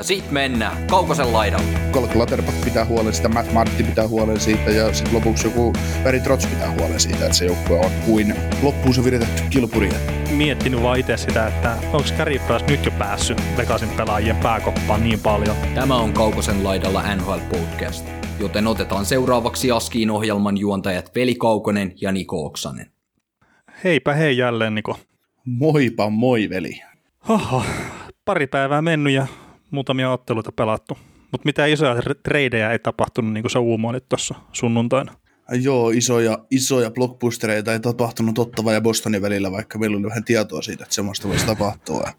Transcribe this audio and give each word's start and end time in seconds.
Ja 0.00 0.04
sit 0.04 0.30
mennään 0.30 0.86
Kaukosen 0.86 1.32
laidalle. 1.32 1.78
Kolk 1.90 2.14
Laterpak 2.14 2.54
pitää 2.64 2.84
huolen 2.84 3.14
siitä, 3.14 3.28
Matt 3.28 3.52
Martti 3.52 3.82
pitää 3.82 4.08
huolen 4.08 4.40
siitä 4.40 4.70
ja 4.70 4.94
sitten 4.94 5.14
lopuksi 5.14 5.46
joku 5.46 5.72
Barry 6.04 6.20
Trotz 6.20 6.50
pitää 6.50 6.70
huolen 6.70 7.00
siitä, 7.00 7.24
että 7.24 7.32
se 7.32 7.44
joukkue 7.44 7.78
on 7.78 7.90
kuin 8.06 8.34
loppuun 8.62 8.94
se 8.94 9.04
viritetty 9.04 9.42
kilpuri. 9.50 9.88
Miettinyt 10.30 10.82
vaan 10.82 10.98
itse 10.98 11.16
sitä, 11.16 11.46
että 11.46 11.76
onko 11.92 12.08
Carey 12.18 12.38
Price 12.38 12.66
nyt 12.66 12.84
jo 12.84 12.90
päässyt 12.90 13.42
Vegasin 13.56 13.88
pelaajien 13.88 14.36
pääkoppaan 14.36 15.04
niin 15.04 15.20
paljon. 15.20 15.56
Tämä 15.74 15.96
on 15.96 16.12
Kaukosen 16.12 16.64
laidalla 16.64 17.14
NHL 17.14 17.38
Podcast, 17.50 18.08
joten 18.38 18.66
otetaan 18.66 19.04
seuraavaksi 19.04 19.70
Askiin 19.70 20.10
ohjelman 20.10 20.58
juontajat 20.58 21.14
Veli 21.14 21.34
Kaukonen 21.34 21.92
ja 22.00 22.12
Niko 22.12 22.46
Oksanen. 22.46 22.90
Heipä 23.84 24.14
hei 24.14 24.36
jälleen 24.36 24.74
Niko. 24.74 24.98
Moipa 25.44 26.10
moi 26.10 26.50
veli. 26.50 26.82
Oho, 27.28 27.62
pari 28.24 28.46
päivää 28.46 28.82
mennyt 28.82 29.12
ja 29.12 29.26
muutamia 29.70 30.10
otteluita 30.10 30.52
pelattu. 30.52 30.98
Mutta 31.32 31.44
mitään 31.44 31.70
isoja 31.70 31.96
treidejä 32.22 32.70
ei 32.70 32.78
tapahtunut, 32.78 33.32
niin 33.32 33.42
kuin 33.42 33.50
sä 33.50 33.58
uumoilit 33.58 34.08
tuossa 34.08 34.34
sunnuntaina. 34.52 35.12
Joo, 35.62 35.90
isoja, 35.90 36.38
isoja 36.50 36.90
blockbustereita 36.90 37.72
ei 37.72 37.80
tapahtunut 37.80 38.38
Ottava 38.38 38.72
ja 38.72 38.80
Bostonin 38.80 39.22
välillä, 39.22 39.52
vaikka 39.52 39.78
meillä 39.78 39.96
oli 39.96 40.06
vähän 40.06 40.24
tietoa 40.24 40.62
siitä, 40.62 40.84
että 40.84 40.94
semmoista 40.94 41.28
voisi 41.28 41.46
tapahtua. 41.46 42.12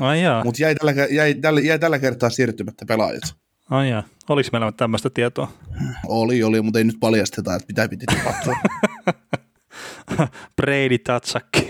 Ai. 0.00 0.18
Mutta 0.44 0.62
jäi, 0.62 0.74
tällä, 0.74 0.92
jäi, 1.10 1.34
tällä, 1.34 1.60
jäi 1.60 1.78
tällä 1.78 1.98
kertaa 1.98 2.30
siirtymättä 2.30 2.84
pelaajat. 2.88 3.22
Ai 3.70 3.90
jaa. 3.90 4.02
Oliko 4.28 4.48
meillä 4.52 4.72
tämmöistä 4.72 5.10
tietoa? 5.10 5.52
Oli, 6.06 6.42
oli, 6.42 6.62
mutta 6.62 6.78
ei 6.78 6.84
nyt 6.84 6.96
paljasteta, 7.00 7.54
että 7.54 7.66
mitä 7.68 7.88
piti 7.88 8.06
tapahtua. 8.06 8.54
Brady 10.56 10.98
Tatsakki. 10.98 11.68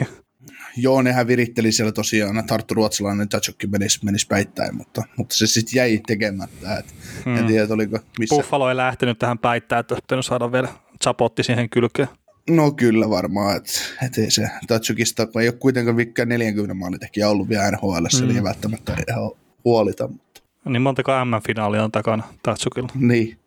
Joo, 0.76 1.02
nehän 1.02 1.26
viritteli 1.26 1.72
siellä 1.72 1.92
tosiaan, 1.92 2.46
Tarttu 2.46 2.74
Ruotsalainen 2.74 3.28
Tatsukki 3.28 3.66
menisi, 3.66 4.04
menisi 4.04 4.26
päittäin, 4.26 4.76
mutta, 4.76 5.02
mutta 5.16 5.36
se 5.36 5.46
sitten 5.46 5.78
jäi 5.78 6.00
tekemättä. 6.06 6.76
Et 6.76 6.94
hmm. 7.24 7.36
En 7.36 7.46
tiedä, 7.46 7.74
oliko 7.74 7.98
missä. 8.18 8.36
Buffalo 8.36 8.68
ei 8.68 8.76
lähtenyt 8.76 9.18
tähän 9.18 9.38
päittäin, 9.38 9.80
että 9.80 10.14
olisi 10.14 10.28
saada 10.28 10.52
vielä 10.52 10.68
chapotti 11.02 11.42
siihen 11.42 11.70
kylkeen. 11.70 12.08
No 12.50 12.70
kyllä 12.70 13.10
varmaan, 13.10 13.56
että 13.56 13.70
et 14.06 14.18
ei 14.18 14.30
se 14.30 14.48
Tatsukista, 14.66 15.28
ei 15.40 15.48
ole 15.48 15.56
kuitenkaan 15.56 15.96
vikään 15.96 16.28
40 16.28 16.74
maalitekijä 16.74 17.28
ollut 17.28 17.48
vielä 17.48 17.70
NHL, 17.70 18.26
mm. 18.26 18.36
ei 18.36 18.42
välttämättä 18.42 18.96
ihan 19.08 19.30
huolita. 19.64 20.08
Mutta. 20.08 20.40
Niin 20.64 20.82
montako 20.82 21.12
M-finaalia 21.24 21.84
on 21.84 21.92
takana 21.92 22.22
Tatsukilla? 22.42 22.88
Niin, 22.94 23.38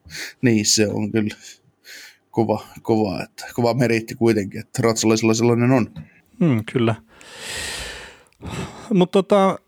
niin 0.42 0.66
se 0.66 0.88
on 0.88 1.12
kyllä 1.12 1.36
kova, 2.32 2.64
kova, 2.82 3.24
että, 3.24 3.46
kova 3.54 3.74
meritti 3.74 4.16
kuitenkin, 4.16 4.60
että 4.60 4.82
ruotsalaisilla 4.84 5.34
sellainen 5.34 5.72
on. 5.72 5.94
Mm, 6.40 6.64
kyllä. 6.72 6.96
Mutta 8.94 9.24
tota, 9.24 9.60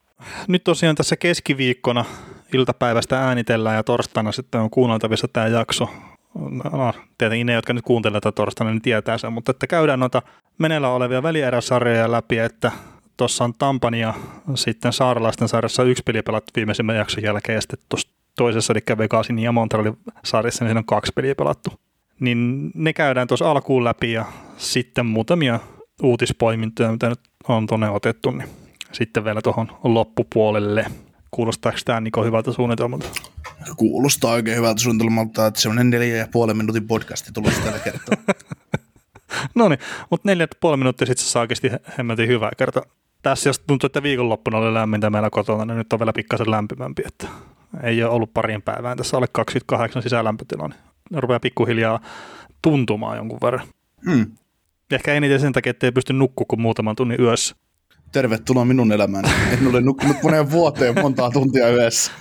nyt 0.48 0.64
tosiaan 0.64 0.96
tässä 0.96 1.16
keskiviikkona 1.16 2.06
iltapäivästä 2.54 3.20
äänitellään 3.20 3.76
ja 3.76 3.84
torstaina 3.84 4.32
sitten 4.32 4.62
on 4.62 4.70
kuunneltavissa 4.70 5.28
tämä 5.28 5.48
jakso. 5.48 5.90
No, 6.72 6.94
tietenkin 7.18 7.48
ne, 7.48 7.54
jotka 7.54 7.74
nyt 7.74 7.86
kuuntelevat 7.86 8.24
tätä 8.24 8.36
torstaina, 8.36 8.72
niin 8.72 8.82
tietää 8.82 9.18
sen, 9.18 9.34
mutta 9.34 9.52
että 9.52 9.68
käydään 9.68 10.00
noita 10.00 10.22
meneillä 10.58 10.90
olevia 10.90 11.24
välieräsarjoja 11.24 12.12
läpi, 12.12 12.38
että 12.38 12.72
tuossa 13.18 13.44
on 13.44 13.54
Tampan 13.54 13.94
ja 13.94 14.14
sitten 14.56 14.94
saaralaisten 14.94 15.48
sarjassa 15.48 15.84
yksi 15.84 16.04
peli 16.04 16.22
pelattu 16.22 16.52
viimeisimmän 16.56 16.96
jakson 16.96 17.24
jälkeen 17.24 17.56
ja 17.56 17.62
sitten 17.62 17.80
tuossa 17.90 18.10
toisessa, 18.36 18.74
eli 18.74 18.98
Vegasin 18.98 19.40
ja 19.40 19.52
Montrealin 19.52 19.98
sarjassa, 20.26 20.64
niin 20.64 20.70
siinä 20.70 20.80
on 20.80 20.86
kaksi 20.86 21.12
peliä 21.16 21.36
pelattu. 21.36 21.70
Niin 22.20 22.72
ne 22.74 22.94
käydään 22.94 23.28
tuossa 23.28 23.52
alkuun 23.52 23.84
läpi 23.84 24.12
ja 24.12 24.26
sitten 24.58 25.06
muutamia 25.06 25.60
uutispoimintoja, 26.04 26.92
mitä 26.92 27.10
nyt 27.10 27.20
on 27.48 27.68
tuonne 27.68 27.90
otettu, 27.90 28.32
niin 28.32 28.50
sitten 28.92 29.24
vielä 29.24 29.42
tuohon 29.42 29.72
loppupuolelle. 29.84 30.86
Kuulostaako 31.32 31.78
tämä 31.86 32.02
Niko 32.02 32.24
hyvältä 32.24 32.52
suunnitelmalta? 32.52 33.06
Kuulostaa 33.78 34.32
oikein 34.32 34.58
hyvältä 34.58 34.82
suunnitelmalta, 34.82 35.48
että 35.48 35.62
semmoinen 35.62 35.90
neljä 35.90 36.18
ja 36.18 36.28
puolen 36.32 36.58
minuutin 36.58 36.88
podcasti 36.88 37.32
tulossa 37.34 37.62
tällä 37.62 37.80
kertaa. 37.80 38.36
no 39.56 39.70
niin, 39.70 39.80
mutta 40.10 40.30
neljä 40.30 40.44
ja 40.44 40.58
puoli 40.60 40.78
minuuttia 40.78 41.08
sitten 41.08 41.26
se 41.26 41.32
saa 41.32 41.42
oikeasti 41.42 41.72
hemmetin 41.98 42.28
hyvää 42.28 42.52
kertaa. 42.58 42.84
Tässä 43.22 43.50
jos 43.50 43.60
tuntuu, 43.60 43.88
että 43.88 44.04
viikonloppuna 44.04 44.58
oli 44.58 44.74
lämmintä 44.74 45.10
meillä 45.10 45.30
kotona, 45.30 45.66
niin 45.66 45.78
nyt 45.78 45.94
on 45.94 46.00
vielä 46.00 46.14
pikkasen 46.14 46.52
lämpimämpi, 46.52 47.04
että 47.06 47.28
ei 47.84 48.04
ole 48.04 48.12
ollut 48.12 48.34
parin 48.34 48.62
päivään 48.62 48.98
tässä 48.98 49.18
alle 49.18 49.28
28 49.32 50.04
sisälämpötila, 50.04 50.68
niin 50.68 51.24
rupeaa 51.24 51.40
pikkuhiljaa 51.40 52.00
tuntumaan 52.62 53.18
jonkun 53.18 53.40
verran. 53.44 53.68
Hmm. 54.06 54.32
Ehkä 54.92 55.14
eniten 55.14 55.40
sen 55.40 55.54
takia, 55.54 55.70
että 55.70 55.88
ei 55.88 55.92
pysty 55.92 56.14
nukkua 56.14 56.46
kuin 56.48 56.62
muutaman 56.62 56.96
tunnin 56.96 57.22
yössä. 57.22 57.56
Tervetuloa 58.12 58.66
minun 58.66 58.92
elämään. 58.92 59.26
En 59.52 59.68
ole 59.68 59.82
nukkunut 59.82 60.18
moneen 60.24 60.52
vuoteen 60.52 60.96
montaa 61.02 61.32
tuntia 61.32 61.70
yössä. 61.70 62.12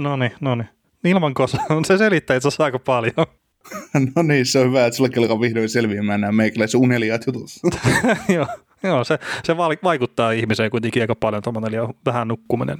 no 0.00 0.16
niin, 0.16 0.32
no 0.40 0.54
niin. 0.54 0.68
Ilman 1.04 1.34
kosa. 1.34 1.58
Se 1.86 1.98
selittää 1.98 2.36
itse 2.36 2.48
asiassa 2.48 2.64
aika 2.64 2.78
paljon. 2.78 3.26
no 4.16 4.22
niin, 4.22 4.46
se 4.46 4.58
on 4.58 4.66
hyvä, 4.68 4.86
että 4.86 4.96
sulla 4.96 5.10
alkaa 5.18 5.40
vihdoin 5.40 5.68
selviämään 5.68 6.20
nämä 6.20 6.32
meikäläisen 6.32 6.80
uneliaat 6.80 7.26
jutut. 7.26 7.50
joo, 8.34 8.46
joo, 8.82 9.04
se, 9.04 9.18
se 9.44 9.56
vaikuttaa 9.56 10.32
ihmiseen 10.32 10.70
kuitenkin 10.70 11.02
aika 11.02 11.14
paljon 11.14 11.42
tuommoinen 11.42 11.72
vähän 12.06 12.28
nukkuminen. 12.28 12.78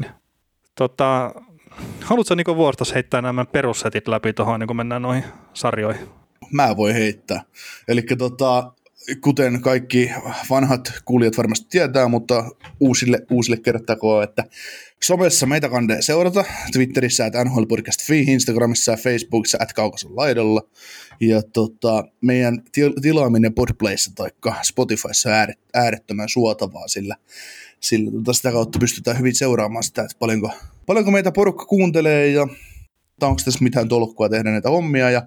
Tota, 0.75 1.35
haluatko 2.01 2.35
Niko 2.35 2.57
Vuortos 2.57 2.95
heittää 2.95 3.23
nämä 3.23 3.45
perussetit 3.45 4.09
läpi 4.09 4.33
tuohon, 4.33 4.61
niin 4.61 4.67
kun 4.67 4.77
mennään 4.77 5.03
noihin 5.03 5.25
sarjoihin? 5.55 6.09
Mä 6.53 6.77
voin 6.77 6.95
heittää. 6.95 7.43
Eli 7.89 8.03
tota, 8.19 8.73
kuten 9.21 9.61
kaikki 9.61 10.11
vanhat 10.51 10.93
kuulijat 11.05 11.37
varmasti 11.37 11.67
tietää, 11.71 12.09
mutta 12.09 12.51
uusille, 12.81 13.19
uusille 13.31 13.57
kertakoon, 13.57 14.25
että 14.25 14.45
somessa 15.03 15.47
meitä 15.47 15.69
kandee 15.69 16.03
seurata, 16.03 16.45
Twitterissä 16.73 17.27
että 17.27 17.45
NHL 17.45 17.65
Podcast 17.65 18.03
Fi, 18.03 18.21
Instagramissa 18.21 18.93
ja 18.93 18.97
Facebookissa 18.97 19.59
että 19.61 19.75
Kaukason 19.75 20.17
laidalla. 20.17 20.63
Ja 21.21 21.43
tota, 21.43 22.05
meidän 22.21 22.63
tilaaminen 23.03 23.55
Podplayssa 23.55 24.13
tai 24.15 24.31
Spotifyssa 24.63 25.31
on 25.31 25.55
äärettömän 25.75 26.29
suotavaa, 26.29 26.89
sillä, 26.89 27.17
sillä 27.81 28.11
tota, 28.11 28.33
sitä 28.33 28.53
kautta 28.53 28.79
pystytään 28.79 29.19
hyvin 29.19 29.35
seuraamaan 29.35 29.85
sitä, 29.85 30.03
että 30.03 30.17
paljonko, 30.19 30.51
paljonko 30.87 31.11
meitä 31.11 31.33
porukka 31.33 31.67
kuuntelee 31.67 32.29
ja 32.29 32.49
onko 33.23 33.43
tässä 33.45 33.65
mitään 33.65 33.89
tolkkua 33.89 34.29
tehdä 34.29 34.51
näitä 34.51 34.71
hommia. 34.71 35.11
Ja 35.11 35.23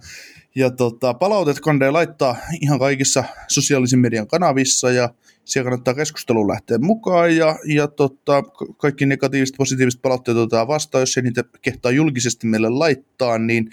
ja 0.58 0.70
tota, 0.70 1.14
palautet 1.14 1.60
kannattaa 1.60 1.94
laittaa 1.94 2.36
ihan 2.62 2.80
kaikissa 2.80 3.24
sosiaalisen 3.48 4.00
median 4.00 4.28
kanavissa 4.28 4.92
ja 4.92 5.10
siellä 5.46 5.70
kannattaa 5.70 5.94
keskustelun 5.94 6.48
lähteä 6.48 6.78
mukaan 6.78 7.36
ja, 7.36 7.60
ja 7.66 7.88
tota, 7.88 8.44
kaikki 8.78 9.06
negatiiviset 9.06 9.58
positiiviset 9.58 10.02
palautteet 10.02 10.38
otetaan 10.38 10.68
vastaan, 10.68 11.02
jos 11.02 11.18
ei 11.18 11.24
niitä 11.24 11.44
kehtaa 11.62 11.92
julkisesti 11.92 12.48
meille 12.48 12.70
laittaa, 12.70 13.38
niin 13.38 13.70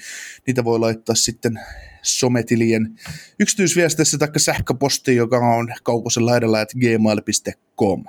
niitä 0.47 0.65
voi 0.65 0.79
laittaa 0.79 1.15
sitten 1.15 1.61
sometilien 2.05 3.01
yksityisviesteissä 3.41 4.19
tai 4.19 4.29
sähköpostiin, 4.37 5.17
joka 5.17 5.39
on 5.39 5.75
kaukosella 5.83 6.37
edellä, 6.37 6.61
että 6.61 6.79
gmail.com. 6.79 8.05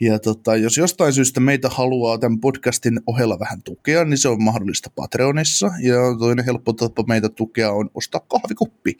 Ja 0.00 0.18
tota, 0.18 0.56
jos 0.56 0.76
jostain 0.76 1.12
syystä 1.12 1.40
meitä 1.40 1.68
haluaa 1.68 2.18
tämän 2.18 2.40
podcastin 2.40 3.00
ohella 3.06 3.38
vähän 3.38 3.62
tukea, 3.62 4.04
niin 4.04 4.18
se 4.18 4.28
on 4.28 4.42
mahdollista 4.42 4.90
Patreonissa. 4.94 5.70
Ja 5.82 5.96
toinen 6.18 6.44
helppo 6.44 6.72
tapa 6.72 7.04
meitä 7.08 7.28
tukea 7.28 7.72
on 7.72 7.90
ostaa 7.94 8.20
kahvikuppi. 8.20 8.96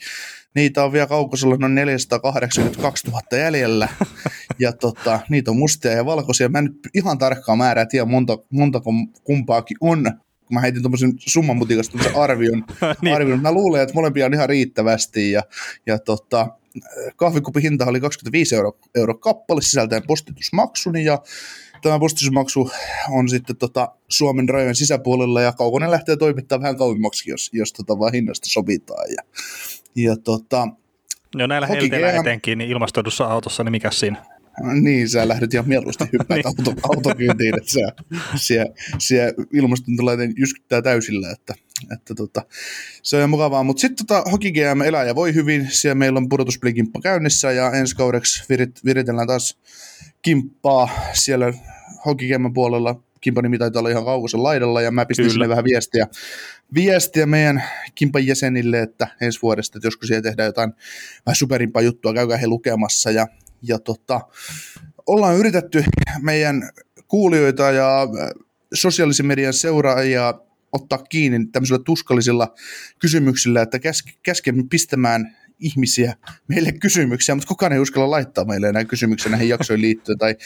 Niitä 0.54 0.84
on 0.84 0.92
vielä 0.92 1.06
kaukosella 1.06 1.56
noin 1.56 1.74
482 1.74 3.06
000 3.06 3.22
jäljellä. 3.32 3.88
Ja 4.58 4.72
tota, 4.72 5.20
niitä 5.28 5.50
on 5.50 5.56
mustia 5.56 5.92
ja 5.92 6.04
valkoisia. 6.04 6.48
Mä 6.48 6.58
en 6.58 6.64
nyt 6.64 6.88
ihan 6.94 7.18
tarkkaan 7.18 7.58
määrää 7.58 7.86
tiedä 7.86 8.04
monta, 8.04 8.38
montako 8.50 8.90
kumpaakin 9.24 9.76
on, 9.80 10.12
kun 10.52 10.56
mä 10.56 10.60
heitin 10.60 10.82
tuommoisen 10.82 11.12
summan 11.18 11.56
mutikasta 11.56 11.98
arvion, 12.14 12.64
niin. 13.02 13.14
arvion. 13.14 13.42
Mä 13.42 13.52
luulen, 13.52 13.82
että 13.82 13.94
molempia 13.94 14.26
on 14.26 14.34
ihan 14.34 14.48
riittävästi 14.48 15.32
ja, 15.32 15.42
ja 15.86 15.98
tota, 15.98 16.48
kahvikupin 17.16 17.62
hinta 17.62 17.86
oli 17.86 18.00
25 18.00 18.54
euro, 18.54 18.78
euro 18.94 19.14
kappale 19.14 19.62
sisältäen 19.62 20.02
postitusmaksun 20.06 20.96
ja 20.96 21.18
tämä 21.82 21.98
postitusmaksu 21.98 22.70
on 23.10 23.28
sitten 23.28 23.56
tota 23.56 23.88
Suomen 24.08 24.48
rajojen 24.48 24.74
sisäpuolella 24.74 25.40
ja 25.40 25.52
Kaukonen 25.52 25.90
lähtee 25.90 26.16
toimittaa 26.16 26.60
vähän 26.60 26.76
kauemmaksi, 26.76 27.30
jos, 27.30 27.50
jos 27.52 27.72
tota 27.72 27.98
vaan 27.98 28.12
hinnasta 28.12 28.46
sovitaan. 28.50 29.06
Ja, 29.10 29.22
ja 29.96 30.16
tota, 30.16 30.68
No 31.36 31.46
näillä 31.46 31.66
helteillä 31.66 32.12
etenkin 32.12 32.58
niin 32.58 32.70
ilmastoidussa 32.70 33.24
autossa, 33.24 33.64
niin 33.64 33.72
mikä 33.72 33.90
siinä? 33.90 34.24
Niin, 34.80 35.08
sä 35.08 35.28
lähdet 35.28 35.54
ihan 35.54 35.68
mieluusti 35.68 36.04
hyppäät 36.12 36.44
niin. 36.44 36.46
auto, 36.46 36.80
autokyytiin, 36.82 37.54
että 37.56 37.72
se, 37.72 37.80
siellä, 38.36 38.74
siellä 38.98 39.32
ilmastointolainen 39.52 40.32
jyskyttää 40.36 40.82
täysillä, 40.82 41.30
että 41.30 41.54
että 41.92 42.14
tota, 42.14 42.42
se 43.02 43.16
on 43.16 43.20
ihan 43.20 43.30
mukavaa. 43.30 43.62
Mutta 43.62 43.80
sitten 43.80 44.06
tota, 44.06 44.30
Hockey 44.30 44.50
GM 44.50 44.82
elää 44.82 45.04
ja 45.04 45.14
voi 45.14 45.34
hyvin. 45.34 45.68
Siellä 45.70 45.94
meillä 45.94 46.16
on 46.16 46.28
pudotuspelikimppa 46.28 47.00
käynnissä 47.00 47.52
ja 47.52 47.72
ensi 47.72 47.96
kaudeksi 47.96 48.44
virit, 48.48 48.84
viritellään 48.84 49.26
taas 49.26 49.58
kimppaa 50.22 50.88
siellä 51.12 51.52
Hockey 52.06 52.28
GM 52.28 52.52
puolella. 52.52 53.02
Kimpan 53.20 53.42
nimi 53.44 53.58
taitaa 53.58 53.80
olla 53.80 53.90
ihan 53.90 54.04
kaukosen 54.04 54.42
laidalla 54.42 54.82
ja 54.82 54.90
mä 54.90 55.06
pistin 55.06 55.22
Kyllä. 55.22 55.32
sinne 55.32 55.48
vähän 55.48 55.64
viestiä, 55.64 56.06
viestiä 56.74 57.26
meidän 57.26 57.62
kimpan 57.94 58.26
jäsenille, 58.26 58.80
että 58.80 59.08
ensi 59.20 59.42
vuodesta, 59.42 59.78
että 59.78 59.86
joskus 59.86 60.08
siellä 60.08 60.22
tehdään 60.22 60.46
jotain 60.46 60.72
vähän 61.26 61.36
superimpaa 61.36 61.82
juttua, 61.82 62.14
käykää 62.14 62.36
he 62.36 62.46
lukemassa 62.46 63.10
ja, 63.10 63.26
ja 63.62 63.78
tota, 63.78 64.20
ollaan 65.06 65.36
yritetty 65.36 65.84
meidän 66.20 66.70
kuulijoita 67.08 67.70
ja 67.70 68.02
äh, 68.02 68.08
sosiaalisen 68.74 69.26
median 69.26 69.52
seuraajia 69.52 70.34
ottaa 70.72 70.98
kiinni 70.98 71.46
tämmöisillä 71.46 71.80
tuskallisilla 71.84 72.54
kysymyksillä, 72.98 73.62
että 73.62 73.78
käs- 73.78 74.18
käskemme 74.22 74.64
pistämään 74.70 75.36
ihmisiä 75.58 76.16
meille 76.48 76.72
kysymyksiä, 76.72 77.34
mutta 77.34 77.48
kukaan 77.48 77.72
ei 77.72 77.78
uskalla 77.78 78.10
laittaa 78.10 78.44
meille 78.44 78.68
enää 78.68 78.84
kysymyksiä 78.84 79.30
näihin 79.30 79.48
jaksoihin 79.48 79.82
liittyen 79.82 80.18
tai 80.18 80.36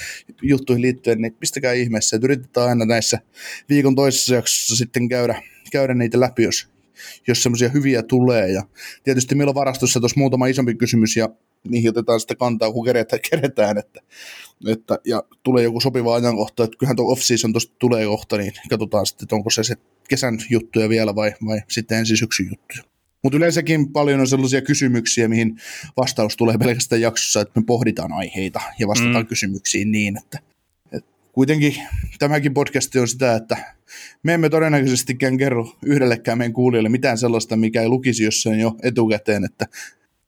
juttuihin 0.43 0.83
liittyen, 0.83 1.21
niin 1.21 1.35
pistäkää 1.35 1.73
ihmeessä, 1.73 2.17
että 2.17 2.27
yritetään 2.27 2.69
aina 2.69 2.85
näissä 2.85 3.19
viikon 3.69 3.95
toisessa 3.95 4.35
jaksossa 4.35 4.77
sitten 4.77 5.09
käydä, 5.09 5.43
käydä 5.73 5.95
niitä 5.95 6.21
läpi, 6.21 6.43
jos, 6.43 6.69
jos 7.29 7.43
semmoisia 7.43 7.69
hyviä 7.69 8.03
tulee. 8.03 8.51
Ja 8.51 8.63
tietysti 9.03 9.35
meillä 9.35 9.51
on 9.51 9.55
varastossa 9.55 10.01
tuossa 10.01 10.21
muutama 10.21 10.47
isompi 10.47 10.75
kysymys 10.75 11.17
ja 11.17 11.29
niihin 11.71 11.91
otetaan 11.91 12.21
sitten 12.21 12.37
kantaa, 12.37 12.73
kun 12.73 12.85
keretään, 12.85 13.21
keretään 13.31 13.79
että, 13.79 14.01
että, 14.67 14.99
ja 15.05 15.23
tulee 15.43 15.65
joku 15.65 15.81
sopiva 15.81 16.15
ajankohta, 16.15 16.65
että 16.65 16.77
kyllähän 16.79 16.97
tuo 16.97 17.13
off-season 17.13 17.53
tuosta 17.53 17.75
tulee 17.79 18.07
kohta, 18.07 18.37
niin 18.37 18.53
katsotaan 18.71 19.07
sitten, 19.07 19.25
että 19.25 19.37
onko 19.37 19.51
se, 19.51 19.65
se 19.65 19.75
kesän 20.09 20.39
juttuja 20.51 20.89
vielä 20.89 21.15
vai, 21.15 21.33
vai 21.47 21.61
sitten 21.69 21.99
ensi 21.99 22.17
syksyn 22.17 22.47
juttuja. 22.47 22.97
Mutta 23.23 23.37
yleensäkin 23.37 23.93
paljon 23.93 24.21
on 24.21 24.27
sellaisia 24.27 24.63
kysymyksiä, 24.63 25.29
mihin 25.29 25.57
vastaus 25.97 26.37
tulee 26.37 26.59
pelkästään 26.59 27.01
jaksossa, 27.01 27.41
että 27.41 27.61
me 27.61 27.65
pohditaan 27.67 28.13
aiheita 28.13 28.61
ja 28.79 28.89
vastataan 28.89 29.25
mm. 29.25 29.27
kysymyksiin 29.27 29.91
niin, 29.91 30.19
että, 30.19 30.39
että 30.93 31.11
kuitenkin 31.33 31.75
tämäkin 32.19 32.55
podcast 32.55 32.97
on 32.97 33.09
sitä, 33.09 33.35
että 33.35 33.75
me 34.23 34.35
emme 34.35 34.49
todennäköisestikään 34.49 35.37
kerro 35.37 35.77
yhdellekään 35.87 36.39
meidän 36.39 36.53
kuulijoille 36.53 36.89
mitään 36.89 37.19
sellaista, 37.19 37.57
mikä 37.57 37.83
ei 37.83 37.89
lukisi 37.89 38.25
jossain 38.25 38.61
jo 38.61 38.77
etukäteen, 38.83 39.45
että 39.45 39.67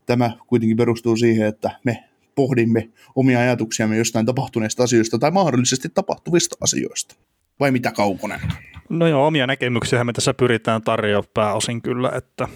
tämä 0.08 0.31
kuitenkin 0.46 0.76
perustuu 0.76 1.16
siihen, 1.16 1.46
että 1.46 1.70
me 1.84 2.05
pohdimme 2.34 2.88
omia 3.14 3.38
ajatuksiamme 3.40 3.96
jostain 3.96 4.26
tapahtuneista 4.26 4.82
asioista 4.82 5.19
tai 5.19 5.31
mahdollisesti 5.31 5.88
tapahtuvista 5.88 6.56
asioista. 6.60 7.16
Vai 7.60 7.70
mitä 7.70 7.93
Kaukonen? 7.93 8.40
No 8.88 9.06
joo, 9.06 9.26
omia 9.26 9.46
näkemyksiä 9.46 10.05
me 10.05 10.12
tässä 10.12 10.34
pyritään 10.34 10.82
tarjoamaan 10.82 11.31
pääosin 11.34 11.82
kyllä, 11.82 12.12
että, 12.14 12.49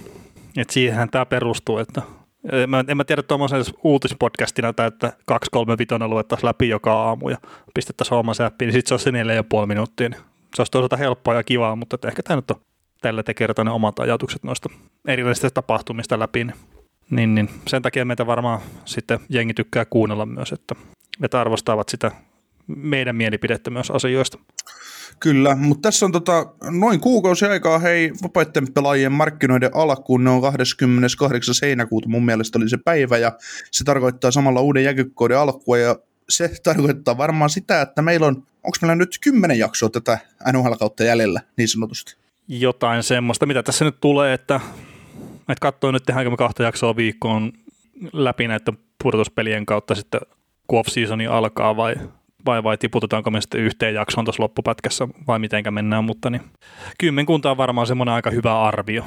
että 0.57 0.75
siihenhän 0.75 1.11
tämä 1.11 1.27
perustuu, 1.27 1.79
että 1.79 2.03
en 2.89 2.97
mä 2.97 3.05
tiedä 3.05 3.23
tuommoisen 3.23 3.65
uutispodcastina, 3.85 4.73
tai 4.73 4.89
että 4.89 5.13
2-3-5 5.33 5.37
luettaisiin 6.09 6.49
läpi 6.49 6.69
joka 6.69 6.93
aamu 6.93 7.29
ja 7.29 7.37
pistettäisiin 7.75 8.19
oma 8.19 8.35
säppiin, 8.35 8.67
niin 8.67 8.73
sitten 8.73 8.89
se 8.89 8.95
olisi 8.95 9.13
neljä 9.13 9.35
ja 9.35 9.45
puoli 9.45 9.67
minuuttia. 9.67 10.09
Niin 10.09 10.21
se 10.55 10.61
olisi 10.63 10.73
toisaalta 10.73 10.97
helppoa 10.97 11.35
ja 11.35 11.43
kivaa, 11.43 11.77
mutta 11.77 12.09
ehkä 12.09 12.23
tämä 12.23 12.37
nyt 12.37 12.51
on 12.51 12.61
tällä 13.03 13.23
kertaa 13.37 13.65
ne 13.65 13.71
omat 13.71 13.99
ajatukset 13.99 14.43
noista 14.43 14.69
erilaisista 15.09 15.51
tapahtumista 15.51 16.19
läpi. 16.19 16.45
Niin, 16.45 16.57
niin, 17.11 17.35
niin 17.35 17.51
sen 17.69 17.83
takia 17.83 18.05
meitä 18.05 18.27
varmaan 18.27 18.61
sitten 18.85 19.21
jengi 19.29 19.55
tykkää 19.55 19.85
kuunnella 19.85 20.27
myös, 20.27 20.53
että, 20.53 20.75
että 21.23 21.41
arvostavat 21.41 21.89
sitä 21.89 22.11
meidän 22.67 23.17
mielipidettä 23.17 23.71
myös 23.71 23.91
asioista. 23.91 24.39
Kyllä, 25.21 25.57
mutta 25.57 25.89
tässä 25.89 26.07
on 26.07 26.13
tota, 26.13 26.47
noin 26.71 27.01
kuukausi 27.01 27.47
aikaa 27.47 27.79
hei 27.79 28.13
vapaiden 28.23 28.73
pelaajien 28.73 29.13
markkinoiden 29.13 29.71
alkuun. 29.75 30.25
Ne 30.25 30.31
on 30.31 30.43
28. 30.43 31.55
heinäkuuta 31.63 32.09
mun 32.09 32.25
mielestä 32.25 32.59
oli 32.59 32.69
se 32.69 32.79
päivä 32.85 33.19
ja 33.19 33.33
se 33.71 33.85
tarkoittaa 33.85 34.31
samalla 34.31 34.61
uuden 34.61 34.85
jääkykkoiden 34.85 35.39
alkua 35.39 35.79
ja 35.79 35.97
se 36.29 36.51
tarkoittaa 36.63 37.19
varmaan 37.19 37.51
sitä, 37.51 37.81
että 37.81 38.03
meillä 38.03 38.27
on, 38.27 38.35
onko 38.37 38.77
meillä 38.83 38.97
nyt 38.97 39.19
kymmenen 39.21 39.59
jaksoa 39.59 39.91
tätä 39.91 40.19
NHL-kautta 40.53 41.05
jäljellä 41.05 41.41
niin 41.57 41.69
sanotusti? 41.69 42.17
Jotain 42.49 43.03
semmoista, 43.03 43.47
mitä 43.47 43.63
tässä 43.63 43.85
nyt 43.85 44.01
tulee, 44.01 44.35
että, 44.35 44.61
että 45.53 45.63
katsoin 45.63 45.93
nyt 45.93 46.03
tehdäänkö 46.03 46.31
me 46.31 46.37
kahta 46.37 46.63
jaksoa 46.63 46.97
viikkoon 46.97 47.53
läpi 48.13 48.49
näiden 48.49 48.79
pudotuspelien 49.03 49.67
kautta 49.67 49.95
sitten, 49.95 50.21
kun 50.67 50.79
off-seasoni 50.79 51.27
alkaa 51.27 51.77
vai 51.77 51.95
vai, 52.47 52.63
vai 52.63 52.79
tiputetaanko 52.79 53.31
me 53.31 53.41
sitten 53.41 53.61
yhteen 53.61 53.95
jaksoon 53.95 54.25
tuossa 54.25 54.43
loppupätkässä 54.43 55.09
vai 55.27 55.39
mitenkä 55.39 55.71
mennään, 55.71 56.05
mutta 56.05 56.31
niin, 56.31 56.43
kymmenkunta 56.99 57.51
on 57.51 57.57
varmaan 57.57 57.87
semmoinen 57.87 58.15
aika 58.15 58.31
hyvä 58.31 58.63
arvio. 58.63 59.05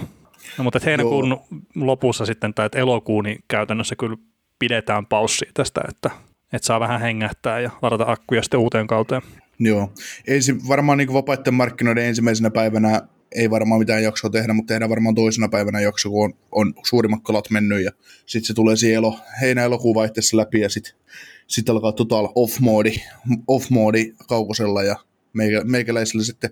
No, 0.58 0.64
mutta 0.64 0.78
että 0.78 0.90
heinäkuun 0.90 1.30
Joo. 1.30 1.46
lopussa 1.76 2.26
sitten, 2.26 2.54
tai 2.54 2.66
että 2.66 2.80
elokuun, 2.80 3.24
niin 3.24 3.44
käytännössä 3.48 3.96
kyllä 3.96 4.18
pidetään 4.60 5.06
paussia 5.06 5.52
tästä, 5.54 5.82
että, 5.90 6.10
että 6.54 6.66
saa 6.66 6.80
vähän 6.80 7.02
hengähtää 7.02 7.60
ja 7.60 7.72
ladata 7.82 8.06
akkuja 8.08 8.44
sitten 8.44 8.60
uuteen 8.60 8.88
kauteen. 8.88 9.22
Joo. 9.60 9.92
Ensi, 10.28 10.56
varmaan 10.68 10.98
niin 10.98 11.14
vapaiden 11.14 11.54
markkinoiden 11.54 12.06
ensimmäisenä 12.06 12.50
päivänä 12.50 13.02
ei 13.36 13.50
varmaan 13.50 13.80
mitään 13.80 14.04
jaksoa 14.04 14.30
tehdä, 14.30 14.54
mutta 14.54 14.74
tehdään 14.74 14.90
varmaan 14.90 15.16
toisena 15.16 15.50
päivänä 15.50 15.82
jakso, 15.82 16.10
kun 16.10 16.26
on, 16.26 16.34
on 16.52 16.74
suurimmat 16.86 17.24
kalat 17.24 17.50
mennyt 17.50 17.84
ja 17.84 17.92
sitten 18.26 18.48
se 18.48 18.54
tulee 18.54 18.76
siellä 18.76 19.18
heinä-elokuun 19.42 19.96
vaihteessa 19.96 20.38
läpi 20.38 20.60
ja 20.60 20.70
sitten 20.70 20.94
sitten 21.48 21.74
alkaa 21.76 21.92
total 21.92 22.28
off-moodi, 22.36 23.02
off-moodi 23.48 24.14
kaukosella 24.28 24.84
ja 24.84 24.96
meikä, 25.34 25.62
meikäläisellä 25.64 26.24
sitten 26.24 26.50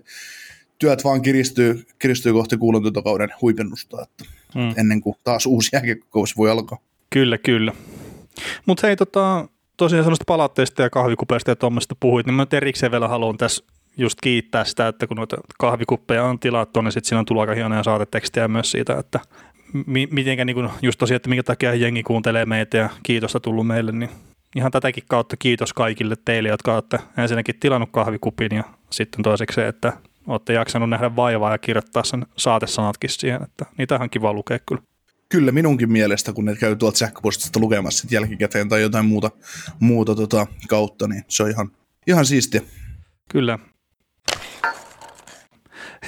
työt 0.78 1.04
vaan 1.04 1.22
kiristyy, 1.22 1.86
kiristyy 1.98 2.32
kohti 2.32 2.56
kuulantokauden 2.56 3.30
huipennusta, 3.42 4.02
että 4.02 4.24
hmm. 4.54 4.74
ennen 4.76 5.00
kuin 5.00 5.16
taas 5.24 5.46
uusi 5.46 5.70
jääkiekkokausi 5.72 6.34
voi 6.36 6.50
alkaa. 6.50 6.78
Kyllä, 7.10 7.38
kyllä. 7.38 7.72
Mutta 8.66 8.86
hei, 8.86 8.96
tota, 8.96 9.48
tosiaan 9.76 10.04
sellaista 10.04 10.24
palautteista 10.26 10.82
ja 10.82 10.90
kahvikupeista 10.90 11.50
ja 11.50 11.56
tuommoista 11.56 11.96
puhuit, 12.00 12.26
niin 12.26 12.34
mä 12.34 12.46
erikseen 12.52 12.92
vielä 12.92 13.08
haluan 13.08 13.38
tässä 13.38 13.64
just 13.96 14.18
kiittää 14.20 14.64
sitä, 14.64 14.88
että 14.88 15.06
kun 15.06 15.16
noita 15.16 15.36
kahvikuppeja 15.58 16.24
on 16.24 16.38
tilattu, 16.38 16.80
niin 16.80 16.92
sitten 16.92 17.08
siinä 17.08 17.18
on 17.18 17.24
tullut 17.24 17.40
aika 17.40 17.54
hienoja 17.54 17.82
saatetekstejä 17.82 18.48
myös 18.48 18.70
siitä, 18.70 18.98
että 18.98 19.20
mi- 19.86 20.08
mitenkä 20.10 20.44
niin 20.44 20.54
kun, 20.54 20.70
just 20.82 20.98
tosiaan, 20.98 21.16
että 21.16 21.28
minkä 21.28 21.42
takia 21.42 21.74
jengi 21.74 22.02
kuuntelee 22.02 22.46
meitä 22.46 22.76
ja 22.76 22.88
kiitosta 23.02 23.40
tullut 23.40 23.66
meille, 23.66 23.92
niin 23.92 24.10
ihan 24.56 24.72
tätäkin 24.72 25.04
kautta 25.08 25.36
kiitos 25.36 25.72
kaikille 25.72 26.14
teille, 26.24 26.48
jotka 26.48 26.74
olette 26.74 26.98
ensinnäkin 27.18 27.54
tilannut 27.60 27.88
kahvikupin 27.92 28.56
ja 28.56 28.64
sitten 28.90 29.22
toiseksi 29.22 29.54
se, 29.54 29.68
että 29.68 29.92
olette 30.26 30.52
jaksanut 30.52 30.90
nähdä 30.90 31.16
vaivaa 31.16 31.52
ja 31.52 31.58
kirjoittaa 31.58 32.04
sen 32.04 32.26
saatesanatkin 32.36 33.10
siihen, 33.10 33.42
että 33.42 33.66
niitä 33.78 33.94
on 33.94 34.10
kiva 34.10 34.32
lukea 34.32 34.58
kyllä. 34.68 34.82
Kyllä 35.28 35.52
minunkin 35.52 35.92
mielestä, 35.92 36.32
kun 36.32 36.44
ne 36.44 36.56
käy 36.56 36.76
tuolta 36.76 36.98
sähköpostista 36.98 37.60
lukemassa 37.60 38.08
jälkikäteen 38.10 38.68
tai 38.68 38.82
jotain 38.82 39.06
muuta, 39.06 39.30
muuta 39.80 40.14
tota, 40.14 40.46
kautta, 40.68 41.08
niin 41.08 41.24
se 41.28 41.42
on 41.42 41.50
ihan, 41.50 41.70
ihan 42.06 42.26
siistiä. 42.26 42.60
Kyllä. 43.30 43.58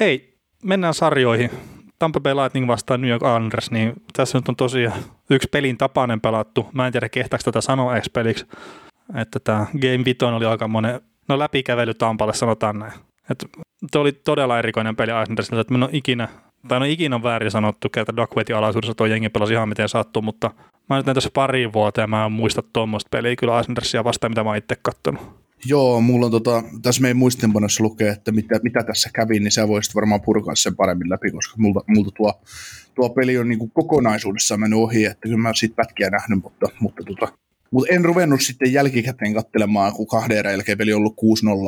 Hei, 0.01 0.39
mennään 0.63 0.95
sarjoihin. 0.95 1.51
Tampa 1.99 2.21
Bay 2.21 2.35
Lightning 2.35 2.69
vastaan 2.69 3.01
New 3.01 3.11
York 3.11 3.23
Islanders, 3.23 3.71
niin 3.71 3.93
tässä 4.13 4.39
nyt 4.39 4.49
on 4.49 4.57
tosiaan 4.57 4.99
yksi 5.31 5.49
pelin 5.53 5.79
tapainen 5.79 6.21
pelattu. 6.21 6.69
Mä 6.73 6.87
en 6.87 6.93
tiedä, 6.93 7.09
kehtaako 7.09 7.43
tätä 7.45 7.61
sanoa 7.61 7.93
peliksi. 8.13 8.47
Että 9.15 9.41
tämä 9.41 9.67
Game 9.73 10.05
5 10.05 10.25
oli 10.25 10.47
aika 10.47 10.69
monen, 10.69 11.01
no 11.29 11.39
läpikävely 11.39 11.95
Tampalle 11.95 12.35
sanotaan 12.35 12.79
näin. 12.79 12.93
Se 13.93 13.99
oli 13.99 14.13
todella 14.13 14.59
erikoinen 14.59 14.97
peli 14.97 15.11
Islandersilla, 15.23 15.61
että 15.61 15.75
mä 15.75 15.79
en 15.79 15.83
ole 15.83 15.91
ikinä, 15.93 16.29
tai 16.69 16.81
no 16.81 16.87
ikinä 16.89 17.23
väärin 17.23 17.51
sanottu, 17.51 17.89
että 17.97 18.17
Duckwetin 18.17 18.57
alaisuudessa 18.57 18.95
tuo 18.95 19.07
jengi 19.07 19.29
pelasi 19.29 19.53
ihan 19.53 19.69
miten 19.69 19.89
sattuu, 19.89 20.23
mutta 20.23 20.51
mä 20.91 20.97
nyt 20.97 21.07
tässä 21.15 21.31
pari 21.35 21.73
vuotta 21.73 22.01
ja 22.01 22.07
mä 22.07 22.25
en 22.25 22.33
muista 22.33 22.63
tuommoista 22.73 23.09
peliä 23.11 23.37
kyllä 23.37 23.61
Islandersia 23.61 24.05
vastaan, 24.05 24.31
mitä 24.31 24.45
mä 24.45 24.51
oon 24.51 24.57
itse 24.57 24.77
kattonut. 24.83 25.46
Joo, 25.65 26.01
mulla 26.01 26.27
on 26.27 26.33
tota, 26.33 26.63
tässä 26.83 27.03
meidän 27.03 27.17
muistinpanossa 27.17 27.85
lukee, 27.85 28.09
että 28.09 28.33
mitä, 28.33 28.61
mitä 28.63 28.83
tässä 28.83 29.11
kävi, 29.15 29.41
niin 29.41 29.51
sä 29.53 29.69
voisit 29.69 29.95
varmaan 29.95 30.21
purkaa 30.21 30.55
sen 30.55 30.77
paremmin 30.77 31.11
läpi, 31.11 31.31
koska 31.31 31.55
multa, 31.59 31.81
multa 31.87 32.11
tuo, 32.11 32.43
tuo 32.95 33.11
peli 33.11 33.39
on 33.39 33.49
niin 33.49 33.71
kokonaisuudessaan 33.71 34.61
mennyt 34.61 34.79
ohi, 34.79 35.05
että 35.05 35.21
kyllä 35.23 35.37
mä 35.37 35.55
siitä 35.55 35.77
pätkiä 35.77 36.11
nähnyt, 36.11 36.43
mutta, 36.43 36.69
mutta, 36.81 37.03
tota, 37.03 37.39
mutta 37.71 37.95
en 37.95 38.05
ruvennut 38.05 38.43
sitten 38.43 38.73
jälkikäteen 38.73 39.35
katselemaan, 39.35 39.93
kun 39.93 40.07
kahden 40.07 40.39
erän 40.39 40.53
jälkeen 40.53 40.79
peli 40.79 40.93
on 40.93 40.99
ollut 40.99 41.17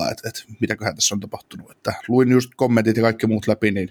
6-0, 0.08 0.12
että, 0.12 0.28
että 0.28 0.42
mitäköhän 0.60 0.94
tässä 0.94 1.14
on 1.14 1.20
tapahtunut. 1.20 1.70
Että 1.70 1.94
luin 2.08 2.30
just 2.30 2.50
kommentit 2.56 2.96
ja 2.96 3.02
kaikki 3.02 3.26
muut 3.26 3.48
läpi, 3.48 3.70
niin, 3.70 3.90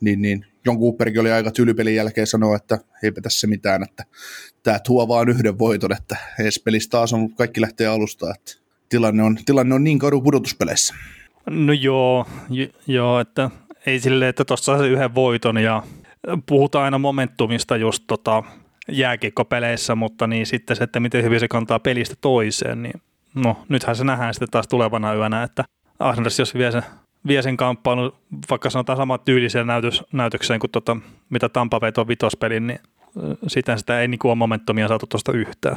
niin, 0.00 0.22
niin 0.22 0.46
John 0.64 0.78
Cooperkin 0.78 1.20
oli 1.20 1.30
aika 1.30 1.50
tylypelin 1.50 1.94
jälkeen 1.94 2.26
sanoa, 2.26 2.56
että 2.56 2.78
eipä 3.02 3.20
tässä 3.20 3.46
mitään, 3.46 3.82
että 3.82 4.04
tämä 4.62 4.78
tuo 4.78 5.08
vaan 5.08 5.28
yhden 5.28 5.58
voiton, 5.58 5.92
että 5.92 6.16
edes 6.40 6.62
pelissä 6.64 6.90
taas 6.90 7.12
on 7.12 7.34
kaikki 7.34 7.60
lähtee 7.60 7.86
alusta, 7.86 8.34
että 8.34 8.67
tilanne 8.88 9.22
on, 9.22 9.38
tilanne 9.46 9.74
on 9.74 9.84
niin 9.84 9.98
karu 9.98 10.20
pudotuspeleissä. 10.20 10.94
No 11.50 11.72
joo, 11.72 12.26
j- 12.50 12.64
joo 12.86 13.20
että 13.20 13.50
ei 13.86 14.00
silleen, 14.00 14.28
että 14.28 14.44
tuossa 14.44 14.86
yhden 14.86 15.14
voiton 15.14 15.58
ja 15.58 15.82
puhutaan 16.46 16.84
aina 16.84 16.98
momentumista 16.98 17.76
just 17.76 18.04
tota 18.06 18.42
jääkiekkopeleissä, 18.88 19.94
mutta 19.94 20.26
niin 20.26 20.46
sitten 20.46 20.76
se, 20.76 20.84
että 20.84 21.00
miten 21.00 21.24
hyvin 21.24 21.40
se 21.40 21.48
kantaa 21.48 21.78
pelistä 21.78 22.14
toiseen, 22.20 22.82
niin 22.82 23.00
no 23.34 23.56
nythän 23.68 23.96
se 23.96 24.04
nähdään 24.04 24.34
sitten 24.34 24.50
taas 24.50 24.68
tulevana 24.68 25.14
yönä, 25.14 25.42
että 25.42 25.64
Islanders 26.10 26.38
jos 26.38 26.54
vie 26.54 26.72
se 26.72 26.82
vie 27.26 27.42
sen 27.42 27.56
kamppailun, 27.56 28.12
vaikka 28.50 28.70
sanotaan 28.70 28.96
saman 28.96 29.20
tyyliseen 29.24 29.66
näytös, 29.66 30.04
näytökseen 30.12 30.60
kuin 30.60 30.70
tota, 30.70 30.96
mitä 31.30 31.48
Tampa 31.48 31.80
vei 31.80 31.92
tuon 31.92 32.08
vitospelin, 32.08 32.66
niin 32.66 32.80
siten 33.46 33.78
sitä 33.78 34.00
ei 34.00 34.08
niinku 34.08 34.28
ole 34.28 34.36
momentumia 34.36 34.88
saatu 34.88 35.06
tuosta 35.06 35.32
yhtään. 35.32 35.76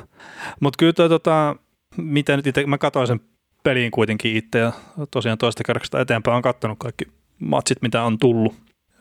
Mutta 0.59 0.77
kyllä 0.77 1.09
tota, 1.09 1.55
mitä 1.97 2.35
nyt 2.37 2.47
itse, 2.47 2.65
mä 2.65 2.77
katsoin 2.77 3.07
sen 3.07 3.19
peliin 3.63 3.91
kuitenkin 3.91 4.35
itse 4.35 4.59
ja 4.59 4.71
tosiaan 5.11 5.37
toista 5.37 5.63
kerroksesta 5.63 6.01
eteenpäin 6.01 6.35
on 6.35 6.41
katsonut 6.41 6.79
kaikki 6.79 7.05
matsit, 7.39 7.81
mitä 7.81 8.03
on 8.03 8.19
tullut, 8.19 8.55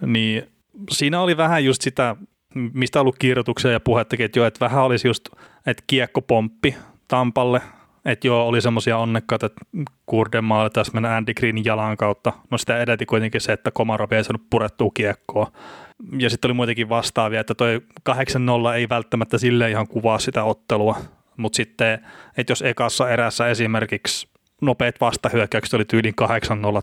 niin 0.06 0.42
siinä 0.90 1.20
oli 1.20 1.36
vähän 1.36 1.64
just 1.64 1.82
sitä, 1.82 2.16
mistä 2.54 2.98
on 2.98 3.00
ollut 3.00 3.18
kirjoituksia 3.18 3.70
ja 3.70 3.80
puhettakin, 3.80 4.26
että 4.26 4.38
joo, 4.38 4.46
että 4.46 4.64
vähän 4.64 4.84
olisi 4.84 5.08
just, 5.08 5.28
että 5.66 5.84
kiekko 5.86 6.22
pomppi 6.22 6.76
Tampalle, 7.08 7.62
että 8.04 8.26
joo, 8.26 8.46
oli 8.46 8.60
semmoisia 8.60 8.98
onnekkaita, 8.98 9.46
että 9.46 9.60
Kurdenmaalle 10.06 10.70
taas 10.70 10.92
mennä 10.92 11.16
Andy 11.16 11.34
Greenin 11.34 11.64
jalan 11.64 11.96
kautta. 11.96 12.32
No 12.50 12.58
sitä 12.58 12.78
edelti 12.78 13.06
kuitenkin 13.06 13.40
se, 13.40 13.52
että 13.52 13.70
Komarov 13.70 14.12
ei 14.12 14.24
saanut 14.24 14.50
purettua 14.50 14.90
kiekkoa. 14.94 15.52
Ja 16.18 16.30
sitten 16.30 16.48
oli 16.48 16.54
muitakin 16.54 16.88
vastaavia, 16.88 17.40
että 17.40 17.54
toi 17.54 17.80
8-0 18.10 18.14
ei 18.76 18.88
välttämättä 18.88 19.38
sille 19.38 19.70
ihan 19.70 19.88
kuvaa 19.88 20.18
sitä 20.18 20.44
ottelua. 20.44 20.96
Mutta 21.40 21.56
sitten, 21.56 22.06
että 22.36 22.50
jos 22.50 22.62
ekassa 22.62 23.10
erässä 23.10 23.48
esimerkiksi 23.48 24.28
nopeat 24.62 25.00
vastahyökkäykset 25.00 25.74
oli 25.74 25.84
tyylin 25.84 26.14
8-0 26.22 26.26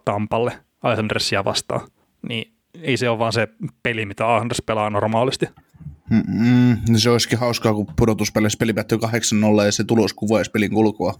Tampalle 0.05 0.59
Alessandersia 0.83 1.45
vastaan, 1.45 1.87
niin 2.29 2.53
ei 2.81 2.97
se 2.97 3.09
ole 3.09 3.19
vaan 3.19 3.33
se 3.33 3.47
peli, 3.83 4.05
mitä 4.05 4.35
Anders 4.35 4.61
pelaa 4.65 4.89
normaalisti. 4.89 5.45
Mm, 6.09 6.77
no 6.89 6.97
se 6.97 7.09
olisikin 7.09 7.39
hauskaa, 7.39 7.73
kun 7.73 7.87
pudotuspeleissä 7.95 8.57
peli 8.57 8.73
päättyy 8.73 8.97
8-0 9.61 9.65
ja 9.65 9.71
se 9.71 9.83
tulos 9.83 10.13
kuvaisi 10.13 10.51
pelin 10.51 10.71
kulkua. 10.71 11.13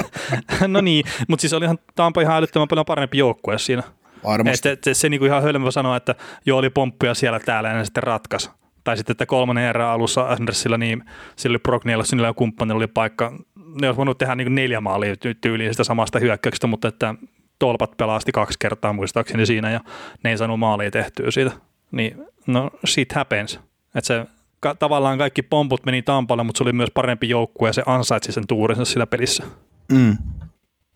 no 0.68 0.80
niin, 0.80 1.04
mutta 1.28 1.40
siis 1.40 1.52
olihan 1.52 1.78
Tampa 1.94 2.20
ihan 2.20 2.36
älyttömän 2.36 2.68
paljon 2.68 2.86
parempi 2.86 3.18
joukkue 3.18 3.58
siinä. 3.58 3.82
Varmasti. 4.24 4.68
Et, 4.68 4.86
et, 4.86 4.96
se 4.96 5.08
niinku 5.08 5.26
ihan 5.26 5.42
hölmö 5.42 5.70
sanoa, 5.70 5.96
että 5.96 6.14
joo 6.46 6.58
oli 6.58 6.70
pomppuja 6.70 7.14
siellä 7.14 7.40
täällä 7.40 7.68
ja 7.68 7.74
ne 7.74 7.84
sitten 7.84 8.02
ratkaisi. 8.02 8.50
Tai 8.86 8.96
sitten, 8.96 9.14
että 9.14 9.26
kolmannen 9.26 9.64
erän 9.64 9.88
alussa 9.88 10.28
Andersilla, 10.28 10.78
niin 10.78 11.04
sillä 11.36 11.52
oli 11.54 11.58
Brocknielssonilla 11.58 12.28
ja 12.28 12.34
kumppanilla 12.34 12.76
oli 12.76 12.86
paikka. 12.86 13.32
Ne 13.80 13.86
olisi 13.86 13.96
voinut 13.96 14.18
tehdä 14.18 14.34
niin 14.34 14.54
neljä 14.54 14.80
maalia 14.80 15.14
tyyliin 15.40 15.74
sitä 15.74 15.84
samasta 15.84 16.18
hyökkäyksestä, 16.18 16.66
mutta 16.66 16.88
että 16.88 17.14
tolpat 17.58 17.96
pelasti 17.96 18.32
kaksi 18.32 18.58
kertaa 18.58 18.92
muistaakseni 18.92 19.46
siinä 19.46 19.70
ja 19.70 19.80
ne 20.24 20.30
ei 20.30 20.38
saanut 20.38 20.58
maalia 20.58 20.90
tehtyä 20.90 21.30
siitä. 21.30 21.50
Niin 21.90 22.24
no 22.46 22.70
shit 22.86 23.12
happens. 23.12 23.60
Että 23.94 24.06
se 24.06 24.26
ka- 24.60 24.74
tavallaan 24.74 25.18
kaikki 25.18 25.42
pomput 25.42 25.86
meni 25.86 26.02
Tampalle, 26.02 26.44
mutta 26.44 26.58
se 26.58 26.64
oli 26.64 26.72
myös 26.72 26.90
parempi 26.94 27.28
joukkue 27.28 27.68
ja 27.68 27.72
se 27.72 27.82
ansaitsi 27.86 28.32
sen 28.32 28.46
tuurinsa 28.46 28.84
sillä 28.84 29.06
pelissä. 29.06 29.44
Mm. 29.92 30.16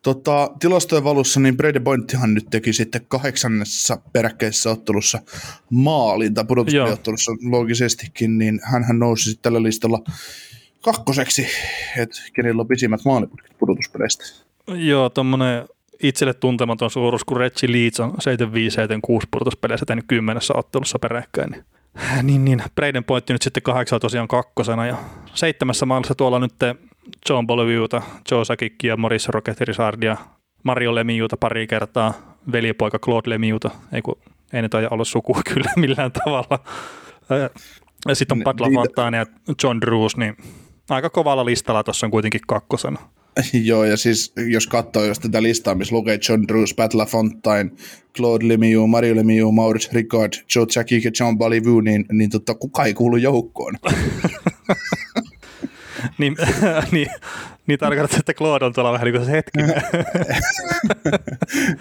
Tota, 0.03 0.51
tilastojen 0.61 1.05
valussa 1.05 1.41
niin 1.41 1.57
Brady 1.57 1.81
Pointtihan 1.81 2.35
nyt 2.35 2.47
teki 2.51 2.73
sitten 2.73 3.07
kahdeksannessa 3.09 3.99
peräkkäisessä 4.13 4.71
ottelussa 4.71 5.19
maalin 5.71 6.35
tai 6.35 6.45
pudotuspeliottelussa 6.45 7.33
logisestikin, 7.51 8.39
niin 8.39 8.61
hän 8.63 8.99
nousi 8.99 9.25
sitten 9.25 9.43
tällä 9.43 9.63
listalla 9.63 10.03
kakkoseksi, 10.83 11.47
että 11.97 12.17
kenellä 12.33 12.61
on 12.61 12.69
pisimmät 12.69 13.01
maaliputkit 13.05 13.59
pudotuspeleistä. 13.59 14.25
Joo, 14.67 15.11
tuommoinen 15.11 15.69
itselle 16.03 16.35
tuntematon 16.35 16.91
suuruus, 16.91 17.25
kun 17.25 17.37
Reggie 17.37 17.73
Leeds 17.73 18.01
on 18.01 18.11
75-76 18.11 18.15
pudotuspeleissä 19.31 19.87
tehnyt 19.87 20.05
kymmenessä 20.09 20.55
ottelussa 20.57 20.99
peräkkäin. 20.99 21.51
Niin, 21.51 21.65
niin, 22.23 22.45
niin 22.45 22.63
Braden 22.75 23.05
Pointti 23.05 23.33
nyt 23.33 23.43
sitten 23.43 23.63
kahdeksan 23.63 24.01
tosiaan 24.01 24.29
kakkosena 24.29 24.87
ja 24.87 24.97
seitsemässä 25.35 25.87
maalissa 25.87 26.15
tuolla 26.15 26.39
nyt 26.39 26.55
John 27.31 27.47
Boliviuta, 27.47 28.03
Joe 28.31 28.45
Sakikkia, 28.45 28.97
Maurice 28.97 29.33
Roquette 29.33 29.65
Mario 30.63 30.95
Lemiuta 30.95 31.37
pari 31.37 31.67
kertaa, 31.67 32.37
velipoika 32.53 32.99
Claude 32.99 33.31
Lemiuta, 33.31 33.71
ei 33.93 34.03
kun 34.03 34.17
ei 34.53 34.63
nyt 34.63 34.75
olla 34.75 35.05
sukua 35.05 35.41
kyllä 35.55 35.71
millään 35.77 36.13
tavalla. 36.13 36.59
Sitten 38.13 38.39
on 38.39 38.45
Pat 38.45 38.61
LaFontaine 38.61 39.17
ja 39.17 39.27
John 39.63 39.81
Drews, 39.81 40.17
niin 40.17 40.37
aika 40.91 41.11
kovalla 41.11 41.45
listalla 41.45 41.83
tuossa 41.85 42.07
on 42.07 42.11
kuitenkin 42.11 42.41
kakkosena. 42.47 42.99
Joo, 43.65 43.85
ja 43.85 43.97
siis 43.97 44.33
jos 44.51 44.67
katsoo 44.67 45.05
jos 45.05 45.19
tätä 45.19 45.43
listaa, 45.43 45.75
missä 45.75 45.95
lukee 45.95 46.19
John 46.29 46.45
Drews, 46.49 46.75
Pat 46.75 46.95
LaFontaine, 46.95 47.71
Claude 48.17 48.49
Lemieux, 48.49 48.91
Mario 48.91 49.17
Lemieux, 49.17 49.55
Maurice 49.55 49.89
Ricard, 49.93 50.33
Joe 50.55 50.67
Jackie 50.77 51.01
ja 51.05 51.11
John 51.21 51.39
Balivu, 51.39 51.81
niin, 51.81 52.05
niin 52.13 52.31
tota, 52.31 52.55
kuka 52.55 52.85
ei 52.85 52.95
kuulu 52.95 53.17
joukkoon. 53.17 53.75
niin, 56.19 56.37
niin, 56.93 57.09
niin 57.67 57.79
tarkoitatko, 57.79 58.17
että 58.19 58.35
Claude 58.35 58.65
on 58.65 58.73
tuolla 58.73 58.93
vähän 58.93 59.05
niin 59.05 59.15
kuin 59.15 59.27
se 59.27 59.33
hetki. 59.33 59.59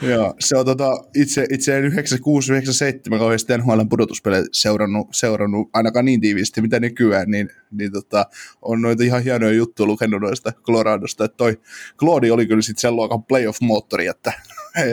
Joo, 0.11 0.35
se 0.39 0.57
on 0.57 0.65
tota, 0.65 1.03
itse, 1.15 1.47
itse 1.51 1.81
96-97 1.81 3.19
kauheasti 3.19 3.57
NHL 3.57 3.81
pudotuspelejä 3.89 4.43
seurannut, 4.51 5.07
seurannut 5.11 5.69
ainakaan 5.73 6.05
niin 6.05 6.21
tiiviisti 6.21 6.61
mitä 6.61 6.79
nykyään, 6.79 7.31
niin, 7.31 7.49
niin 7.71 7.91
tota, 7.91 8.25
on 8.61 8.81
noita 8.81 9.03
ihan 9.03 9.23
hienoja 9.23 9.53
juttuja 9.53 9.87
lukenut 9.87 10.21
noista 10.21 10.51
Coloradosta, 10.51 11.25
että 11.25 11.37
toi 11.37 11.59
Claude 11.97 12.31
oli 12.31 12.47
kyllä 12.47 12.61
sitten 12.61 12.81
sen 12.81 12.95
luokan 12.95 13.23
playoff-moottori, 13.23 14.07
että, 14.09 14.33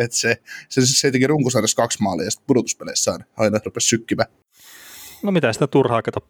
että 0.03 0.17
se, 0.17 0.43
se, 0.69 0.81
se 0.85 1.11
teki 1.11 1.27
runkosarjassa 1.27 1.77
kaksi 1.77 2.03
maalia 2.03 2.25
ja 2.25 2.31
sitten 2.31 2.47
pudotuspeleissä 2.47 3.19
aina 3.37 3.61
rupesi 3.65 3.89
sykkimään. 3.89 4.29
No 5.23 5.33
mitä 5.33 5.53
sitä 5.53 5.67
turhaa 5.67 6.03
kato, 6.03 6.21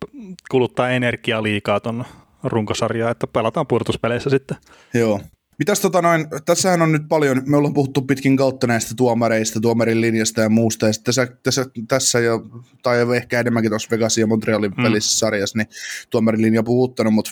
kuluttaa 0.50 0.90
energiaa 0.90 1.43
liikaa 1.43 1.81
tuon 1.81 2.05
runkosarjaa, 2.45 3.11
että 3.11 3.26
pelataan 3.26 3.66
pudotuspeleissä 3.66 4.31
sitten. 4.31 4.57
Joo. 4.95 5.21
Mitäs 5.59 5.81
tota 5.81 6.02
noin, 6.02 6.26
tässähän 6.45 6.83
on 6.83 6.93
nyt 6.93 7.02
paljon, 7.09 7.43
me 7.47 7.57
ollaan 7.57 7.75
puhuttu 7.75 8.02
pitkin 8.02 8.37
kautta 8.37 8.66
näistä 8.66 8.95
tuomareista, 8.97 9.61
tuomarin 9.61 10.00
linjasta 10.00 10.40
ja 10.40 10.49
muusta, 10.49 10.87
ja 10.87 10.93
tässä, 11.05 11.28
tässä, 11.43 11.66
tässä 11.88 12.21
ja, 12.21 12.40
tai 12.83 13.16
ehkä 13.16 13.40
enemmänkin 13.40 13.71
tuossa 13.71 13.88
Vegasin 13.90 14.23
ja 14.23 14.26
Montrealin 14.26 14.73
mm. 14.76 14.83
välisessä 14.83 15.19
sarjassa, 15.19 15.59
niin 15.59 15.69
tuomarin 16.11 16.43
linja 16.43 16.62
puhuttanut, 16.62 17.14
mutta 17.14 17.31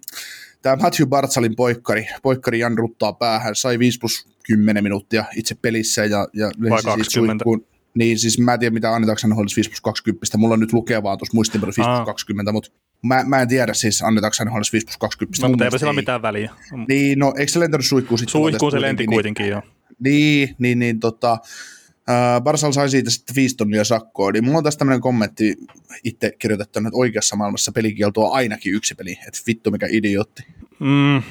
tämä 0.62 0.76
Matthew 0.76 1.08
Bartsalin 1.08 1.56
poikkari, 1.56 2.06
poikkari 2.22 2.58
Jan 2.58 2.78
ruttaa 2.78 3.12
päähän, 3.12 3.56
sai 3.56 3.78
5 3.78 3.98
plus 3.98 4.28
10 4.42 4.82
minuuttia 4.82 5.24
itse 5.36 5.54
pelissä 5.62 6.04
ja, 6.04 6.28
ja 6.32 6.50
Vai 6.70 6.82
20. 6.82 7.42
Suihkuun, 7.44 7.66
niin 7.94 8.18
siis 8.18 8.38
mä 8.38 8.54
en 8.54 8.60
tiedä 8.60 8.74
mitä 8.74 8.94
annetaanko 8.94 9.20
hän 9.22 9.46
5 9.56 9.70
plus 9.70 9.80
20, 9.80 10.38
mulla 10.38 10.54
on 10.54 10.60
nyt 10.60 10.72
lukevaa 10.72 11.16
tuossa 11.16 11.34
muistinpano 11.34 11.72
5 11.76 11.90
plus 11.90 12.06
20, 12.06 12.52
mutta 12.52 12.70
Mä, 13.02 13.24
mä 13.26 13.42
en 13.42 13.48
tiedä 13.48 13.74
siis, 13.74 14.02
annetaanko 14.02 14.36
hän 14.38 14.62
5 14.72 14.86
plus 14.86 14.96
20. 14.98 15.42
No, 15.42 15.48
mutta 15.48 15.64
eipä 15.64 15.78
sillä 15.78 15.90
ole 15.90 15.96
mitään 15.96 16.22
väliä. 16.22 16.52
Niin, 16.88 17.18
no 17.18 17.34
eikö 17.38 17.52
se 17.52 17.60
lentänyt 17.60 17.86
suihkuun 17.86 18.18
sitten? 18.18 18.32
Suihkuun 18.32 18.72
se 18.72 18.80
lenti 18.80 19.06
kuitenkin, 19.06 19.42
niin, 19.42 19.50
joo. 19.50 19.62
Niin, 19.98 20.56
niin, 20.58 20.78
niin 20.78 21.00
tota, 21.00 21.38
äh, 22.10 22.42
Barsal 22.42 22.72
sai 22.72 22.88
siitä 22.88 23.10
sitten 23.10 23.36
5 23.36 23.56
tonnia 23.56 23.84
sakkoa, 23.84 24.32
niin 24.32 24.44
mulla 24.44 24.58
on 24.58 24.64
tässä 24.64 24.78
tämmöinen 24.78 25.00
kommentti 25.00 25.56
itse 26.04 26.32
kirjoitettu, 26.38 26.78
että 26.78 26.90
oikeassa 26.92 27.36
maailmassa 27.36 27.72
pelikielto 27.72 28.26
on 28.26 28.32
ainakin 28.32 28.74
yksi 28.74 28.94
peli, 28.94 29.12
että 29.12 29.40
vittu 29.46 29.70
mikä 29.70 29.86
idiootti. 29.90 30.46
Mm, 30.78 31.22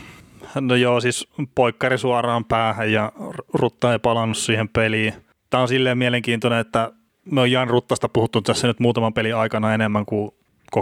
no 0.60 0.76
joo, 0.76 1.02
siis 1.02 1.28
poikkari 1.56 1.98
suoraan 1.98 2.46
päähän 2.46 2.92
ja 2.92 3.12
Rutta 3.54 3.94
ei 3.94 4.00
palannut 4.00 4.38
siihen 4.38 4.70
peliin. 4.70 5.14
Tämä 5.50 5.62
on 5.62 5.68
silleen 5.68 5.98
mielenkiintoinen, 5.98 6.60
että 6.60 6.92
me 7.32 7.42
on 7.42 7.52
Jan 7.52 7.68
Ruttasta 7.68 8.10
puhuttu 8.10 8.42
tässä 8.42 8.68
nyt 8.68 8.80
muutaman 8.80 9.14
pelin 9.14 9.36
aikana 9.36 9.74
enemmän 9.74 10.06
kuin 10.06 10.32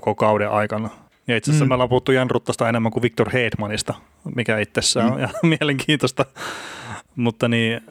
koko 0.02 0.16
kauden 0.16 0.50
aikana. 0.50 0.90
Ja 1.28 1.38
itse 1.38 1.52
asiassa 1.52 1.66
mm. 1.66 1.70
me 1.70 1.74
ollaan 1.74 1.90
puhuttu 1.90 2.12
Jan 2.12 2.30
Ruttasta 2.30 2.70
enemmän 2.70 2.92
kuin 2.92 3.04
Victor 3.04 3.30
Hedmanista, 3.30 3.94
mikä 4.36 4.60
itsessään 4.60 5.08
mm. 5.08 5.14
on 5.14 5.22
ja 5.22 5.30
mielenkiintoista. 5.60 6.26
Mutta 7.16 7.48
niin, 7.48 7.82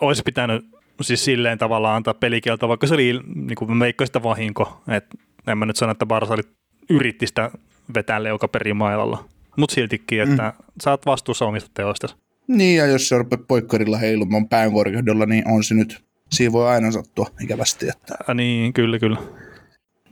olisi 0.00 0.22
pitänyt 0.22 0.64
siis 1.00 1.24
silleen 1.24 1.58
tavallaan 1.58 1.96
antaa 1.96 2.14
pelikieltä, 2.14 2.68
vaikka 2.68 2.86
se 2.86 2.94
oli 2.94 3.20
niin 3.34 3.54
kuin 3.56 3.76
meikko 3.76 4.06
sitä 4.06 4.22
vahinko. 4.22 4.82
Et 4.88 5.04
en 5.46 5.58
mä 5.58 5.66
nyt 5.66 5.76
sano, 5.76 5.92
että 5.92 6.06
Barsa 6.06 6.34
oli, 6.34 6.42
yritti 6.90 7.26
sitä 7.26 7.50
vetää 7.94 8.22
leuka 8.22 8.48
perimailalla. 8.48 9.24
Mutta 9.56 9.74
siltikin, 9.74 10.22
että 10.22 10.52
mm. 10.56 10.64
sä 10.82 10.90
oot 10.90 11.06
vastuussa 11.06 11.44
omista 11.44 11.70
teoista. 11.74 12.08
Niin, 12.48 12.78
ja 12.78 12.86
jos 12.86 13.08
se 13.08 13.18
rupeaa 13.18 13.44
poikkarilla 13.48 13.98
heilumaan 13.98 14.48
päänkorkeudella, 14.48 15.26
niin 15.26 15.48
on 15.48 15.64
se 15.64 15.74
nyt, 15.74 16.04
siinä 16.30 16.52
voi 16.52 16.68
aina 16.68 16.90
sattua 16.90 17.26
ikävästi. 17.42 17.88
Että... 17.88 18.14
Ä, 18.30 18.34
niin, 18.34 18.72
kyllä, 18.72 18.98
kyllä. 18.98 19.18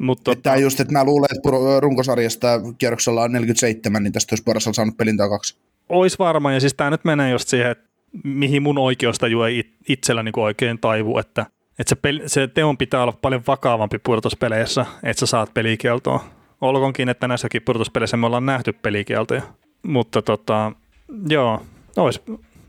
Mutta 0.01 0.35
tota... 0.35 0.57
just, 0.57 0.81
että 0.81 0.93
mä 0.93 1.05
luulen, 1.05 1.29
että 1.37 1.49
runkosarjasta 1.81 2.61
kierroksella 2.79 3.23
on 3.23 3.33
47, 3.33 4.03
niin 4.03 4.13
tästä 4.13 4.33
olisi 4.33 4.45
Barssalla 4.45 4.75
saanut 4.75 4.97
pelin 4.97 5.17
tai 5.17 5.29
kaksi. 5.29 5.57
Ois 5.89 6.19
varmaan, 6.19 6.55
ja 6.55 6.61
siis 6.61 6.75
tämä 6.75 6.91
nyt 6.91 7.05
menee 7.05 7.31
just 7.31 7.49
siihen, 7.49 7.71
että 7.71 7.89
mihin 8.25 8.63
mun 8.63 8.79
oikeustaju 8.79 9.43
ei 9.43 9.65
itsellä 9.89 10.23
niin 10.23 10.39
oikein 10.39 10.79
taivu, 10.79 11.19
että, 11.19 11.47
että 11.79 11.89
se, 11.89 11.97
peli, 11.97 12.23
se 12.27 12.49
teon 12.49 12.77
pitää 12.77 13.03
olla 13.03 13.19
paljon 13.23 13.43
vakavampi 13.47 13.99
pudotuspeleissä, 13.99 14.87
että 15.03 15.21
sä 15.21 15.27
saat 15.27 15.55
pelikieltoa. 15.55 16.25
Olkoonkin, 16.61 17.09
että 17.09 17.29
näissäkin 17.29 17.63
pudotuspeleissä 17.63 18.17
me 18.17 18.27
ollaan 18.27 18.47
nähty 18.47 18.73
pelikieltoja, 18.73 19.43
mutta 19.83 20.23
tota, 20.23 20.73
joo, 21.29 21.63
olisi, 21.97 22.21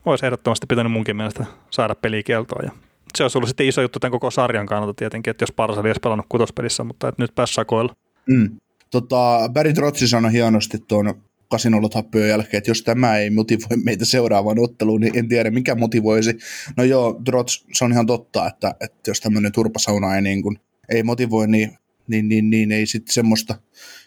olisi 0.06 0.26
ehdottomasti 0.26 0.66
pitänyt 0.68 0.92
munkin 0.92 1.16
mielestä 1.16 1.46
saada 1.70 1.96
pelikieltoa 1.96 2.64
ja 2.64 2.72
se 3.18 3.24
olisi 3.24 3.38
ollut 3.38 3.50
sitten 3.50 3.68
iso 3.68 3.82
juttu 3.82 4.00
tämän 4.00 4.12
koko 4.12 4.32
sarjan 4.32 4.66
kannalta 4.66 4.94
tietenkin, 4.94 5.32
että 5.32 5.44
jos 5.44 5.52
Parsali 5.52 5.90
olisi 5.90 6.00
pelannut 6.00 6.26
kutospelissä, 6.30 6.84
mutta 6.84 7.08
että 7.08 7.24
nyt 7.24 7.36
pääsi 7.36 7.54
sakoilla. 7.54 7.96
Mm. 8.30 8.58
Tota, 8.92 9.50
Barry 9.54 9.74
Trotsi 9.74 10.08
sanoi 10.08 10.32
hienosti 10.32 10.78
tuon 10.88 11.14
kasinolla 11.52 11.90
tappioon 11.90 12.30
jälkeen, 12.30 12.58
että 12.58 12.72
jos 12.72 12.82
tämä 12.82 13.18
ei 13.18 13.30
motivoi 13.30 13.78
meitä 13.84 14.06
seuraavaan 14.06 14.60
otteluun, 14.60 15.02
niin 15.02 15.18
en 15.18 15.28
tiedä 15.28 15.52
mikä 15.52 15.76
motivoisi. 15.76 16.38
No 16.78 16.84
joo, 16.84 17.22
Drots, 17.26 17.66
se 17.74 17.86
on 17.86 17.92
ihan 17.92 18.06
totta, 18.06 18.48
että, 18.48 18.76
että 18.82 19.12
jos 19.12 19.20
tämmöinen 19.20 19.52
turpasauna 19.52 20.16
ei, 20.16 20.22
niin 20.22 20.42
kuin, 20.42 20.60
ei 20.90 21.04
motivoi, 21.04 21.48
niin, 21.48 21.78
niin, 22.08 22.30
niin, 22.30 22.50
niin 22.50 22.72
ei 22.72 22.86
sitten 22.86 23.14
semmoista, 23.14 23.56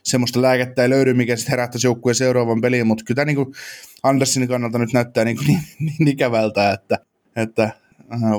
semmoista 0.03 0.43
lääkettä 0.43 0.83
ei 0.83 0.91
löydy, 0.91 1.15
mikä 1.15 1.37
sitten 1.37 1.51
herättäisi 1.51 1.87
joukkueen 1.87 2.15
seuraavan 2.15 2.61
peliin, 2.61 2.87
mutta 2.87 3.05
kyllä 3.05 3.17
tämä 3.17 3.27
niin 3.27 3.37
kuin 3.37 3.55
Andersinin 4.03 4.49
kannalta 4.49 4.79
nyt 4.79 4.93
näyttää 4.93 5.25
niin, 5.25 5.37
kuin 5.37 5.47
niin, 5.47 5.61
niin 5.79 6.09
ikävältä, 6.09 6.73
että, 6.73 6.99
että 7.37 7.71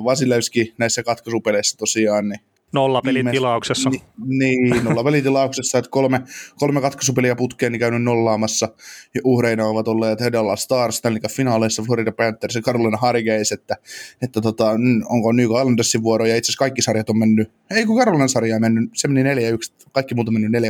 Vasilevski 0.04 0.74
näissä 0.78 1.04
katkaisupeleissä 1.04 1.78
tosiaan, 1.78 2.30
niin 2.30 2.40
Nollapelin 2.76 3.32
tilauksessa. 3.32 3.90
Ni, 3.90 4.02
niin, 4.26 4.84
nollapelin 4.84 5.24
tilauksessa, 5.24 5.78
että 5.78 5.92
kolme, 5.92 6.22
kolme 6.58 6.82
katkaisupeliä 6.82 7.36
putkeen 7.36 7.72
niin 7.72 7.80
käynyt 7.80 8.04
nollaamassa, 8.04 8.70
ja 9.16 9.22
uhreina 9.24 9.66
ovat 9.66 9.88
olleet 9.88 10.20
Hedalla 10.20 10.56
Stars, 10.56 10.98
Stanley 10.98 11.20
finaaleissa 11.30 11.84
Florida 11.84 12.12
Panthers 12.12 12.56
ja 12.56 12.62
Carolina 12.62 12.98
Hurricanes, 13.02 13.52
että, 13.52 13.76
että 14.22 14.42
tota, 14.42 14.70
onko 15.10 15.32
New 15.32 15.46
Islandersin 15.46 16.04
vuoro, 16.04 16.26
ja 16.26 16.36
itse 16.36 16.50
asiassa 16.50 16.60
kaikki 16.60 16.82
sarjat 16.82 17.10
on 17.10 17.18
mennyt, 17.18 17.52
ei 17.72 17.86
kun 17.86 18.00
Carolina 18.00 18.28
sarja 18.28 18.56
on 18.56 18.62
mennyt, 18.62 18.90
se 18.94 19.08
meni 19.08 19.36
4-1, 19.36 19.36
kaikki 19.92 20.16
muut 20.16 20.28
on 20.28 20.34
mennyt 20.34 20.64
4-2, 20.64 20.66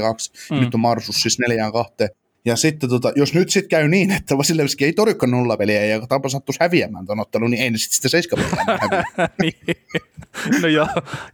mm. 0.51 0.59
nyt 0.59 0.73
on 0.73 0.79
Marsus 0.79 1.15
siis 1.15 1.37
4-2, 2.03 2.07
ja 2.45 2.55
sitten 2.55 2.89
tota, 2.89 3.11
jos 3.15 3.33
nyt 3.33 3.49
sitten 3.49 3.69
käy 3.69 3.87
niin, 3.87 4.11
että 4.11 4.37
Vasilevski 4.37 4.85
ei 4.85 4.93
torjukaan 4.93 5.31
nollapeliä 5.31 5.85
ja 5.85 6.07
Tampa 6.07 6.29
sattuisi 6.29 6.59
häviämään 6.61 7.05
tuon 7.05 7.19
ottelun, 7.19 7.51
niin 7.51 7.63
ei 7.63 7.69
ne 7.71 7.77
sitten 7.77 7.95
sitä 7.95 8.09
seiskapeliä 8.09 8.49
niin. 9.41 9.53
No 10.61 10.67
joo, 10.67 10.87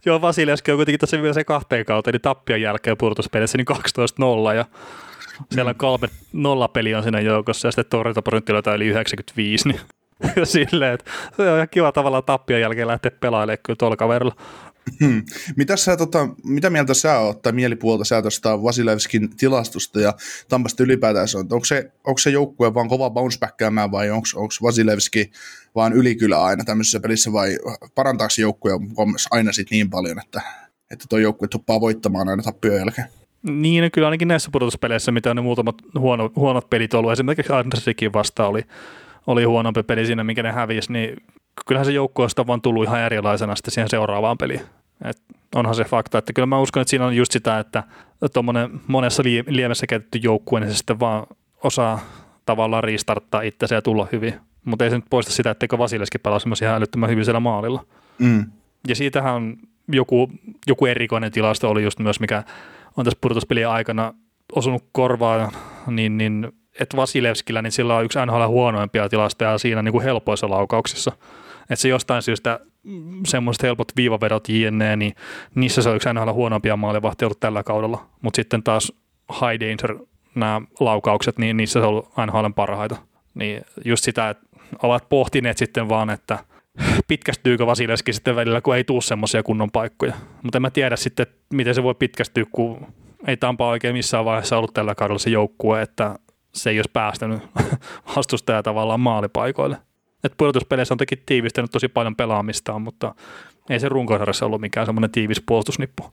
joo, 0.06 0.20
Vasilevski 0.20 0.70
on 0.70 0.78
kuitenkin 0.78 1.00
tässä 1.00 1.16
se 1.32 1.44
kahteen 1.44 1.84
kautta, 1.84 2.10
eli 2.10 2.18
tappion 2.18 2.60
jälkeen 2.60 2.96
pudotuspelissä 2.96 3.58
niin 3.58 3.66
12-0 4.52 4.54
ja 4.56 4.64
siellä 5.50 5.74
kolme 5.74 6.08
nollapeliä 6.32 6.96
on 6.96 7.02
siinä 7.02 7.20
joukossa 7.20 7.68
ja 7.68 7.72
sitten 7.72 7.90
torjuntaprosentti 7.90 8.52
on 8.52 8.76
yli 8.76 8.86
95, 8.86 9.68
niin 9.68 9.80
silleen, 10.44 10.94
että 10.94 11.10
se 11.36 11.50
on 11.50 11.56
ihan 11.56 11.68
kiva 11.68 11.92
tavallaan 11.92 12.24
tappion 12.24 12.60
jälkeen 12.60 12.88
lähteä 12.88 13.10
pelailemaan 13.10 13.58
kyllä 13.66 13.76
tuolla 13.76 13.96
kaverilla. 13.96 14.36
Hmm. 15.00 15.22
Mitä, 15.56 15.76
sä, 15.76 15.96
tota, 15.96 16.28
mitä 16.44 16.70
mieltä 16.70 16.94
sä 16.94 17.18
oot 17.18 17.42
tai 17.42 17.52
mielipuolta 17.52 18.04
sä 18.04 18.22
tuosta 18.22 18.62
Vasilevskin 18.62 19.36
tilastusta 19.36 20.00
ja 20.00 20.14
Tampasta 20.48 20.82
ylipäätään 20.82 21.26
on? 21.34 21.46
Onko 21.50 21.64
se, 21.64 21.92
onko 22.04 22.18
se 22.18 22.30
joukkue 22.30 22.74
vaan 22.74 22.88
kova 22.88 23.10
bounce 23.10 23.38
vai 23.90 24.10
onko, 24.10 24.26
Vasilevski 24.62 25.30
vaan 25.74 25.92
ylikylä 25.92 26.42
aina 26.42 26.64
tämmöisessä 26.64 27.00
pelissä 27.00 27.32
vai 27.32 27.58
parantaako 27.94 28.30
se 28.30 28.42
joukkue 28.42 28.72
aina 29.30 29.52
sit 29.52 29.70
niin 29.70 29.90
paljon, 29.90 30.18
että, 30.24 30.42
että 30.90 31.04
tuo 31.08 31.18
joukkue 31.18 31.48
tuppaa 31.48 31.80
voittamaan 31.80 32.28
aina 32.28 32.42
tappioon 32.42 32.78
jälkeen? 32.78 33.06
Niin, 33.42 33.90
kyllä 33.92 34.06
ainakin 34.06 34.28
näissä 34.28 34.50
pudotuspeleissä, 34.52 35.12
mitä 35.12 35.30
on 35.30 35.36
ne 35.36 35.42
muutamat 35.42 35.76
huono, 35.98 36.30
huonot 36.36 36.70
pelit 36.70 36.94
ollut, 36.94 37.12
esimerkiksi 37.12 37.52
Andersikin 37.52 38.12
vasta 38.12 38.46
oli, 38.46 38.64
oli 39.26 39.44
huonompi 39.44 39.82
peli 39.82 40.06
siinä, 40.06 40.24
minkä 40.24 40.42
ne 40.42 40.52
hävisi, 40.52 40.92
niin 40.92 41.16
kyllähän 41.66 41.86
se 41.86 41.92
joukkue 41.92 42.26
on 42.38 42.46
vaan 42.46 42.62
tullut 42.62 42.84
ihan 42.84 43.00
erilaisena 43.00 43.56
sitten 43.56 43.72
siihen 43.72 43.90
seuraavaan 43.90 44.38
peliin. 44.38 44.60
Et 45.04 45.22
onhan 45.54 45.74
se 45.74 45.84
fakta, 45.84 46.18
että 46.18 46.32
kyllä 46.32 46.46
mä 46.46 46.58
uskon, 46.58 46.80
että 46.80 46.90
siinä 46.90 47.06
on 47.06 47.16
just 47.16 47.32
sitä, 47.32 47.58
että 47.58 47.82
tuommoinen 48.32 48.80
monessa 48.86 49.22
liemessä 49.46 49.86
käytetty 49.86 50.18
joukkue, 50.22 50.60
niin 50.60 50.70
se 50.70 50.76
sitten 50.76 51.00
vaan 51.00 51.26
osaa 51.62 52.00
tavallaan 52.46 52.84
restarttaa 52.84 53.42
itseänsä 53.42 53.74
ja 53.74 53.82
tulla 53.82 54.08
hyvin. 54.12 54.34
Mutta 54.64 54.84
ei 54.84 54.90
se 54.90 54.96
nyt 54.96 55.04
poista 55.10 55.32
sitä, 55.32 55.50
etteikö 55.50 55.78
Vasileskin 55.78 56.20
pelaa 56.20 56.38
semmoisia 56.38 56.74
älyttömän 56.74 57.10
hyvin 57.10 57.24
siellä 57.24 57.40
maalilla. 57.40 57.84
Mm. 58.18 58.46
Ja 58.88 58.94
siitähän 58.94 59.56
joku, 59.88 60.30
joku 60.66 60.86
erikoinen 60.86 61.32
tilasto 61.32 61.70
oli 61.70 61.82
just 61.82 61.98
myös, 61.98 62.20
mikä 62.20 62.44
on 62.96 63.04
tässä 63.04 63.18
pudotuspelien 63.20 63.68
aikana 63.68 64.14
osunut 64.54 64.84
korvaan, 64.92 65.52
niin, 65.86 66.18
niin 66.18 66.52
että 66.80 66.96
Vasilevskillä, 66.96 67.62
niin 67.62 67.72
sillä 67.72 67.96
on 67.96 68.04
yksi 68.04 68.18
NHL 68.26 68.46
huonoimpia 68.46 69.08
tilastoja 69.08 69.58
siinä 69.58 69.82
niin 69.82 69.92
kuin 69.92 70.04
helpoissa 70.04 70.50
laukauksissa. 70.50 71.12
Että 71.62 71.76
se 71.76 71.88
jostain 71.88 72.22
syystä 72.22 72.60
mm, 72.82 73.20
semmoiset 73.26 73.62
helpot 73.62 73.92
viivavedot 73.96 74.48
jne, 74.48 74.96
niin 74.96 75.14
niissä 75.54 75.82
se 75.82 75.88
on 75.88 75.96
yksi 75.96 76.08
NHL 76.14 76.32
huonompia 76.32 76.76
maalivahtia 76.76 77.26
ollut 77.26 77.40
tällä 77.40 77.62
kaudella. 77.62 78.06
Mutta 78.22 78.36
sitten 78.36 78.62
taas 78.62 78.92
high 79.32 79.60
danger 79.60 79.98
nämä 80.34 80.60
laukaukset, 80.80 81.38
niin 81.38 81.56
niissä 81.56 81.80
se 81.80 81.86
on 81.86 81.88
ollut 81.88 82.08
NHL 82.26 82.46
parhaita. 82.54 82.96
Niin 83.34 83.62
just 83.84 84.04
sitä, 84.04 84.30
että 84.30 84.46
ovat 84.82 85.08
pohtineet 85.08 85.58
sitten 85.58 85.88
vaan, 85.88 86.10
että 86.10 86.38
pitkästyykö 87.08 87.66
Vasileski 87.66 88.12
sitten 88.12 88.36
välillä, 88.36 88.60
kun 88.60 88.76
ei 88.76 88.84
tule 88.84 89.02
semmoisia 89.02 89.42
kunnon 89.42 89.70
paikkoja. 89.70 90.14
Mutta 90.42 90.58
en 90.58 90.62
mä 90.62 90.70
tiedä 90.70 90.96
sitten, 90.96 91.26
miten 91.52 91.74
se 91.74 91.82
voi 91.82 91.94
pitkästyä, 91.94 92.44
kun 92.52 92.86
ei 93.26 93.36
Tampa 93.36 93.68
oikein 93.68 93.94
missään 93.94 94.24
vaiheessa 94.24 94.58
ollut 94.58 94.74
tällä 94.74 94.94
kaudella 94.94 95.18
se 95.18 95.30
joukkue, 95.30 95.82
että 95.82 96.14
se 96.54 96.70
ei 96.70 96.78
olisi 96.78 96.90
päästänyt 96.92 97.42
vastustajaa 98.16 98.62
tavallaan 98.62 99.00
maalipaikoille. 99.00 99.76
Et 100.24 100.34
pudotuspeleissä 100.36 100.94
on 100.94 100.98
toki 100.98 101.16
tiivistänyt 101.16 101.70
tosi 101.70 101.88
paljon 101.88 102.16
pelaamistaan, 102.16 102.82
mutta 102.82 103.14
ei 103.70 103.80
se 103.80 103.88
runkosarjassa 103.88 104.46
ollut 104.46 104.60
mikään 104.60 104.86
semmoinen 104.86 105.10
tiivis 105.10 105.42
puolustusnippu. 105.46 106.12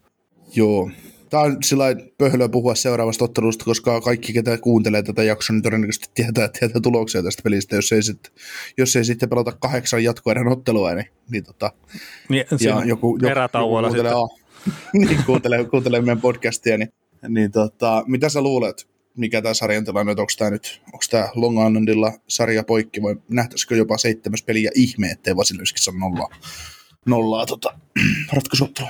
Joo. 0.56 0.92
Tämä 1.30 1.44
on 1.44 1.58
sillä 1.64 1.86
pöhlöä 2.18 2.50
puhua 2.50 2.76
seuraavasta 2.76 3.26
ottelusta, 3.26 3.66
koska 3.66 4.02
kaikki, 4.02 4.34
ketä 4.34 4.58
kuuntelee 4.58 5.04
tätä 5.04 5.24
jaksoa, 5.24 5.54
niin 5.54 5.64
todennäköisesti 5.64 6.08
tietää, 6.14 6.50
tietää 6.60 6.82
tuloksia 6.82 7.24
tästä 7.24 7.44
pelistä. 7.44 7.76
Jos 7.76 7.92
ei, 7.92 8.04
sit, 8.04 8.34
jos 8.78 8.96
ei 8.96 9.06
sitten 9.06 9.30
pelata 9.30 9.52
kahdeksan 9.52 10.04
jatkoerän 10.04 10.48
ottelua, 10.48 10.94
niin, 10.94 11.06
niin, 11.32 11.44
tota, 11.44 11.72
niin 12.30 12.46
ja 12.60 12.82
joku, 12.86 13.18
joku, 13.22 13.40
joku 13.58 13.80
kuuntelee, 13.82 14.14
niin, 14.94 15.24
kuuntelee, 15.26 15.66
kuuntelee 15.66 16.02
meidän 16.02 16.22
podcastia, 16.22 16.78
niin, 16.78 16.90
niin 17.28 17.52
tota, 17.52 18.04
mitä 18.08 18.30
sä 18.30 18.42
luulet? 18.42 18.89
Mikä 19.18 19.42
tämä 19.42 19.54
sarjan 19.54 19.86
tilanne, 19.86 20.12
onko 20.12 20.26
tämä 20.38 20.52
nyt, 20.52 20.82
onko 20.86 21.06
tämä 21.12 21.30
Long 21.36 21.68
Islandilla 21.68 22.12
sarja 22.28 22.64
poikki 22.64 23.02
vai 23.02 23.16
nähtäisikö 23.30 23.76
jopa 23.76 23.98
seitsemäs 23.98 24.44
peli 24.44 24.64
ja 24.64 24.72
ihme, 24.76 25.08
ettei 25.08 25.36
Vasilevskissa 25.36 25.92
ole 25.92 26.00
nollaa, 26.00 26.30
nollaa 27.06 27.46
tota, 27.46 27.74
ratkaisuottelua. 28.34 28.90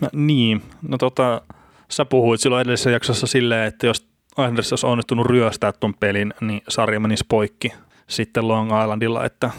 No, 0.00 0.08
niin, 0.12 0.62
no 0.88 0.98
tota, 0.98 1.42
sä 1.90 2.04
puhuit 2.04 2.40
silloin 2.40 2.60
edellisessä 2.60 2.90
jaksossa 2.90 3.26
silleen, 3.26 3.68
että 3.68 3.86
jos 3.86 4.06
Islanders 4.30 4.72
olisi 4.72 4.86
onnistunut 4.86 5.26
ryöstää 5.26 5.72
tuon 5.72 5.94
pelin, 5.94 6.34
niin 6.40 6.62
sarja 6.68 7.00
menisi 7.00 7.24
poikki 7.28 7.72
sitten 8.08 8.48
Long 8.48 8.70
Islandilla, 8.82 9.24
että, 9.24 9.50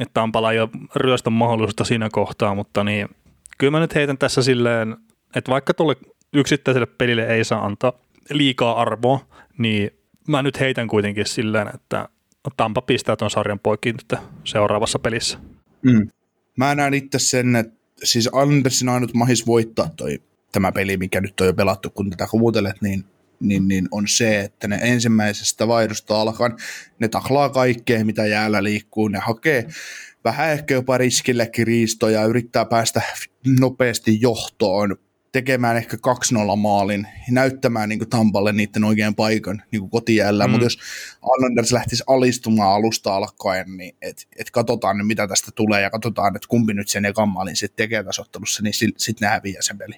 että 0.00 0.14
Tampala 0.14 0.52
ei 0.52 0.60
ole 0.60 0.68
ryöstön 0.94 1.32
mahdollisuutta 1.32 1.84
siinä 1.84 2.08
kohtaa, 2.12 2.54
mutta 2.54 2.84
niin, 2.84 3.08
kyllä 3.58 3.70
mä 3.70 3.80
nyt 3.80 3.94
heitän 3.94 4.18
tässä 4.18 4.42
silleen, 4.42 4.96
että 5.34 5.50
vaikka 5.50 5.74
tuolle 5.74 5.96
yksittäiselle 6.32 6.86
pelille 6.86 7.26
ei 7.26 7.44
saa 7.44 7.66
antaa 7.66 7.92
liikaa 8.30 8.80
arvoa, 8.80 9.26
niin 9.58 9.90
mä 10.28 10.42
nyt 10.42 10.60
heitän 10.60 10.88
kuitenkin 10.88 11.26
silleen, 11.26 11.70
että 11.74 12.08
Tampa 12.56 12.82
pistää 12.82 13.16
tuon 13.16 13.30
sarjan 13.30 13.58
poikki 13.58 13.92
nyt 13.92 14.20
seuraavassa 14.44 14.98
pelissä. 14.98 15.38
Mm. 15.82 16.08
Mä 16.56 16.74
näen 16.74 16.94
itse 16.94 17.18
sen, 17.18 17.56
että 17.56 17.74
siis 18.04 18.28
Andersin 18.32 18.88
ainut 18.88 19.14
mahis 19.14 19.46
voittaa 19.46 19.90
toi, 19.96 20.22
tämä 20.52 20.72
peli, 20.72 20.96
mikä 20.96 21.20
nyt 21.20 21.40
on 21.40 21.46
jo 21.46 21.54
pelattu, 21.54 21.90
kun 21.90 22.10
tätä 22.10 22.26
kuuntelet, 22.30 22.82
niin, 22.82 23.04
niin, 23.40 23.68
niin 23.68 23.88
on 23.90 24.08
se, 24.08 24.40
että 24.40 24.68
ne 24.68 24.78
ensimmäisestä 24.82 25.68
vaihdosta 25.68 26.20
alkaen, 26.20 26.52
ne 26.98 27.08
taklaa 27.08 27.48
kaikkea, 27.48 28.04
mitä 28.04 28.26
jäällä 28.26 28.62
liikkuu, 28.62 29.08
ne 29.08 29.18
hakee 29.18 29.66
vähän 30.24 30.50
ehkä 30.50 30.74
jopa 30.74 30.98
riskillekin 30.98 31.66
riistoja, 31.66 32.24
yrittää 32.24 32.64
päästä 32.64 33.02
nopeasti 33.60 34.20
johtoon, 34.20 34.96
tekemään 35.38 35.76
ehkä 35.76 35.96
2-0 35.96 36.56
maalin 36.56 37.06
ja 37.26 37.32
näyttämään 37.32 37.88
niin 37.88 37.98
kuin 37.98 38.08
Tampalle 38.08 38.52
niiden 38.52 38.84
oikean 38.84 39.14
paikan 39.14 39.62
niin 39.70 39.80
kuin 39.80 39.90
kotijäällä, 39.90 40.46
mm. 40.46 40.50
mutta 40.50 40.66
jos 40.66 40.78
Islanders 41.36 41.72
lähtisi 41.72 42.04
alistumaan 42.06 42.74
alusta 42.74 43.16
alkaen, 43.16 43.76
niin 43.76 43.96
et, 44.02 44.28
et 44.36 44.50
katsotaan 44.50 44.98
nyt 44.98 45.06
mitä 45.06 45.28
tästä 45.28 45.50
tulee 45.54 45.82
ja 45.82 45.90
katsotaan, 45.90 46.36
että 46.36 46.48
kumpi 46.48 46.74
nyt 46.74 46.88
sen 46.88 47.04
ekan 47.04 47.28
maalin 47.28 47.56
sitten 47.56 47.76
tekee 47.76 48.04
tasottelussa, 48.04 48.62
niin 48.62 48.74
sitten 48.74 49.00
sit 49.00 49.20
ne 49.20 49.26
häviää 49.26 49.62
sen 49.62 49.78
peli. 49.78 49.94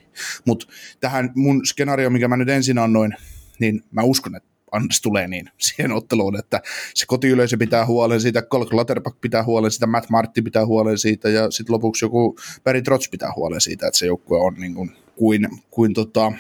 Mutta 0.46 0.66
tähän 1.00 1.33
mun 1.35 1.66
skenaario, 1.66 2.11
mikä 2.11 2.29
mä 2.29 2.37
nyt 2.37 2.48
ensin 2.48 2.79
annoin, 2.79 3.16
niin 3.59 3.85
mä 3.90 4.03
uskon, 4.03 4.37
että 4.37 4.49
Anders 4.72 5.00
tulee 5.00 5.28
niin 5.28 5.50
siihen 5.59 5.92
otteluun, 5.92 6.38
että 6.38 6.61
se 6.94 7.06
kotiyleisö 7.06 7.56
pitää 7.56 7.87
huolen 7.87 8.20
siitä, 8.20 8.42
Colk 8.42 8.72
Latterback 8.72 9.20
pitää 9.20 9.44
huolen 9.44 9.70
siitä, 9.70 9.87
Matt 9.87 10.11
Martti 10.11 10.42
pitää 10.42 10.66
huolen 10.66 10.98
siitä 10.98 11.28
ja 11.28 11.50
sitten 11.50 11.74
lopuksi 11.74 12.04
joku 12.04 12.38
Barry 12.64 12.83
Trotz 12.83 13.11
pitää 13.11 13.33
huolen 13.37 13.61
siitä, 13.61 13.87
että 13.87 13.98
se 13.98 14.06
joukkue 14.06 14.38
on 14.38 14.54
niin 14.54 14.74
kuin 14.74 14.92
kuin, 15.20 15.48
kuin 15.70 15.94
tota, 15.94 16.33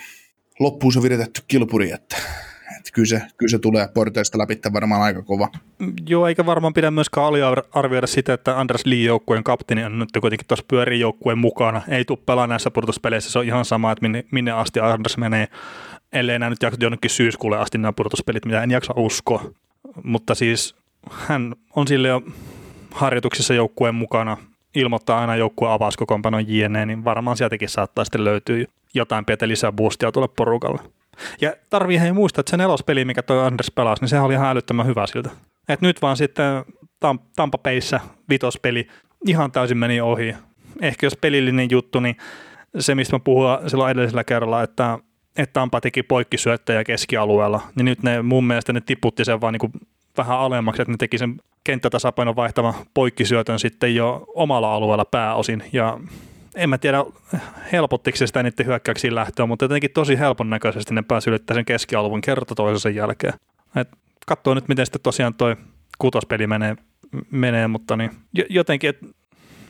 loppuun 0.60 0.92
se 0.92 1.02
viritetty 1.02 1.42
kilpuri, 1.48 1.90
että, 1.92 2.16
että 2.76 2.90
kyllä, 2.92 3.08
se, 3.08 3.22
kyllä 3.36 3.50
se 3.50 3.58
tulee 3.58 3.88
porteista 3.94 4.38
läpi 4.38 4.58
varmaan 4.72 5.02
aika 5.02 5.22
kova. 5.22 5.48
Joo, 6.08 6.26
eikä 6.26 6.46
varmaan 6.46 6.74
pidä 6.74 6.90
myöskään 6.90 7.26
aliarvioida 7.26 8.06
sitä, 8.06 8.32
että 8.32 8.60
Anders 8.60 8.86
Lee 8.86 9.02
joukkueen 9.02 9.44
kapteeni 9.44 9.84
on 9.84 9.98
nyt 9.98 10.08
kuitenkin 10.20 10.46
tuossa 10.46 10.64
pyörii 10.68 11.00
joukkueen 11.00 11.38
mukana. 11.38 11.82
Ei 11.88 12.04
tule 12.04 12.18
pelaa 12.26 12.46
näissä 12.46 12.70
pudotuspeleissä, 12.70 13.30
se 13.30 13.38
on 13.38 13.44
ihan 13.44 13.64
sama, 13.64 13.92
että 13.92 14.02
minne, 14.02 14.24
minne 14.32 14.50
asti 14.50 14.80
Anders 14.80 15.16
menee, 15.16 15.48
ellei 16.12 16.38
nämä 16.38 16.50
nyt 16.50 16.62
jaksa 16.62 16.78
jonnekin 16.80 17.10
syyskuulle 17.10 17.58
asti 17.58 17.78
nämä 17.78 17.92
pudotuspelit, 17.92 18.44
mitä 18.44 18.62
en 18.62 18.70
jaksa 18.70 18.92
uskoa. 18.96 19.50
Mutta 20.04 20.34
siis 20.34 20.74
hän 21.10 21.54
on 21.76 21.88
sille 21.88 22.08
jo 22.08 22.22
harjoituksissa 22.90 23.54
joukkueen 23.54 23.94
mukana– 23.94 24.36
ilmoittaa 24.74 25.20
aina 25.20 25.36
joukkueen 25.36 25.72
avauskokoonpanon 25.72 26.48
JNE, 26.48 26.86
niin 26.86 27.04
varmaan 27.04 27.36
sieltäkin 27.36 27.68
saattaa 27.68 28.04
sitten 28.04 28.24
löytyä 28.24 28.64
jotain 28.94 29.24
pientä 29.24 29.48
lisää 29.48 29.72
boostia 29.72 30.12
tuolle 30.12 30.28
porukalle. 30.36 30.80
Ja 31.40 31.52
tarvii 31.70 32.00
hei 32.00 32.12
muistaa, 32.12 32.40
että 32.40 32.50
se 32.50 32.56
nelospeli, 32.56 33.04
mikä 33.04 33.22
toi 33.22 33.46
Anders 33.46 33.70
pelasi, 33.70 34.02
niin 34.02 34.08
sehän 34.08 34.24
oli 34.24 34.34
ihan 34.34 34.48
älyttömän 34.48 34.86
hyvä 34.86 35.06
siltä. 35.06 35.30
Et 35.68 35.80
nyt 35.80 36.02
vaan 36.02 36.16
sitten 36.16 36.64
Tam- 36.80 37.24
Tampa 37.36 37.58
Bayssä 37.58 38.00
vitospeli 38.28 38.86
ihan 39.26 39.52
täysin 39.52 39.78
meni 39.78 40.00
ohi. 40.00 40.34
Ehkä 40.80 41.06
jos 41.06 41.16
pelillinen 41.16 41.68
juttu, 41.70 42.00
niin 42.00 42.16
se, 42.78 42.94
mistä 42.94 43.16
mä 43.16 43.20
puhuin 43.20 43.70
silloin 43.70 43.90
edellisellä 43.90 44.24
kerralla, 44.24 44.62
että, 44.62 44.98
että 45.36 45.52
Tampa 45.52 45.80
teki 45.80 46.02
poikkisyöttäjä 46.02 46.84
keskialueella, 46.84 47.60
niin 47.74 47.84
nyt 47.84 48.02
ne 48.02 48.22
mun 48.22 48.44
mielestä 48.44 48.72
ne 48.72 48.80
tiputti 48.80 49.24
sen 49.24 49.40
vaan 49.40 49.52
niin 49.52 49.60
kuin 49.60 49.72
vähän 50.16 50.38
alemmaksi, 50.38 50.82
että 50.82 50.92
ne 50.92 50.96
teki 50.96 51.18
sen 51.18 51.36
kenttätasapainon 51.64 52.36
vaihtavan 52.36 52.74
poikkisyötön 52.94 53.58
sitten 53.58 53.94
jo 53.94 54.24
omalla 54.34 54.74
alueella 54.74 55.04
pääosin. 55.04 55.62
Ja 55.72 55.98
en 56.54 56.70
mä 56.70 56.78
tiedä, 56.78 57.04
helpottiko 57.72 58.16
se 58.16 58.26
sitä 58.26 58.42
niiden 58.42 58.66
hyökkäyksiin 58.66 59.14
lähtöä, 59.14 59.46
mutta 59.46 59.64
jotenkin 59.64 59.90
tosi 59.90 60.18
helpon 60.18 60.50
näköisesti 60.50 60.94
ne 60.94 61.02
pääsi 61.02 61.30
ylittämään 61.30 61.58
sen 61.58 61.64
keskialueen 61.64 62.20
kerta 62.20 62.54
toisensa 62.54 62.90
jälkeen. 62.90 63.34
Et 63.76 63.88
nyt, 64.54 64.68
miten 64.68 64.86
sitten 64.86 65.02
tosiaan 65.02 65.34
toi 65.34 65.56
kutospeli 65.98 66.46
menee, 66.46 66.76
menee 67.30 67.68
mutta 67.68 67.96
niin, 67.96 68.10
jotenkin, 68.48 68.90
että 68.90 69.06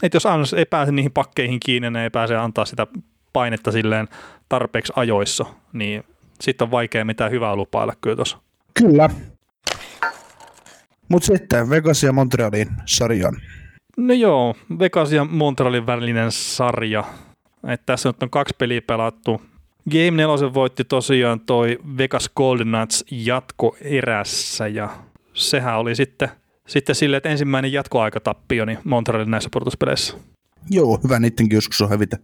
et 0.02 0.14
jos 0.14 0.26
Anders 0.26 0.52
ei 0.52 0.66
pääse 0.66 0.92
niihin 0.92 1.12
pakkeihin 1.12 1.60
kiinni, 1.60 1.90
ne 1.90 2.02
ei 2.02 2.10
pääse 2.10 2.36
antaa 2.36 2.64
sitä 2.64 2.86
painetta 3.32 3.72
silleen 3.72 4.08
tarpeeksi 4.48 4.92
ajoissa, 4.96 5.46
niin 5.72 6.04
sitten 6.40 6.64
on 6.64 6.70
vaikea 6.70 7.04
mitään 7.04 7.30
hyvää 7.30 7.56
lupailla 7.56 7.94
kyllä 8.00 8.16
tuossa. 8.16 8.38
Kyllä. 8.74 9.10
Mutta 11.08 11.26
sitten 11.26 11.70
Vegas 11.70 12.02
ja 12.02 12.12
Montrealin 12.12 12.68
sarjan. 12.86 13.36
No 13.96 14.14
joo, 14.14 14.54
Vegas 14.78 15.12
ja 15.12 15.24
Montrealin 15.24 15.86
välinen 15.86 16.32
sarja. 16.32 17.04
Et 17.68 17.82
tässä 17.86 18.08
nyt 18.08 18.22
on 18.22 18.30
kaksi 18.30 18.54
peliä 18.58 18.82
pelattu. 18.82 19.42
Game 19.90 20.10
4 20.10 20.54
voitti 20.54 20.84
tosiaan 20.84 21.40
toi 21.40 21.78
Vegas 21.98 22.30
Golden 22.36 22.66
Knights 22.66 23.04
jatkoerässä 23.10 24.68
ja 24.68 24.88
sehän 25.34 25.78
oli 25.78 25.94
sitten, 25.94 26.28
sitten 26.66 26.94
silleen, 26.94 27.16
että 27.18 27.28
ensimmäinen 27.28 27.72
jatkoaikatappio 27.72 28.64
niin 28.64 28.78
Montrealin 28.84 29.30
näissä 29.30 29.50
pudotuspeleissä. 29.52 30.16
Joo, 30.70 31.00
hyvä 31.04 31.18
niidenkin 31.18 31.56
joskus 31.56 31.80
on 31.80 31.90
hävitä 31.90 32.18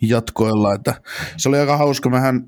jatkoilla. 0.00 0.74
Että 0.74 0.94
se 1.36 1.48
oli 1.48 1.58
aika 1.58 1.76
hauska. 1.76 2.10
Mähän, 2.10 2.42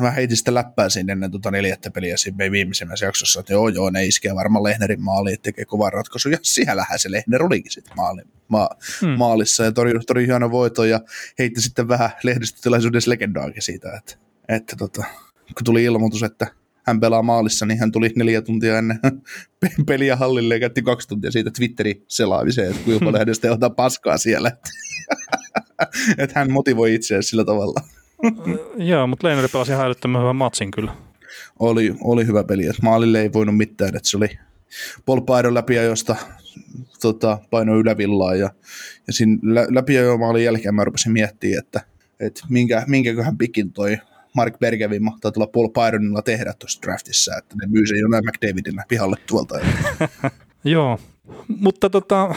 mä 0.00 0.10
heitin 0.10 0.36
sitä 0.36 0.54
läppää 0.54 0.88
sinne 0.88 1.12
ennen 1.12 1.30
tuota 1.30 1.50
neljättä 1.50 1.90
peliä 1.90 2.16
siinä 2.16 2.50
viimeisimmässä 2.50 3.06
jaksossa, 3.06 3.40
että 3.40 3.52
joo, 3.52 3.68
joo, 3.68 3.90
ne 3.90 4.06
iskee 4.06 4.34
varmaan 4.34 4.64
Lehnerin 4.64 5.02
maali, 5.02 5.32
että 5.32 5.42
tekee 5.42 5.64
kovan 5.64 5.92
ratkaisu. 5.92 6.28
Ja 6.28 6.38
siellähän 6.42 6.98
se 6.98 7.10
Lehner 7.10 7.42
olikin 7.42 7.72
sitten 7.72 7.96
maali, 7.96 8.22
ma, 8.48 8.68
hmm. 9.00 9.10
maalissa 9.10 9.64
ja 9.64 9.72
tori, 9.72 9.92
tori 10.06 10.26
hieno 10.26 10.50
voito 10.50 10.84
ja 10.84 11.00
heitti 11.38 11.62
sitten 11.62 11.88
vähän 11.88 12.10
lehdistötilaisuudessa 12.22 13.10
legendaakin 13.10 13.62
siitä, 13.62 13.92
että, 13.96 14.16
että 14.48 14.76
tota, 14.76 15.04
kun 15.54 15.64
tuli 15.64 15.84
ilmoitus, 15.84 16.22
että 16.22 16.46
hän 16.86 17.00
pelaa 17.00 17.22
maalissa, 17.22 17.66
niin 17.66 17.78
hän 17.78 17.92
tuli 17.92 18.12
neljä 18.16 18.42
tuntia 18.42 18.78
ennen 18.78 18.98
peliä 19.86 20.16
hallille 20.16 20.54
ja 20.54 20.60
käytti 20.60 20.82
kaksi 20.82 21.08
tuntia 21.08 21.30
siitä 21.30 21.50
Twitterin 21.50 22.04
selaamiseen, 22.08 22.70
että 22.70 22.82
kuinka 22.84 23.04
paljon 23.04 23.20
hänestä 23.20 23.52
ottaa 23.52 23.70
paskaa 23.70 24.18
siellä. 24.18 24.52
että 26.18 26.38
hän 26.38 26.52
motivoi 26.52 26.94
itseään 26.94 27.22
sillä 27.22 27.44
tavalla. 27.44 27.80
Joo, 28.90 29.06
mutta 29.06 29.26
Leinari 29.26 29.48
pelasi 29.48 29.72
ihan 29.72 29.86
älyttömän 29.86 30.22
hyvän 30.22 30.36
matsin 30.36 30.70
kyllä. 30.70 30.94
Oli, 31.58 31.94
oli 32.00 32.26
hyvä 32.26 32.44
peli, 32.44 32.66
että 32.66 32.82
maalille 32.82 33.20
ei 33.20 33.32
voinut 33.32 33.56
mitään, 33.56 33.96
että 33.96 34.08
se 34.08 34.16
oli 34.16 34.38
läpi 35.50 35.74
josta 35.74 36.16
tota, 37.00 37.38
paino 37.50 37.78
ylävillaa 37.78 38.34
ja, 38.34 38.50
ja 39.06 39.12
siinä 39.12 39.38
läpi 39.70 39.94
jo 39.94 40.18
maalin 40.18 40.44
jälkeen 40.44 40.74
mä 40.74 40.84
rupesin 40.84 41.12
miettimään, 41.12 41.58
että, 41.58 41.80
että 42.20 42.40
minkä, 42.48 42.84
minkäköhän 42.86 43.38
pikin 43.38 43.72
toi 43.72 43.98
Mark 44.36 44.58
Bergevin 44.58 45.04
mahtaa 45.04 45.32
tulla 45.32 45.46
Paul 45.46 45.68
Byronilla 45.68 46.22
tehdä 46.22 46.54
tuossa 46.58 46.82
draftissa, 46.82 47.36
että 47.38 47.54
ne 47.60 47.66
myy 47.66 47.86
sen 47.86 47.98
jonain 47.98 48.24
McDavidillä 48.24 48.84
pihalle 48.88 49.16
tuolta. 49.26 49.54
joo, 50.64 50.98
mutta 51.60 51.90
tota, 51.90 52.34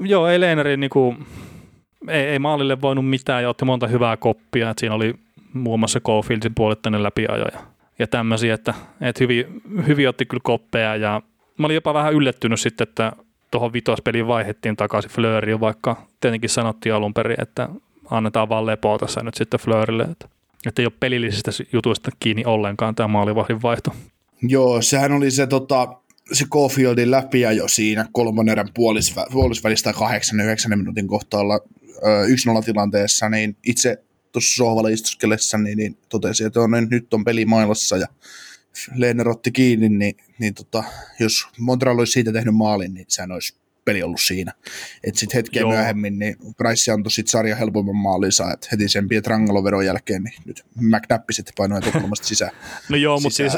joo, 0.00 0.28
ei 0.28 0.40
Leineri 0.40 0.76
niinku, 0.76 1.16
ei, 2.08 2.26
ei, 2.26 2.38
maalille 2.38 2.80
voinut 2.80 3.08
mitään 3.08 3.42
ja 3.42 3.48
otti 3.48 3.64
monta 3.64 3.86
hyvää 3.86 4.16
koppia, 4.16 4.70
että 4.70 4.80
siinä 4.80 4.94
oli 4.94 5.14
muun 5.52 5.80
muassa 5.80 6.00
Cofieldsin 6.00 6.54
puolittainen 6.54 7.02
läpiajo 7.02 7.44
ja, 7.52 7.60
ja 7.98 8.06
tämmöisiä, 8.06 8.54
että, 8.54 8.74
että 9.00 9.24
hyvin, 9.24 9.62
hyvin 9.86 10.08
otti 10.08 10.26
kyllä 10.26 10.42
koppeja 10.44 10.96
ja 10.96 11.22
mä 11.58 11.66
olin 11.66 11.74
jopa 11.74 11.94
vähän 11.94 12.14
yllättynyt 12.14 12.60
sitten, 12.60 12.88
että 12.88 13.12
tuohon 13.50 13.72
vitospeliin 13.72 14.26
vaihettiin 14.26 14.76
takaisin 14.76 15.10
Flööriin, 15.10 15.60
vaikka 15.60 16.06
tietenkin 16.20 16.50
sanottiin 16.50 16.94
alun 16.94 17.14
perin, 17.14 17.42
että 17.42 17.68
annetaan 18.10 18.48
vaan 18.48 18.66
lepoa 18.66 18.98
tässä 18.98 19.22
nyt 19.22 19.34
sitten 19.34 19.60
Flöörille. 19.60 20.02
Että 20.02 20.28
että 20.66 20.82
ei 20.82 20.86
ole 20.86 20.92
pelillisistä 21.00 21.50
jutuista 21.72 22.10
kiinni 22.20 22.44
ollenkaan 22.44 22.94
tämä 22.94 23.08
maalivahdin 23.08 23.62
vaihto. 23.62 23.94
Joo, 24.42 24.82
sehän 24.82 25.12
oli 25.12 25.30
se, 25.30 25.46
tota, 25.46 25.88
se 26.32 26.44
Cofieldin 26.44 27.08
jo 27.56 27.68
siinä 27.68 28.06
kolmannen 28.12 28.52
erän 28.52 28.68
puolisvä, 28.74 29.26
puolisvälistä 29.32 29.90
8-9 29.90 29.94
minuutin 30.76 31.08
kohtaalla 31.08 31.60
1-0 32.60 32.64
tilanteessa, 32.64 33.28
niin 33.28 33.56
itse 33.66 34.02
tuossa 34.32 34.54
sohvalla 34.54 34.88
istuskellessa 34.88 35.58
niin, 35.58 35.78
niin 35.78 35.98
totesi, 36.08 36.44
että 36.44 36.60
on, 36.60 36.70
nyt 36.90 37.14
on 37.14 37.24
peli 37.24 37.44
mailassa 37.44 37.96
ja 37.96 38.06
Lehner 38.94 39.28
otti 39.28 39.52
kiinni, 39.52 39.88
niin, 39.88 40.16
niin 40.38 40.54
tota, 40.54 40.84
jos 41.20 41.48
Montreal 41.58 41.98
olisi 41.98 42.12
siitä 42.12 42.32
tehnyt 42.32 42.54
maalin, 42.54 42.94
niin 42.94 43.06
sehän 43.08 43.32
olisi 43.32 43.54
peli 43.88 44.02
ollut 44.02 44.20
siinä. 44.20 44.52
Että 45.04 45.20
sitten 45.20 45.38
hetkeä 45.38 45.60
Joo. 45.60 45.70
myöhemmin, 45.70 46.18
niin 46.18 46.36
Price 46.56 46.92
antoi 46.92 47.10
sitten 47.10 47.30
sarja 47.30 47.56
helpomman 47.56 47.96
maalinsa, 47.96 48.52
että 48.52 48.68
heti 48.72 48.88
sen 48.88 49.08
Pietrangelo 49.08 49.64
veron 49.64 49.86
jälkeen, 49.86 50.22
niin 50.22 50.34
nyt 50.44 50.64
McNappi 50.80 51.32
sitten 51.32 51.52
painoi 51.56 51.80
tukkulmasta 51.80 52.26
sisään. 52.32 52.52
No 52.88 52.96
joo, 52.96 53.20
mutta 53.20 53.36
siis 53.36 53.52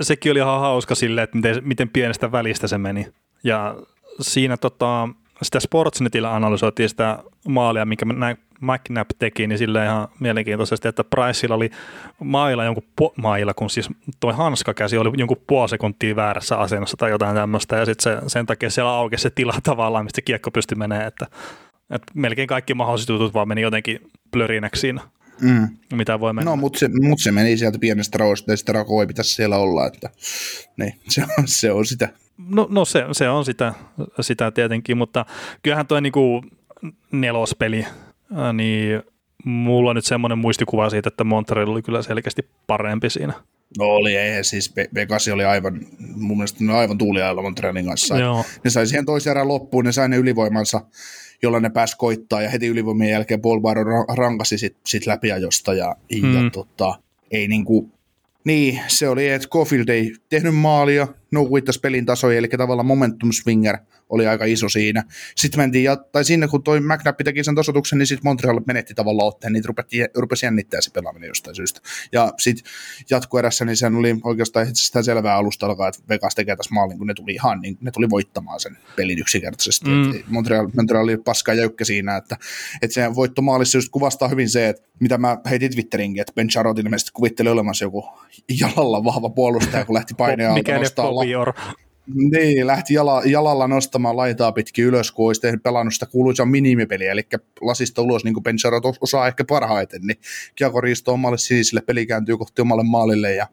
sekin 0.00 0.32
oli 0.32 0.38
ihan 0.38 0.60
hauska 0.60 0.94
silleen, 0.94 1.24
että 1.24 1.36
miten, 1.36 1.62
miten 1.62 1.88
pienestä 1.88 2.32
välistä 2.32 2.66
se 2.66 2.78
meni. 2.78 3.06
Ja 3.44 3.76
siinä 4.20 4.56
tota, 4.56 5.08
sitä 5.42 5.60
Sportsnetillä 5.60 6.34
analysoitiin 6.34 6.88
sitä 6.88 7.18
maalia, 7.48 7.84
minkä 7.84 8.04
näin 8.04 8.36
McNabb 8.60 9.10
teki, 9.18 9.46
niin 9.46 9.58
sillä 9.58 9.84
ihan 9.84 10.08
mielenkiintoisesti, 10.20 10.88
että 10.88 11.04
Priceilla 11.04 11.56
oli 11.56 11.70
mailla 12.18 12.64
jonkun, 12.64 12.84
po- 13.02 13.12
mailla, 13.16 13.54
kun 13.54 13.70
siis 13.70 13.88
toi 14.20 14.32
hanskakäsi 14.32 14.98
oli 14.98 15.10
jonkun 15.16 15.42
puoli 15.46 15.68
sekuntia 15.68 16.16
väärässä 16.16 16.56
asennossa 16.56 16.96
tai 16.96 17.10
jotain 17.10 17.36
tämmöistä, 17.36 17.76
ja 17.76 17.84
sitten 17.84 18.02
se, 18.02 18.28
sen 18.28 18.46
takia 18.46 18.70
siellä 18.70 18.90
aukesi 18.90 19.22
se 19.22 19.30
tila 19.30 19.54
tavallaan, 19.62 20.04
mistä 20.04 20.22
kiekko 20.22 20.50
pystyi 20.50 20.76
menemään, 20.76 21.08
että, 21.08 21.26
että 21.90 22.12
melkein 22.14 22.48
kaikki 22.48 22.74
mahdolliset 22.74 23.08
jutut 23.08 23.34
vaan 23.34 23.48
meni 23.48 23.60
jotenkin 23.60 23.98
plörinäksi 24.30 24.80
siinä. 24.80 25.00
Mm. 25.40 25.68
Mitä 25.92 26.20
voi 26.20 26.32
mennä. 26.32 26.50
No, 26.50 26.56
mutta 26.56 26.78
se, 26.78 26.88
mut 26.88 27.18
se 27.22 27.32
meni 27.32 27.56
sieltä 27.56 27.78
pienestä 27.78 28.18
raosta, 28.18 28.52
ja 28.52 28.56
sitä 28.56 28.72
rakoa 28.72 29.02
ei 29.02 29.06
pitäisi 29.06 29.34
siellä 29.34 29.56
olla, 29.56 29.86
että 29.86 30.10
niin, 30.76 30.92
se, 31.08 31.22
on, 31.38 31.48
se 31.48 31.72
on 31.72 31.86
sitä. 31.86 32.08
No, 32.48 32.66
no 32.70 32.84
se, 32.84 33.04
se, 33.12 33.28
on 33.28 33.44
sitä, 33.44 33.74
sitä 34.20 34.50
tietenkin, 34.50 34.96
mutta 34.96 35.26
kyllähän 35.62 35.86
tuo 35.86 36.00
niinku 36.00 36.44
nelospeli 37.12 37.86
niin 38.52 39.02
mulla 39.44 39.90
on 39.90 39.96
nyt 39.96 40.04
semmoinen 40.04 40.38
muistikuva 40.38 40.90
siitä, 40.90 41.08
että 41.08 41.24
Montreal 41.24 41.68
oli 41.68 41.82
kyllä 41.82 42.02
selkeästi 42.02 42.48
parempi 42.66 43.10
siinä. 43.10 43.32
No 43.78 43.84
oli, 43.84 44.16
ei, 44.16 44.44
siis 44.44 44.74
Vegas 44.94 45.28
oli 45.28 45.44
aivan, 45.44 45.80
mun 46.14 46.36
mielestä 46.36 46.64
ne 46.64 46.72
aivan 46.72 46.98
tuuliailla 46.98 47.42
Montrealin 47.42 47.86
kanssa. 47.86 48.18
Joo. 48.18 48.44
Ne 48.64 48.70
sai 48.70 48.86
siihen 48.86 49.06
toisen 49.06 49.30
erään 49.30 49.48
loppuun, 49.48 49.84
ne 49.84 49.92
sai 49.92 50.08
ne 50.08 50.16
ylivoimansa, 50.16 50.80
jolla 51.42 51.60
ne 51.60 51.70
pääsi 51.70 51.96
koittaa, 51.96 52.42
ja 52.42 52.50
heti 52.50 52.66
ylivoimien 52.66 53.10
jälkeen 53.10 53.40
Paul 53.40 53.60
Byron 53.60 54.16
rankasi 54.16 54.58
sit, 54.58 54.76
sit 54.86 55.06
läpiajosta, 55.06 55.74
ja, 55.74 55.96
hmm. 56.20 56.34
ja 56.34 56.50
tota, 56.50 56.98
ei 57.30 57.48
niinku, 57.48 57.90
niin, 58.44 58.80
se 58.88 59.08
oli, 59.08 59.28
että 59.28 59.48
Cofield 59.48 59.88
ei 59.88 60.14
tehnyt 60.28 60.54
maalia, 60.54 61.08
no 61.34 61.48
pelin 61.82 62.06
tasoja, 62.06 62.38
eli 62.38 62.48
tavallaan 62.48 62.86
momentum 62.86 63.32
swinger– 63.32 63.78
oli 64.14 64.26
aika 64.26 64.44
iso 64.44 64.68
siinä. 64.68 65.04
Sitten 65.36 65.60
mentiin, 65.60 65.84
ja, 65.84 65.96
tai 65.96 66.24
sinne 66.24 66.48
kun 66.48 66.62
toi 66.62 66.80
McNabb 66.80 67.20
teki 67.24 67.44
sen 67.44 67.54
tasotuksen, 67.54 67.98
niin 67.98 68.06
sitten 68.06 68.28
Montreal 68.28 68.60
menetti 68.66 68.94
tavallaan 68.94 69.28
otteen, 69.28 69.52
niin 69.52 69.64
rupesi, 69.64 70.04
rupesi 70.14 70.46
jännittää 70.46 70.80
se 70.80 70.90
pelaaminen 70.90 71.28
jostain 71.28 71.56
syystä. 71.56 71.80
Ja 72.12 72.32
sitten 72.38 72.72
jatkoerässä, 73.10 73.64
niin 73.64 73.76
sen 73.76 73.94
oli 73.94 74.16
oikeastaan 74.24 74.66
sitä 74.72 75.02
selvää 75.02 75.36
alusta 75.36 75.66
alkaa, 75.66 75.88
että 75.88 76.00
Vegas 76.08 76.34
tekee 76.34 76.56
tässä 76.56 76.74
maalin, 76.74 76.98
kun 76.98 77.06
ne 77.06 77.14
tuli 77.14 77.32
ihan, 77.32 77.60
niin 77.60 77.78
ne 77.80 77.90
tuli 77.90 78.10
voittamaan 78.10 78.60
sen 78.60 78.78
pelin 78.96 79.18
yksinkertaisesti. 79.18 79.90
Mm. 79.90 80.22
Montreal, 80.28 80.68
Montreal 80.76 81.04
oli 81.04 81.16
paska 81.16 81.54
jäykkä 81.54 81.84
siinä, 81.84 82.16
että, 82.16 82.36
että 82.82 82.94
se 82.94 83.14
voittomaalissa 83.14 83.78
just 83.78 83.88
kuvastaa 83.88 84.28
hyvin 84.28 84.48
se, 84.48 84.68
että 84.68 84.88
mitä 85.00 85.18
mä 85.18 85.38
heitin 85.50 85.72
Twitterinkin, 85.72 86.20
että 86.20 86.32
Ben 86.32 86.48
Charot 86.48 86.78
ilmeisesti 86.78 87.10
kuvitteli 87.14 87.48
olemassa 87.48 87.84
joku 87.84 88.08
jalalla 88.60 89.04
vahva 89.04 89.30
puolustaja, 89.30 89.84
kun 89.84 89.94
lähti 89.94 90.14
paineen 90.14 90.50
alta 90.50 90.78
nostaa. 90.78 91.04
Niin, 92.14 92.66
lähti 92.66 92.94
jala, 92.94 93.22
jalalla 93.24 93.68
nostamaan 93.68 94.16
laitaa 94.16 94.52
pitkin 94.52 94.84
ylös, 94.84 95.12
kun 95.12 95.26
olisi 95.26 95.40
tehnyt 95.40 95.62
pelannut 95.62 95.94
sitä 95.94 96.06
kuuluisaa 96.06 96.46
minimipeliä, 96.46 97.12
eli 97.12 97.22
lasista 97.60 98.02
ulos, 98.02 98.24
niin 98.24 98.34
kuin 98.34 98.44
Bencharot 98.44 98.84
osaa 99.00 99.26
ehkä 99.26 99.44
parhaiten, 99.44 100.02
niin 100.02 100.18
Kiako 100.54 100.80
riistoo 100.80 101.14
omalle 101.14 101.38
sinisille, 101.38 101.80
peli 101.80 102.06
kääntyy 102.06 102.38
kohti 102.38 102.62
omalle 102.62 102.82
maalille, 102.84 103.34
ja 103.34 103.46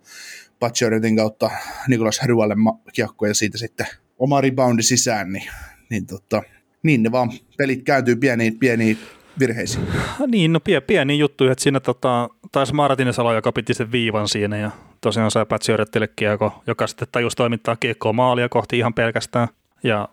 Patcheretin 0.59 1.15
kautta 1.15 1.51
Nikolas 1.87 2.19
Häryälle 2.19 2.55
ma- 2.55 2.79
kiekko, 2.93 3.25
ja 3.25 3.33
siitä 3.33 3.57
sitten 3.57 3.87
oma 4.19 4.41
reboundi 4.41 4.83
sisään, 4.83 5.31
niin, 5.31 5.49
niin, 5.89 6.05
tota, 6.05 6.43
niin 6.83 7.03
ne 7.03 7.11
vaan 7.11 7.31
pelit 7.57 7.83
kääntyy 7.83 8.15
pieniin, 8.15 8.59
pieniin 8.59 8.97
virheisiin. 9.39 9.87
Niin, 10.27 10.53
no 10.53 10.59
pieni, 10.87 11.19
juttu, 11.19 11.47
että 11.47 11.63
siinä 11.63 11.79
tota, 11.79 12.29
taisi 12.51 12.73
Martinin 12.73 13.13
Salo, 13.13 13.33
joka 13.33 13.51
piti 13.51 13.73
sen 13.73 13.91
viivan 13.91 14.27
siinä 14.27 14.57
ja 14.57 14.71
tosiaan 15.01 15.31
sai 15.31 15.45
Patsiorettille 15.45 16.07
kiekko, 16.15 16.63
joka 16.67 16.87
sitten 16.87 17.07
tajusi 17.11 17.37
toimittaa 17.37 17.75
kiekkoa 17.75 18.13
maalia 18.13 18.49
kohti 18.49 18.77
ihan 18.77 18.93
pelkästään 18.93 19.47
ja 19.83 20.09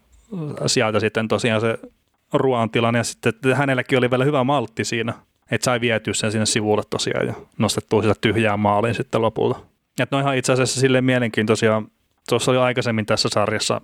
sieltä 0.67 1.01
sitten 1.01 1.29
tosiaan 1.29 1.61
se 1.61 1.79
ruoan 2.33 2.71
tilanne 2.71 2.99
ja 2.99 3.05
sitten 3.05 3.35
hänelläkin 3.55 3.99
oli 3.99 4.11
vielä 4.11 4.25
hyvä 4.25 4.45
maltti 4.45 4.85
siinä, 4.85 5.15
että 5.51 5.65
sai 5.65 5.81
vietyä 5.81 6.15
sen 6.15 6.33
sinne 6.33 6.47
sivulle 6.47 6.83
tosiaan 6.91 7.27
ja 7.27 7.35
nostettua 7.59 8.03
sitä 8.03 8.15
tyhjää 8.21 8.57
maaliin 8.57 8.95
sitten 8.95 9.23
lopulta. 9.23 9.61
Että 10.01 10.17
no 10.17 10.21
ihan 10.21 10.37
itse 10.37 10.53
asiassa 10.53 10.81
silleen 10.81 11.05
mielenkiintoisia, 11.05 11.83
tuossa 12.29 12.51
oli 12.51 12.59
aikaisemmin 12.59 13.07
tässä 13.07 13.29
sarjassa, 13.33 13.81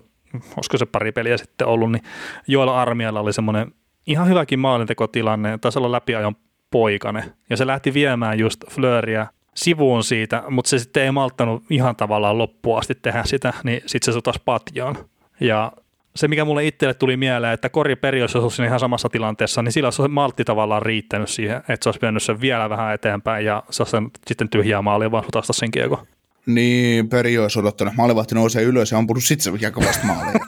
olisiko 0.56 0.78
se 0.78 0.86
pari 0.86 1.12
peliä 1.12 1.36
sitten 1.36 1.66
ollut, 1.66 1.92
niin 1.92 2.02
Joella 2.46 2.82
Armialla 2.82 3.20
oli 3.20 3.32
semmoinen 3.32 3.74
ihan 4.06 4.28
hyväkin 4.28 4.58
maalintekotilanne, 4.58 5.58
taisi 5.58 5.78
olla 5.78 5.92
läpiajon 5.92 6.36
poikane, 6.70 7.24
ja 7.50 7.56
se 7.56 7.66
lähti 7.66 7.94
viemään 7.94 8.38
just 8.38 8.64
Flööriä 8.70 9.26
sivuun 9.54 10.04
siitä, 10.04 10.42
mutta 10.48 10.68
se 10.68 10.78
sitten 10.78 11.02
ei 11.02 11.10
malttanut 11.10 11.62
ihan 11.70 11.96
tavallaan 11.96 12.38
loppuun 12.38 12.78
asti 12.78 12.94
tehdä 12.94 13.22
sitä, 13.24 13.52
niin 13.64 13.80
sitten 13.86 14.04
se 14.04 14.12
sotas 14.12 14.40
patjaan. 14.44 14.96
Ja 15.40 15.72
se, 16.16 16.28
mikä 16.28 16.44
mulle 16.44 16.66
itselle 16.66 16.94
tuli 16.94 17.16
mieleen, 17.16 17.52
että 17.52 17.68
Kori 17.68 17.96
Peri 17.96 18.20
olisi 18.20 18.38
ollut 18.38 18.58
ihan 18.58 18.80
samassa 18.80 19.08
tilanteessa, 19.08 19.62
niin 19.62 19.72
sillä 19.72 19.86
olisi 19.86 20.08
maltti 20.08 20.44
tavallaan 20.44 20.82
riittänyt 20.82 21.28
siihen, 21.28 21.56
että 21.56 21.76
se 21.80 21.88
olisi 21.88 22.00
vienyt 22.02 22.22
sen 22.22 22.40
vielä 22.40 22.70
vähän 22.70 22.94
eteenpäin 22.94 23.44
ja 23.44 23.62
se 23.70 23.82
olisi 23.82 23.96
sitten 24.26 24.48
tyhjää 24.48 24.82
maalia 24.82 25.10
vaan 25.10 25.24
sutasta 25.24 25.52
sen 25.52 25.70
kiekon. 25.70 26.06
Niin, 26.46 27.08
Peri 27.08 27.38
olisi 27.38 27.58
odottanut. 27.58 27.94
Maalivahti 27.96 28.34
nousee 28.34 28.62
ylös 28.62 28.92
ja 28.92 28.98
ampunut 28.98 29.24
sitten 29.24 29.52
se 29.52 29.58
kiekko 29.58 29.80
vasta 29.80 30.06
maaliin. 30.06 30.40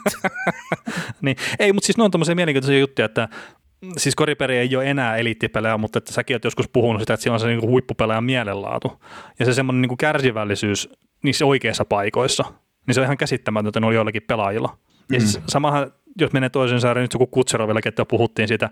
niin, 1.21 1.37
ei, 1.59 1.73
mutta 1.73 1.85
siis 1.85 1.97
ne 1.97 2.03
on 2.03 2.11
tämmöisiä 2.11 2.35
mielenkiintoisia 2.35 2.79
juttuja, 2.79 3.05
että 3.05 3.29
siis 3.97 4.15
koriperi 4.15 4.57
ei 4.57 4.75
ole 4.75 4.89
enää 4.89 5.17
eliittipelejä, 5.17 5.77
mutta 5.77 5.97
että 5.97 6.13
säkin 6.13 6.33
olet 6.33 6.43
joskus 6.43 6.67
puhunut 6.67 7.01
sitä, 7.01 7.13
että 7.13 7.23
siinä 7.23 7.33
on 7.33 7.39
se 7.39 7.47
niin 7.47 7.61
huippupelaajan 7.61 8.23
mielenlaatu. 8.23 9.03
Ja 9.39 9.45
se 9.45 9.53
semmoinen 9.53 9.81
niin 9.81 9.97
kärsivällisyys 9.97 10.89
niissä 11.23 11.45
oikeissa 11.45 11.85
paikoissa, 11.85 12.43
niin 12.87 12.95
se 12.95 13.01
on 13.01 13.05
ihan 13.05 13.17
käsittämätöntä 13.17 13.79
on 13.83 13.93
joillakin 13.93 14.23
pelaajilla. 14.27 14.77
Ja 15.11 15.19
siis 15.19 15.39
samahan, 15.47 15.91
jos 16.21 16.33
menee 16.33 16.49
toisen 16.49 16.81
saareen, 16.81 17.03
nyt 17.03 17.13
joku 17.13 17.27
Kutserovilla, 17.27 17.81
että 17.85 18.05
puhuttiin 18.05 18.47
siitä 18.47 18.69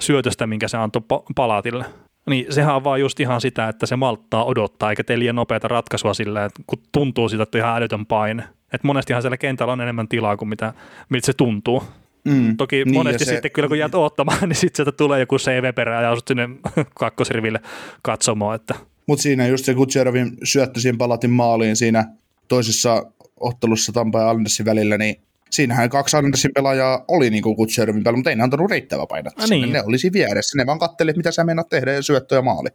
syötöstä, 0.00 0.46
minkä 0.46 0.68
se 0.68 0.76
antoi 0.76 1.02
Palatille. 1.34 1.84
Niin 2.26 2.46
sehän 2.50 2.76
on 2.76 2.84
vaan 2.84 3.00
just 3.00 3.20
ihan 3.20 3.40
sitä, 3.40 3.68
että 3.68 3.86
se 3.86 3.96
malttaa 3.96 4.44
odottaa, 4.44 4.90
eikä 4.90 5.04
tee 5.04 5.18
liian 5.18 5.36
nopeata 5.36 5.68
ratkaisua 5.68 6.14
sillä, 6.14 6.44
että 6.44 6.62
kun 6.66 6.78
tuntuu 6.92 7.28
sitä, 7.28 7.42
että 7.42 7.58
on 7.58 7.64
ihan 7.64 7.76
älytön 7.76 8.06
paine. 8.06 8.42
Että 8.72 8.86
monestihan 8.86 9.22
siellä 9.22 9.36
kentällä 9.36 9.72
on 9.72 9.80
enemmän 9.80 10.08
tilaa 10.08 10.36
kuin 10.36 10.48
mitä, 10.48 10.72
miltä 11.08 11.26
se 11.26 11.32
tuntuu. 11.32 11.82
Mm, 12.24 12.56
Toki 12.56 12.84
niin, 12.84 12.94
monesti 12.94 13.24
se, 13.24 13.30
sitten 13.30 13.50
kyllä 13.50 13.68
kun 13.68 13.78
jäät 13.78 13.94
odottamaan, 13.94 14.48
niin 14.48 14.56
sitten 14.60 14.76
sieltä 14.76 14.92
tulee 14.92 15.20
joku 15.20 15.36
CV-perä 15.36 16.02
ja 16.02 16.10
asut 16.10 16.28
sinne 16.28 16.48
kakkosriville 16.94 17.60
katsomaan. 18.02 18.54
Että. 18.54 18.74
Mutta 19.06 19.22
siinä 19.22 19.46
just 19.46 19.64
se 19.64 19.74
Kutserovin 19.74 20.36
syöttö 20.44 20.80
siihen 20.80 20.98
palatin 20.98 21.30
maaliin 21.30 21.76
siinä 21.76 22.04
toisessa 22.48 23.06
ottelussa 23.40 23.92
Tampa 23.92 24.20
ja 24.20 24.30
Andersin 24.30 24.66
välillä, 24.66 24.98
niin 24.98 25.16
siinähän 25.50 25.90
kaksi 25.90 26.16
Andersin 26.16 26.50
pelaajaa 26.54 27.04
oli 27.08 27.30
niin 27.30 27.42
kuin 27.42 27.56
Kutserovin 27.56 28.04
päällä, 28.04 28.16
mutta 28.16 28.30
ei 28.30 28.36
ne 28.36 28.42
antanut 28.42 28.70
riittävää 28.70 29.06
painetta 29.06 29.42
ah, 29.42 29.48
niin. 29.48 29.72
Ne 29.72 29.82
olisi 29.82 30.12
vieressä, 30.12 30.58
ne 30.58 30.66
vaan 30.66 30.78
katteli, 30.78 31.12
mitä 31.16 31.30
sä 31.30 31.44
meinaat 31.44 31.68
tehdä 31.68 31.92
ja 31.92 32.02
syöttö 32.02 32.34
ja 32.34 32.42
maali. 32.42 32.68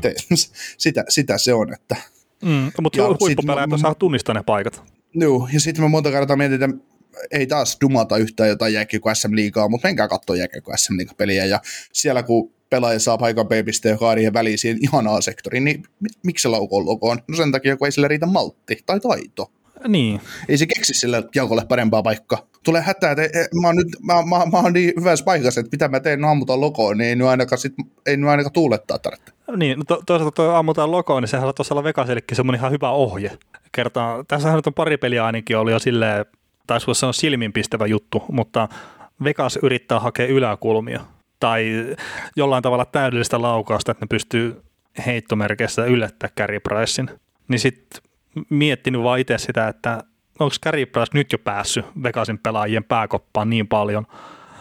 Te, 0.00 0.14
sitä, 0.78 1.04
sitä 1.08 1.38
se 1.38 1.54
on, 1.54 1.72
että... 1.72 1.96
Mm, 2.44 2.72
mutta 2.82 3.02
huippupelaajat 3.20 3.72
osaa 3.72 3.94
tunnistaa 3.94 4.34
ne 4.34 4.42
paikat. 4.46 4.82
Joo, 5.14 5.48
ja 5.52 5.60
sitten 5.60 5.84
me 5.84 5.88
monta 5.88 6.10
kertaa 6.10 6.36
mietitään, 6.36 6.82
ei 7.30 7.46
taas 7.46 7.76
dumata 7.80 8.16
yhtään 8.16 8.48
jotain 8.48 8.74
jääkiekko 8.74 9.14
SM 9.14 9.36
Liigaa, 9.36 9.68
mutta 9.68 9.88
menkää 9.88 10.08
katsoa 10.08 10.36
jääkiekko 10.36 10.72
SM 10.76 10.94
peliä 11.16 11.44
ja 11.44 11.60
siellä 11.92 12.22
kun 12.22 12.52
pelaaja 12.70 12.98
saa 12.98 13.18
paikan 13.18 13.48
B-piste 13.48 13.88
ja 13.88 13.98
kaarien 13.98 14.32
väliin 14.32 14.58
siihen 14.58 14.78
ihanaa 14.82 15.20
sektoriin, 15.20 15.64
niin 15.64 15.82
miksi 16.22 16.42
se 16.42 16.48
laukoo 16.48 16.84
lokoon? 16.84 17.18
No 17.28 17.36
sen 17.36 17.52
takia, 17.52 17.76
kun 17.76 17.86
ei 17.86 17.92
sillä 17.92 18.08
riitä 18.08 18.26
maltti 18.26 18.78
tai 18.86 19.00
taito. 19.00 19.52
Niin. 19.88 20.20
Ei 20.48 20.58
se 20.58 20.66
keksi 20.66 20.94
sillä 20.94 21.22
jalkolle 21.34 21.66
parempaa 21.68 22.02
paikkaa. 22.02 22.46
Tulee 22.64 22.82
hätää, 22.82 23.10
että 23.12 23.60
mä 23.60 23.68
oon, 23.68 23.76
nyt, 23.76 23.86
mä, 24.02 24.14
mä, 24.14 24.46
mä 24.52 24.58
oon 24.58 24.72
niin 24.72 24.92
hyvässä 25.00 25.24
paikassa, 25.24 25.60
että 25.60 25.70
mitä 25.72 25.88
mä 25.88 26.00
teen, 26.00 26.20
no 26.20 26.30
ammutaan 26.30 26.60
lokoon, 26.60 26.98
niin 26.98 27.08
ei 27.08 27.16
nyt 27.16 27.26
ainakaan, 27.26 27.58
sit, 27.58 27.74
ei 28.06 28.16
nyt 28.16 28.30
ainakaan 28.30 28.52
tuulettaa 28.52 28.98
tarvitse. 28.98 29.32
Niin, 29.56 29.78
no 29.78 29.84
to, 29.84 30.02
toisaalta 30.06 30.34
tuo 30.34 30.54
ammutaan 30.54 30.90
lokoon, 30.90 31.22
niin 31.22 31.28
sehän 31.28 31.48
on 31.48 31.54
tuossa 31.54 31.84
Vegasellekin 31.84 32.36
semmoinen 32.36 32.58
ihan 32.58 32.72
hyvä 32.72 32.90
ohje. 32.90 33.38
Kertaa, 33.72 34.24
tässähän 34.28 34.56
nyt 34.56 34.66
on 34.66 34.74
pari 34.74 34.96
peliä 34.96 35.24
ainakin 35.24 35.56
oli 35.56 35.72
jo 35.72 35.78
silleen, 35.78 36.26
taisi 36.66 36.86
voisi 36.86 36.98
sanoa 36.98 37.12
silminpistävä 37.12 37.86
juttu, 37.86 38.22
mutta 38.32 38.68
Vegas 39.24 39.58
yrittää 39.62 40.00
hakea 40.00 40.26
yläkulmia 40.26 41.00
tai 41.40 41.86
jollain 42.36 42.62
tavalla 42.62 42.84
täydellistä 42.84 43.42
laukausta, 43.42 43.92
että 43.92 44.04
ne 44.04 44.08
pystyy 44.10 44.62
heittomerkeissä 45.06 45.84
yllättää 45.84 46.30
Carey 46.38 46.60
Pricein. 46.60 47.10
Niin 47.48 47.58
sitten 47.60 48.09
miettinyt 48.50 49.02
vaan 49.02 49.20
itse 49.20 49.38
sitä, 49.38 49.68
että 49.68 50.04
onko 50.38 50.54
Carey 50.64 50.86
Price 50.86 51.10
nyt 51.14 51.32
jo 51.32 51.38
päässyt 51.38 51.84
Vegasin 52.02 52.38
pelaajien 52.38 52.84
pääkoppaan 52.84 53.50
niin 53.50 53.68
paljon, 53.68 54.06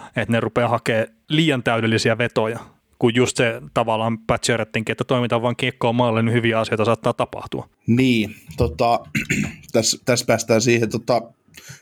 että 0.08 0.32
ne 0.32 0.40
rupeaa 0.40 0.70
hakemaan 0.70 1.08
liian 1.28 1.64
täydellisiä 1.64 2.18
vetoja, 2.18 2.60
kun 3.00 3.16
just 3.16 3.38
se 3.38 3.62
tavallaan 3.74 4.18
Patcherettinkin, 4.18 4.94
että 4.94 5.04
toimitaan 5.04 5.42
vain 5.42 5.56
kiekkoon 5.56 5.96
maalle, 5.96 6.22
niin 6.22 6.34
hyviä 6.34 6.60
asioita 6.60 6.86
saattaa 6.86 7.14
tapahtua. 7.14 7.70
Niin, 7.88 8.36
tota, 8.58 9.00
tässä 9.74 9.98
täs 10.06 10.24
päästään 10.24 10.62
siihen 10.62 10.90
tota, 10.90 11.22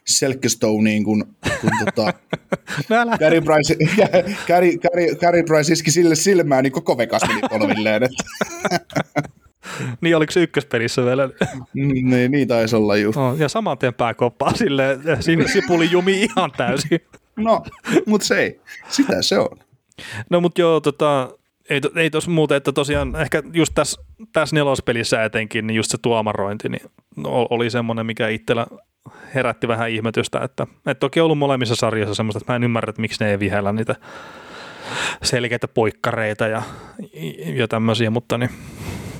Selkestoneen, 0.06 1.04
kun, 1.04 1.36
kun 1.62 1.71
tota, 1.86 2.13
no 2.89 3.17
Gary, 3.19 3.41
Price, 3.41 3.76
Gary, 4.47 4.78
Gary, 4.78 5.15
Gary 5.15 5.43
Price 5.43 5.73
iski 5.73 5.91
sille 5.91 6.15
silmään, 6.15 6.63
niin 6.63 6.73
koko 6.73 6.97
Vegas 6.97 7.21
meni 7.28 7.41
polvilleen. 7.50 8.02
niin 10.02 10.17
oliko 10.17 10.32
se 10.32 10.43
ykköspelissä 10.43 11.06
vielä? 11.06 11.30
Niin, 11.73 12.32
niin 12.32 12.47
taisi 12.47 12.76
olla 12.76 12.95
just. 12.95 13.17
No, 13.17 13.36
ja 13.36 13.50
saman 13.50 13.78
tien 13.78 13.93
pääkoppaa 13.93 14.54
silleen, 14.56 15.00
sipuli 15.54 15.91
jumi 15.91 16.21
ihan 16.21 16.52
täysin. 16.58 17.00
no, 17.36 17.63
mutta 18.06 18.28
se 18.28 18.39
ei. 18.39 18.62
Sitä 18.89 19.21
se 19.21 19.39
on. 19.39 19.58
No 20.30 20.41
mutta 20.41 20.62
joo, 20.62 20.80
tota, 20.80 21.30
ei, 21.69 21.82
ei 21.95 22.10
tuossa 22.10 22.32
muuta, 22.32 22.56
että 22.56 22.71
tosiaan 22.71 23.15
ehkä 23.15 23.43
just 23.54 23.71
tässä, 23.76 24.02
tässä 24.34 24.56
nelospelissä 24.56 25.23
etenkin, 25.23 25.67
niin 25.67 25.76
just 25.76 25.91
se 25.91 25.97
tuomarointi 26.02 26.69
niin 26.69 26.82
oli 27.26 27.69
semmoinen, 27.69 28.06
mikä 28.06 28.28
itsellä 28.28 28.67
herätti 29.36 29.67
vähän 29.67 29.89
ihmetystä, 29.89 30.39
että, 30.39 30.67
että 30.86 31.00
toki 31.00 31.19
on 31.19 31.23
ollut 31.23 31.38
molemmissa 31.38 31.76
sarjoissa 31.76 32.15
semmoista, 32.15 32.38
että 32.38 32.52
mä 32.54 32.56
en 32.56 32.63
ymmärrä, 32.63 32.89
että 32.89 33.02
miksi 33.02 33.23
ne 33.23 33.32
ei 33.32 33.39
vihellä 33.39 33.73
niitä 33.73 33.95
selkeitä 35.23 35.67
poikkareita 35.67 36.47
ja, 36.47 36.62
ja 37.56 37.67
tämmöisiä, 37.67 38.10
mutta 38.10 38.38
niin, 38.38 38.50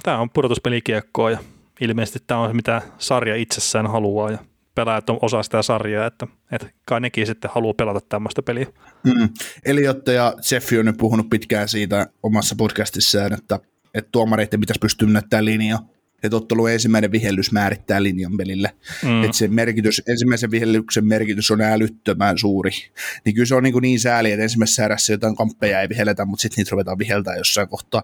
tämä 0.04 0.20
on 0.20 0.30
pudotuspelikiekkoa 0.30 1.32
ja 1.32 1.38
ilmeisesti 1.82 2.20
tämä 2.28 2.40
on 2.40 2.56
mitä 2.56 2.82
sarja 2.98 3.36
itsessään 3.36 3.88
haluaa 3.88 4.32
ja 4.32 4.38
pelaajat 4.76 5.10
on 5.10 5.20
osa 5.22 5.44
sitä 5.44 5.62
sarjaa, 5.62 6.06
että, 6.06 6.28
että 6.52 6.68
kai 6.86 7.02
nekin 7.02 7.28
sitten 7.28 7.52
haluaa 7.54 7.74
pelata 7.74 8.02
tämmöistä 8.10 8.42
peliä. 8.42 8.68
Mm. 9.04 9.30
Eliotte 9.66 10.14
ja 10.14 10.34
Jeffi 10.52 10.80
on 10.80 10.86
nyt 10.86 10.98
puhunut 10.98 11.30
pitkään 11.30 11.70
siitä 11.70 12.08
omassa 12.24 12.56
podcastissaan, 12.58 13.34
että, 13.34 13.60
että 13.94 14.10
tuomareiden 14.12 14.60
pitäisi 14.60 14.80
pystyä 14.80 15.08
näyttämään 15.10 15.46
linjaa 15.46 15.80
että 16.24 16.38
ottelun 16.38 16.72
ensimmäinen 16.72 17.12
vihellys 17.12 17.52
määrittää 17.52 18.04
linjan 18.04 18.38
pelille. 18.38 18.72
Mm. 19.04 19.24
Että 19.24 19.38
se 19.38 19.48
merkitys, 19.48 20.02
ensimmäisen 20.08 20.52
vihellyksen 20.52 21.06
merkitys 21.06 21.52
on 21.52 21.62
älyttömän 21.62 22.38
suuri. 22.38 22.72
Niin 23.26 23.36
kyllä 23.36 23.46
se 23.46 23.56
on 23.56 23.64
niin, 23.64 23.74
kuin 23.74 23.82
niin 23.82 24.00
sääli, 24.00 24.32
että 24.32 24.44
ensimmäisessä 24.44 24.86
ärässä 24.86 25.14
jotain 25.14 25.36
kamppeja 25.36 25.82
ei 25.82 25.90
vihelletä, 25.90 26.26
mutta 26.26 26.42
sitten 26.42 26.62
niitä 26.62 26.72
ruvetaan 26.72 26.98
viheltää 26.98 27.36
jossain 27.36 27.68
kohtaa. 27.68 28.04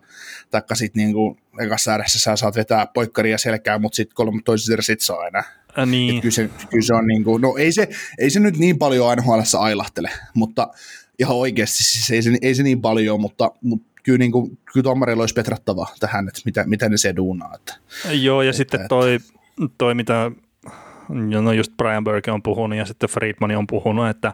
Taikka 0.52 0.76
sitten 0.76 1.04
niin 1.04 1.14
kuin 1.14 1.38
ekassa 1.60 1.94
ärässä 1.94 2.20
sä 2.20 2.36
saat 2.36 2.56
vetää 2.56 2.88
poikkaria 2.94 3.38
selkään, 3.38 3.82
mutta 3.82 3.96
sitten 3.96 4.16
kolme 4.16 4.42
toisessa 4.46 4.74
erässä 4.74 4.94
sit 4.94 5.02
saa 5.02 5.28
enää. 5.28 5.44
Äh, 5.80 5.88
niin. 5.88 6.22
kyllä, 6.22 6.34
se, 6.34 6.50
kyllä 6.70 6.86
se 6.86 6.94
on 6.94 7.08
niin 7.08 7.24
kuin, 7.24 7.42
no 7.42 7.56
ei 7.58 7.72
se, 7.72 7.90
ei 8.18 8.30
se 8.30 8.40
nyt 8.40 8.58
niin 8.58 8.78
paljon 8.78 9.18
nhl 9.18 9.40
ailahtele, 9.60 10.12
mutta 10.34 10.68
ihan 11.20 11.36
oikeasti 11.36 11.84
siis 11.84 12.12
ei, 12.12 12.22
se, 12.22 12.38
ei 12.42 12.56
se 12.56 12.64
niin 12.64 12.82
paljon, 12.82 13.22
mutta, 13.22 13.52
mutta 13.62 13.93
kyllä, 14.04 14.18
niin 14.18 14.32
kuin, 14.32 14.58
kyllä 14.74 14.84
tuomarilla 14.84 15.24
olisi 15.24 15.34
petrattava 15.34 15.88
tähän, 16.00 16.28
että 16.28 16.42
mitä, 16.46 16.64
mitä 16.68 16.90
ne 16.90 16.98
se 16.98 17.16
duunaa. 17.16 17.52
Että, 17.56 17.76
Joo, 18.12 18.42
ja 18.42 18.50
että, 18.50 18.58
sitten 18.58 18.88
toi, 18.90 19.20
toi, 19.78 19.96
mitä 19.96 20.32
no 21.42 21.52
just 21.52 21.72
Brian 21.78 22.04
Burke 22.04 22.32
on 22.32 22.44
puhunut 22.44 22.78
ja 22.78 22.86
sitten 22.86 23.10
Friedman 23.10 23.56
on 23.56 23.68
puhunut, 23.68 24.08
että, 24.08 24.34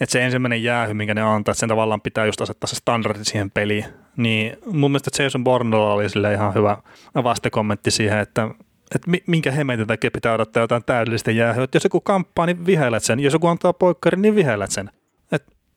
että 0.00 0.12
se 0.12 0.24
ensimmäinen 0.24 0.62
jäähy, 0.62 0.94
minkä 0.94 1.14
ne 1.14 1.22
antaa, 1.22 1.52
että 1.52 1.60
sen 1.60 1.68
tavallaan 1.68 2.00
pitää 2.00 2.26
just 2.26 2.40
asettaa 2.40 2.68
se 2.68 2.76
standardi 2.76 3.24
siihen 3.24 3.50
peliin, 3.50 3.84
niin 4.16 4.56
mun 4.66 4.90
mielestä 4.90 5.22
Jason 5.22 5.44
Bourneilla 5.44 5.92
oli 5.92 6.08
sille 6.08 6.32
ihan 6.32 6.54
hyvä 6.54 6.78
vastakommentti 7.14 7.90
siihen, 7.90 8.18
että, 8.18 8.48
että 8.94 9.10
minkä 9.26 9.50
hemmetin 9.50 9.86
takia 9.86 10.10
pitää 10.10 10.34
odottaa 10.34 10.62
jotain 10.62 10.84
täydellistä 10.84 11.30
jäähyä, 11.30 11.64
että 11.64 11.76
jos 11.76 11.84
joku 11.84 12.00
kamppaa, 12.00 12.46
niin 12.46 12.66
vihellät 12.66 13.04
sen, 13.04 13.20
jos 13.20 13.32
joku 13.32 13.46
antaa 13.46 13.72
poikkarin, 13.72 14.22
niin 14.22 14.34
vihellät 14.34 14.70
sen 14.70 14.90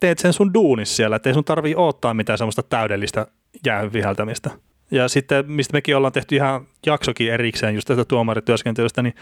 teet 0.06 0.20
sen 0.20 0.34
sun 0.34 0.54
duunis 0.54 0.96
siellä, 0.96 1.16
että 1.16 1.30
ei 1.30 1.34
sun 1.34 1.44
tarvii 1.44 1.76
odottaa 1.76 2.14
mitään 2.14 2.38
semmoista 2.38 2.64
täydellistä 2.64 3.28
jäähyn 3.66 3.94
viheltämistä. 3.94 4.50
Ja 4.92 5.08
sitten, 5.08 5.52
mistä 5.52 5.74
mekin 5.74 5.98
ollaan 5.98 6.14
tehty 6.14 6.36
ihan 6.36 6.68
jaksokin 6.86 7.32
erikseen 7.32 7.76
just 7.76 7.88
tästä 7.88 8.06
tuomarityöskentelystä, 8.06 9.02
niin 9.02 9.14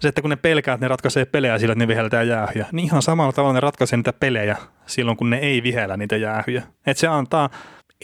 se, 0.00 0.08
että 0.08 0.20
kun 0.20 0.30
ne 0.30 0.36
pelkää, 0.36 0.74
että 0.74 0.84
ne 0.84 0.88
ratkaisee 0.88 1.24
pelejä 1.24 1.58
sillä, 1.58 1.72
että 1.72 1.84
ne 1.84 1.88
viheltää 1.88 2.22
jäähyjä, 2.22 2.66
niin 2.72 2.86
ihan 2.86 3.02
samalla 3.02 3.32
tavalla 3.32 3.54
ne 3.54 3.60
ratkaisee 3.60 3.96
niitä 3.96 4.12
pelejä 4.12 4.56
silloin, 4.86 5.16
kun 5.16 5.30
ne 5.30 5.36
ei 5.36 5.62
vihellä 5.62 5.96
niitä 5.96 6.16
jäähyjä. 6.16 6.62
Että 6.86 7.00
se 7.00 7.06
antaa 7.06 7.50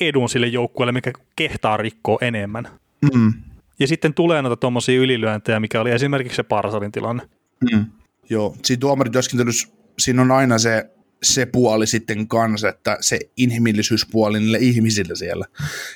edun 0.01 0.29
sille 0.29 0.46
joukkueelle, 0.46 0.92
mikä 0.92 1.12
kehtaa 1.37 1.77
rikkoa 1.77 2.18
enemmän. 2.20 2.68
Mm. 3.14 3.33
Ja 3.79 3.87
sitten 3.87 4.14
tulee 4.14 4.42
noita 4.42 4.57
tuommoisia 4.57 5.01
ylilyöntejä, 5.01 5.61
mikä 5.61 5.81
oli 5.81 5.90
esimerkiksi 5.90 6.37
se 6.37 6.42
Parsalin 6.42 6.92
tilanne. 6.92 7.22
Mm. 7.72 7.85
Joo, 8.31 8.57
siinä 8.62 8.81
tuomarityöskentelyssä 8.81 9.68
siinä 9.98 10.22
on 10.22 10.31
aina 10.31 10.59
se, 10.59 10.90
se 11.23 11.47
puoli 11.47 11.87
sitten 11.87 12.29
kanssa, 12.29 12.69
että 12.69 12.99
se 13.01 13.19
inhimillisyyspuoli 13.37 14.41
niille 14.41 14.59
ihmisille 14.61 15.17
siellä. 15.17 15.47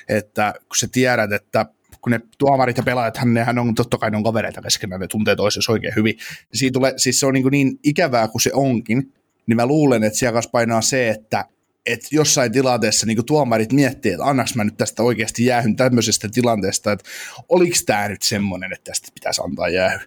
Että 0.09 0.53
kun 0.59 0.75
sä 0.77 0.87
tiedät, 0.91 1.31
että 1.31 1.65
kun 2.01 2.11
ne 2.11 2.21
tuomarit 2.37 2.77
ja 2.77 2.83
pelaajat, 2.83 3.19
nehän 3.25 3.59
on 3.59 3.75
totta 3.75 3.97
kai 3.97 4.11
ne 4.11 4.17
on 4.17 4.23
kavereita 4.23 4.61
keskenään, 4.61 5.01
ne 5.01 5.07
tuntee 5.07 5.35
toisensa 5.35 5.71
oikein 5.71 5.95
hyvin. 5.95 6.17
Siitä 6.53 6.73
tulee, 6.73 6.93
siis 6.97 7.19
se 7.19 7.25
on 7.25 7.33
niin, 7.33 7.47
niin 7.51 7.79
ikävää 7.83 8.27
kuin 8.27 8.41
se 8.41 8.51
onkin, 8.53 9.13
niin 9.47 9.55
mä 9.55 9.65
luulen, 9.65 10.03
että 10.03 10.19
siellä 10.19 10.41
painaa 10.51 10.81
se, 10.81 11.09
että 11.09 11.45
että 11.87 12.07
jossain 12.11 12.51
tilanteessa 12.51 13.05
niin 13.05 13.25
tuomarit 13.25 13.73
miettii, 13.73 14.11
että 14.11 14.25
annaks 14.25 14.55
mä 14.55 14.63
nyt 14.63 14.77
tästä 14.77 15.03
oikeasti 15.03 15.45
jäähyn 15.45 15.75
tämmöisestä 15.75 16.29
tilanteesta, 16.29 16.91
että 16.91 17.09
oliko 17.49 17.75
tämä 17.85 18.09
nyt 18.09 18.21
semmoinen, 18.21 18.73
että 18.73 18.91
tästä 18.91 19.07
pitäisi 19.13 19.41
antaa 19.43 19.69
jäähy. 19.69 19.99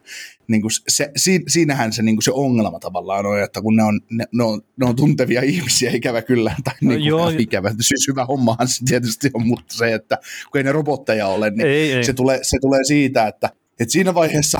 Niin 0.48 0.62
kuin 0.62 0.70
se, 0.88 1.10
si, 1.16 1.40
siinähän 1.48 1.92
se, 1.92 2.02
niin 2.02 2.16
kuin 2.16 2.22
se 2.22 2.30
ongelma 2.30 2.78
tavallaan 2.78 3.26
on, 3.26 3.42
että 3.42 3.62
kun 3.62 3.76
ne 3.76 3.82
on, 3.82 4.00
ne, 4.10 4.24
ne 4.32 4.44
on, 4.44 4.62
ne 4.76 4.86
on 4.86 4.96
tuntevia 4.96 5.42
ihmisiä, 5.42 5.90
ikävä 5.90 6.22
kyllä, 6.22 6.54
tai 6.64 6.74
niin 6.80 6.88
kuin 6.88 7.04
Joo. 7.04 7.28
ikävä, 7.38 7.70
siis 7.80 8.08
hyvä 8.08 8.24
hommahan 8.24 8.68
se 8.68 8.84
tietysti 8.84 9.30
on, 9.34 9.46
mutta 9.46 9.74
se, 9.74 9.94
että 9.94 10.18
kun 10.52 10.58
ei 10.58 10.64
ne 10.64 10.72
robotteja 10.72 11.26
ole, 11.26 11.50
niin 11.50 11.60
ei, 11.60 11.92
ei. 11.92 12.04
Se, 12.04 12.12
tulee, 12.12 12.38
se 12.42 12.58
tulee 12.60 12.84
siitä, 12.84 13.26
että 13.26 13.50
et 13.80 13.90
siinä 13.90 14.14
vaiheessa, 14.14 14.58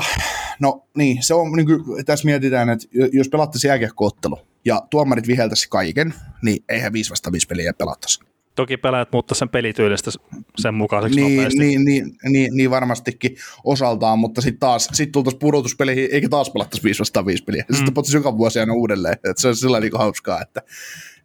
no 0.59 0.87
niin, 0.97 1.23
se 1.23 1.33
on, 1.33 1.51
niin 1.51 1.65
kuin, 1.65 2.05
tässä 2.05 2.25
mietitään, 2.25 2.69
että 2.69 2.87
jos 3.13 3.29
pelattaisiin 3.29 3.69
jääkiekkoottelu 3.69 4.39
ja 4.65 4.81
tuomarit 4.89 5.27
viheltäisi 5.27 5.69
kaiken, 5.69 6.13
niin 6.41 6.63
eihän 6.69 6.93
5 6.93 7.09
vasta 7.09 7.31
5 7.31 7.47
peliä 7.47 7.73
pelattaisi. 7.73 8.19
Toki 8.55 8.77
pelaajat 8.77 9.11
muuttaa 9.11 9.35
sen 9.35 9.49
pelityylistä 9.49 10.11
sen 10.57 10.73
mukaiseksi 10.73 11.21
niin, 11.21 11.35
nopeasti. 11.35 11.59
Niin, 11.59 11.85
niin, 11.85 12.17
niin, 12.29 12.53
niin, 12.55 12.69
varmastikin 12.69 13.35
osaltaan, 13.63 14.19
mutta 14.19 14.41
sitten 14.41 14.59
taas 14.59 14.89
sit 14.93 15.11
tultaisiin 15.11 15.39
pudotuspeleihin, 15.39 16.09
eikä 16.11 16.29
taas 16.29 16.49
pelattaisi 16.49 16.83
5 16.83 16.99
vastaan 16.99 17.25
5 17.25 17.43
peliä. 17.43 17.65
Mm. 17.69 17.75
Sitten 17.75 17.93
pottaisi 17.93 18.17
joka 18.17 18.37
vuosi 18.37 18.59
aina 18.59 18.73
uudelleen. 18.73 19.13
että 19.13 19.41
se 19.41 19.47
on 19.47 19.55
sillä 19.55 19.79
niin 19.79 19.91
hauskaa, 19.97 20.41
että, 20.41 20.61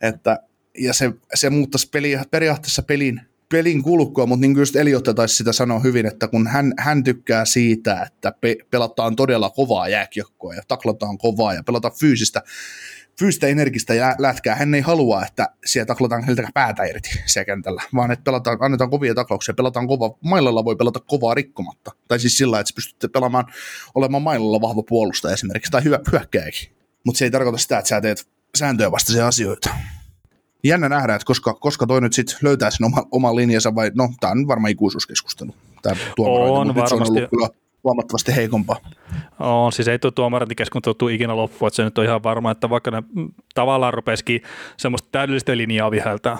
että 0.00 0.38
ja 0.78 0.94
se, 0.94 1.12
se 1.34 1.50
muuttaisi 1.50 1.88
peli, 1.90 2.16
periaatteessa 2.30 2.82
pelin 2.82 3.20
pelin 3.48 3.82
kulkua, 3.82 4.26
mutta 4.26 4.40
niin 4.40 4.54
kuin 4.54 4.62
just 4.62 4.76
Eliotta 4.76 5.14
taisi 5.14 5.36
sitä 5.36 5.52
sanoa 5.52 5.78
hyvin, 5.78 6.06
että 6.06 6.28
kun 6.28 6.46
hän, 6.46 6.72
hän 6.78 7.04
tykkää 7.04 7.44
siitä, 7.44 8.02
että 8.02 8.32
pe, 8.40 8.56
pelataan 8.70 9.16
todella 9.16 9.50
kovaa 9.50 9.88
jääkiekkoa 9.88 10.54
ja 10.54 10.62
taklataan 10.68 11.18
kovaa 11.18 11.54
ja 11.54 11.62
pelataan 11.62 11.94
fyysistä, 12.00 12.42
fyysistä 13.18 13.46
energistä 13.46 13.94
ja 13.94 14.14
lätkää, 14.18 14.54
hän 14.54 14.74
ei 14.74 14.80
halua, 14.80 15.24
että 15.24 15.48
siellä 15.66 15.86
taklataan 15.86 16.24
heiltä 16.24 16.48
päätä 16.54 16.84
irti 16.84 17.10
siellä 17.26 17.44
kentällä, 17.44 17.82
vaan 17.94 18.10
että 18.10 18.24
pelataan, 18.24 18.58
annetaan 18.60 18.90
kovia 18.90 19.14
taklauksia, 19.14 19.54
pelataan 19.54 19.86
kova, 19.86 20.18
mailalla 20.20 20.64
voi 20.64 20.76
pelata 20.76 21.00
kovaa 21.00 21.34
rikkomatta. 21.34 21.90
Tai 22.08 22.20
siis 22.20 22.38
sillä, 22.38 22.60
että 22.60 22.72
pystytte 22.74 23.08
pelaamaan, 23.08 23.44
olemaan 23.94 24.22
mailalla 24.22 24.60
vahva 24.60 24.82
puolustaja 24.82 25.34
esimerkiksi, 25.34 25.70
tai 25.70 25.84
hyvä 25.84 26.00
hyökkääkin. 26.12 26.70
Mutta 27.04 27.18
se 27.18 27.24
ei 27.24 27.30
tarkoita 27.30 27.58
sitä, 27.58 27.78
että 27.78 27.88
sä 27.88 28.00
teet 28.00 28.28
sääntöjä 28.56 28.90
vastaisia 28.90 29.26
asioita 29.26 29.70
jännä 30.64 30.88
nähdä, 30.88 31.14
että 31.14 31.26
koska, 31.26 31.54
koska 31.54 31.86
toi 31.86 32.00
nyt 32.00 32.12
sitten 32.12 32.36
löytää 32.42 32.70
sen 32.70 32.86
oma, 32.86 33.04
oman 33.10 33.36
linjansa, 33.36 33.74
vai 33.74 33.90
no, 33.94 34.08
tämä 34.20 34.30
on 34.30 34.48
varmaan 34.48 34.70
ikuisuuskeskustelu. 34.70 35.54
Tämä 35.82 35.96
on 36.18 36.74
varmasti. 36.74 36.88
Se 36.88 36.94
on 36.94 37.02
ollut 37.08 37.30
kyllä 37.30 37.48
huomattavasti 37.84 38.36
heikompaa. 38.36 38.76
On, 39.38 39.72
siis 39.72 39.88
ei 39.88 39.98
tuo 39.98 40.10
tuomarintikeskustelu 40.10 41.08
ikinä 41.08 41.36
loppu, 41.36 41.66
että 41.66 41.76
se 41.76 41.84
nyt 41.84 41.98
on 41.98 42.04
ihan 42.04 42.22
varma, 42.22 42.50
että 42.50 42.70
vaikka 42.70 42.90
ne 42.90 43.02
tavallaan 43.54 43.94
rupesikin 43.94 44.42
semmoista 44.76 45.08
täydellistä 45.12 45.56
linjaa 45.56 45.90
viheltää, 45.90 46.38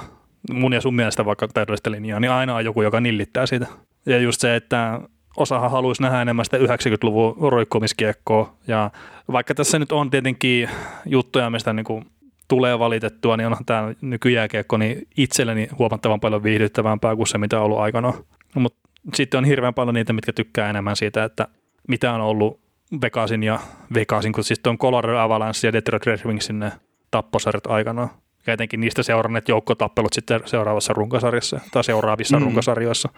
mun 0.53 0.73
ja 0.73 0.81
sun 0.81 0.95
mielestä 0.95 1.25
vaikka 1.25 1.49
täydellistä 1.49 1.91
linjaa, 1.91 2.21
niin 2.21 2.31
aina 2.31 2.55
on 2.55 2.65
joku, 2.65 2.83
joka 2.83 3.01
nillittää 3.01 3.47
sitä. 3.47 3.67
Ja 4.07 4.19
just 4.19 4.41
se, 4.41 4.57
että 4.57 5.01
osahan 5.37 5.71
haluaisi 5.71 6.03
nähdä 6.03 6.23
enemmän 6.23 6.45
sitä 6.45 6.57
90-luvun 6.57 7.53
roikkumiskiekkoa, 7.53 8.55
ja 8.67 8.91
vaikka 9.33 9.55
tässä 9.55 9.79
nyt 9.79 9.93
on 9.93 10.11
tietenkin 10.11 10.69
juttuja, 11.07 11.51
mistä 11.51 11.73
niin 11.73 11.85
kuin 11.85 12.07
tulee 12.49 12.79
valitettua, 12.79 13.37
niin 13.37 13.47
onhan 13.47 13.65
tämä 13.65 13.95
nykyjääkiekko 14.01 14.77
niin 14.77 15.09
itselleni 15.17 15.69
huomattavan 15.79 16.21
paljon 16.21 16.43
viihdyttävämpää 16.43 17.17
kuin 17.17 17.27
se, 17.27 17.39
mitä 17.39 17.59
on 17.59 17.65
ollut 17.65 17.79
aikana. 17.79 18.13
No, 18.55 18.61
mutta 18.61 18.89
sitten 19.15 19.39
on 19.39 19.45
hirveän 19.45 19.75
paljon 19.75 19.95
niitä, 19.95 20.13
mitkä 20.13 20.33
tykkää 20.33 20.71
enemmän 20.71 20.97
siitä, 20.97 21.25
että 21.25 21.49
mitä 21.89 22.13
on 22.13 22.21
ollut 22.21 22.61
Vegasin 23.03 23.43
ja 23.43 23.61
Vegasin, 23.95 24.33
kun 24.33 24.45
siis 24.45 24.61
on 24.67 24.79
Colorado 24.79 25.19
Avalanche 25.19 25.69
ja 25.69 25.73
Detroit 25.73 26.07
Red 26.07 26.21
Wingsin 26.27 26.59
ne 26.59 26.73
tapposarjat 27.11 27.67
aikana. 27.67 28.09
Ja 28.47 28.53
etenkin 28.53 28.81
niistä 28.81 29.03
seuranneet 29.03 29.49
joukkotappelut 29.49 30.13
sitten 30.13 30.41
seuraavassa 30.45 30.93
runkosarjassa 30.93 31.61
tai 31.73 31.85
seuraavissa 31.85 32.39
mm. 32.39 32.45
runkosarjoissa. 32.45 33.09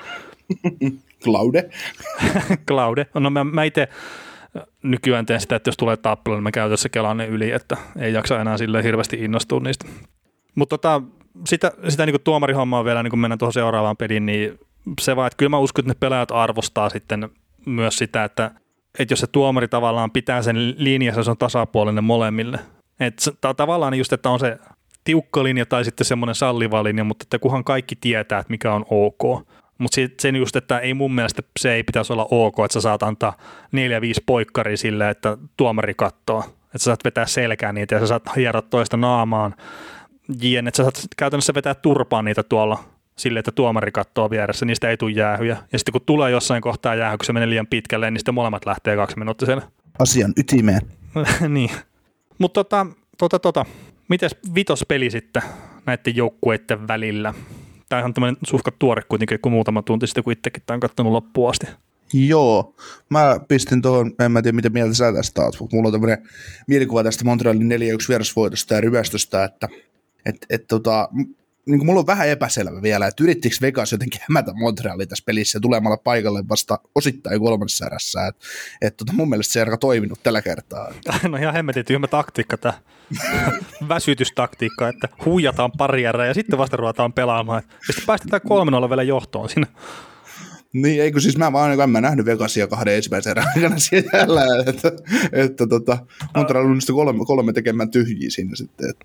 Claude. 1.24 1.70
Claude. 2.68 3.06
No 3.14 3.30
mä, 3.30 3.44
mä 3.44 3.64
itse 3.64 3.88
nykyään 4.82 5.26
teen 5.26 5.40
sitä, 5.40 5.56
että 5.56 5.68
jos 5.68 5.76
tulee 5.76 5.96
tappelu, 5.96 6.36
niin 6.36 6.42
mä 6.42 6.50
käytössä 6.50 6.88
kelaan 6.88 7.16
ne 7.16 7.26
yli, 7.26 7.50
että 7.50 7.76
ei 7.98 8.12
jaksa 8.12 8.40
enää 8.40 8.58
sille 8.58 8.82
hirveästi 8.82 9.16
innostua 9.20 9.60
niistä. 9.60 9.86
Mutta 10.54 10.78
tota, 10.78 11.02
sitä, 11.46 11.72
sitä 11.88 12.06
niin 12.06 12.20
tuomarihommaa 12.24 12.84
vielä, 12.84 13.02
niin 13.02 13.10
kun 13.10 13.18
mennään 13.18 13.38
tuohon 13.38 13.52
seuraavaan 13.52 13.96
peliin, 13.96 14.26
niin 14.26 14.58
se 15.00 15.16
vaan, 15.16 15.26
että 15.26 15.36
kyllä 15.36 15.50
mä 15.50 15.58
uskon, 15.58 15.82
että 15.82 15.90
ne 15.90 15.96
pelaajat 16.00 16.30
arvostaa 16.30 16.90
sitten 16.90 17.28
myös 17.66 17.96
sitä, 17.96 18.24
että, 18.24 18.50
että 18.98 19.12
jos 19.12 19.20
se 19.20 19.26
tuomari 19.26 19.68
tavallaan 19.68 20.10
pitää 20.10 20.42
sen 20.42 20.74
linjassa, 20.78 21.22
se 21.22 21.30
on 21.30 21.38
tasapuolinen 21.38 22.04
molemmille. 22.04 22.58
Että 23.00 23.54
tavallaan 23.54 23.94
just, 23.94 24.12
että 24.12 24.30
on 24.30 24.40
se 24.40 24.58
tiukka 25.04 25.44
linja 25.44 25.66
tai 25.66 25.84
sitten 25.84 26.04
semmoinen 26.04 26.34
salliva 26.34 26.84
linja, 26.84 27.04
mutta 27.04 27.22
että 27.22 27.38
kunhan 27.38 27.64
kaikki 27.64 27.96
tietää, 27.96 28.38
että 28.38 28.50
mikä 28.50 28.72
on 28.72 28.84
ok. 28.90 29.48
Mutta 29.78 30.00
sen 30.20 30.36
just, 30.36 30.56
että 30.56 30.78
ei 30.78 30.94
mun 30.94 31.14
mielestä 31.14 31.42
se 31.58 31.72
ei 31.72 31.82
pitäisi 31.82 32.12
olla 32.12 32.26
ok, 32.30 32.58
että 32.58 32.72
sä 32.72 32.80
saat 32.80 33.02
antaa 33.02 33.36
neljä 33.72 34.00
viisi 34.00 34.22
poikkari 34.26 34.76
sille, 34.76 35.10
että 35.10 35.36
tuomari 35.56 35.94
kattoo. 35.94 36.38
Että 36.64 36.78
sä 36.78 36.84
saat 36.84 37.04
vetää 37.04 37.26
selkää 37.26 37.72
niitä 37.72 37.94
ja 37.94 38.00
sä 38.00 38.06
saat 38.06 38.22
hieroa 38.36 38.62
toista 38.62 38.96
naamaan. 38.96 39.54
Jien, 40.42 40.68
että 40.68 40.76
sä 40.76 40.82
saat 40.82 41.08
käytännössä 41.16 41.54
vetää 41.54 41.74
turpaan 41.74 42.24
niitä 42.24 42.42
tuolla 42.42 42.84
sille, 43.18 43.38
että 43.38 43.52
tuomari 43.52 43.92
kattoo 43.92 44.30
vieressä, 44.30 44.66
niistä 44.66 44.90
ei 44.90 44.96
tule 44.96 45.10
jäähyjä. 45.10 45.56
Ja 45.72 45.78
sitten 45.78 45.92
kun 45.92 46.00
tulee 46.06 46.30
jossain 46.30 46.62
kohtaa 46.62 46.94
jäähy, 46.94 47.16
kun 47.18 47.24
se 47.24 47.32
menee 47.32 47.50
liian 47.50 47.66
pitkälle, 47.66 48.10
niin 48.10 48.20
sitten 48.20 48.34
molemmat 48.34 48.66
lähtee 48.66 48.96
kaksi 48.96 49.18
minuuttiselle. 49.18 49.62
Asian 49.98 50.32
ytimeen. 50.36 50.80
niin. 51.48 51.70
Mutta 52.38 52.64
tota, 52.64 52.86
tota, 53.18 53.38
tota. 53.38 53.64
mites 54.08 54.36
vitospeli 54.54 55.10
sitten 55.10 55.42
näiden 55.86 56.16
joukkueiden 56.16 56.88
välillä? 56.88 57.34
Tämä 57.88 58.04
on 58.04 58.14
tämmöinen 58.14 58.36
suhka 58.46 58.70
tuore 58.78 59.02
kuitenkin, 59.08 59.40
kun 59.40 59.52
muutama 59.52 59.82
tunti 59.82 60.06
sitten, 60.06 60.24
kun 60.24 60.32
itsekin 60.32 60.62
tämä 60.66 60.74
on 60.74 60.80
katsonut 60.80 61.12
loppuun 61.12 61.50
asti. 61.50 61.66
Joo, 62.12 62.74
mä 63.10 63.40
pistin 63.48 63.82
tuohon, 63.82 64.12
en 64.18 64.32
mä 64.32 64.42
tiedä 64.42 64.56
mitä 64.56 64.70
mieltä 64.70 64.94
sä 64.94 65.12
tästä 65.12 65.42
oot, 65.42 65.56
mutta 65.60 65.76
mulla 65.76 65.88
on 65.88 65.92
tämmöinen 65.92 66.28
mielikuva 66.66 67.04
tästä 67.04 67.24
Montrealin 67.24 67.70
4-1 67.70 67.72
vierasvoitosta 68.08 68.74
ja 68.74 68.80
ryvästöstä, 68.80 69.44
että 69.44 69.68
et, 70.26 70.46
et, 70.50 70.66
tota, 70.68 71.08
niin 71.68 71.78
kuin 71.78 71.86
mulla 71.86 72.00
on 72.00 72.06
vähän 72.06 72.28
epäselvä 72.28 72.82
vielä, 72.82 73.06
että 73.06 73.24
yrittikö 73.24 73.56
Vegas 73.62 73.92
jotenkin 73.92 74.20
hämätä 74.28 74.52
Montreali 74.52 75.06
tässä 75.06 75.24
pelissä 75.26 75.60
tulemalla 75.60 75.96
paikalle 75.96 76.48
vasta 76.48 76.78
osittain 76.94 77.40
kolmannessa 77.40 77.86
erässä. 77.86 78.26
Että 78.26 78.46
et, 78.82 78.96
tota, 78.96 79.12
mun 79.12 79.28
mielestä 79.28 79.52
se 79.52 79.60
ei 79.60 79.66
toiminut 79.80 80.22
tällä 80.22 80.42
kertaa. 80.42 80.92
No 81.28 81.36
ihan 81.36 81.54
hemmetin 81.54 81.84
tyhmä 81.84 82.06
taktiikka 82.06 82.56
tämä 82.56 82.74
väsytystaktiikka, 83.88 84.88
että 84.88 85.08
huijataan 85.24 85.72
pari 85.78 86.04
erää 86.04 86.26
ja 86.26 86.34
sitten 86.34 86.58
vasta 86.58 86.76
ruvetaan 86.76 87.12
pelaamaan. 87.12 87.62
Ja 87.68 87.92
sitten 87.92 88.06
päästetään 88.06 88.42
kolmen 88.48 88.74
olla 88.74 88.88
vielä 88.88 89.02
johtoon 89.02 89.48
siinä. 89.48 89.66
Niin, 90.82 91.02
eikö 91.02 91.20
siis 91.20 91.38
mä 91.38 91.52
vaan 91.52 91.80
en 91.80 91.90
mä 91.90 92.00
nähnyt 92.00 92.26
Vegasia 92.26 92.66
kahden 92.66 92.94
ensimmäisen 92.94 93.30
erän 93.30 93.46
aikana 93.56 93.78
siellä, 93.88 94.42
että, 94.66 94.92
että 95.32 95.66
tota, 95.66 95.98
Montreal 96.36 96.64
on 96.64 96.78
kolme, 96.94 97.24
kolme 97.24 97.52
tekemään 97.52 97.90
tyhjiä 97.90 98.30
siinä 98.30 98.54
sitten. 98.54 98.90
Että. 98.90 99.04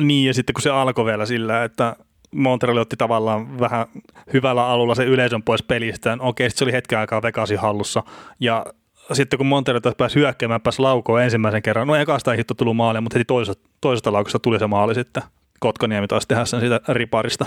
Niin, 0.00 0.26
ja 0.26 0.34
sitten 0.34 0.54
kun 0.54 0.62
se 0.62 0.70
alkoi 0.70 1.04
vielä 1.04 1.26
sillä, 1.26 1.64
että 1.64 1.96
Montreal 2.30 2.76
otti 2.76 2.96
tavallaan 2.96 3.60
vähän 3.60 3.86
hyvällä 4.32 4.66
alulla 4.66 4.94
se 4.94 5.04
yleisön 5.04 5.42
pois 5.42 5.62
pelistä. 5.62 6.12
Okei, 6.20 6.46
okay, 6.46 6.56
se 6.56 6.64
oli 6.64 6.72
hetken 6.72 6.98
aikaa 6.98 7.22
Vegasin 7.22 7.58
hallussa. 7.58 8.02
Ja 8.40 8.66
sitten 9.12 9.36
kun 9.38 9.46
Montreal 9.46 9.80
taas 9.80 9.94
pääsi 9.98 10.14
hyökkäämään, 10.14 10.60
pääsi 10.60 10.82
laukoon 10.82 11.22
ensimmäisen 11.22 11.62
kerran. 11.62 11.86
No 11.86 11.96
ekasta 11.96 12.32
ei 12.32 12.38
hitto 12.38 12.54
tullut 12.54 12.76
maalia, 12.76 13.00
mutta 13.00 13.18
heti 13.18 13.24
toisesta, 13.24 13.68
toisesta 13.80 14.12
laukosta 14.12 14.38
tuli 14.38 14.58
se 14.58 14.66
maali 14.66 14.94
sitten. 14.94 15.22
Kotkaniemi 15.60 16.08
taas 16.08 16.26
tehdä 16.26 16.44
sen 16.44 16.60
siitä 16.60 16.80
riparista. 16.88 17.46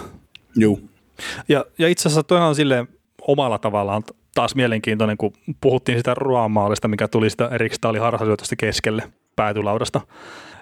Joo. 0.55 0.79
Ja, 1.49 1.65
ja 1.77 1.87
itse 1.87 2.09
asiassa 2.09 2.23
toihan 2.23 2.49
on 2.49 2.55
silleen 2.55 2.87
omalla 3.27 3.57
tavallaan 3.57 4.03
taas 4.35 4.55
mielenkiintoinen, 4.55 5.17
kun 5.17 5.33
puhuttiin 5.61 5.97
sitä 5.97 6.13
ruoamaalista, 6.13 6.87
mikä 6.87 7.07
tuli 7.07 7.29
sitä 7.29 7.49
Erik 7.51 7.73
Stahlin 7.73 8.01
harhasyötöstä 8.01 8.55
keskelle 8.55 9.03
päätylaudasta. 9.35 10.01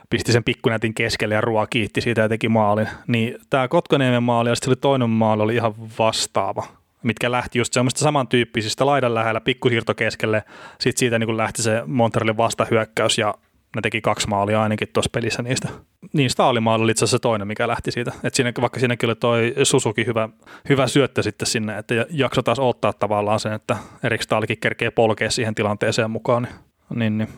Pisti 0.10 0.32
sen 0.32 0.44
pikkunätin 0.44 0.94
keskelle 0.94 1.36
ja 1.36 1.42
Ruoa 1.42 1.68
kiitti 1.68 2.02
siitä 2.02 2.22
ja 2.22 2.30
teki 2.30 2.50
maalin. 2.50 2.88
Niin 3.08 3.38
tämä 3.50 3.68
Kotkaniemen 3.68 4.24
maali 4.24 4.50
ja 4.50 4.56
sitten 4.56 4.70
oli 4.70 4.76
toinen 4.76 5.10
maali 5.10 5.44
oli 5.44 5.56
ihan 5.56 5.74
vastaava 6.00 6.64
mitkä 7.04 7.32
lähti 7.32 7.60
just 7.60 7.74
semmoista 7.74 8.00
samantyyppisistä 8.00 8.86
laidan 8.86 9.14
lähellä, 9.14 9.42
pikkusiirto 9.42 9.94
keskelle, 9.96 10.44
sitten 10.80 11.00
siitä 11.00 11.20
niin 11.20 11.38
lähti 11.38 11.62
se 11.62 11.84
Montrealin 11.86 12.38
vastahyökkäys 12.38 13.18
ja 13.18 13.34
ne 13.76 13.82
teki 13.82 14.02
kaksi 14.02 14.28
maalia 14.28 14.62
ainakin 14.62 14.88
tuossa 14.94 15.10
pelissä 15.14 15.44
niistä. 15.44 15.70
niin 16.14 16.30
Staalimaalla 16.30 16.84
oli 16.84 16.92
itse 16.92 17.06
asiassa 17.06 17.20
toinen, 17.20 17.48
mikä 17.48 17.68
lähti 17.68 17.92
siitä. 17.92 18.12
Et 18.24 18.36
siinä, 18.36 18.54
vaikka 18.62 18.80
siinäkin 18.80 19.10
oli 19.10 19.16
toi 19.16 19.54
Susuki 19.64 20.06
hyvä, 20.06 20.30
hyvä 20.70 20.88
syöttö 20.88 21.24
sitten 21.24 21.48
sinne, 21.48 21.78
että 21.78 22.06
jakso 22.10 22.42
taas 22.42 22.60
ottaa 22.60 22.94
tavallaan 22.94 23.40
sen, 23.40 23.54
että 23.54 23.78
Erik 24.04 24.22
Staalikin 24.22 24.58
kerkee 24.58 24.92
polkea 24.92 25.32
siihen 25.32 25.56
tilanteeseen 25.56 26.12
mukaan, 26.12 26.44
niin, 26.44 27.00
niin, 27.00 27.18
niin 27.18 27.30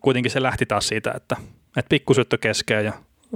kuitenkin 0.00 0.32
se 0.32 0.42
lähti 0.42 0.66
taas 0.66 0.88
siitä, 0.88 1.12
että, 1.16 1.36
että 1.76 1.88
pikkusyöttö 1.88 2.38
keskeen 2.38 2.84
ja 2.84 2.92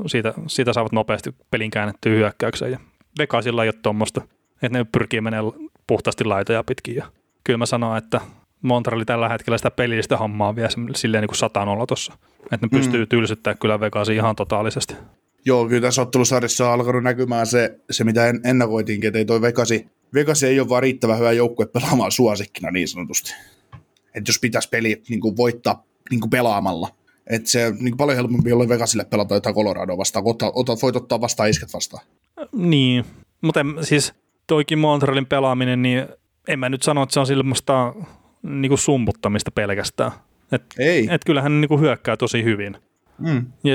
siitä, 0.07 0.35
siitä 0.47 0.73
saavat 0.73 0.93
nopeasti 0.93 1.35
pelin 1.51 1.71
käännettyä 1.71 2.13
hyökkäykseen. 2.13 2.73
Ja 2.73 2.79
Vegasilla 3.19 3.63
ei 3.63 3.69
ole 3.69 3.75
tuommoista, 3.83 4.21
että 4.63 4.79
ne 4.79 4.87
pyrkii 4.93 5.21
menemään 5.21 5.53
puhtaasti 5.87 6.25
laitoja 6.25 6.65
pitkin. 6.65 6.97
Ja 6.97 7.05
kyllä 7.45 7.59
mä 7.59 7.67
sanon, 7.67 7.97
että 7.97 8.21
Montreali 8.63 9.05
tällä 9.05 9.29
hetkellä 9.29 9.59
sitä 9.59 9.71
pelillistä 9.71 10.17
hommaa 10.17 10.57
vie 10.57 10.69
silleen 10.97 11.23
niin 11.23 11.29
kuin 11.29 11.39
sataan 11.39 11.69
olla 11.69 11.87
tuossa. 11.87 12.13
Että 12.43 12.67
ne 12.67 12.69
mm. 12.73 12.79
pystyy 12.79 13.07
tylsyttämään 13.07 13.59
kyllä 13.59 13.81
Vegasin 13.81 14.17
ihan 14.17 14.37
totaalisesti. 14.37 14.95
Joo, 15.45 15.69
kyllä 15.69 15.81
tässä 15.81 16.03
ottelusarjassa 16.03 16.67
on 16.67 16.73
alkanut 16.73 17.03
näkymään 17.03 17.47
se, 17.47 17.81
se 17.91 18.05
mitä 18.05 18.27
en, 18.27 18.41
ennakoitinkin, 18.45 19.09
että 19.09 19.19
ei 19.19 19.25
toi 19.25 19.41
Vegasi, 19.41 19.87
Vegasi 20.15 20.47
ei 20.47 20.61
ole 20.61 20.69
vaan 20.69 20.83
riittävän 20.83 21.19
hyvä 21.19 21.33
joukkue 21.33 21.67
pelaamaan 21.67 22.13
suosikkina 22.13 22.71
niin 22.71 22.89
sanotusti. 22.89 23.35
Että 24.15 24.29
jos 24.29 24.39
pitäisi 24.41 24.69
peli 24.69 25.03
niin 25.09 25.21
kuin 25.21 25.37
voittaa 25.37 25.85
niin 26.11 26.21
kuin 26.21 26.31
pelaamalla, 26.31 26.89
että 27.27 27.51
se 27.51 27.73
niin 27.81 27.97
paljon 27.97 28.17
helpompi 28.17 28.53
olla 28.53 28.69
Vegasille 28.69 29.05
pelata 29.05 29.35
jotain 29.35 29.55
Coloradoa 29.55 29.99
vastaan, 29.99 30.23
kun 30.23 30.31
otat, 30.31 30.53
otat, 30.55 30.83
voit 30.83 30.97
ottaa 30.97 31.21
vastaan 31.21 31.51
isket 31.51 31.75
vastaan. 31.75 32.07
Niin, 32.53 33.05
mutta 33.41 33.61
siis 33.83 34.13
toikin 34.47 34.79
Montrealin 34.79 35.27
pelaaminen, 35.27 35.83
niin 35.83 36.07
en 36.49 36.59
mä 36.59 36.69
nyt 36.69 36.83
sano, 36.83 37.03
että 37.03 37.13
se 37.13 37.21
on 37.21 37.27
semmoista 37.27 37.95
niin 38.43 38.68
kuin 38.70 38.78
sumputtamista 38.78 39.51
pelkästään. 39.51 40.12
Et, 40.53 40.64
Ei. 40.78 41.09
Et 41.11 41.24
kyllähän 41.24 41.53
ne 41.53 41.61
niin 41.61 41.68
kuin 41.68 41.80
hyökkää 41.80 42.16
tosi 42.16 42.45
hyvin. 42.45 42.76
Mm. 43.18 43.47
Ja 43.64 43.74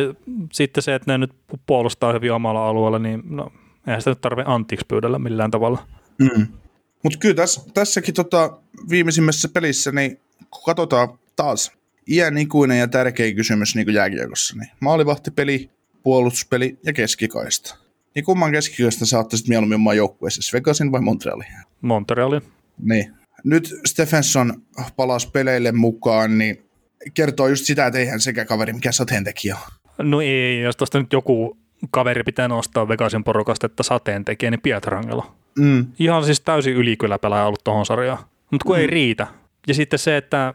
sitten 0.53 0.84
se, 0.84 0.95
että 0.95 1.11
ne 1.11 1.18
nyt 1.18 1.32
puolustaa 1.68 2.13
hyvin 2.13 2.34
omalla 2.34 2.68
alueella, 2.68 2.99
niin 2.99 3.24
no, 3.30 3.51
eihän 3.88 4.01
sitä 4.01 4.11
nyt 4.11 4.22
tarvitse 4.22 4.51
antiiksi 4.51 4.86
pyydellä 4.88 5.20
millään 5.20 5.51
tavalla. 5.51 5.88
Mm. 6.20 6.47
Mutta 7.03 7.20
kyllä 7.20 7.36
tässä, 7.36 7.61
tässäkin 7.74 8.13
tota, 8.13 8.57
viimeisimmässä 8.89 9.49
pelissä, 9.53 9.91
niin 9.91 10.20
kun 10.51 10.63
katsotaan 10.66 11.20
taas 11.36 11.72
iän 12.09 12.38
ikuinen 12.38 12.80
ja 12.80 12.88
tärkeä 12.88 13.34
kysymys 13.34 13.76
niin 13.76 13.86
kuin 13.86 13.95
jääkiekossa, 13.95 14.55
niin 14.57 14.72
maalivahtipeli, 14.80 15.70
puolustuspeli 16.03 16.78
ja 16.84 16.93
keskikaista. 16.93 17.78
Niin 18.16 18.26
kumman 18.26 18.51
keskikaista 18.51 19.05
sä 19.05 19.20
ottaisit 19.20 19.47
mieluummin 19.47 19.76
omaan 19.76 19.97
joukkueessa, 19.97 20.57
Vegasin 20.57 20.91
vai 20.91 21.01
Montrealin? 21.01 21.47
Montrealin. 21.82 22.41
Niin. 22.78 23.13
Nyt 23.46 23.74
Stephenson 23.86 24.54
palasi 24.96 25.30
peleille 25.32 25.72
mukaan, 25.72 26.38
niin 26.38 26.66
kertoo 27.14 27.48
just 27.48 27.66
sitä, 27.66 27.88
että 27.88 28.00
eihän 28.00 28.20
sekä 28.20 28.46
kaveri 28.46 28.74
mikä 28.74 28.91
sateentekijä 28.91 29.56
on. 29.56 30.10
No 30.10 30.22
ei, 30.22 30.60
jos 30.60 30.78
tuosta 30.78 31.00
nyt 31.00 31.14
joku 31.14 31.58
kaveri 31.91 32.24
pitää 32.24 32.48
nostaa 32.48 32.88
Vegasin 32.88 33.24
porukasta, 33.24 33.66
että 33.66 33.84
sateentekijä, 33.84 34.52
niin 34.52 34.62
Pietrangelo. 34.62 35.36
Mm. 35.60 35.86
Ihan 36.00 36.26
siis 36.26 36.41
täysin 36.41 36.74
ylikylä 36.74 37.20
pelaaja 37.20 37.46
ollut 37.46 37.64
tuohon 37.64 37.86
sarjaan. 37.86 38.26
Mutta 38.52 38.66
kun 38.66 38.76
mm. 38.76 38.82
ei 38.82 38.88
riitä. 38.88 39.28
Ja 39.68 39.74
sitten 39.74 40.00
se, 40.00 40.18
että 40.18 40.54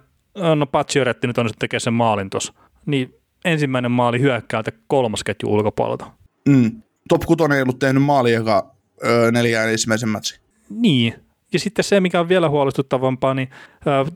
no 0.56 0.66
Pacioretti 0.66 1.26
nyt 1.26 1.38
on 1.38 1.46
nyt 1.46 1.58
tekee 1.58 1.80
sen 1.80 1.94
maalin 1.94 2.30
tuossa, 2.30 2.52
niin 2.86 3.14
ensimmäinen 3.44 3.90
maali 3.90 4.20
hyökkäältä 4.20 4.72
kolmas 4.86 5.24
ketju 5.24 5.52
ulkopuolelta. 5.52 6.10
Mm. 6.48 6.82
Top 7.08 7.22
6 7.26 7.44
ei 7.54 7.62
ollut 7.62 7.78
tehnyt 7.78 8.02
maali 8.02 8.32
joka 8.32 8.74
öö, 9.04 9.30
neljään 9.32 9.70
ensimmäisen 9.70 10.08
matsin. 10.08 10.40
Niin, 10.70 11.14
ja 11.52 11.58
sitten 11.58 11.84
se, 11.84 12.00
mikä 12.00 12.20
on 12.20 12.28
vielä 12.28 12.48
huolestuttavampaa, 12.48 13.34
niin 13.34 13.48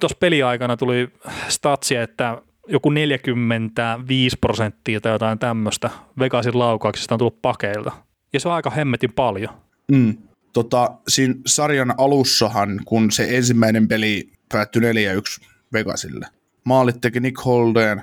tuossa 0.01 0.19
peliaikana 0.21 0.77
tuli 0.77 1.09
statsia, 1.49 2.03
että 2.03 2.43
joku 2.69 2.91
45 2.91 4.37
prosenttia 4.41 5.01
tai 5.01 5.13
jotain 5.13 5.39
tämmöistä 5.39 5.91
Vegasin 6.19 6.59
laukauksista 6.59 7.15
on 7.15 7.19
tullut 7.19 7.43
pakeilta. 7.43 7.93
Ja 8.33 8.41
se 8.41 8.49
on 8.49 8.55
aika 8.55 8.71
hemmetin 8.71 9.13
paljon. 9.13 9.55
Mm. 9.93 10.17
Tota, 10.53 10.91
siinä 11.09 11.35
sarjan 11.47 11.95
alussahan, 11.99 12.81
kun 12.85 13.13
se 13.13 13.37
ensimmäinen 13.37 13.89
peli 13.89 14.33
päättyi 14.53 14.83
4-1 14.83 15.47
Vegasille, 15.73 16.27
maalit 16.65 17.01
teki 17.01 17.21
Nick 17.21 17.45
Holden, 17.45 18.03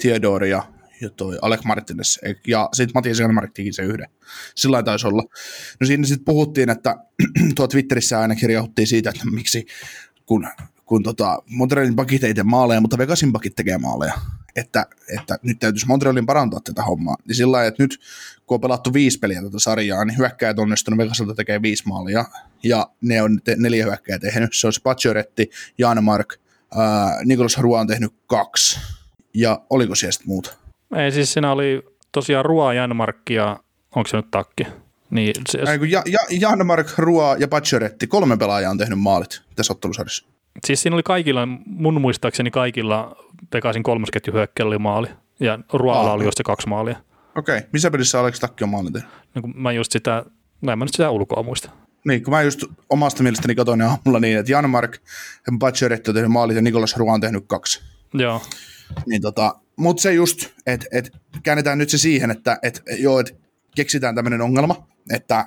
Theodore 0.00 0.48
ja 0.48 0.62
ja 1.00 1.10
toi 1.10 1.38
Alec 1.42 1.64
Martinez, 1.64 2.18
ja 2.46 2.68
sitten 2.72 2.92
Matias 2.94 3.18
Janmark 3.18 3.52
teki 3.54 3.72
se 3.72 3.82
yhden. 3.82 4.08
Sillä 4.54 4.82
taisi 4.82 5.06
olla. 5.06 5.22
No 5.80 5.86
siinä 5.86 6.06
sitten 6.06 6.24
puhuttiin, 6.24 6.70
että 6.70 6.96
tuo 7.56 7.68
Twitterissä 7.68 8.20
aina 8.20 8.34
kirjoitettiin 8.34 8.86
siitä, 8.86 9.10
että 9.10 9.30
miksi 9.30 9.66
kun, 10.26 10.46
kun 10.84 11.02
tota, 11.02 11.38
Montrealin 11.50 11.96
pakit 11.96 12.24
ei 12.24 12.34
tee 12.34 12.44
maaleja, 12.44 12.80
mutta 12.80 12.98
Vegasin 12.98 13.32
pakit 13.32 13.56
tekee 13.56 13.78
maaleja. 13.78 14.14
Että, 14.56 14.86
että 15.18 15.38
nyt 15.42 15.58
täytyisi 15.58 15.86
Montrealin 15.86 16.26
parantaa 16.26 16.60
tätä 16.60 16.82
hommaa. 16.82 17.16
Niin 17.28 17.36
sillä 17.36 17.52
lailla, 17.52 17.68
että 17.68 17.82
nyt 17.82 18.00
kun 18.46 18.54
on 18.54 18.60
pelattu 18.60 18.92
viisi 18.92 19.18
peliä 19.18 19.42
tätä 19.42 19.58
sarjaa, 19.58 20.04
niin 20.04 20.18
hyökkäjät 20.18 20.58
onnistunut 20.58 20.98
Vegasilta 20.98 21.34
tekee 21.34 21.62
viisi 21.62 21.88
maalia, 21.88 22.24
ja 22.62 22.90
ne 23.00 23.22
on 23.22 23.40
te, 23.44 23.56
neljä 23.58 23.84
hyökkäjää 23.84 24.18
tehnyt. 24.18 24.50
Se 24.52 24.66
on 24.66 24.72
Spatsioretti, 24.72 25.50
Jan 25.78 26.04
Mark, 26.04 26.34
äh, 26.78 27.24
Nikolas 27.24 27.58
Rua 27.58 27.80
on 27.80 27.86
tehnyt 27.86 28.14
kaksi. 28.26 28.80
Ja 29.34 29.60
oliko 29.70 29.94
siellä 29.94 30.12
sitten 30.12 30.28
muuta? 30.28 30.63
Ei 30.94 31.12
siis 31.12 31.32
siinä 31.32 31.52
oli 31.52 31.82
tosiaan 32.12 32.44
Rua, 32.44 32.74
Janmark 32.74 33.30
ja 33.30 33.60
onko 33.96 34.08
se 34.08 34.16
nyt 34.16 34.30
takki? 34.30 34.66
Niin, 35.10 35.34
se, 35.48 35.58
Ei, 35.70 35.78
kun 35.78 35.90
ja, 35.90 36.02
ja, 36.06 36.18
Janmark, 36.40 36.86
Rua 36.98 37.36
ja 37.38 37.48
Pacioretti, 37.48 38.06
kolme 38.06 38.36
pelaajaa 38.36 38.70
on 38.70 38.78
tehnyt 38.78 38.98
maalit 38.98 39.42
tässä 39.56 39.72
ottelusarjassa. 39.72 40.26
Siis 40.64 40.82
siinä 40.82 40.96
oli 40.96 41.02
kaikilla, 41.02 41.48
mun 41.66 42.00
muistaakseni 42.00 42.50
kaikilla 42.50 43.16
Pekaisin 43.50 43.82
kolmosketju 43.82 44.32
hyökkäjällä 44.32 44.70
oli 44.70 44.78
maali. 44.78 45.08
Ja 45.40 45.58
Rualla 45.72 46.12
oli 46.12 46.24
just 46.24 46.36
se 46.36 46.42
kaksi 46.42 46.68
maalia. 46.68 46.96
Okei, 47.36 47.58
okay. 47.58 47.68
missä 47.72 47.90
pelissä 47.90 48.20
Alex 48.20 48.40
Takki 48.40 48.64
on 48.64 48.70
maali 48.70 48.90
tehnyt? 48.90 49.10
No, 49.34 49.42
kun 49.42 49.52
mä 49.56 49.72
just 49.72 49.92
sitä, 49.92 50.24
no 50.60 50.72
en 50.72 50.78
mä 50.78 50.84
nyt 50.84 50.94
sitä 50.94 51.10
ulkoa 51.10 51.42
muista. 51.42 51.70
Niin, 52.04 52.24
kun 52.24 52.34
mä 52.34 52.42
just 52.42 52.64
omasta 52.90 53.22
mielestäni 53.22 53.54
katsoin 53.54 53.82
aamulla 53.82 54.20
niin, 54.20 54.38
että 54.38 54.52
Janmark 54.52 54.92
ja 55.46 55.52
Pacioretti 55.58 56.10
on 56.10 56.14
tehnyt 56.14 56.32
maalit 56.32 56.56
ja 56.56 56.62
Nikolas 56.62 56.96
Rua 56.96 57.12
on 57.12 57.20
tehnyt 57.20 57.44
kaksi. 57.46 57.82
Joo. 58.14 58.42
Niin 59.06 59.22
tota, 59.22 59.54
mutta 59.76 60.02
se 60.02 60.12
just, 60.12 60.46
että 60.66 60.86
et, 60.92 61.10
käännetään 61.42 61.78
nyt 61.78 61.90
se 61.90 61.98
siihen, 61.98 62.30
että 62.30 62.58
et, 62.62 62.82
joo, 62.98 63.20
et 63.20 63.36
keksitään 63.76 64.14
tämmöinen 64.14 64.40
ongelma, 64.40 64.88
että 65.10 65.46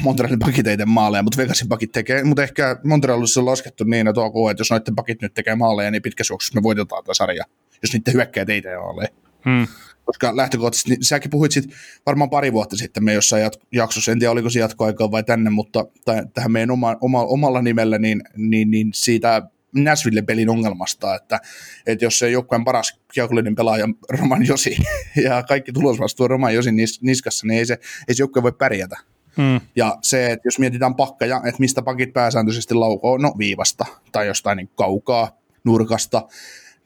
Montrealin 0.00 0.38
pakit 0.38 0.66
ei 0.66 0.76
tee 0.76 0.86
maaleja, 0.86 1.22
mutta 1.22 1.36
Vegasin 1.36 1.68
pakit 1.68 1.92
tekee, 1.92 2.24
mutta 2.24 2.42
ehkä 2.42 2.76
Montrealissa 2.84 3.40
on 3.40 3.46
laskettu 3.46 3.84
niin, 3.84 4.08
että, 4.08 4.20
ok, 4.20 4.50
että 4.50 4.60
jos 4.60 4.70
noiden 4.70 4.94
pakit 4.94 5.22
nyt 5.22 5.34
tekee 5.34 5.54
maaleja, 5.54 5.90
niin 5.90 6.02
pitkä 6.02 6.24
me 6.54 6.62
voitetaan 6.62 7.04
tätä 7.04 7.14
sarja, 7.14 7.44
jos 7.82 7.92
niiden 7.92 8.14
hyökkäjät 8.14 8.48
ei 8.48 8.62
tee 8.62 8.78
maaleja. 8.78 9.08
Hmm. 9.44 9.66
Koska 10.04 10.36
lähtökohtaisesti, 10.36 10.90
niin 10.90 11.04
säkin 11.04 11.30
puhuit 11.30 11.52
sit 11.52 11.70
varmaan 12.06 12.30
pari 12.30 12.52
vuotta 12.52 12.76
sitten 12.76 13.04
me 13.04 13.12
jossain 13.12 13.50
jaksossa, 13.72 14.12
en 14.12 14.18
tiedä 14.18 14.32
oliko 14.32 14.50
se 14.50 14.60
jatkoaikaa 14.60 15.10
vai 15.10 15.24
tänne, 15.24 15.50
mutta 15.50 15.86
tai, 16.04 16.22
tähän 16.34 16.52
meidän 16.52 16.70
oma, 16.70 16.96
oma, 17.00 17.22
omalla 17.22 17.62
nimellä, 17.62 17.98
niin, 17.98 18.22
niin, 18.36 18.70
niin 18.70 18.90
siitä 18.94 19.42
Nashville-pelin 19.74 20.50
ongelmasta, 20.50 21.14
että, 21.14 21.40
että 21.86 22.04
jos 22.04 22.18
se 22.18 22.30
joukkueen 22.30 22.64
paras 22.64 23.00
kiekollinen 23.12 23.54
pelaaja 23.54 23.88
Roman 24.10 24.46
Josi 24.46 24.76
ja 25.24 25.42
kaikki 25.42 25.72
tulosvastuu 25.72 26.28
Roman 26.28 26.54
Josin 26.54 26.74
niskassa, 27.00 27.46
niin 27.46 27.58
ei 27.58 27.66
se, 27.66 27.78
ei 28.08 28.14
se 28.14 28.22
joukkue 28.22 28.42
voi 28.42 28.52
pärjätä. 28.52 28.96
Hmm. 29.36 29.60
Ja 29.76 29.98
se, 30.02 30.32
että 30.32 30.46
jos 30.46 30.58
mietitään 30.58 30.94
pakkeja, 30.94 31.36
että 31.36 31.60
mistä 31.60 31.82
pakit 31.82 32.12
pääsääntöisesti 32.12 32.74
laukoo, 32.74 33.18
no 33.18 33.34
viivasta 33.38 33.84
tai 34.12 34.26
jostain 34.26 34.56
niin 34.56 34.70
kaukaa 34.74 35.38
nurkasta, 35.64 36.28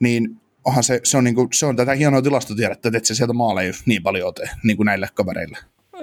niin 0.00 0.40
onhan 0.64 0.84
se, 0.84 1.00
se, 1.04 1.16
on, 1.16 1.24
niin 1.24 1.34
kuin, 1.34 1.48
se 1.52 1.66
on 1.66 1.76
tätä 1.76 1.94
hienoa 1.94 2.22
tilastotiedettä, 2.22 2.88
että 2.88 2.98
et 2.98 3.04
se 3.04 3.14
sieltä 3.14 3.32
maaleja 3.32 3.72
niin 3.86 4.02
paljon 4.02 4.34
tee, 4.34 4.50
niin 4.64 4.76
kuin 4.76 4.84
näille 4.84 5.08
kavereille. 5.14 5.58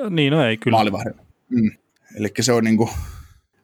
Niin, 0.09 0.31
no 0.31 0.45
ei 0.45 0.57
kyllä. 0.57 0.75
Maalivahdilla. 0.75 1.21
Mm. 1.49 1.71
Eli 2.15 2.29
se 2.39 2.53
on 2.53 2.63
niin 2.63 2.77
kuin, 2.77 2.89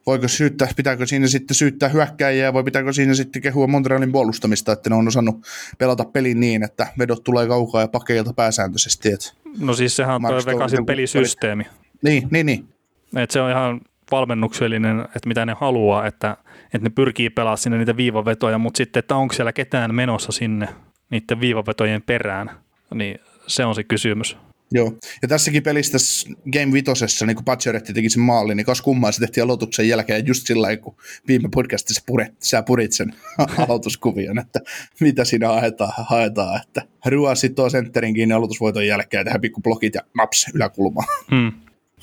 voiko 0.06 0.28
syyttää, 0.28 0.68
pitääkö 0.76 1.06
siinä 1.06 1.26
sitten 1.26 1.54
syyttää 1.54 1.88
hyökkäjiä 1.88 2.52
vai 2.52 2.64
pitääkö 2.64 2.92
siinä 2.92 3.14
sitten 3.14 3.42
kehua 3.42 3.66
Montrealin 3.66 4.12
puolustamista, 4.12 4.72
että 4.72 4.90
ne 4.90 4.96
on 4.96 5.08
osannut 5.08 5.46
pelata 5.78 6.04
pelin 6.04 6.40
niin, 6.40 6.62
että 6.62 6.86
vedot 6.98 7.24
tulee 7.24 7.46
kaukaa 7.46 7.80
ja 7.80 7.88
pakeilta 7.88 8.32
pääsääntöisesti. 8.34 9.12
Että 9.12 9.32
no 9.58 9.74
siis 9.74 9.96
sehän 9.96 10.14
on 10.14 10.22
tuo 10.22 10.52
Vegasin 10.52 10.86
pelisysteemi. 10.86 11.66
Niin, 12.02 12.28
niin, 12.30 12.46
niin. 12.46 12.68
Et 13.16 13.30
se 13.30 13.40
on 13.40 13.50
ihan 13.50 13.80
valmennuksellinen, 14.10 15.00
että 15.00 15.28
mitä 15.28 15.46
ne 15.46 15.56
haluaa, 15.60 16.06
että, 16.06 16.36
että 16.64 16.88
ne 16.88 16.90
pyrkii 16.90 17.30
pelaamaan 17.30 17.58
sinne 17.58 17.78
niitä 17.78 17.96
viivavetoja, 17.96 18.58
mutta 18.58 18.78
sitten, 18.78 19.00
että 19.00 19.16
onko 19.16 19.34
siellä 19.34 19.52
ketään 19.52 19.94
menossa 19.94 20.32
sinne 20.32 20.68
niiden 21.10 21.40
viivavetojen 21.40 22.02
perään, 22.02 22.50
niin 22.94 23.18
se 23.46 23.64
on 23.64 23.74
se 23.74 23.84
kysymys. 23.84 24.36
Joo, 24.72 24.92
ja 25.22 25.28
tässäkin 25.28 25.62
pelissä 25.62 25.92
tässä 25.92 26.30
Game 26.52 26.72
Vitosessa, 26.72 27.26
niin 27.26 27.36
kun 27.36 27.44
Pacioretti 27.44 27.92
teki 27.92 28.10
sen 28.10 28.22
maalin, 28.22 28.56
niin 28.56 28.66
kas 28.66 28.82
kummaa 28.82 29.12
se 29.12 29.20
tehtiin 29.20 29.44
aloituksen 29.44 29.88
jälkeen 29.88 30.26
just 30.26 30.46
sillä 30.46 30.62
lailla, 30.62 30.82
kun 30.82 30.96
viime 31.28 31.48
podcastissa 31.54 32.02
puret, 32.06 32.34
sä 32.42 32.62
purit 32.62 32.92
sen 32.92 33.14
aloituskuvion, 33.68 34.38
että 34.38 34.60
mitä 35.00 35.24
siinä 35.24 35.48
haetaan, 35.48 35.92
haetaan 35.96 36.60
että 36.62 36.82
Rua 37.06 37.34
sitoo 37.34 37.70
sentterin 37.70 38.14
kiinni 38.14 38.34
aloitusvoiton 38.34 38.86
jälkeen, 38.86 39.24
tehdään 39.24 39.40
pikku 39.40 39.60
blokit 39.60 39.94
ja 39.94 40.00
naps 40.14 40.46
yläkulmaan. 40.54 41.08
Hmm. 41.30 41.52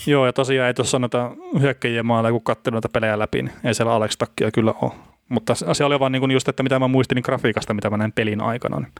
Joo, 0.07 0.25
ja 0.25 0.33
tosiaan 0.33 0.67
ei 0.67 0.73
tuossa 0.73 0.99
noita 0.99 1.31
hyökkäjien 1.59 2.05
maalla, 2.05 2.31
kun 2.31 2.43
katselin 2.43 2.73
noita 2.73 2.89
pelejä 2.89 3.19
läpi, 3.19 3.41
niin 3.41 3.53
ei 3.63 3.73
siellä 3.73 3.93
Alex 3.93 4.17
Takkia 4.17 4.51
kyllä 4.51 4.73
ole. 4.81 4.91
Mutta 5.29 5.53
asia 5.65 5.85
oli 5.85 5.99
vaan 5.99 6.11
niin 6.11 6.31
just, 6.31 6.49
että 6.49 6.63
mitä 6.63 6.79
mä 6.79 6.87
muistin 6.87 7.15
niin 7.15 7.23
grafiikasta, 7.25 7.73
mitä 7.73 7.89
mä 7.89 7.97
näin 7.97 8.11
pelin 8.11 8.41
aikana, 8.41 8.79
niin 8.79 8.91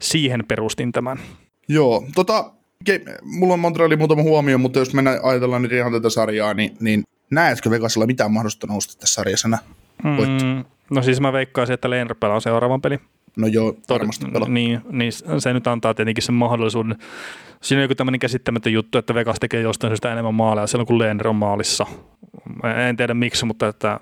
siihen 0.00 0.44
perustin 0.48 0.92
tämän. 0.92 1.18
Joo, 1.68 2.04
tota, 2.14 2.50
ke- 2.90 3.18
mulla 3.22 3.54
on 3.54 3.60
Montrealin 3.60 3.98
muutama 3.98 4.22
huomio, 4.22 4.58
mutta 4.58 4.78
jos 4.78 4.94
mennään 4.94 5.18
ajatellaan 5.22 5.62
nyt 5.62 5.72
ihan 5.72 5.92
tätä 5.92 6.10
sarjaa, 6.10 6.54
niin, 6.54 6.76
niin 6.80 7.02
näetkö 7.30 7.70
Vegasilla 7.70 8.06
mitään 8.06 8.32
mahdollista 8.32 8.66
nousta 8.66 9.00
tässä 9.00 9.14
sarjassa? 9.14 9.48
Mm, 10.04 10.64
no 10.90 11.02
siis 11.02 11.20
mä 11.20 11.32
veikkaisin, 11.32 11.74
että 11.74 11.90
Lehner 11.90 12.14
pelaa 12.14 12.40
seuraavan 12.40 12.80
pelin. 12.80 13.00
No 13.36 13.46
joo, 13.46 13.76
varmasti 13.88 14.26
pelaa. 14.26 14.48
Niin, 14.48 14.80
niin, 14.90 15.12
se 15.38 15.52
nyt 15.52 15.66
antaa 15.66 15.94
tietenkin 15.94 16.24
sen 16.24 16.34
mahdollisuuden. 16.34 16.96
Siinä 17.62 17.78
on 17.80 17.82
joku 17.82 17.94
tämmöinen 17.94 18.20
käsittämätön 18.20 18.72
juttu, 18.72 18.98
että 18.98 19.14
Vegas 19.14 19.36
tekee 19.40 19.60
jostain 19.60 19.90
syystä 19.90 20.12
enemmän 20.12 20.34
maaleja 20.34 20.66
silloin, 20.66 20.86
kun 20.86 20.98
Lehner 20.98 21.28
on 21.28 21.36
maalissa. 21.36 21.86
En 22.88 22.96
tiedä 22.96 23.14
miksi, 23.14 23.44
mutta 23.44 23.68
että 23.68 24.00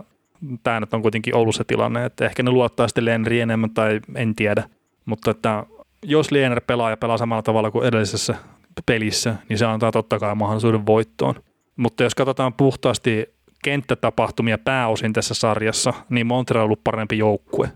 tämä 0.62 0.81
nyt 0.81 0.95
on 0.95 1.03
kuitenkin 1.03 1.35
ollut 1.35 1.55
se 1.55 1.65
tilanne, 1.65 2.05
että 2.05 2.25
ehkä 2.25 2.43
ne 2.43 2.51
luottaa 2.51 2.89
sitten 2.89 3.05
Lehneriin 3.05 3.43
enemmän 3.43 3.71
tai 3.71 4.01
en 4.15 4.35
tiedä. 4.35 4.65
Mutta 5.05 5.31
että 5.31 5.67
jos 6.05 6.33
Lehner 6.33 6.61
pelaa 6.67 6.91
ja 6.91 6.97
pelaa 6.97 7.19
samalla 7.19 7.43
tavalla 7.43 7.71
kuin 7.71 7.87
edellisessä 7.87 8.35
pelissä, 8.87 9.35
niin 9.49 9.59
se 9.59 9.67
antaa 9.67 9.93
totta 9.93 10.19
kai 10.19 10.35
mahdollisuuden 10.35 10.87
voittoon. 10.87 11.35
Mutta 11.77 12.03
jos 12.03 12.15
katsotaan 12.15 12.53
puhtaasti 12.53 13.35
kenttätapahtumia 13.65 14.59
pääosin 14.59 15.13
tässä 15.13 15.35
sarjassa, 15.35 15.93
niin 16.09 16.27
Montreal 16.27 16.63
on 16.63 16.65
ollut 16.65 16.85
parempi 16.85 17.19
joukkue. 17.19 17.71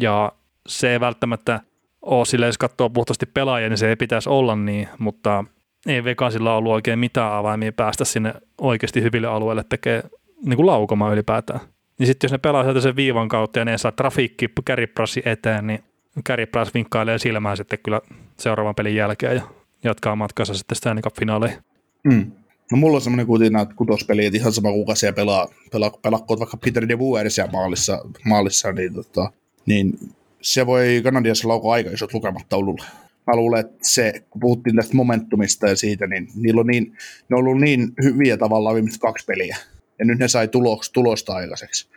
Ja 0.00 0.32
se 0.68 0.92
ei 0.92 1.00
välttämättä 1.00 1.60
ole 2.02 2.24
sille, 2.24 2.46
jos 2.46 2.58
katsoo 2.58 2.90
puhtaasti 2.90 3.26
pelaajia, 3.26 3.68
niin 3.68 3.78
se 3.78 3.88
ei 3.88 3.96
pitäisi 3.96 4.28
olla 4.28 4.56
niin, 4.56 4.88
mutta 4.98 5.44
ei 5.86 6.04
Vegasilla 6.04 6.56
ollut 6.56 6.72
oikein 6.72 6.98
mitään 6.98 7.32
avaimia 7.32 7.72
päästä 7.72 8.04
sinne 8.04 8.34
oikeasti 8.60 9.02
hyville 9.02 9.26
alueille 9.26 9.64
tekee 9.68 10.02
niin 10.46 10.56
kuin 10.56 10.66
laukomaan 10.66 11.12
ylipäätään. 11.12 11.60
Niin 11.98 12.06
sitten 12.06 12.28
jos 12.28 12.32
ne 12.32 12.38
pelaa 12.38 12.62
sieltä 12.62 12.80
sen 12.80 12.96
viivan 12.96 13.28
kautta 13.28 13.58
ja 13.58 13.64
ne 13.64 13.78
saa 13.78 13.92
trafiikki 13.92 14.48
käriprassi 14.64 15.22
eteen, 15.24 15.66
niin 15.66 15.84
käriprass 16.24 16.74
vinkkailee 16.74 17.18
silmään 17.18 17.56
sitten 17.56 17.78
kyllä 17.84 18.00
seuraavan 18.38 18.74
pelin 18.74 18.96
jälkeen 18.96 19.36
ja 19.36 19.42
jatkaa 19.84 20.16
matkansa 20.16 20.54
sitten 20.54 20.76
Stanley 20.76 21.02
Cup-finaaleihin. 21.02 21.58
Mm. 22.04 22.32
No 22.70 22.76
mulla 22.78 22.96
on 22.96 23.00
semmoinen 23.00 23.26
kutina, 23.26 23.60
että 23.60 23.74
kutospeli, 23.74 24.26
että 24.26 24.36
ihan 24.38 24.52
sama 24.52 24.72
kuka 24.72 24.94
siellä 24.94 25.16
pelaa, 25.16 25.48
pelaa 25.72 25.90
pelakkoot 25.90 26.38
vaikka 26.38 26.56
Peter 26.56 26.88
de 26.88 26.96
Boer 26.96 27.30
siellä 27.30 27.52
maalissa, 27.52 28.04
maalissa 28.24 28.72
niin, 28.72 28.94
tota, 28.94 29.32
niin 29.66 29.98
se 30.42 30.66
voi 30.66 31.00
Kanadiassa 31.04 31.48
laukoa 31.48 31.74
aika 31.74 31.90
isot 31.90 32.14
lukemat 32.14 32.48
taululle. 32.48 32.84
Mä 33.26 33.36
luulen, 33.36 33.60
että 33.60 33.76
se, 33.82 34.24
kun 34.30 34.40
puhuttiin 34.40 34.76
tästä 34.76 34.96
momentumista 34.96 35.68
ja 35.68 35.76
siitä, 35.76 36.06
niin 36.06 36.28
niillä 36.34 36.60
on 36.60 36.66
niin, 36.66 36.96
ne 37.28 37.36
on 37.36 37.38
ollut 37.38 37.60
niin 37.60 37.92
hyviä 38.02 38.36
tavallaan 38.36 38.74
viimeiset 38.74 39.00
kaksi 39.00 39.24
peliä. 39.26 39.56
Ja 39.98 40.04
nyt 40.04 40.18
ne 40.18 40.28
sai 40.28 40.48
tulos, 40.48 40.90
tulosta 40.90 41.32
aikaiseksi. 41.34 41.88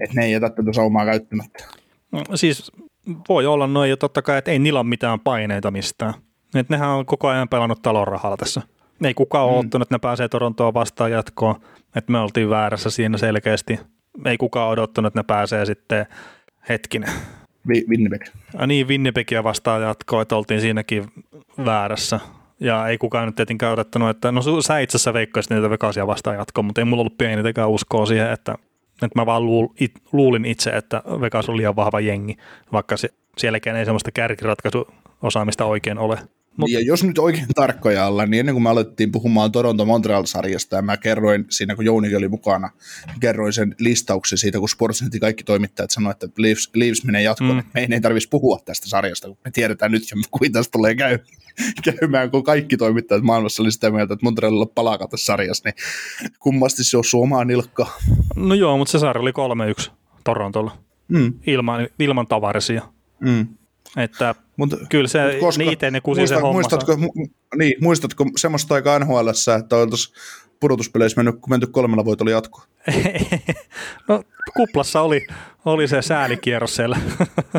Että 0.00 0.20
ne 0.20 0.26
ei 0.26 0.32
jätä 0.32 0.50
tätä 0.50 0.72
saumaa 0.72 1.04
käyttämättä. 1.04 1.64
No, 2.12 2.24
siis 2.34 2.72
voi 3.28 3.46
olla 3.46 3.66
noin 3.66 3.90
ja 3.90 3.96
totta 3.96 4.22
kai, 4.22 4.38
että 4.38 4.50
ei 4.50 4.58
niillä 4.58 4.80
ole 4.80 4.88
mitään 4.88 5.20
paineita 5.20 5.70
mistään. 5.70 6.14
Että 6.54 6.74
nehän 6.74 6.88
on 6.88 7.06
koko 7.06 7.28
ajan 7.28 7.48
pelannut 7.48 7.82
talon 7.82 8.08
rahalla 8.08 8.36
tässä. 8.36 8.62
Ei 9.04 9.14
kukaan 9.14 9.48
mm. 9.48 9.54
odottanut, 9.54 9.86
että 9.86 9.94
ne 9.94 9.98
pääsee 9.98 10.28
Torontoon 10.28 10.74
vastaan 10.74 11.10
jatkoon. 11.10 11.54
Että 11.96 12.12
me 12.12 12.18
oltiin 12.18 12.50
väärässä 12.50 12.90
siinä 12.90 13.18
selkeästi. 13.18 13.80
Ei 14.24 14.38
kukaan 14.38 14.70
odottanut, 14.70 15.06
että 15.06 15.18
ne 15.18 15.24
pääsee 15.26 15.66
sitten 15.66 16.06
hetkinen. 16.68 17.10
Vi- 17.68 17.84
Winnipeg. 17.88 18.22
Ja 18.58 18.66
niin, 18.66 18.88
Winnipegia 18.88 19.44
vastaan 19.44 19.82
jatkoon, 19.82 20.22
että 20.22 20.36
oltiin 20.36 20.60
siinäkin 20.60 21.04
väärässä. 21.64 22.20
Ja 22.60 22.88
ei 22.88 22.98
kukaan 22.98 23.26
nyt 23.26 23.34
tietenkään 23.34 23.72
odottanut, 23.72 24.10
että 24.10 24.32
no 24.32 24.42
sä 24.60 24.78
itse 24.78 24.96
asiassa 24.96 25.12
veikkaisit 25.12 25.50
niitä 25.50 25.70
Vegasia 25.70 26.06
vastaan 26.06 26.36
jatkoon, 26.36 26.64
mutta 26.64 26.80
ei 26.80 26.84
mulla 26.84 27.00
ollut 27.00 27.18
pienintäkään 27.18 27.70
uskoa 27.70 28.06
siihen, 28.06 28.30
että, 28.30 28.54
että 29.06 29.20
mä 29.20 29.26
vaan 29.26 29.46
luul, 29.46 29.68
it, 29.80 29.92
luulin 30.12 30.44
itse, 30.44 30.70
että 30.70 31.02
Vegas 31.20 31.48
on 31.48 31.56
liian 31.56 31.76
vahva 31.76 32.00
jengi, 32.00 32.36
vaikka 32.72 32.96
se, 32.96 33.08
sielläkään 33.38 33.76
ei 33.76 33.84
semmoista 33.84 34.10
kärkiratkaisuosaamista 34.10 35.64
oikein 35.64 35.98
ole. 35.98 36.18
Mut... 36.56 36.70
Ja 36.70 36.80
jos 36.80 37.04
nyt 37.04 37.18
oikein 37.18 37.46
tarkkoja 37.54 38.06
ollaan, 38.06 38.30
niin 38.30 38.40
ennen 38.40 38.54
kuin 38.54 38.62
me 38.62 38.70
alettiin 38.70 39.12
puhumaan 39.12 39.52
Toronto-Montreal-sarjasta, 39.52 40.76
ja 40.76 40.82
mä 40.82 40.96
kerroin 40.96 41.46
siinä, 41.50 41.76
kun 41.76 41.84
Jounikin 41.84 42.18
oli 42.18 42.28
mukana, 42.28 42.70
kerroin 43.20 43.52
sen 43.52 43.74
listauksen 43.78 44.38
siitä, 44.38 44.58
kun 44.58 44.68
Sportsnetin 44.68 45.20
kaikki 45.20 45.44
toimittajat 45.44 45.90
sanoivat, 45.90 46.22
että 46.22 46.42
Leafs, 46.42 46.70
Leafs 46.74 47.04
menee 47.04 47.22
jatkoon, 47.22 47.52
mm. 47.52 47.58
että 47.58 47.70
meidän 47.74 47.92
ei 47.92 48.00
tarvitsisi 48.00 48.28
puhua 48.28 48.58
tästä 48.64 48.88
sarjasta, 48.88 49.28
kun 49.28 49.36
me 49.44 49.50
tiedetään 49.50 49.92
nyt 49.92 50.02
jo, 50.10 50.16
kuinka 50.38 50.58
tästä 50.58 50.72
tulee 50.72 50.94
käy, 50.94 51.18
käymään, 52.00 52.30
kun 52.30 52.44
kaikki 52.44 52.76
toimittajat 52.76 53.22
maailmassa 53.22 53.62
oli 53.62 53.72
sitä 53.72 53.90
mieltä, 53.90 54.14
että 54.14 54.26
Montrealilla 54.26 54.66
palaa 54.66 54.98
tässä 54.98 55.26
sarjassa, 55.26 55.68
niin 55.68 55.74
kummasti 56.40 56.84
se 56.84 56.96
on 56.96 57.04
suomaa 57.04 57.44
nilkka. 57.44 57.86
No 58.36 58.54
joo, 58.54 58.76
mutta 58.76 58.92
se 58.92 58.98
sarja 58.98 59.22
oli 59.22 59.32
3-1 59.86 59.90
Torontolla, 60.24 60.78
mm. 61.08 61.34
ilman, 61.46 61.88
ilman 61.98 62.26
tavarisia. 62.26 62.82
Mm. 63.20 63.46
Että 63.96 64.34
Mut, 64.56 64.70
kyllä 64.88 65.08
se, 65.08 65.32
mut 65.32 65.40
koska, 65.40 65.62
niitä 65.62 65.90
ne 65.90 66.00
kusi 66.00 66.20
muista, 66.20 66.36
se 66.36 66.40
homma 66.40 66.52
muistatko, 66.52 66.96
mu, 66.96 67.12
niin, 67.58 67.74
muistatko 67.80 68.24
semmoista 68.36 68.74
aikaa 68.74 68.98
NHL, 68.98 69.28
että 69.58 69.76
oltaisiin 69.76 70.14
pudotuspeleissä 70.60 71.22
mennyt, 71.22 71.40
kun 71.40 71.50
menty 71.50 71.66
kolmella 71.66 72.04
voitolla 72.04 72.30
jatkoa? 72.30 72.64
no 74.08 74.22
kuplassa 74.56 75.00
oli, 75.00 75.26
oli 75.64 75.88
se 75.88 76.02
säälikierros 76.02 76.76
siellä. 76.76 76.98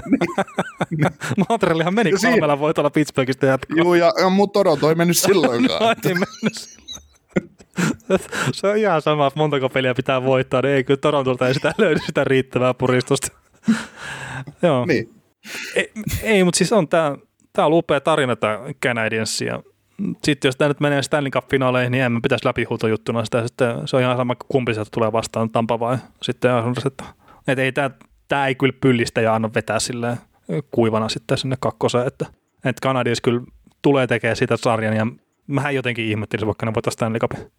niin. 0.10 1.12
Montrealihan 1.50 1.94
meni 1.94 2.12
kolmella 2.12 2.60
voitolla 2.60 2.90
Pittsburghista 2.90 3.46
jatkoon. 3.46 3.78
Joo, 3.78 3.96
ja, 3.96 4.14
ja 4.22 4.30
mutta 4.30 4.60
Toronto 4.60 4.90
ei 4.90 4.96
mennyt 4.96 5.18
silloinkaan. 5.28 5.80
no, 5.82 5.90
ei 5.90 6.14
mennyt 6.14 6.54
silloin. 6.54 6.84
se 8.54 8.68
on 8.68 8.78
ihan 8.78 9.02
sama, 9.02 9.28
että 9.28 9.40
montako 9.40 9.70
peliä 9.70 9.94
pitää 9.94 10.24
voittaa, 10.24 10.62
niin 10.62 10.74
ei 10.76 10.84
kyllä 10.84 10.98
Torontolta 10.98 11.48
ei 11.48 11.54
sitä 11.54 11.74
löydy 11.78 12.00
sitä 12.06 12.24
riittävää 12.24 12.74
puristusta. 12.74 13.28
Joo. 14.62 14.86
Niin. 14.86 15.23
Ei, 15.76 15.92
ei 16.24 16.44
mutta 16.44 16.58
siis 16.58 16.74
on 16.74 16.88
tämä, 16.88 17.18
tämä 17.54 17.66
on 17.66 17.74
upea 17.74 18.02
tarina 18.02 18.36
tämä 18.36 18.60
Canadiensia. 18.86 19.64
Sitten 20.24 20.50
jos 20.50 20.56
tämä 20.56 20.68
nyt 20.68 20.80
menee 20.80 21.04
Stanley 21.04 21.32
Cup-finaaleihin, 21.32 21.92
niin 21.92 22.04
emme 22.04 22.20
pitäisi 22.24 22.46
läpihuutojuttuna 22.46 23.26
sitä. 23.26 23.48
Sitten 23.48 23.88
se 23.88 23.96
on 23.96 24.02
ihan 24.02 24.18
sama, 24.18 24.36
kumpi 24.48 24.74
sieltä 24.74 24.90
tulee 24.94 25.12
vastaan, 25.12 25.50
Tampa 25.50 25.80
vai 25.80 25.98
sitten 26.22 26.52
että, 26.86 27.04
että 27.48 27.62
ei 27.62 27.72
tämä, 27.72 27.92
tämä 28.28 28.48
ei 28.48 28.56
kyllä 28.56 28.74
pyllistä 28.82 29.22
ja 29.22 29.36
anna 29.36 29.50
vetää 29.56 29.80
silleen 29.80 30.18
kuivana 30.72 31.10
sitten 31.10 31.38
sinne 31.38 31.56
kakkoseen, 31.60 32.08
että, 32.08 32.26
että 32.66 32.88
Canadiens 32.88 33.22
kyllä 33.22 33.42
tulee 33.82 34.08
tekemään 34.08 34.36
sitä 34.36 34.58
sarjan 34.58 34.96
ja 34.96 35.08
mähän 35.48 35.76
jotenkin 35.76 36.06
ihmettelisin, 36.06 36.48
vaikka 36.48 36.66
ne 36.66 36.74
voitaisiin 36.74 36.98
Stanley 36.98 37.20
Cupin. 37.20 37.52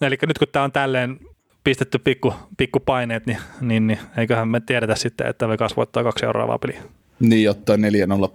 Eli 0.00 0.18
nyt 0.26 0.38
kun 0.38 0.48
tämä 0.52 0.64
on 0.64 0.72
tälleen 0.72 1.20
pistetty 1.64 1.98
pikku, 1.98 2.34
pikku 2.56 2.80
paineet, 2.80 3.26
niin, 3.26 3.38
niin, 3.60 3.86
niin 3.86 3.98
eiköhän 4.16 4.48
me 4.48 4.60
tiedetä 4.60 4.94
sitten, 4.94 5.26
että 5.26 5.48
Vegas 5.48 5.76
voittaa 5.76 6.02
kaksi 6.02 6.20
seuraavaa 6.20 6.58
peliä. 6.58 6.82
Niin, 7.20 7.50
ottaa 7.50 7.76
4-0 7.76 7.80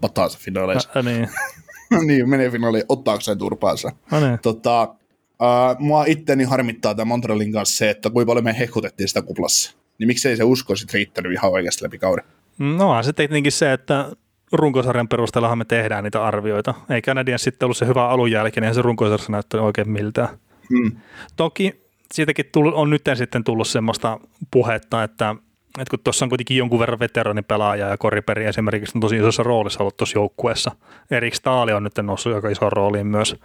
pataansa 0.01 0.39
finaaleissa. 0.41 0.89
No, 0.95 1.01
niin. 1.01 1.29
niin, 2.07 2.29
menee 2.29 2.49
finaaliin 2.49 2.83
ottaakseen 2.89 3.37
turpaansa. 3.37 3.91
No, 4.11 4.19
niin. 4.19 4.39
tota, 4.41 4.83
uh, 4.83 5.79
mua 5.79 6.05
itteni 6.05 6.43
harmittaa 6.43 6.95
tämä 6.95 7.05
Montrealin 7.05 7.51
kanssa 7.51 7.77
se, 7.77 7.89
että 7.89 8.09
kuinka 8.09 8.29
paljon 8.29 8.43
me 8.43 8.59
hehkutettiin 8.59 9.07
sitä 9.07 9.21
kuplassa. 9.21 9.75
Niin 9.99 10.07
miksei 10.07 10.37
se 10.37 10.43
usko 10.43 10.75
sitten 10.75 10.93
riittänyt 10.93 11.31
ihan 11.31 11.51
oikeasti 11.51 11.83
läpi 11.83 11.97
kauden? 11.97 12.25
No 12.59 13.03
se 13.03 13.13
tietenkin 13.13 13.51
se, 13.51 13.73
että 13.73 14.11
runkosarjan 14.51 15.07
perusteellahan 15.07 15.57
me 15.57 15.65
tehdään 15.65 16.03
niitä 16.03 16.25
arvioita. 16.25 16.73
Ei 16.89 17.01
Canadian 17.01 17.39
sitten 17.39 17.65
ollut 17.65 17.77
se 17.77 17.87
hyvä 17.87 18.07
alun 18.09 18.31
jälkeen, 18.31 18.61
niin 18.61 18.75
se 18.75 18.81
runkosarjassa 18.81 19.31
näyttänyt 19.31 19.65
oikein 19.65 19.89
miltään. 19.89 20.29
Hmm. 20.69 20.91
Toki 21.35 21.83
siitäkin 22.13 22.45
on 22.73 22.89
nyt 22.89 23.01
sitten 23.15 23.43
tullut 23.43 23.67
semmoista 23.67 24.19
puhetta, 24.51 25.03
että 25.03 25.35
että 25.79 25.89
kun 25.89 25.99
tuossa 26.03 26.25
on 26.25 26.29
kuitenkin 26.29 26.57
jonkun 26.57 26.79
verran 26.79 26.99
veteranipelaaja 26.99 27.87
ja 27.87 27.97
Koriperi 27.97 28.45
esimerkiksi 28.45 28.91
on 28.95 29.01
tosi 29.01 29.17
isossa 29.17 29.43
roolissa 29.43 29.79
ollut 29.79 29.97
tuossa 29.97 30.17
joukkueessa. 30.17 30.71
Erik 31.11 31.35
Staali 31.35 31.73
on 31.73 31.83
nyt 31.83 31.93
noussut 32.01 32.35
aika 32.35 32.49
iso 32.49 32.69
rooliin 32.69 33.07
myös, 33.07 33.35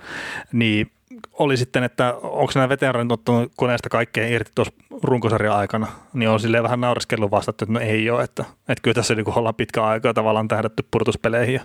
niin 0.52 0.90
oli 1.32 1.56
sitten, 1.56 1.84
että 1.84 2.14
onko 2.14 2.52
nämä 2.54 2.68
veteranit 2.68 3.12
ottanut 3.12 3.52
koneesta 3.56 3.88
kaikkea 3.88 4.28
irti 4.28 4.50
tuossa 4.54 4.74
runkosarjan 5.02 5.56
aikana, 5.56 5.86
niin 6.12 6.28
on 6.28 6.40
silleen 6.40 6.62
vähän 6.62 6.80
naureskellut 6.80 7.30
vastattu, 7.30 7.64
että 7.64 7.72
no 7.72 7.80
ei 7.80 8.10
ole, 8.10 8.22
että, 8.22 8.44
että 8.68 8.82
kyllä 8.82 8.94
tässä 8.94 9.14
niin 9.14 9.38
ollaan 9.38 9.54
pitkä 9.54 9.84
aikaa 9.84 10.14
tavallaan 10.14 10.48
tähdätty 10.48 10.84
purtuspeleihin. 10.90 11.60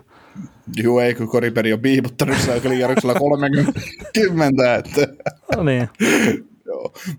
Joo, 0.75 0.99
ei 0.99 1.15
kun 1.15 1.27
Koriperi 1.27 1.73
on 1.73 1.79
biiputtanut 1.79 2.37
sillä 2.37 3.13
30, 3.19 4.75
että... 4.75 5.07
No 5.57 5.63
niin. 5.63 5.89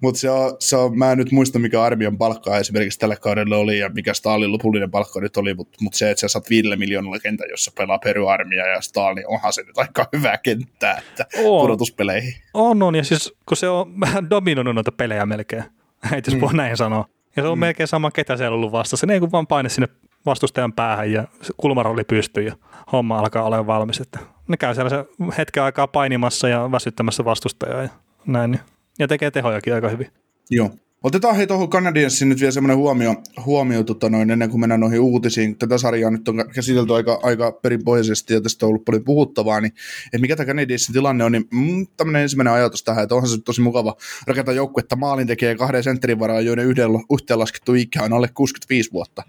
Mutta 0.01 0.21
se 0.21 0.31
on, 0.31 0.57
se 0.59 0.77
on, 0.77 0.99
mä 0.99 1.13
en 1.13 1.19
nyt 1.19 1.33
muista 1.33 1.59
mikä 1.59 1.83
armion 1.83 2.19
palkka 2.19 2.59
esimerkiksi 2.59 2.99
tällä 2.99 3.17
kaudella 3.17 3.57
oli 3.57 3.79
ja 3.79 3.89
mikä 3.89 4.15
Stalin 4.15 4.53
lopullinen 4.53 4.91
palkka 4.91 5.21
nyt 5.21 5.37
oli, 5.37 5.55
mutta 5.55 5.79
mut 5.81 5.95
se, 5.95 6.11
että 6.11 6.21
sä 6.21 6.29
saat 6.29 6.51
viidellä 6.51 6.77
miljoonalla 6.77 7.19
kentän, 7.19 7.51
jossa 7.51 7.73
pelaa 7.79 7.99
peruarmia 7.99 8.67
ja 8.67 8.81
Stalin, 8.81 9.17
niin 9.17 9.29
onhan 9.29 9.53
se 9.53 9.63
nyt 9.63 9.79
aika 9.79 10.09
hyvä 10.13 10.39
kenttää, 10.39 10.99
että 10.99 11.27
on. 11.45 11.61
pudotuspeleihin. 11.61 12.35
On, 12.55 12.83
on, 12.83 12.95
ja 12.95 13.05
siis 13.05 13.35
kun 13.49 13.57
se 13.57 13.69
on 13.69 14.01
vähän 14.01 14.31
dominoinut 14.31 14.75
noita 14.75 14.93
pelejä 14.93 15.27
melkein, 15.27 15.65
että 16.17 16.31
jos 16.31 16.35
mm. 16.35 16.41
voi 16.41 16.55
näin 16.55 16.77
sanoa. 16.77 17.05
Ja 17.37 17.43
se 17.43 17.49
on 17.49 17.59
mm. 17.59 17.61
melkein 17.61 17.89
sama, 17.89 18.11
ketä 18.11 18.37
siellä 18.37 18.55
on 18.55 18.59
ollut 18.59 18.73
vastassa. 18.73 19.07
Ne 19.07 19.15
ei 19.15 19.21
kun 19.21 19.33
vaan 19.33 19.47
paine 19.47 19.69
sinne 19.69 19.89
vastustajan 20.27 20.73
päähän 20.73 21.13
ja 21.13 21.25
kulmarolli 21.57 22.05
pystyy 22.05 22.45
ja 22.45 22.57
homma 22.93 23.19
alkaa 23.19 23.43
olla 23.43 23.67
valmis. 23.67 24.01
Että 24.01 24.19
ne 24.49 24.57
käy 24.57 24.75
siellä 24.75 24.91
se 24.91 25.05
hetken 25.39 25.63
aikaa 25.63 25.87
painimassa 25.87 26.49
ja 26.49 26.73
väsyttämässä 26.73 27.25
vastustajaa 27.25 27.83
ja 27.83 27.89
näin. 28.27 28.51
Niin 28.51 28.61
ja 28.99 29.09
tekee 29.09 29.31
tehojakin 29.31 29.75
aika 29.75 29.89
hyvin. 29.89 30.07
Joo. 30.51 30.71
Otetaan 31.05 31.37
hei 31.37 31.47
tuohon 31.47 31.71
Canadiensiin 31.71 32.29
nyt 32.29 32.41
vielä 32.41 32.51
semmoinen 32.53 32.77
huomio, 32.77 33.15
huomio 33.47 33.83
tota 33.83 34.11
noin, 34.11 34.31
ennen 34.31 34.51
kuin 34.51 34.61
mennään 34.61 34.81
noihin 34.81 35.01
uutisiin. 35.01 35.59
Tätä 35.59 35.79
sarjaa 35.79 36.11
nyt 36.11 36.29
on 36.29 36.45
käsitelty 36.55 36.95
aika, 36.95 37.21
aika 37.23 37.53
perinpohjaisesti 37.53 38.35
ja 38.35 38.41
tästä 38.41 38.67
on 38.67 38.69
ollut 38.69 38.85
paljon 38.85 39.05
puhuttavaa, 39.05 39.61
niin 39.61 39.73
mikä 40.19 40.37
tämä 40.37 40.47
Canadiensin 40.47 40.93
tilanne 40.93 41.25
on, 41.25 41.33
niin 41.33 41.49
mm, 41.51 41.87
tämmöinen 41.97 42.23
ensimmäinen 42.23 42.53
ajatus 42.55 42.83
tähän, 42.83 43.03
että 43.03 43.15
onhan 43.15 43.29
se 43.29 43.41
tosi 43.45 43.61
mukava 43.61 43.97
rakentaa 44.27 44.55
joukkuetta 44.55 44.97
maalin 44.97 45.27
tekee 45.27 45.55
kahden 45.55 45.83
sentterin 45.83 46.19
varaan, 46.19 46.47
joiden 46.47 46.67
yhteenlaskettu 47.13 47.75
ikä 47.75 48.03
on 48.03 48.13
alle 48.13 48.29
65 48.35 48.93
vuotta. 48.93 49.23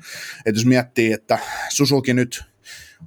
Että 0.46 0.60
jos 0.60 0.66
miettii, 0.66 1.14
että 1.14 1.40
Susuki 1.70 2.14
nyt 2.14 2.44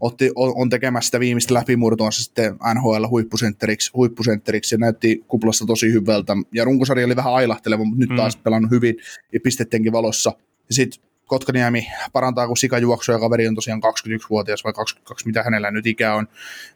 otti, 0.00 0.30
on 0.34 0.70
tekemässä 0.70 1.08
sitä 1.08 1.20
viimeistä 1.20 1.54
läpimurtoa 1.54 2.10
sitten 2.10 2.56
NHL 2.74 3.06
huippusentteriksi, 3.08 3.90
huippusentteriksi 3.94 4.74
ja 4.74 4.78
näytti 4.78 5.24
kuplassa 5.28 5.66
tosi 5.66 5.92
hyvältä. 5.92 6.36
Ja 6.54 6.64
runkosarja 6.64 7.06
oli 7.06 7.16
vähän 7.16 7.34
ailahteleva, 7.34 7.84
mutta 7.84 8.00
nyt 8.00 8.10
mm. 8.10 8.16
taas 8.16 8.36
pelannut 8.36 8.70
hyvin 8.70 8.94
ja 9.32 9.40
pistettenkin 9.40 9.92
valossa. 9.92 10.32
Ja 10.68 10.74
sitten 10.74 11.08
Kotkaniemi 11.28 11.88
parantaa, 12.12 12.46
kun 12.46 12.56
sikajuoksu 12.56 13.12
ja 13.12 13.18
kaveri 13.18 13.48
on 13.48 13.54
tosiaan 13.54 13.80
21-vuotias 13.84 14.64
vai 14.64 14.72
22, 14.72 15.26
mitä 15.26 15.42
hänellä 15.42 15.70
nyt 15.70 15.86
ikä 15.86 16.14
on. 16.14 16.28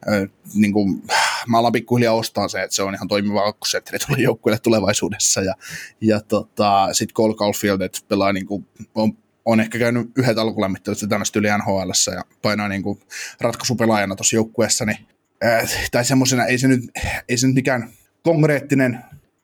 Äh, 0.08 0.30
niin 0.54 0.72
kuin, 0.72 1.02
mä 1.48 1.58
alan 1.58 1.72
pikkuhiljaa 1.72 2.14
ostaa 2.14 2.48
se, 2.48 2.62
että 2.62 2.76
se 2.76 2.82
on 2.82 2.94
ihan 2.94 3.08
toimiva 3.08 3.46
akkusetteri 3.46 3.98
tulee 3.98 4.20
joukkueelle 4.22 4.58
tulevaisuudessa. 4.58 5.40
Ja, 5.40 5.54
ja 6.00 6.20
tota, 6.20 6.88
sitten 6.92 7.14
Cole 7.14 7.34
Caulfield, 7.34 7.80
että 7.80 7.98
pelaa 8.08 8.32
niin 8.32 8.46
kuin, 8.46 8.66
on 8.94 9.16
on 9.45 9.61
ehkä 9.61 9.78
käynyt 9.78 10.11
yhdet 10.18 10.38
alkulämmittelyt 10.38 10.99
tämmöistä 11.09 11.38
yli 11.38 11.49
nhl 11.49 12.12
ja 12.14 12.24
painaa 12.43 12.68
niin 12.68 12.82
kuin 12.82 13.01
ratkaisupelaajana 13.40 14.16
tuossa 14.16 14.36
joukkueessa, 14.36 14.84
niin, 14.84 14.99
äh, 15.45 15.70
tai 15.90 16.05
semmoisena, 16.05 16.47
ei 16.47 16.59
se 16.59 16.68
nyt, 16.68 16.80
ei 17.28 17.36
se 17.36 17.47
nyt 17.47 17.55
mikään 17.55 17.90
konkreettinen, 18.22 18.99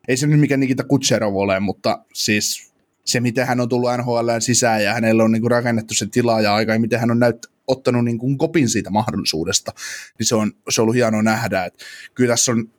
ei 0.09 0.17
se 0.17 0.27
nyt 0.27 0.41
mikään 0.41 0.61
Nikita 0.61 0.85
Kutserov 0.85 1.37
ole, 1.37 1.61
mutta 1.61 2.05
siis 2.13 2.73
se, 3.05 3.21
miten 3.21 3.47
hän 3.47 3.61
on 3.61 3.69
tullut 3.69 3.91
NHL 3.99 4.29
sisään 4.39 4.85
ja 4.85 4.95
hänellä 4.95 5.25
on 5.25 5.33
niin 5.33 5.43
kuin 5.43 5.51
rakennettu 5.51 5.95
se 5.95 6.07
tila 6.07 6.41
ja 6.41 6.55
aika, 6.55 6.73
ja 6.73 6.81
miten 6.81 7.01
hän 7.01 7.11
on 7.11 7.19
näyt, 7.19 7.47
ottanut 7.67 8.05
niin 8.05 8.19
kuin 8.19 8.39
kopin 8.39 8.69
siitä 8.69 8.91
mahdollisuudesta, 8.91 9.73
niin 10.19 10.27
se 10.27 10.35
on, 10.35 10.53
se 10.69 10.81
on 10.81 10.83
ollut 10.83 10.95
hienoa 10.95 11.23
nähdä, 11.23 11.65
että 11.65 11.85
kyllä 12.15 12.33
tässä 12.33 12.53
on, 12.53 12.71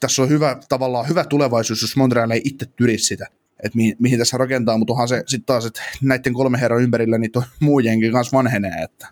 tässä 0.00 0.22
on 0.22 0.28
hyvä, 0.28 0.56
tavallaan 0.68 1.08
hyvä 1.08 1.24
tulevaisuus, 1.24 1.82
jos 1.82 1.96
Montreal 1.96 2.30
ei 2.30 2.40
itse 2.44 2.66
tyri 2.66 2.98
sitä 2.98 3.26
että 3.64 3.76
mihin, 3.76 3.96
mihin 3.98 4.18
tässä 4.18 4.36
rakentaa, 4.36 4.78
mutta 4.78 4.92
onhan 4.92 5.08
se 5.08 5.22
sitten 5.26 5.46
taas, 5.46 5.66
että 5.66 5.82
näiden 6.02 6.32
kolme 6.32 6.60
herran 6.60 6.82
ympärillä 6.82 7.18
niin 7.18 7.32
tuo 7.32 7.42
muu 7.60 7.78
jengi 7.78 8.10
kanssa 8.10 8.36
vanhenee, 8.36 8.82
että 8.82 9.08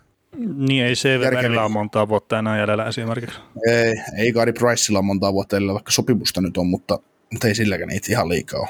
niin, 0.55 0.85
ei 0.85 0.95
se 0.95 1.19
välillä 1.19 1.63
ole 1.63 1.71
montaa 1.71 2.07
vuotta 2.07 2.39
enää 2.39 2.57
jäljellä 2.57 2.85
esimerkiksi. 2.85 3.39
Ei, 3.67 4.01
ei 4.17 4.31
Gary 4.31 4.53
Priceilla 4.53 5.01
montaa 5.01 5.33
vuotta 5.33 5.55
jäljellä, 5.55 5.73
vaikka 5.73 5.91
sopimusta 5.91 6.41
nyt 6.41 6.57
on, 6.57 6.67
mutta, 6.67 6.99
mutta 7.31 7.47
ei 7.47 7.55
silläkään 7.55 7.87
niitä 7.87 8.07
ihan 8.09 8.29
liikaa 8.29 8.59
ole. 8.59 8.69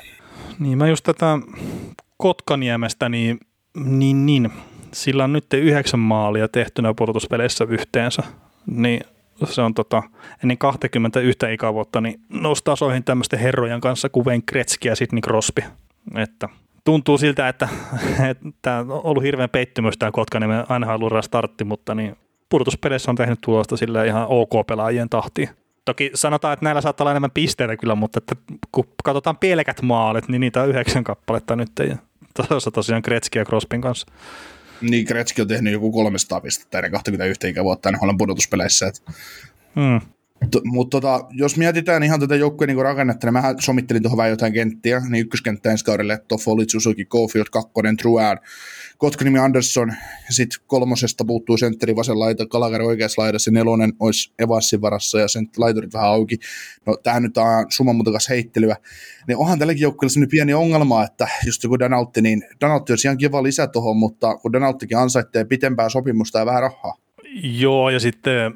Niin, 0.59 0.77
mä 0.77 0.87
just 0.87 1.03
tätä 1.03 1.39
Kotkaniemestä, 2.17 3.09
niin, 3.09 3.39
niin, 3.85 4.25
niin 4.25 4.49
sillä 4.93 5.23
on 5.23 5.33
nyt 5.33 5.53
yhdeksän 5.53 5.99
maalia 5.99 6.47
tehtynä 6.47 6.93
pudotuspeleissä 6.93 7.65
yhteensä, 7.69 8.23
niin 8.65 9.01
se 9.45 9.61
on 9.61 9.73
tota, 9.73 10.03
ennen 10.43 10.57
21 10.57 11.53
ikävuotta, 11.53 12.01
niin 12.01 12.21
nousi 12.29 12.63
tasoihin 12.63 13.03
tämmöisten 13.03 13.39
herrojen 13.39 13.81
kanssa 13.81 14.09
kuin 14.09 14.25
Wayne 14.25 14.43
Gretzky 14.47 14.87
ja 14.87 14.95
Sidney 14.95 15.21
Crosby. 15.21 15.63
Että 16.15 16.49
tuntuu 16.85 17.17
siltä, 17.17 17.47
että, 17.47 17.69
että 18.49 18.85
on 18.89 19.01
ollut 19.03 19.23
hirveän 19.23 19.49
pettymys 19.49 19.97
tämä 19.97 20.11
Kotkaniemen 20.11 20.65
NHL 20.79 21.19
startti, 21.21 21.63
mutta 21.63 21.95
niin 21.95 22.15
pudotuspeleissä 22.49 23.11
on 23.11 23.15
tehnyt 23.15 23.41
tulosta 23.41 23.77
sille 23.77 24.07
ihan 24.07 24.25
ok 24.29 24.67
pelaajien 24.67 25.09
tahtiin. 25.09 25.49
Toki 25.85 26.11
sanotaan, 26.13 26.53
että 26.53 26.65
näillä 26.65 26.81
saattaa 26.81 27.03
olla 27.03 27.11
enemmän 27.11 27.31
pisteitä 27.31 27.77
kyllä, 27.77 27.95
mutta 27.95 28.17
että 28.17 28.35
kun 28.71 28.87
katsotaan 29.03 29.37
pielekät 29.37 29.81
maalit, 29.81 30.27
niin 30.27 30.39
niitä 30.39 30.61
on 30.61 30.69
yhdeksän 30.69 31.03
kappaletta 31.03 31.55
nyt. 31.55 31.71
Ja 31.89 31.97
tuossa 32.47 32.71
tosiaan 32.71 33.01
Gretzky 33.05 33.39
ja 33.39 33.45
Crospin 33.45 33.81
kanssa. 33.81 34.07
Niin, 34.81 35.05
Gretzky 35.07 35.41
on 35.41 35.47
tehnyt 35.47 35.73
joku 35.73 35.91
300 35.91 36.41
pistettä 36.41 36.77
ennen 36.77 36.91
21 36.91 37.49
ikävuotta 37.49 37.91
NHL 37.91 38.09
pudotuspeleissä. 38.17 38.87
Et... 38.87 39.03
Hmm. 39.75 40.01
Mutta 40.65 41.01
tota, 41.01 41.25
jos 41.31 41.57
mietitään 41.57 42.03
ihan 42.03 42.19
tätä 42.19 42.35
joukkueen 42.35 42.67
niin 42.67 42.83
rakennetta, 42.83 43.27
niin 43.27 43.33
mähän 43.33 43.55
somittelin 43.59 44.01
tuohon 44.01 44.17
vähän 44.17 44.29
jotain 44.29 44.53
kenttiä, 44.53 45.01
niin 45.09 45.21
ykköskenttä 45.21 45.71
ensi 45.71 45.85
kaudelle 45.85 46.19
Toffoli, 46.27 46.65
Suzuki, 46.67 47.05
Caulfield, 47.05 47.45
kakkonen, 47.51 47.97
Truad, 47.97 48.37
Kotkanimi 48.97 49.39
Andersson, 49.39 49.89
ja 50.27 50.33
sitten 50.33 50.59
kolmosesta 50.67 51.25
puuttuu 51.25 51.57
sentteri 51.57 51.95
vasen 51.95 52.19
laita, 52.19 52.45
Kalakari 52.45 52.85
oikeassa 52.85 53.21
laidassa, 53.21 53.51
nelonen 53.51 53.93
olisi 53.99 54.33
Evassin 54.39 54.81
varassa 54.81 55.19
ja 55.19 55.27
sen 55.27 55.47
laiturit 55.57 55.93
vähän 55.93 56.09
auki. 56.09 56.37
No 56.85 56.97
tämähän 57.03 57.23
nyt 57.23 57.37
on 57.37 57.65
summan 57.69 57.95
muutakas 57.95 58.29
heittelyä. 58.29 58.75
Niin 59.27 59.37
onhan 59.37 59.59
tälläkin 59.59 59.81
joukkueella 59.81 60.13
sellainen 60.13 60.31
pieni 60.31 60.53
ongelma, 60.53 61.03
että 61.03 61.27
just 61.45 61.63
joku 61.63 61.79
Danautti, 61.79 62.21
niin 62.21 62.43
Danautti 62.61 62.91
olisi 62.93 63.07
ihan 63.07 63.17
kiva 63.17 63.43
lisä 63.43 63.67
tuohon, 63.67 63.97
mutta 63.97 64.37
kun 64.37 64.53
Danauttikin 64.53 64.97
ansaittee 64.97 65.45
pitempää 65.45 65.89
sopimusta 65.89 66.39
ja 66.39 66.45
vähän 66.45 66.61
rahaa. 66.61 66.95
Joo, 67.43 67.89
ja 67.89 67.99
sitten 67.99 68.53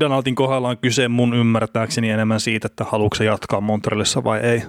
Donaldin 0.00 0.34
kohdalla 0.34 0.68
on 0.68 0.78
kyse 0.78 1.08
mun 1.08 1.34
ymmärtääkseni 1.34 2.10
enemmän 2.10 2.40
siitä, 2.40 2.66
että 2.66 2.84
haluatko 2.84 3.24
jatkaa 3.24 3.60
Montrealissa 3.60 4.24
vai 4.24 4.40
ei. 4.40 4.62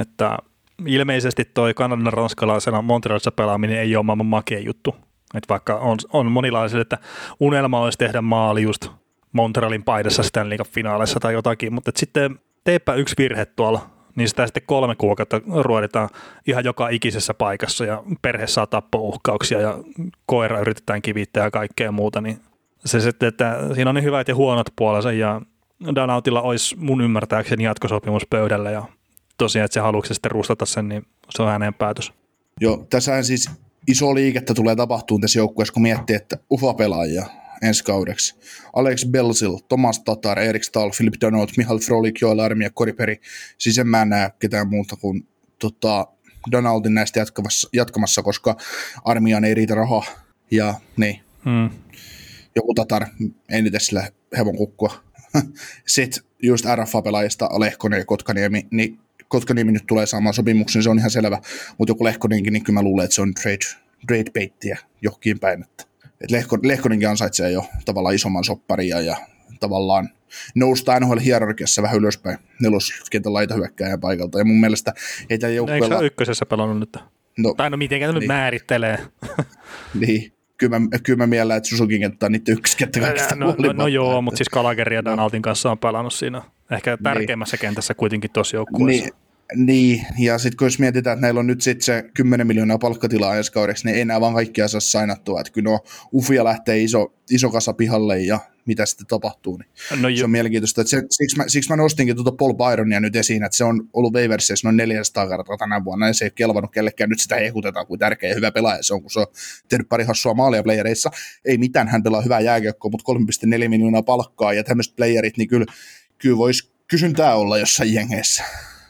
Että 0.00 0.38
ilmeisesti 0.86 1.44
toi 1.44 1.74
Kanadan 1.74 2.12
ranskalaisena 2.12 2.82
Montrealissa 2.82 3.30
pelaaminen 3.30 3.78
ei 3.78 3.96
ole 3.96 4.04
maailman 4.04 4.26
makea 4.26 4.58
juttu. 4.58 4.96
Et 5.34 5.44
vaikka 5.48 5.74
on, 5.74 5.98
on 6.12 6.32
monilaisille, 6.32 6.82
että 6.82 6.98
unelma 7.40 7.80
olisi 7.80 7.98
tehdä 7.98 8.22
maali 8.22 8.62
just 8.62 8.88
Montrealin 9.32 9.84
paidassa 9.84 10.22
Stanley 10.22 10.58
Cup-finaalissa 10.58 11.20
tai 11.20 11.32
jotakin, 11.32 11.74
mutta 11.74 11.90
sitten 11.96 12.38
teepä 12.64 12.94
yksi 12.94 13.14
virhe 13.18 13.46
tuolla, 13.46 13.90
niin 14.16 14.28
sitä 14.28 14.46
sitten 14.46 14.62
kolme 14.66 14.94
kuukautta 14.96 15.40
ruoditaan 15.62 16.08
ihan 16.46 16.64
joka 16.64 16.88
ikisessä 16.88 17.34
paikassa 17.34 17.84
ja 17.84 18.02
perhe 18.22 18.46
saa 18.46 18.66
tappouhkauksia 18.66 19.60
ja 19.60 19.78
koira 20.26 20.60
yritetään 20.60 21.02
kivittää 21.02 21.44
ja 21.44 21.50
kaikkea 21.50 21.92
muuta, 21.92 22.20
niin 22.20 22.40
se 22.84 23.00
sitten, 23.00 23.28
että 23.28 23.58
siinä 23.74 23.90
on 23.90 23.94
niin 23.94 24.04
hyvät 24.04 24.28
ja 24.28 24.34
huonot 24.34 24.66
puolensa 24.76 25.12
ja 25.12 25.40
Danautilla 25.94 26.42
olisi 26.42 26.76
mun 26.76 27.00
ymmärtääkseni 27.00 27.64
jatkosopimus 27.64 28.26
pöydällä 28.30 28.70
ja 28.70 28.84
tosiaan, 29.38 29.64
että 29.64 29.74
se 29.74 29.80
haluaisi 29.80 30.14
sitten 30.14 30.30
rustata 30.30 30.66
sen, 30.66 30.88
niin 30.88 31.06
se 31.30 31.42
on 31.42 31.48
hänen 31.48 31.74
päätös. 31.74 32.12
Joo, 32.60 32.86
tässä 32.90 33.22
siis 33.22 33.50
iso 33.88 34.14
liikettä 34.14 34.54
tulee 34.54 34.76
tapahtumaan 34.76 35.20
tässä 35.20 35.38
joukkueessa, 35.38 35.72
kun 35.72 35.82
miettii, 35.82 36.16
että 36.16 36.36
UFA-pelaajia 36.50 37.26
ensi 37.62 37.84
kaudeksi. 37.84 38.34
Alex 38.72 39.06
Belsil, 39.06 39.58
Thomas 39.68 39.98
Tatar, 39.98 40.38
Erik 40.38 40.64
Stahl, 40.64 40.90
Philip 40.96 41.14
Donald, 41.20 41.48
Mihail 41.56 41.78
Frolik, 41.78 42.20
Joel 42.20 42.38
Armi 42.38 42.64
ja 42.64 42.70
Koriperi. 42.70 43.20
Siis 43.58 43.78
en 43.78 43.88
mä 43.88 44.04
näe 44.04 44.30
ketään 44.38 44.68
muuta 44.68 44.96
kuin 44.96 45.28
tota, 45.58 46.06
Donaldin 46.52 46.94
näistä 46.94 47.18
jatkamassa, 47.18 47.68
jatkamassa, 47.72 48.22
koska 48.22 48.56
armiaan 49.04 49.44
ei 49.44 49.54
riitä 49.54 49.74
rahaa. 49.74 50.04
Ja 50.50 50.74
niin. 50.96 51.20
Hmm. 51.44 51.70
Joku 52.56 52.74
Tatar, 52.74 53.06
ei 53.48 53.62
nyt 53.62 53.74
sillä 53.78 54.08
hevon 54.38 54.56
kukkua. 54.56 55.04
Sitten 55.86 56.24
just 56.42 56.64
RFA-pelaajista 56.64 57.60
Lehkonen 57.60 57.98
ja 57.98 58.04
Kotkaniemi, 58.04 58.66
niin 58.70 58.98
Kotkaniemi 59.28 59.72
nyt 59.72 59.86
tulee 59.86 60.06
saamaan 60.06 60.34
sopimuksen, 60.34 60.82
se 60.82 60.90
on 60.90 60.98
ihan 60.98 61.10
selvä, 61.10 61.40
mutta 61.78 61.90
joku 61.90 62.04
Lehkonenkin, 62.04 62.52
niin 62.52 62.64
kyllä 62.64 62.78
mä 62.78 62.82
luulen, 62.82 63.04
että 63.04 63.14
se 63.14 63.22
on 63.22 63.34
trade, 63.34 63.78
trade 64.06 64.30
baittiä 64.34 64.78
johonkin 65.02 65.38
päin, 65.38 65.62
että, 65.62 65.84
että 66.04 66.36
Lehko, 66.36 66.58
Lehkonenkin 66.62 67.08
ansaitsee 67.08 67.50
jo 67.50 67.64
tavallaan 67.84 68.14
isomman 68.14 68.44
sopparia 68.44 69.00
ja 69.00 69.16
tavallaan 69.60 70.08
noustaa 70.54 71.00
NHL 71.00 71.18
hierarkiassa 71.18 71.82
vähän 71.82 71.98
ylöspäin 71.98 72.38
neloskentän 72.60 73.32
laita 73.32 73.54
hyökkääjän 73.54 74.00
paikalta. 74.00 74.38
Ja 74.38 74.44
mun 74.44 74.60
mielestä 74.60 74.92
ei 75.30 75.38
tällä 75.38 75.54
joukkueella... 75.54 75.86
Eikö 75.86 75.98
se 75.98 76.06
ykkösessä 76.06 76.46
pelannut 76.46 76.78
nyt? 76.78 76.96
No, 77.38 77.54
tai 77.54 77.70
no 77.70 77.76
miten 77.76 78.00
niin. 78.00 78.14
nyt 78.14 78.26
määrittelee. 78.26 78.98
niin, 80.00 80.32
kyllä 80.60 80.78
mä, 80.78 80.86
kyllä 81.02 81.16
mä 81.16 81.26
miellän, 81.26 81.56
että 81.56 81.68
Susukin 81.68 82.00
kenttä 82.00 82.26
on 82.26 82.32
niitä 82.32 82.52
ykköskenttä 82.52 83.00
kaikista 83.00 83.34
no, 83.34 83.54
no, 83.58 83.72
no, 83.72 83.86
joo, 83.86 84.22
mutta 84.22 84.38
siis 84.38 84.48
Kalageri 84.48 84.96
ja 84.96 85.04
Donaldin 85.04 85.42
kanssa 85.42 85.70
on 85.70 85.78
pelannut 85.78 86.14
siinä 86.14 86.42
ehkä 86.70 86.90
niin. 86.90 87.02
tärkeimmässä 87.02 87.54
niin. 87.54 87.60
kentässä 87.60 87.94
kuitenkin 87.94 88.30
tosi 88.30 88.56
joukkueessa. 88.56 89.04
Niin, 89.56 89.66
niin, 89.66 90.06
ja 90.18 90.38
sitten 90.38 90.56
kun 90.56 90.66
jos 90.66 90.78
mietitään, 90.78 91.14
että 91.14 91.26
näillä 91.26 91.40
on 91.40 91.46
nyt 91.46 91.60
sitten 91.60 91.84
se 91.84 92.04
10 92.14 92.46
miljoonaa 92.46 92.78
palkkatilaa 92.78 93.36
ensi 93.36 93.52
kaudeksi, 93.52 93.86
niin 93.86 93.94
ei 93.94 94.00
enää 94.00 94.20
vaan 94.20 94.34
kaikkia 94.34 94.68
saa 94.68 94.80
sainattua. 94.80 95.40
Että 95.40 95.52
kyllä 95.52 95.70
no, 95.70 95.80
Ufia 96.12 96.44
lähtee 96.44 96.78
iso, 96.82 97.14
iso 97.30 97.50
kasa 97.50 97.72
pihalle 97.72 98.18
ja 98.18 98.38
mitä 98.70 98.86
sitten 98.86 99.06
tapahtuu. 99.06 99.56
Niin 99.56 100.02
no 100.02 100.08
se 100.16 100.24
on 100.24 100.30
mielenkiintoista. 100.30 100.80
Että 100.80 100.90
se, 100.90 101.02
siksi, 101.10 101.36
mä, 101.36 101.44
siksi 101.46 101.70
mä 101.70 101.76
nostinkin 101.76 102.16
tuota 102.16 102.32
Paul 102.32 102.52
Byronia 102.52 103.00
nyt 103.00 103.16
esiin, 103.16 103.44
että 103.44 103.56
se 103.56 103.64
on 103.64 103.88
ollut 103.92 104.14
Waversissa 104.14 104.68
noin 104.68 104.76
400 104.76 105.28
kertaa 105.28 105.56
tänä 105.56 105.84
vuonna, 105.84 106.06
ja 106.06 106.14
se 106.14 106.24
ei 106.24 106.30
kelvannut 106.30 106.72
kellekään. 106.72 107.10
Nyt 107.10 107.20
sitä 107.20 107.36
hehkutetaan 107.36 107.86
kuin 107.86 108.00
tärkeä 108.00 108.28
ja 108.28 108.34
hyvä 108.34 108.52
pelaaja 108.52 108.82
se 108.82 108.94
on, 108.94 109.02
kun 109.02 109.10
se 109.10 109.20
on 109.20 109.26
tehnyt 109.68 109.88
pari 109.88 110.04
hassua 110.04 110.34
maalia 110.34 110.62
playereissa. 110.62 111.10
Ei 111.44 111.58
mitään, 111.58 111.88
hän 111.88 112.02
pelaa 112.02 112.20
hyvää 112.20 112.40
jääkiekkoa, 112.40 112.90
mutta 112.90 113.12
3,4 113.62 113.68
miljoonaa 113.68 114.02
palkkaa, 114.02 114.52
ja 114.52 114.64
tämmöiset 114.64 114.96
playerit, 114.96 115.36
niin 115.36 115.48
kyllä, 115.48 115.66
kyllä 116.18 116.36
voisi 116.36 116.72
kysyntää 116.88 117.34
olla 117.34 117.58
jossain 117.58 117.94
jengeissä. 117.94 118.44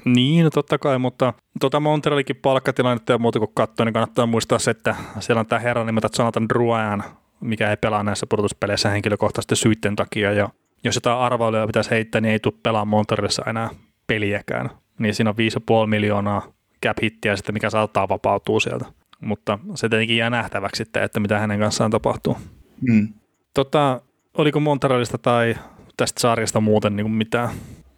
Niin, 0.04 0.44
no 0.44 0.50
totta 0.50 0.78
kai, 0.78 0.98
mutta 0.98 1.34
tuota 1.60 1.80
Montrealikin 1.80 2.36
palkkatilannetta 2.36 3.12
ja 3.12 3.18
muuta 3.18 3.38
kun 3.38 3.54
katsoo, 3.54 3.84
niin 3.84 3.92
kannattaa 3.92 4.26
muistaa 4.26 4.58
se, 4.58 4.70
että 4.70 4.96
siellä 5.20 5.40
on 5.40 5.46
tämä 5.46 5.60
herra 5.60 5.84
nimeltä 5.84 6.08
Jonathan 6.18 6.48
Drouin, 6.48 7.02
mikä 7.41 7.70
ei 7.70 7.76
pelaa 7.76 8.03
näissä 8.03 8.26
pudotuspeleissä 8.26 8.91
henkilökohtaisesti 8.91 9.57
syitten 9.57 9.97
takia. 9.97 10.32
Ja 10.32 10.49
jos 10.84 10.95
jotain 10.95 11.18
arvailuja 11.18 11.66
pitäisi 11.66 11.91
heittää, 11.91 12.20
niin 12.20 12.32
ei 12.32 12.41
tule 12.41 12.55
pelaa 12.62 12.84
Montrealissa 12.84 13.43
enää 13.47 13.70
peliäkään. 14.07 14.70
Niin 14.99 15.14
siinä 15.14 15.30
on 15.30 15.36
5,5 15.82 15.86
miljoonaa 15.86 16.53
cap 16.86 16.97
hittiä 17.03 17.36
sitten, 17.36 17.55
mikä 17.55 17.70
saattaa 17.70 18.09
vapautua 18.09 18.61
sieltä. 18.61 18.84
Mutta 19.20 19.59
se 19.74 19.88
tietenkin 19.88 20.16
jää 20.16 20.30
nähtäväksi 20.30 20.84
sitten, 20.84 21.03
että 21.03 21.20
mitä 21.20 21.38
hänen 21.38 21.61
kanssaan 21.61 21.91
tapahtuu. 21.91 22.36
Mm. 22.80 23.09
Tota, 23.55 24.01
oliko 24.34 24.61
Montrealista 24.61 25.18
tai 25.18 25.55
tästä 25.97 26.20
sarjasta 26.20 26.61
muuten 26.61 26.97
niin 26.97 27.11
mitään 27.11 27.49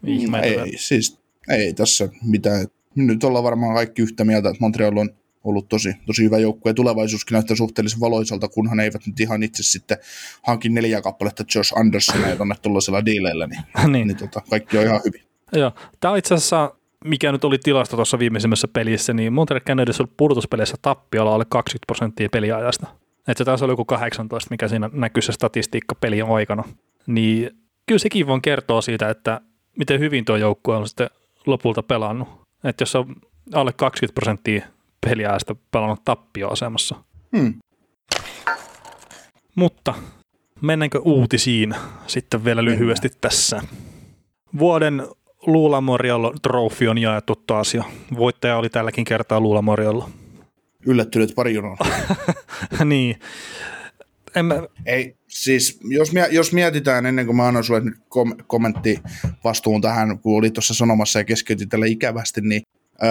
ihmeitä? 0.06 0.62
Ei, 0.62 0.78
siis 0.78 1.20
ei 1.48 1.74
tässä 1.74 2.08
mitään. 2.22 2.66
Nyt 2.94 3.24
ollaan 3.24 3.44
varmaan 3.44 3.74
kaikki 3.74 4.02
yhtä 4.02 4.24
mieltä, 4.24 4.48
että 4.48 4.60
Montreal 4.60 4.96
on 4.96 5.10
ollut 5.44 5.68
tosi, 5.68 5.94
tosi 6.06 6.24
hyvä 6.24 6.38
joukkue 6.38 6.70
ja 6.70 6.74
tulevaisuuskin 6.74 7.34
näyttää 7.34 7.56
suhteellisen 7.56 8.00
valoisalta, 8.00 8.48
kunhan 8.48 8.80
eivät 8.80 9.06
nyt 9.06 9.20
ihan 9.20 9.42
itse 9.42 9.62
sitten 9.62 9.98
hankin 10.42 10.74
neljä 10.74 11.02
kappaletta 11.02 11.44
Josh 11.54 11.78
Andersonia 11.78 12.36
tuonne 12.36 12.54
tuollaisella 12.62 13.04
diileillä, 13.04 13.46
niin, 13.46 13.62
Niin. 13.92 14.06
niin 14.06 14.16
tota, 14.16 14.42
kaikki 14.50 14.78
on 14.78 14.84
ihan 14.84 15.00
hyvin. 15.04 15.22
Joo. 15.52 15.72
Tämä 16.00 16.12
on 16.12 16.18
itse 16.18 16.34
asiassa, 16.34 16.74
mikä 17.04 17.32
nyt 17.32 17.44
oli 17.44 17.58
tilasto 17.58 17.96
tuossa 17.96 18.18
viimeisimmässä 18.18 18.68
pelissä, 18.68 19.12
niin 19.12 19.32
Montreal 19.32 19.60
Canadiens 19.60 20.00
oli 20.00 20.08
pudotuspeleissä 20.16 20.76
tappiolla 20.82 21.34
alle 21.34 21.44
20 21.48 21.86
prosenttia 21.86 22.28
peliajasta. 22.32 22.86
Että 23.28 23.38
se 23.38 23.44
taas 23.44 23.62
oli 23.62 23.72
joku 23.72 23.84
18, 23.84 24.48
mikä 24.50 24.68
siinä 24.68 24.90
näkyy 24.92 25.22
se 25.22 25.32
statistiikka 25.32 25.94
pelin 25.94 26.24
aikana. 26.24 26.64
Niin 27.06 27.50
kyllä 27.86 27.98
sekin 27.98 28.26
vaan 28.26 28.42
kertoo 28.42 28.82
siitä, 28.82 29.10
että 29.10 29.40
miten 29.78 30.00
hyvin 30.00 30.24
tuo 30.24 30.36
joukkue 30.36 30.76
on 30.76 30.88
sitten 30.88 31.10
lopulta 31.46 31.82
pelannut. 31.82 32.28
Että 32.64 32.82
jos 32.82 32.96
on 32.96 33.16
alle 33.54 33.72
20 33.72 34.14
prosenttia 34.14 34.66
peliajasta 35.06 35.56
pelannut 35.70 36.04
tappioasemassa. 36.04 36.96
Hmm. 37.36 37.54
Mutta 39.54 39.94
mennäänkö 40.60 41.00
uutisiin 41.04 41.74
sitten 42.06 42.44
vielä 42.44 42.64
lyhyesti 42.64 43.08
tässä. 43.20 43.62
Vuoden 44.58 45.02
Luula 45.46 45.80
Moriallo 45.80 46.34
Trophy 46.42 46.88
on 46.88 46.98
jaettu 46.98 47.34
taas 47.36 47.74
ja 47.74 47.84
voittaja 48.16 48.56
oli 48.56 48.68
tälläkin 48.68 49.04
kertaa 49.04 49.40
Luula 49.40 49.62
Moriallo. 49.62 50.10
Yllättynyt 50.86 51.34
pari 51.34 51.54
junaa. 51.54 51.76
niin. 52.84 53.16
En 54.36 54.44
mä, 54.44 54.54
Ei, 54.86 55.16
siis 55.28 55.80
jos, 55.84 56.12
jos 56.30 56.52
mietitään 56.52 57.06
ennen 57.06 57.26
kuin 57.26 57.36
mä 57.36 57.46
annan 57.46 57.64
sulle 57.64 57.80
nyt 57.80 57.94
kom- 58.08 58.36
kommentti 58.46 59.00
vastuun 59.44 59.80
tähän, 59.80 60.18
kun 60.18 60.38
oli 60.38 60.50
tuossa 60.50 60.74
sanomassa 60.74 61.18
ja 61.18 61.24
keskeytin 61.24 61.68
tällä 61.68 61.86
ikävästi, 61.86 62.40
niin 62.40 62.62
öö, 63.02 63.10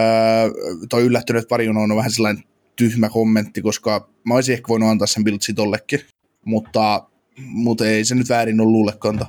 toi 0.90 1.04
yllättynyt 1.04 1.46
junaa 1.66 1.84
on 1.84 1.96
vähän 1.96 2.12
sellainen 2.12 2.44
tyhmä 2.76 3.10
kommentti, 3.10 3.62
koska 3.62 4.10
mä 4.24 4.34
olisin 4.36 4.54
ehkä 4.54 4.68
voinut 4.68 4.90
antaa 4.90 5.08
sen 5.08 5.24
biltsi 5.24 5.54
tollekin, 5.54 6.00
mutta, 6.46 7.04
mutta 7.38 7.86
ei 7.86 8.06
se 8.06 8.16
nyt 8.16 8.30
väärin 8.30 8.62
ollut 8.62 8.72
luulle 8.72 8.94
kanta. 9.00 9.26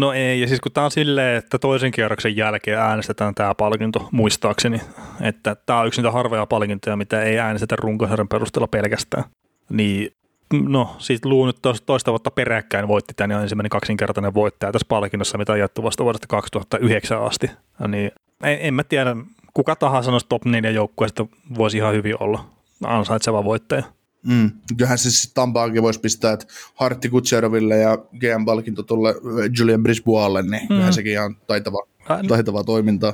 no 0.00 0.12
ei, 0.12 0.40
ja 0.40 0.48
siis 0.48 0.60
kun 0.60 0.72
tämä 0.72 0.84
on 0.84 0.90
silleen, 0.90 1.36
että 1.36 1.58
toisen 1.58 1.90
kierroksen 1.90 2.36
jälkeen 2.36 2.78
äänestetään 2.78 3.34
tämä 3.34 3.54
palkinto, 3.54 4.08
muistaakseni, 4.12 4.80
että 5.20 5.56
tämä 5.66 5.80
on 5.80 5.86
yksi 5.86 6.00
niitä 6.00 6.12
harvoja 6.12 6.46
palkintoja, 6.46 6.96
mitä 6.96 7.22
ei 7.22 7.38
äänestetä 7.38 7.76
runkosarjan 7.76 8.28
perusteella 8.28 8.68
pelkästään. 8.68 9.24
Niin 9.70 10.12
no, 10.52 10.96
siitä 10.98 11.28
Luu 11.28 11.46
nyt 11.46 11.62
toista 11.86 12.12
vuotta 12.12 12.30
peräkkäin 12.30 12.88
voitti 12.88 13.14
tämän 13.16 13.30
ja 13.30 13.42
ensimmäinen 13.42 13.70
kaksinkertainen 13.70 14.34
voittaja 14.34 14.72
tässä 14.72 14.86
palkinnossa, 14.88 15.38
mitä 15.38 15.52
on 15.52 15.58
jaettu 15.58 15.82
vasta 15.82 16.04
vuodesta 16.04 16.26
2009 16.26 17.22
asti. 17.22 17.50
Niin 17.88 18.10
en, 18.42 18.58
en 18.60 18.74
mä 18.74 18.84
tiedä, 18.84 19.16
kuka 19.54 19.76
tahansa 19.76 20.10
noista 20.10 20.28
top 20.28 20.44
4 20.44 20.70
joukkueista 20.70 21.26
voisi 21.58 21.76
ihan 21.76 21.94
hyvin 21.94 22.22
olla 22.22 22.50
ansaitseva 22.84 23.44
voittaja. 23.44 23.82
Mm. 24.26 24.50
Kyllähän 24.76 24.98
se 24.98 25.10
sitten 25.10 25.34
Tampaakin 25.34 25.82
voisi 25.82 26.00
pistää, 26.00 26.32
että 26.32 26.46
Hartti 26.74 27.08
Kutseroville 27.08 27.76
ja 27.76 27.96
GM-palkinto 27.96 28.82
tuolle 28.82 29.14
Julian 29.58 29.82
Brisboalle, 29.82 30.42
niin 30.42 30.62
mm. 30.62 30.68
kyllähän 30.68 30.92
sekin 30.92 31.12
ihan 31.12 31.36
taitava, 31.46 31.86
taitavaa 32.28 32.64
toimintaa. 32.64 33.12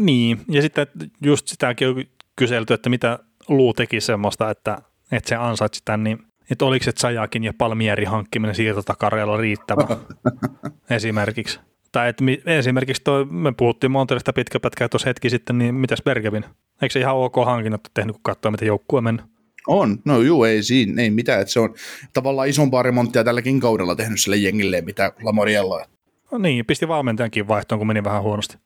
Niin, 0.00 0.40
ja 0.48 0.62
sitten 0.62 0.86
just 1.22 1.48
sitäkin 1.48 1.88
on 1.88 2.04
kyselty, 2.36 2.74
että 2.74 2.90
mitä 2.90 3.18
Luu 3.48 3.74
teki 3.74 4.00
semmoista, 4.00 4.50
että, 4.50 4.78
että 5.12 5.28
se 5.28 5.36
ansaitsi 5.36 5.82
tämän, 5.84 6.04
niin 6.04 6.18
että 6.50 6.64
oliko 6.64 6.84
se 6.84 6.92
Sajakin 6.96 7.44
ja 7.44 7.52
Palmieri 7.58 8.04
hankkiminen 8.04 8.54
siirtotakareella 8.54 9.36
riittävä 9.36 9.96
esimerkiksi. 10.96 11.60
Tai 11.98 12.08
että 12.08 12.24
esimerkiksi 12.46 13.02
toi, 13.04 13.24
me 13.24 13.52
puhuttiin 13.52 13.90
Monterista 13.90 14.32
pitkä 14.32 14.60
pätkä 14.60 14.88
tuossa 14.88 15.08
hetki 15.08 15.30
sitten, 15.30 15.58
niin 15.58 15.74
mitäs 15.74 16.02
Bergevin? 16.04 16.44
Eikö 16.82 16.92
se 16.92 17.00
ihan 17.00 17.16
ok 17.16 17.34
hankinnat 17.44 17.80
tehnyt, 17.94 18.16
kun 18.16 18.22
katsoo, 18.22 18.50
miten 18.50 18.66
joukkue 18.66 18.98
on 18.98 19.04
mennyt? 19.04 19.24
On, 19.66 19.98
no 20.04 20.20
juu, 20.20 20.44
ei 20.44 20.62
siinä, 20.62 21.02
ei 21.02 21.10
mitään, 21.10 21.40
että 21.40 21.52
se 21.52 21.60
on 21.60 21.74
tavallaan 22.12 22.48
isompaa 22.48 22.82
remonttia 22.82 23.24
tälläkin 23.24 23.60
kaudella 23.60 23.94
tehnyt 23.94 24.20
sille 24.20 24.36
jengille, 24.36 24.80
mitä 24.80 25.12
Lamoriella. 25.22 25.84
No 26.32 26.38
niin, 26.38 26.66
pisti 26.66 26.88
valmentajankin 26.88 27.48
vaihtoon, 27.48 27.78
kun 27.78 27.86
meni 27.86 28.04
vähän 28.04 28.22
huonosti. 28.22 28.56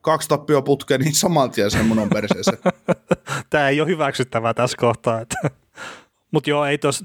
Kaksi 0.00 0.28
tappioa 0.28 0.62
putkeen, 0.62 1.00
niin 1.00 1.14
saman 1.14 1.50
tien 1.50 1.70
semmoinen 1.70 2.02
on 2.02 2.10
perseessä. 2.10 2.52
Tämä 3.50 3.68
ei 3.68 3.80
ole 3.80 3.88
hyväksyttävää 3.88 4.54
tässä 4.54 4.76
kohtaa. 4.76 5.24
Mutta 6.30 6.50
joo, 6.50 6.64
ei 6.64 6.78
tos, 6.78 7.04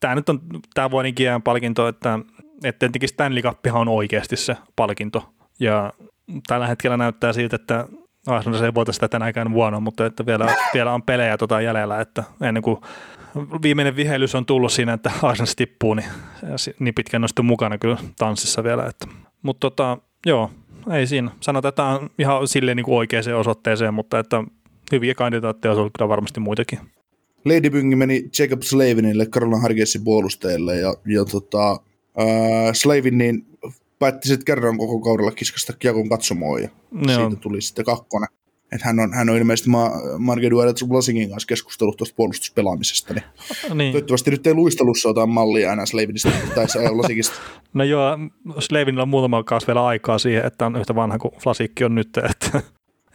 tämä 0.00 0.14
nyt 0.14 0.28
on 0.28 0.40
tämä 0.74 0.88
GM 0.88 1.42
palkinto, 1.44 1.88
että, 1.88 2.18
että 2.64 2.78
tietenkin 2.78 3.08
Stanley 3.08 3.42
Cupihan 3.42 3.80
on 3.80 3.88
oikeasti 3.88 4.36
se 4.36 4.56
palkinto. 4.76 5.34
Ja 5.60 5.92
tällä 6.46 6.66
hetkellä 6.66 6.96
näyttää 6.96 7.32
siltä, 7.32 7.56
että 7.56 7.88
Arsenal 8.26 8.62
ei 8.62 8.74
voita 8.74 8.92
sitä 8.92 9.08
tänäkään 9.08 9.52
vuonna, 9.52 9.80
mutta 9.80 10.06
että 10.06 10.26
vielä, 10.26 10.54
vielä 10.74 10.92
on 10.92 11.02
pelejä 11.02 11.38
tota 11.38 11.60
jäljellä, 11.60 12.00
että 12.00 12.24
ennen 12.42 12.62
kuin 12.62 12.76
viimeinen 13.62 13.96
vihelys 13.96 14.34
on 14.34 14.46
tullut 14.46 14.72
siinä, 14.72 14.92
että 14.92 15.10
Arsenal 15.22 15.52
tippuu, 15.56 15.94
niin, 15.94 16.06
niin 16.78 16.94
pitkään 16.94 17.24
on 17.24 17.28
sitten 17.28 17.44
mukana 17.44 17.78
kyllä 17.78 17.96
tanssissa 18.18 18.64
vielä. 18.64 18.86
Että. 18.86 19.06
Mutta 19.42 19.60
tota, 19.60 19.98
joo, 20.26 20.50
ei 20.92 21.06
siinä. 21.06 21.30
Sanotaan, 21.40 21.68
että 21.68 21.82
tämä 21.82 21.98
on 21.98 22.10
ihan 22.18 22.48
silleen 22.48 22.76
niin 22.76 22.84
kuin 22.84 22.96
oikeaan 22.96 23.34
osoitteeseen, 23.36 23.94
mutta 23.94 24.18
että 24.18 24.44
hyviä 24.92 25.14
kandidaatteja 25.14 25.70
olisi 25.70 25.80
ollut 25.80 25.92
kyllä 25.98 26.08
varmasti 26.08 26.40
muitakin. 26.40 26.78
Lady 27.44 27.70
Byngi 27.70 27.96
meni 27.96 28.30
Jacob 28.38 28.62
Slavinille, 28.62 29.26
Carolina 29.26 29.60
Hargessin 29.60 30.04
puolustajalle, 30.04 30.76
ja, 30.76 30.94
ja 31.06 31.24
tota, 31.24 31.80
äh, 32.20 32.72
Slavin 32.72 33.18
niin 33.18 33.46
päätti 33.98 34.28
sitten 34.28 34.44
kerran 34.44 34.78
koko 34.78 35.00
kaudella 35.00 35.30
kiskasta 35.30 35.72
kiekon 35.72 36.08
katsomoon, 36.08 36.62
ja 36.62 36.68
Joo. 36.92 37.28
siitä 37.28 37.36
tuli 37.40 37.60
sitten 37.60 37.84
kakkonen. 37.84 38.28
Et 38.72 38.82
hän, 38.82 39.00
on, 39.00 39.12
hän 39.12 39.30
on 39.30 39.36
ilmeisesti 39.36 39.70
Ma- 39.70 39.90
Marge 40.18 40.50
Duelet 40.50 40.76
Blasingin 40.88 41.30
kanssa 41.30 41.46
keskustellut 41.46 41.96
tuosta 41.96 42.14
puolustuspelaamisesta, 42.16 43.14
niin 43.14 43.24
Niin. 43.74 43.92
toivottavasti 43.92 44.30
nyt 44.30 44.46
ei 44.46 44.54
luistelussa 44.54 45.08
ota 45.08 45.26
mallia 45.26 45.72
enää 45.72 45.86
Slavinista 45.86 46.30
tai 46.54 46.66
Lasingista. 46.94 47.34
No 47.74 47.84
joo, 47.84 48.18
Slavinilla 48.58 49.02
on 49.02 49.08
muutama 49.08 49.42
kausi 49.44 49.66
vielä 49.66 49.86
aikaa 49.86 50.18
siihen, 50.18 50.46
että 50.46 50.66
on 50.66 50.76
yhtä 50.76 50.94
vanha 50.94 51.18
kuin 51.18 51.34
Flasikki 51.42 51.84
on 51.84 51.94
nyt, 51.94 52.08
että, 52.30 52.62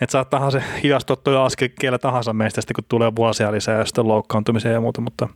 että 0.02 0.12
saattaahan 0.12 0.52
se 0.52 0.64
hidastua 0.84 1.16
tuo 1.16 1.40
askel 1.40 1.70
kellä 1.80 1.98
tahansa 1.98 2.34
meistä, 2.34 2.62
sitten 2.62 2.76
kun 2.76 2.84
tulee 2.90 3.16
vuosia 3.16 3.52
lisää 3.52 3.80
ja 3.80 3.86
sitten 3.86 4.08
loukkaantumiseen 4.08 4.74
ja 4.74 4.82
muuta, 4.82 5.02
mutta 5.02 5.28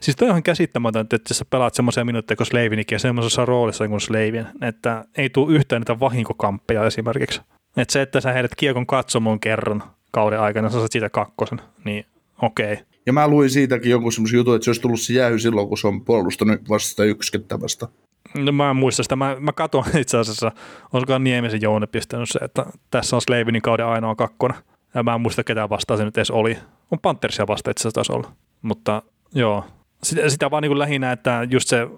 siis 0.00 0.16
toi 0.16 0.28
on 0.28 0.32
ihan 0.32 0.42
käsittämätöntä, 0.42 1.16
että 1.16 1.34
sä 1.34 1.44
pelaat 1.50 1.74
semmoisia 1.74 2.04
minuutteja 2.04 2.36
kuin 2.36 2.46
Slavinikin 2.46 2.96
ja 2.96 3.00
semmoisessa 3.00 3.44
roolissa 3.44 3.88
kuin 3.88 4.00
Slavin, 4.00 4.46
että 4.62 5.04
ei 5.16 5.30
tule 5.30 5.54
yhtään 5.54 5.80
niitä 5.80 6.00
vahinkokamppeja 6.00 6.86
esimerkiksi. 6.86 7.40
Että 7.76 7.92
se, 7.92 8.02
että 8.02 8.20
sä 8.20 8.32
heidät 8.32 8.54
kiekon 8.54 8.86
katsomoon 8.86 9.40
kerran 9.40 9.82
kauden 10.10 10.40
aikana, 10.40 10.70
sä 10.70 10.78
saat 10.78 10.92
siitä 10.92 11.10
kakkosen, 11.10 11.60
niin 11.84 12.04
okei. 12.42 12.78
Ja 13.06 13.12
mä 13.12 13.28
luin 13.28 13.50
siitäkin 13.50 13.90
jonkun 13.90 14.12
semmoisen 14.12 14.36
jutun, 14.36 14.54
että 14.54 14.64
se 14.64 14.70
olisi 14.70 14.80
tullut 14.80 15.00
se 15.00 15.12
jäähy 15.12 15.38
silloin, 15.38 15.68
kun 15.68 15.78
se 15.78 15.86
on 15.86 16.04
puolustanut 16.04 16.68
vasta 16.68 17.04
yksikettä 17.04 17.60
vasta. 17.60 17.88
No 18.34 18.52
mä 18.52 18.70
en 18.70 18.76
muista 18.76 19.02
sitä. 19.02 19.16
Mä, 19.16 19.36
mä 19.40 19.52
katon 19.52 19.84
itse 20.00 20.18
asiassa, 20.18 20.52
olisikohan 20.92 21.24
Niemisen 21.24 21.62
Jouni 21.62 21.86
pistänyt 21.86 22.28
se, 22.28 22.38
että 22.38 22.66
tässä 22.90 23.16
on 23.16 23.22
Slavinin 23.22 23.62
kauden 23.62 23.86
ainoa 23.86 24.14
kakkonen. 24.14 24.56
Ja 24.94 25.02
mä 25.02 25.14
en 25.14 25.20
muista 25.20 25.44
ketään 25.44 25.70
vastaan 25.70 25.98
se 25.98 26.04
nyt 26.04 26.18
edes 26.18 26.30
oli. 26.30 26.58
On 26.90 26.98
Panthersia 26.98 27.46
vasta 27.46 27.70
itse 27.70 27.88
asiassa 27.88 28.12
olla. 28.12 28.32
Mutta 28.62 29.02
joo, 29.34 29.64
sitä, 30.02 30.28
sitä 30.28 30.50
vaan 30.50 30.62
niin 30.62 30.70
kuin 30.70 30.78
lähinnä, 30.78 31.12
että 31.12 31.46
just 31.50 31.68
se 31.68 31.88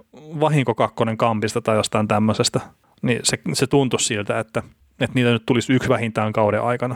vahinko 0.41 0.75
kakkonen 0.75 1.17
kampista 1.17 1.61
tai 1.61 1.77
jostain 1.77 2.09
tämmöisestä, 2.09 2.61
niin 3.03 3.21
se, 3.23 3.39
se 3.53 3.67
tuntui 3.67 4.01
siltä, 4.01 4.39
että, 4.39 4.63
että 5.01 5.15
niitä 5.15 5.31
nyt 5.31 5.47
tulisi 5.47 5.73
yksi 5.73 5.89
vähintään 5.89 6.33
kauden 6.33 6.63
aikana, 6.63 6.95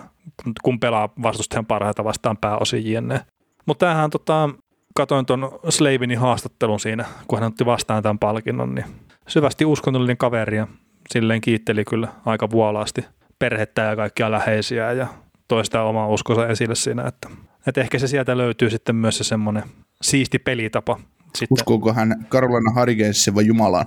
kun 0.63 0.81
pelaa 0.81 1.09
vastustajan 1.23 1.67
parhaita 1.67 2.05
vastaan 2.05 2.37
pääosin 2.37 2.93
jne. 2.93 3.21
Mutta 3.67 3.87
tämähän 3.87 4.11
tota, 4.11 4.49
katoin 4.95 5.27
tuon 5.27 5.59
Slavinin 5.69 6.19
haastattelun 6.19 6.81
siinä, 6.81 7.05
kun 7.29 7.39
hän 7.39 7.49
otti 7.49 7.67
vastaan 7.67 8.03
tämän 8.03 8.19
palkinnon, 8.19 8.75
niin 8.75 8.85
syvästi 9.31 9.65
uskonnollinen 9.65 10.17
kaveri 10.17 10.57
ja 10.57 10.67
silleen 11.11 11.41
kiitteli 11.41 11.85
kyllä 11.85 12.09
aika 12.27 12.51
vuolaasti 12.51 13.05
perhettä 13.39 13.83
ja 13.83 13.97
kaikkia 13.97 14.31
läheisiä 14.31 14.93
ja 14.93 15.07
toista 15.49 15.83
omaa 15.83 16.09
uskonsa 16.09 16.49
esille 16.49 16.75
siinä, 16.75 17.07
että, 17.07 17.29
että 17.67 17.81
ehkä 17.81 17.99
se 17.99 18.09
sieltä 18.09 18.37
löytyy 18.37 18.71
sitten 18.71 18.97
myös 18.97 19.19
se 19.19 19.25
semmoinen 19.25 19.63
siisti 20.03 20.39
pelitapa. 20.39 20.99
Sitten, 21.35 21.47
Uskooko 21.51 21.93
hän 21.93 22.27
Carolina 22.31 22.73
Hurricanesin 22.81 23.35
vai 23.35 23.47
Jumalaan? 23.47 23.87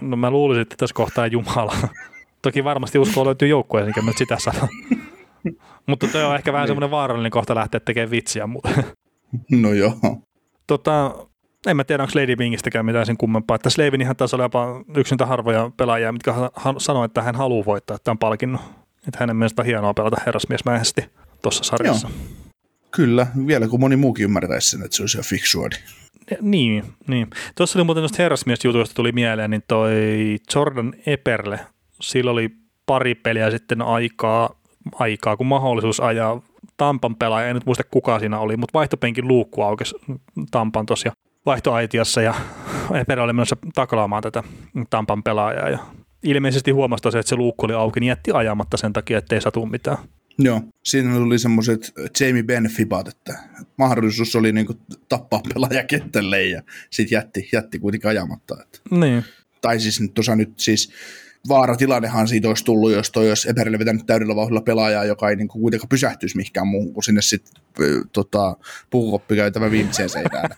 no 0.00 0.16
mä 0.16 0.30
luulisin, 0.30 0.62
että 0.62 0.76
tässä 0.78 0.94
kohtaa 0.94 1.26
Jumala. 1.26 1.76
Toki 2.42 2.64
varmasti 2.64 2.98
uskoa 2.98 3.24
löytyy 3.24 3.48
joukkueeseen, 3.48 3.88
enkä 3.88 4.02
nyt 4.02 4.18
sitä 4.18 4.36
sano. 4.38 4.68
Mutta 5.86 6.08
toi 6.08 6.24
on 6.24 6.34
ehkä 6.34 6.52
vähän 6.52 6.66
semmoinen 6.68 6.90
vaarallinen 6.90 7.30
kohta 7.30 7.54
lähteä 7.54 7.80
tekemään 7.80 8.10
vitsiä. 8.10 8.46
Mutta 8.46 8.68
No 9.50 9.72
joo. 9.72 9.92
tota, 10.66 11.14
en 11.66 11.76
mä 11.76 11.84
tiedä, 11.84 12.02
onko 12.02 12.20
Lady 12.20 12.36
Bingistäkään 12.36 12.86
mitään 12.86 13.06
sen 13.06 13.16
kummempaa. 13.16 13.54
Että 13.54 13.70
Slavinihan 13.70 14.16
taisi 14.16 14.36
olla 14.36 14.44
jopa 14.44 14.84
yksi 14.96 15.14
niitä 15.14 15.26
harvoja 15.26 15.70
pelaajia, 15.76 16.12
mitkä 16.12 16.34
sanoi, 16.78 17.04
että 17.04 17.22
hän 17.22 17.34
haluaa 17.34 17.64
voittaa 17.64 17.98
tämän 18.04 18.18
palkinnon. 18.18 18.60
Että 19.08 19.20
hänen 19.20 19.36
mielestä 19.36 19.62
on 19.62 19.66
hienoa 19.66 19.94
pelata 19.94 20.16
herrasmiesmäisesti. 20.26 21.04
tuossa 21.42 21.64
sarjassa. 21.64 22.08
Joo. 22.08 22.18
Kyllä, 22.90 23.26
vielä 23.46 23.68
kun 23.68 23.80
moni 23.80 23.96
muukin 23.96 24.24
ymmärtäisi 24.24 24.70
sen, 24.70 24.82
että 24.84 24.96
se 24.96 25.02
olisi 25.02 25.16
ihan 25.16 25.24
fiksua. 25.24 25.68
Niin, 25.70 26.40
niin. 26.40 26.84
niin. 27.06 27.30
Tuossa 27.54 27.78
oli 27.78 27.84
muuten 27.84 28.02
noista 28.02 28.22
herrasmiesjutuista 28.22 28.94
tuli 28.94 29.12
mieleen, 29.12 29.50
niin 29.50 29.62
toi 29.68 29.92
Jordan 30.54 30.94
Eperle, 31.06 31.60
sillä 32.00 32.30
oli 32.30 32.50
pari 32.86 33.14
peliä 33.14 33.50
sitten 33.50 33.82
aikaa, 33.82 34.60
aikaa 34.94 35.36
kun 35.36 35.46
mahdollisuus 35.46 36.00
ajaa 36.00 36.42
Tampan 36.76 37.16
pelaaja, 37.16 37.48
en 37.48 37.54
nyt 37.54 37.66
muista 37.66 37.84
kuka 37.90 38.18
siinä 38.18 38.38
oli, 38.38 38.56
mutta 38.56 38.78
vaihtopenkin 38.78 39.28
luukku 39.28 39.62
aukesi 39.62 39.94
Tampan 40.50 40.86
tosiaan 40.86 41.16
vaihtoaitiossa 41.46 42.22
ja 42.22 42.34
Eperä 43.00 43.22
oli 43.22 43.32
menossa 43.32 43.56
taklaamaan 43.74 44.22
tätä 44.22 44.42
Tampan 44.90 45.22
pelaajaa 45.22 45.70
ja 45.70 45.78
ilmeisesti 46.22 46.70
huomasi 46.70 47.02
tosiaan, 47.02 47.20
että 47.20 47.28
se 47.28 47.36
luukku 47.36 47.66
oli 47.66 47.74
auki, 47.74 48.00
niin 48.00 48.08
jätti 48.08 48.30
ajamatta 48.32 48.76
sen 48.76 48.92
takia, 48.92 49.18
ettei 49.18 49.40
satu 49.40 49.66
mitään. 49.66 49.98
Joo, 50.38 50.62
siinä 50.84 51.14
tuli 51.14 51.38
semmoiset 51.38 51.92
Jamie 52.20 52.42
Benn 52.42 52.68
fibat, 52.68 53.08
että 53.08 53.38
mahdollisuus 53.78 54.36
oli 54.36 54.52
niinku 54.52 54.74
tappaa 55.08 55.42
pelaaja 55.54 55.84
kentälle 55.84 56.42
ja 56.42 56.62
sitten 56.90 57.16
jätti, 57.16 57.48
jätti 57.52 57.78
kuitenkin 57.78 58.10
ajamatta. 58.10 58.56
Että. 58.62 58.78
Niin. 58.90 59.24
Tai 59.60 59.80
siis 59.80 60.00
nyt 60.00 60.14
tuossa 60.14 60.36
nyt 60.36 60.52
siis 60.56 60.92
vaaratilannehan 61.48 62.28
siitä 62.28 62.48
olisi 62.48 62.64
tullut, 62.64 62.92
jos 62.92 63.10
toi 63.10 63.28
olisi 63.28 63.50
Eperille 63.50 63.78
vetänyt 63.78 64.06
täydellä 64.06 64.36
vauhdilla 64.36 64.60
pelaajaa, 64.60 65.04
joka 65.04 65.30
ei 65.30 65.36
niinku 65.36 65.58
kuitenkaan 65.58 65.88
pysähtyisi 65.88 66.36
mihinkään 66.36 66.66
muuhun 66.66 66.92
kuin 66.92 67.04
sinne 67.04 67.22
sitten 67.22 67.54
tota, 68.12 68.56
puukoppi 68.90 69.36
käytävä 69.36 69.70
viimeiseen 69.70 70.08
seinään. 70.08 70.50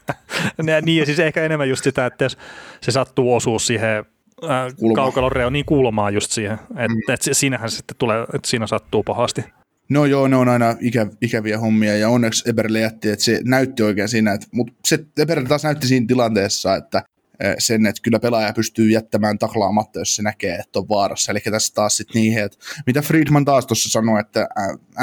Niin, 0.82 0.98
ja 0.98 1.06
siis 1.06 1.18
ehkä 1.18 1.44
enemmän 1.44 1.68
just 1.68 1.84
sitä, 1.84 2.06
että 2.06 2.24
jos 2.24 2.38
se 2.80 2.90
sattuu 2.90 3.34
osuus 3.34 3.66
siihen 3.66 4.04
äh, 4.44 4.94
kaukalon 4.94 5.32
reo, 5.32 5.50
niin 5.50 5.64
kulmaa 5.64 6.10
just 6.10 6.30
siihen, 6.30 6.54
että 6.54 6.88
mm. 6.88 7.14
et 7.14 7.20
siinähän 7.32 7.70
sitten 7.70 7.96
tulee, 7.98 8.22
että 8.22 8.48
siinä 8.48 8.66
sattuu 8.66 9.02
pahasti. 9.02 9.44
No 9.88 10.04
joo, 10.04 10.28
ne 10.28 10.36
on 10.36 10.48
aina 10.48 10.76
ikä, 10.80 11.06
ikäviä 11.22 11.58
hommia 11.58 11.96
ja 11.96 12.08
onneksi 12.08 12.50
Eberille 12.50 12.80
jätti, 12.80 13.10
että 13.10 13.24
se 13.24 13.40
näytti 13.44 13.82
oikein 13.82 14.08
siinä, 14.08 14.32
että, 14.32 14.46
mutta 14.52 14.72
se 14.84 14.98
Eberille 15.18 15.48
taas 15.48 15.64
näytti 15.64 15.86
siinä 15.86 16.06
tilanteessa, 16.06 16.76
että 16.76 17.02
Eh, 17.40 17.54
sen, 17.58 17.86
että 17.86 18.02
kyllä 18.02 18.20
pelaaja 18.20 18.52
pystyy 18.52 18.90
jättämään 18.90 19.38
taklaamatta, 19.38 19.98
jos 19.98 20.16
se 20.16 20.22
näkee, 20.22 20.54
että 20.54 20.78
on 20.78 20.88
vaarassa. 20.88 21.32
Eli 21.32 21.40
tässä 21.40 21.74
taas 21.74 21.96
sitten 21.96 22.20
niihin, 22.20 22.44
että 22.44 22.58
mitä 22.86 23.02
Friedman 23.02 23.44
taas 23.44 23.66
tuossa 23.66 23.88
sanoi, 23.90 24.20
että 24.20 24.48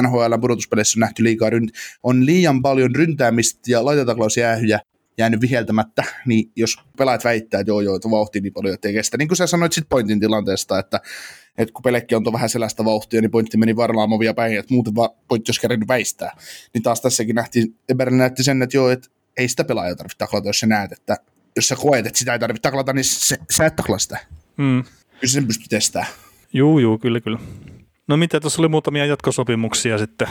NHL 0.02 0.34
pudotuspeleissä 0.42 0.98
on 0.98 1.00
nähty 1.00 1.24
liikaa, 1.24 1.50
on 2.04 2.26
liian 2.26 2.62
paljon 2.62 2.96
ryntäämistä 2.96 3.60
ja 3.68 3.86
laitetaklausjäähyjä 3.86 4.80
jäänyt 5.18 5.42
viheltämättä, 5.42 6.04
niin 6.26 6.52
jos 6.56 6.78
pelaajat 6.98 7.24
väittää, 7.24 7.60
että 7.60 7.72
joo 7.72 7.82
joo, 7.82 7.96
että 7.96 8.12
vauhti 8.12 8.42
niin 8.42 8.54
paljon, 8.54 8.74
että 8.74 8.88
ei 8.88 8.94
kestä. 8.94 9.18
Niin 9.18 9.28
kuin 9.28 9.38
sä 9.38 9.48
sanoit 9.48 9.74
sitten 9.74 9.90
pointin 9.90 10.20
tilanteesta, 10.20 10.80
että, 10.80 11.00
että 11.58 11.74
kun 11.74 11.84
pelekki 11.84 12.16
on 12.16 12.24
vähän 12.34 12.50
selästä 12.50 12.86
vauhtia, 12.86 13.22
niin 13.22 13.32
pointti 13.32 13.58
meni 13.58 13.76
varlaamovia 13.76 14.34
päin, 14.34 14.60
että 14.60 14.74
muuten 14.74 14.96
vaan 14.96 15.10
pointti 15.28 15.50
olisi 15.50 15.62
kerännyt 15.62 15.88
väistää. 15.88 16.32
Niin 16.74 16.84
taas 16.84 17.02
tässäkin 17.02 17.36
nähtiin, 17.36 17.76
Eberle 17.90 18.18
näytti 18.18 18.44
sen, 18.44 18.62
että 18.62 18.78
joo, 18.78 18.90
että 18.90 19.10
ei 19.38 19.48
sitä 19.48 19.64
pelaajaa 19.64 19.96
tarvitse 19.96 20.18
taklata, 20.18 20.50
jos 20.50 20.60
sä 20.60 20.68
näet, 20.68 20.92
että 20.92 21.18
jos 21.56 21.68
sä 21.68 21.76
koet, 21.76 22.06
että 22.06 22.20
sitä 22.20 22.34
ei 22.34 22.40
tarvitse 22.40 22.62
taklata, 22.62 22.94
niin 22.94 23.06
se, 23.06 23.38
sä 23.58 23.66
et 23.66 23.76
taklaa 23.76 24.00
sitä. 24.00 24.18
Mm. 24.58 24.84
Kyllä 24.84 25.32
sen 25.32 25.48
pystyy 25.48 25.68
testaamaan. 25.70 26.14
Juu, 26.54 26.80
juu, 26.80 26.98
kyllä, 26.98 27.22
kyllä. 27.22 27.40
No 28.08 28.18
mitä, 28.18 28.40
tuossa 28.40 28.62
oli 28.62 28.68
muutamia 28.68 29.06
jatkosopimuksia 29.06 29.98
sitten, 29.98 30.28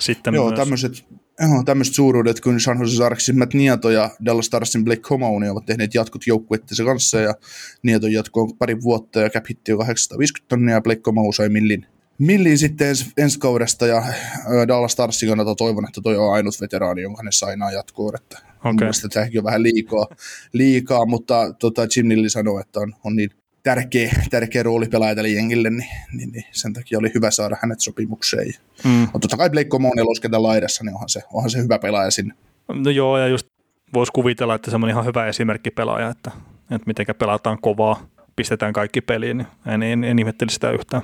sitten 0.00 0.34
Joo, 0.34 0.52
tämmöiset, 0.52 1.04
joo, 1.40 1.62
tämmöiset 1.64 1.94
suuruudet 1.94 2.40
kuin 2.40 2.60
San 2.60 2.80
Jose 2.80 2.96
Sharksin 2.96 3.38
Matt 3.38 3.54
Nieto 3.54 3.90
ja 3.90 4.10
Dallas 4.24 4.46
Starsin 4.46 4.84
Blake 4.84 5.00
Comoni 5.00 5.48
ovat 5.48 5.66
tehneet 5.66 5.94
jatkot 5.94 6.26
joukkuettensa 6.26 6.84
kanssa 6.84 7.20
ja 7.20 7.34
Nieto 7.82 8.06
jatko 8.06 8.54
pari 8.58 8.82
vuotta 8.82 9.20
ja 9.20 9.30
cap 9.30 9.44
hitti 9.48 9.72
on 9.72 9.78
850 9.78 10.48
tonnia 10.48 10.74
ja 10.74 10.80
Blake 10.80 11.00
Comau 11.00 11.32
sai 11.32 11.48
millin 11.48 11.86
Millin 12.18 12.58
sitten 12.58 12.88
ens, 12.88 13.12
ensi 13.16 13.38
kaudesta 13.38 13.86
ja 13.86 14.02
Dallas 14.68 14.92
Starsin 14.92 15.28
kannalta 15.28 15.54
toivon, 15.54 15.84
että 15.84 16.00
toi 16.00 16.16
on 16.16 16.32
ainut 16.32 16.60
veteraani, 16.60 17.02
jonka 17.02 17.22
ne 17.22 17.32
sainaa 17.32 17.72
jatkoon. 17.72 18.14
Että 18.16 18.38
okay. 18.58 18.74
Mielestäni 18.78 19.10
tämäkin 19.10 19.40
on 19.40 19.44
vähän 19.44 19.62
liikaa, 19.62 20.06
liikaa 20.52 21.06
mutta 21.06 21.54
tota 21.58 21.82
Jim 21.96 22.08
Nilli 22.08 22.30
sanoi, 22.30 22.60
että 22.60 22.80
on, 22.80 22.94
on 23.04 23.16
niin 23.16 23.30
tärkeä, 23.62 24.12
tärkeä 24.30 24.62
rooli 24.62 24.86
pelaaja 24.86 25.14
tälle 25.14 25.28
jengille, 25.28 25.70
niin, 25.70 25.88
niin, 26.12 26.32
niin, 26.32 26.44
sen 26.52 26.72
takia 26.72 26.98
oli 26.98 27.10
hyvä 27.14 27.30
saada 27.30 27.56
hänet 27.62 27.80
sopimukseen. 27.80 28.52
Mm. 28.84 28.90
Mutta 28.90 29.18
totta 29.18 29.36
kai 29.36 29.50
Blake 29.50 29.68
Comoney 29.68 30.04
losketa 30.04 30.42
laidassa, 30.42 30.84
niin 30.84 30.94
onhan 30.94 31.08
se, 31.08 31.22
onhan 31.32 31.50
se 31.50 31.62
hyvä 31.62 31.78
pelaaja 31.78 32.10
sinne. 32.10 32.34
No 32.68 32.90
joo, 32.90 33.18
ja 33.18 33.28
just 33.28 33.46
voisi 33.94 34.12
kuvitella, 34.12 34.54
että 34.54 34.70
se 34.70 34.76
on 34.76 34.88
ihan 34.88 35.04
hyvä 35.04 35.26
esimerkki 35.26 35.70
pelaaja, 35.70 36.08
että, 36.08 36.30
että 36.70 36.86
miten 36.86 37.06
pelataan 37.18 37.58
kovaa, 37.60 38.06
pistetään 38.36 38.72
kaikki 38.72 39.00
peliin, 39.00 39.36
niin 39.36 39.46
en, 39.66 39.82
en, 39.82 40.04
en 40.04 40.18
ihmetteli 40.18 40.50
sitä 40.50 40.70
yhtään. 40.70 41.02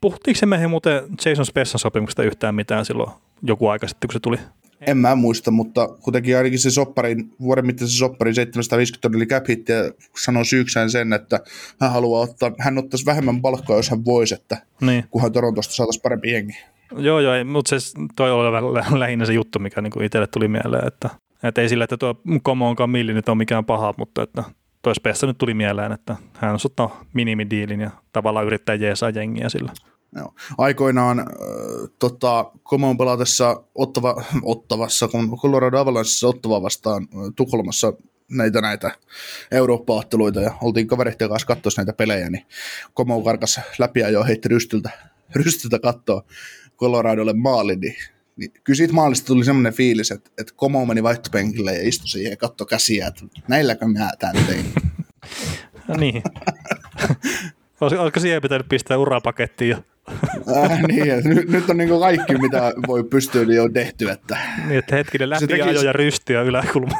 Puhuttiinko 0.00 0.38
se 0.38 0.46
meihin 0.46 0.70
muuten 0.70 1.02
Jason 1.24 1.46
Spessan 1.46 1.78
sopimuksesta 1.78 2.22
yhtään 2.22 2.54
mitään 2.54 2.84
silloin 2.84 3.10
joku 3.42 3.68
aika 3.68 3.88
sitten, 3.88 4.08
kun 4.08 4.12
se 4.12 4.20
tuli? 4.20 4.38
En 4.86 4.96
mä 4.96 5.14
muista, 5.14 5.50
mutta 5.50 5.88
kuitenkin 5.88 6.36
ainakin 6.36 6.58
se 6.58 6.70
sopparin, 6.70 7.32
vuoden 7.40 7.66
mittaisen 7.66 7.98
sopparin 7.98 8.34
750 8.34 9.02
tonneli 9.02 9.26
cap 9.26 9.48
hit 9.48 9.68
ja 9.68 9.76
sanoi 10.24 10.44
syyksään 10.44 10.90
sen, 10.90 11.12
että 11.12 11.40
hän 11.80 11.92
haluaa 11.92 12.22
ottaa, 12.22 12.52
hän 12.58 12.78
ottaisi 12.78 13.06
vähemmän 13.06 13.40
palkkaa, 13.40 13.76
jos 13.76 13.90
hän 13.90 14.04
voisi, 14.04 14.34
että 14.34 14.56
niin. 14.80 15.04
kunhan 15.10 15.32
Torontosta 15.32 15.74
saataisiin 15.74 16.02
parempi 16.02 16.32
jengi. 16.32 16.58
Joo, 16.96 17.20
joo, 17.20 17.44
mutta 17.44 17.80
se 17.80 17.92
toi 18.16 18.30
oli 18.30 18.98
lähinnä 18.98 19.24
se 19.24 19.32
juttu, 19.32 19.58
mikä 19.58 19.80
niinku 19.80 20.02
itselle 20.02 20.26
tuli 20.26 20.48
mieleen, 20.48 20.86
että, 20.86 21.10
että 21.42 21.60
ei 21.60 21.68
sillä, 21.68 21.84
että 21.84 21.96
tuo 21.96 22.20
Komo 22.42 22.68
onkaan 22.68 22.90
milli 22.90 23.12
nyt 23.12 23.28
on 23.28 23.36
mikään 23.36 23.64
paha, 23.64 23.94
mutta 23.96 24.22
että 24.22 24.44
toi 24.82 24.94
Spessa 24.94 25.26
nyt 25.26 25.38
tuli 25.38 25.54
mieleen, 25.54 25.92
että 25.92 26.16
hän 26.34 26.50
on 26.50 26.58
ottanut 26.64 26.92
minimidiilin 27.12 27.80
ja 27.80 27.90
tavallaan 28.12 28.46
yrittää 28.46 28.74
jeesaa 28.74 29.10
jengiä 29.10 29.48
sillä. 29.48 29.72
Joo. 30.16 30.34
Aikoinaan 30.58 31.18
äh, 31.20 31.26
tota, 31.98 32.50
Komon 32.62 32.98
pelatessa 32.98 33.62
Ottava, 33.74 34.24
Ottavassa, 34.42 35.08
kun 35.08 35.38
Colorado 35.38 35.78
Avalancheissa 35.78 36.28
Ottava 36.28 36.62
vastaan 36.62 37.02
äh, 37.02 37.18
Tukholmassa 37.36 37.92
näitä 38.30 38.60
näitä 38.60 38.90
Eurooppa-otteluita 39.50 40.40
ja 40.40 40.54
oltiin 40.62 40.86
kavereiden 40.86 41.28
kanssa 41.28 41.46
katsoa 41.46 41.72
näitä 41.76 41.92
pelejä, 41.92 42.30
niin 42.30 42.46
Komo 42.94 43.22
karkas 43.22 43.60
läpi 43.78 44.00
ja 44.00 44.10
jo 44.10 44.24
heitti 44.24 44.48
rystyltä, 44.48 44.90
rystyltä 45.44 45.78
katsoa 45.78 46.24
Coloradolle 46.78 47.32
maali, 47.32 47.76
niin, 47.76 47.96
niin 48.36 48.52
kyllä 48.64 48.76
siitä 48.76 48.94
maalista 48.94 49.26
tuli 49.26 49.44
semmoinen 49.44 49.72
fiilis, 49.72 50.10
että, 50.10 50.30
että 50.38 50.52
Komo 50.56 50.86
meni 50.86 51.02
vaihtopenkille 51.02 51.74
ja 51.74 51.88
istui 51.88 52.08
siihen 52.08 52.30
ja 52.30 52.36
katsoi 52.36 52.66
käsiä, 52.66 53.06
että 53.06 53.24
näilläkö 53.48 53.86
mä 53.86 54.10
tämän 54.18 54.44
tein. 54.46 54.72
no 55.88 55.96
niin. 56.00 56.22
Olisiko 57.80 58.20
siihen 58.20 58.42
pitänyt 58.42 58.68
pistää 58.68 58.98
urapakettiin 58.98 59.70
jo? 59.70 59.76
Äh, 60.56 60.82
niin, 60.82 61.06
nyt, 61.24 61.48
nyt 61.48 61.70
on 61.70 61.76
niin 61.76 62.00
kaikki, 62.00 62.38
mitä 62.38 62.72
voi 62.86 63.04
pystyä, 63.04 63.44
niin 63.44 63.62
on 63.62 63.72
tehty. 63.72 64.10
Että... 64.10 64.38
Niin, 64.66 64.78
että 64.78 64.96
hetkinen 64.96 65.30
läpi 65.30 65.46
teki... 65.46 65.62
ajo 65.62 65.82
ja 65.82 65.92
rystiä 65.92 66.42
yläkulma. 66.42 66.98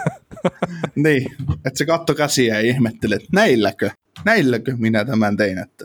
niin, 0.95 1.27
että 1.51 1.79
se 1.79 1.87
katto 1.87 2.15
käsiä 2.15 2.55
ja 2.55 2.61
ihmetteli, 2.61 3.15
että 3.15 3.29
näilläkö, 3.33 3.91
näilläkö 4.25 4.75
minä 4.79 5.05
tämän 5.05 5.37
tein, 5.37 5.59
että 5.59 5.85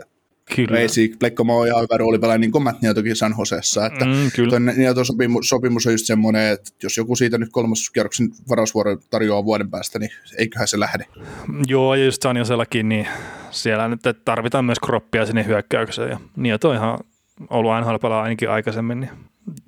Kyllä. 0.55 0.71
Reisi, 0.71 1.15
Plekkomo 1.19 1.59
on 1.59 1.67
ihan 1.67 1.81
hyvä 1.81 1.97
roolipelaaja, 1.97 2.37
niin 2.37 2.51
kuin 2.51 2.63
Matt 2.63 2.81
Niotokin 2.81 3.15
San 3.15 3.35
Josessa. 3.39 3.85
Että 3.85 4.05
mm, 4.05 4.31
kyllä. 4.35 4.59
Nioton 4.59 5.05
sopimus, 5.05 5.49
sopimus 5.49 5.87
on 5.87 5.93
just 5.93 6.05
semmoinen, 6.05 6.51
että 6.51 6.71
jos 6.83 6.97
joku 6.97 7.15
siitä 7.15 7.37
nyt 7.37 7.49
kolmas 7.51 7.89
kierroksen 7.89 8.29
varausvuoro 8.49 8.97
tarjoaa 9.09 9.45
vuoden 9.45 9.69
päästä, 9.69 9.99
niin 9.99 10.11
eiköhän 10.37 10.67
se 10.67 10.79
lähde. 10.79 11.05
Joo, 11.67 11.95
ja 11.95 12.05
just 12.05 12.21
San 12.21 12.37
Josellakin, 12.37 12.89
niin 12.89 13.07
siellä 13.55 13.87
nyt 13.87 13.99
tarvitaan 14.25 14.65
myös 14.65 14.79
kroppia 14.79 15.25
sinne 15.25 15.45
hyökkäykseen. 15.45 16.09
Ja 16.09 16.17
Nieto 16.35 16.69
on 16.69 16.75
ihan 16.75 16.97
ollut 17.49 17.71
nhl 17.81 18.11
ainakin 18.11 18.49
aikaisemmin, 18.49 18.99
niin 18.99 19.11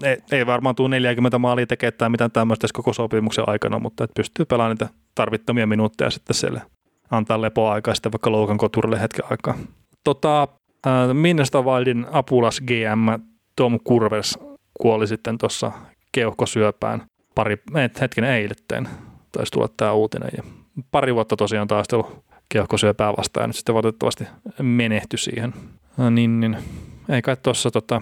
ei, 0.03 0.17
ei 0.31 0.45
varmaan 0.45 0.75
tule 0.75 0.89
40 0.89 1.39
maalia 1.39 1.67
tekemään 1.67 1.93
tai 1.97 2.09
mitään 2.09 2.31
tämmöistä 2.31 2.67
koko 2.73 2.93
sopimuksen 2.93 3.49
aikana, 3.49 3.79
mutta 3.79 4.03
että 4.03 4.13
pystyy 4.15 4.45
pelaamaan 4.45 4.75
niitä 4.75 4.93
tarvittomia 5.15 5.67
minuutteja 5.67 6.09
sitten 6.09 6.35
siellä 6.35 6.61
antaa 7.11 7.41
lepoaikaa 7.41 7.93
sitten 7.95 8.11
vaikka 8.11 8.31
Loukan 8.31 8.57
koturille 8.57 9.01
hetken 9.01 9.25
aikaa. 9.29 9.57
Tota, 10.03 10.47
äh, 10.87 11.13
Minnesota 11.13 11.61
Wildin 11.61 12.05
apulas 12.11 12.61
GM 12.61 13.23
Tom 13.55 13.79
Kurvers 13.83 14.39
kuoli 14.81 15.07
sitten 15.07 15.37
tuossa 15.37 15.71
keuhkosyöpään 16.11 17.03
pari, 17.35 17.57
hetken 18.01 18.23
eiletteen, 18.23 18.89
taisi 19.31 19.51
tulla 19.51 19.67
tämä 19.77 19.93
uutinen. 19.93 20.29
Ja 20.37 20.43
pari 20.91 21.15
vuotta 21.15 21.35
tosiaan 21.35 21.67
taistelu 21.67 22.23
keuhkosyöpää 22.49 23.13
vastaan 23.17 23.43
ja 23.43 23.47
nyt 23.47 23.55
sitten 23.55 23.75
valitettavasti 23.75 24.27
menehtyi 24.61 25.19
siihen. 25.19 25.53
No 25.97 26.09
niin, 26.09 26.39
niin 26.39 26.57
ei 27.09 27.21
kai 27.21 27.37
tuossa 27.43 27.71
tota, 27.71 28.01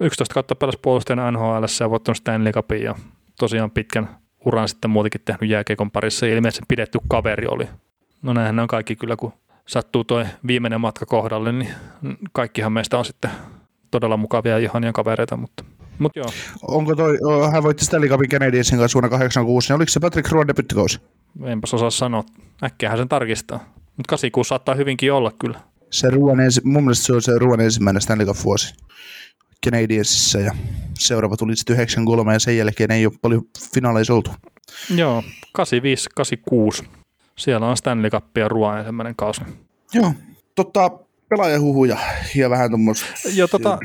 11 0.00 0.34
kautta 0.34 0.54
pelas 0.54 0.76
puolustajana 0.82 1.30
NHL 1.30 1.64
ja 1.80 1.90
voittanut 1.90 2.16
Stanley 2.16 2.52
Cupin 2.52 2.82
ja 2.82 2.94
tosiaan 3.38 3.70
pitkän 3.70 4.08
uran 4.44 4.68
sitten 4.68 4.90
muutenkin 4.90 5.20
tehnyt 5.24 5.50
jääkiekon 5.50 5.90
parissa 5.90 6.26
ja 6.26 6.34
ilmeisesti 6.34 6.64
pidetty 6.68 6.98
kaveri 7.08 7.46
oli. 7.46 7.68
No 8.22 8.32
näinhän 8.32 8.58
on 8.58 8.68
kaikki 8.68 8.96
kyllä, 8.96 9.16
kun 9.16 9.32
sattuu 9.66 10.04
toi 10.04 10.24
viimeinen 10.46 10.80
matka 10.80 11.06
kohdalle, 11.06 11.52
niin 11.52 11.74
kaikkihan 12.32 12.72
meistä 12.72 12.98
on 12.98 13.04
sitten 13.04 13.30
todella 13.90 14.16
mukavia 14.16 14.52
ja 14.52 14.58
ihania 14.58 14.92
kavereita, 14.92 15.36
mutta 15.36 15.64
Mut 15.98 16.16
joo. 16.16 16.26
Onko 16.62 16.94
toi, 16.94 17.18
hän 17.52 17.62
voitti 17.62 17.84
Stanley 17.84 18.08
Cupin 18.08 18.30
Canadiensin 18.30 18.78
kanssa 18.78 18.96
vuonna 18.96 19.08
86, 19.08 19.68
niin 19.68 19.76
oliko 19.76 19.90
se 19.90 20.00
Patrick 20.00 20.32
Roy? 20.32 20.44
Enpäs 21.44 21.74
osaa 21.74 21.90
sanoa. 21.90 22.24
Äkkiähän 22.64 22.98
sen 22.98 23.08
tarkistaa. 23.08 23.60
Mutta 23.96 24.10
86 24.10 24.48
saattaa 24.48 24.74
hyvinkin 24.74 25.12
olla 25.12 25.32
kyllä. 25.38 25.60
Se 25.90 26.10
ruoan 26.10 26.40
ensi, 26.40 26.60
mun 26.64 26.82
mielestä 26.82 27.06
se 27.06 27.12
on 27.12 27.22
se 27.22 27.38
ruoan 27.38 27.60
ensimmäinen 27.60 28.02
Stanley 28.02 28.26
Cup 28.26 28.36
vuosi. 28.44 28.74
Canadiensissa 29.66 30.38
ja 30.38 30.54
seuraava 30.98 31.36
tuli 31.36 31.56
sitten 31.56 31.74
93 31.74 32.32
ja 32.32 32.38
sen 32.38 32.56
jälkeen 32.56 32.90
ei 32.90 33.06
ole 33.06 33.14
paljon 33.22 33.42
finaaleissa 33.74 34.14
oltu. 34.14 34.30
Joo, 34.96 35.22
85-86. 36.82 36.84
Siellä 37.38 37.66
on 37.66 37.76
Stanley 37.76 38.10
Cup 38.10 38.36
ja 38.38 38.48
Ruoan 38.48 38.78
ensimmäinen 38.78 39.16
kausi. 39.16 39.40
Joo, 39.94 40.12
tota, 40.54 40.90
pelaajahuhuja 41.28 41.98
ja 42.34 42.50
vähän 42.50 42.70
tuommoista 42.70 43.06
Joo, 43.34 43.48
tota, 43.48 43.78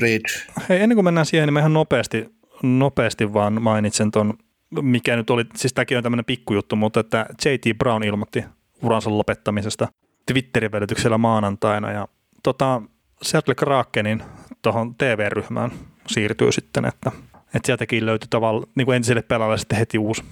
hei, 0.68 0.80
ennen 0.82 0.96
kuin 0.96 1.04
mennään 1.04 1.26
siihen, 1.26 1.46
niin 1.46 1.52
mä 1.52 1.60
ihan 1.60 1.72
nopeasti, 1.72 2.28
nopeasti 2.62 3.32
vaan 3.32 3.62
mainitsen 3.62 4.10
ton, 4.10 4.34
mikä 4.82 5.16
nyt 5.16 5.30
oli, 5.30 5.44
siis 5.56 5.72
tämäkin 5.72 5.96
on 5.96 6.02
tämmöinen 6.02 6.24
pikkujuttu, 6.24 6.76
mutta 6.76 7.00
että 7.00 7.26
J.T. 7.44 7.78
Brown 7.78 8.04
ilmoitti 8.04 8.44
uransa 8.82 9.18
lopettamisesta 9.18 9.88
Twitterin 10.26 10.72
välityksellä 10.72 11.18
maanantaina 11.18 11.90
ja 11.90 12.08
tota, 12.42 12.82
Seattle 13.22 13.54
Krakenin 13.54 14.22
tuohon 14.62 14.94
TV-ryhmään 14.94 15.70
siirtyy 16.06 16.52
sitten, 16.52 16.84
että, 16.84 17.12
että 17.54 17.66
sieltäkin 17.66 18.06
löytyi 18.06 18.26
tavallaan 18.30 18.66
niin 18.74 18.84
kuin 18.84 18.96
entiselle 18.96 19.22
pelaajalle 19.22 19.58
sitten 19.58 19.78
heti 19.78 19.98
uusi, 19.98 20.22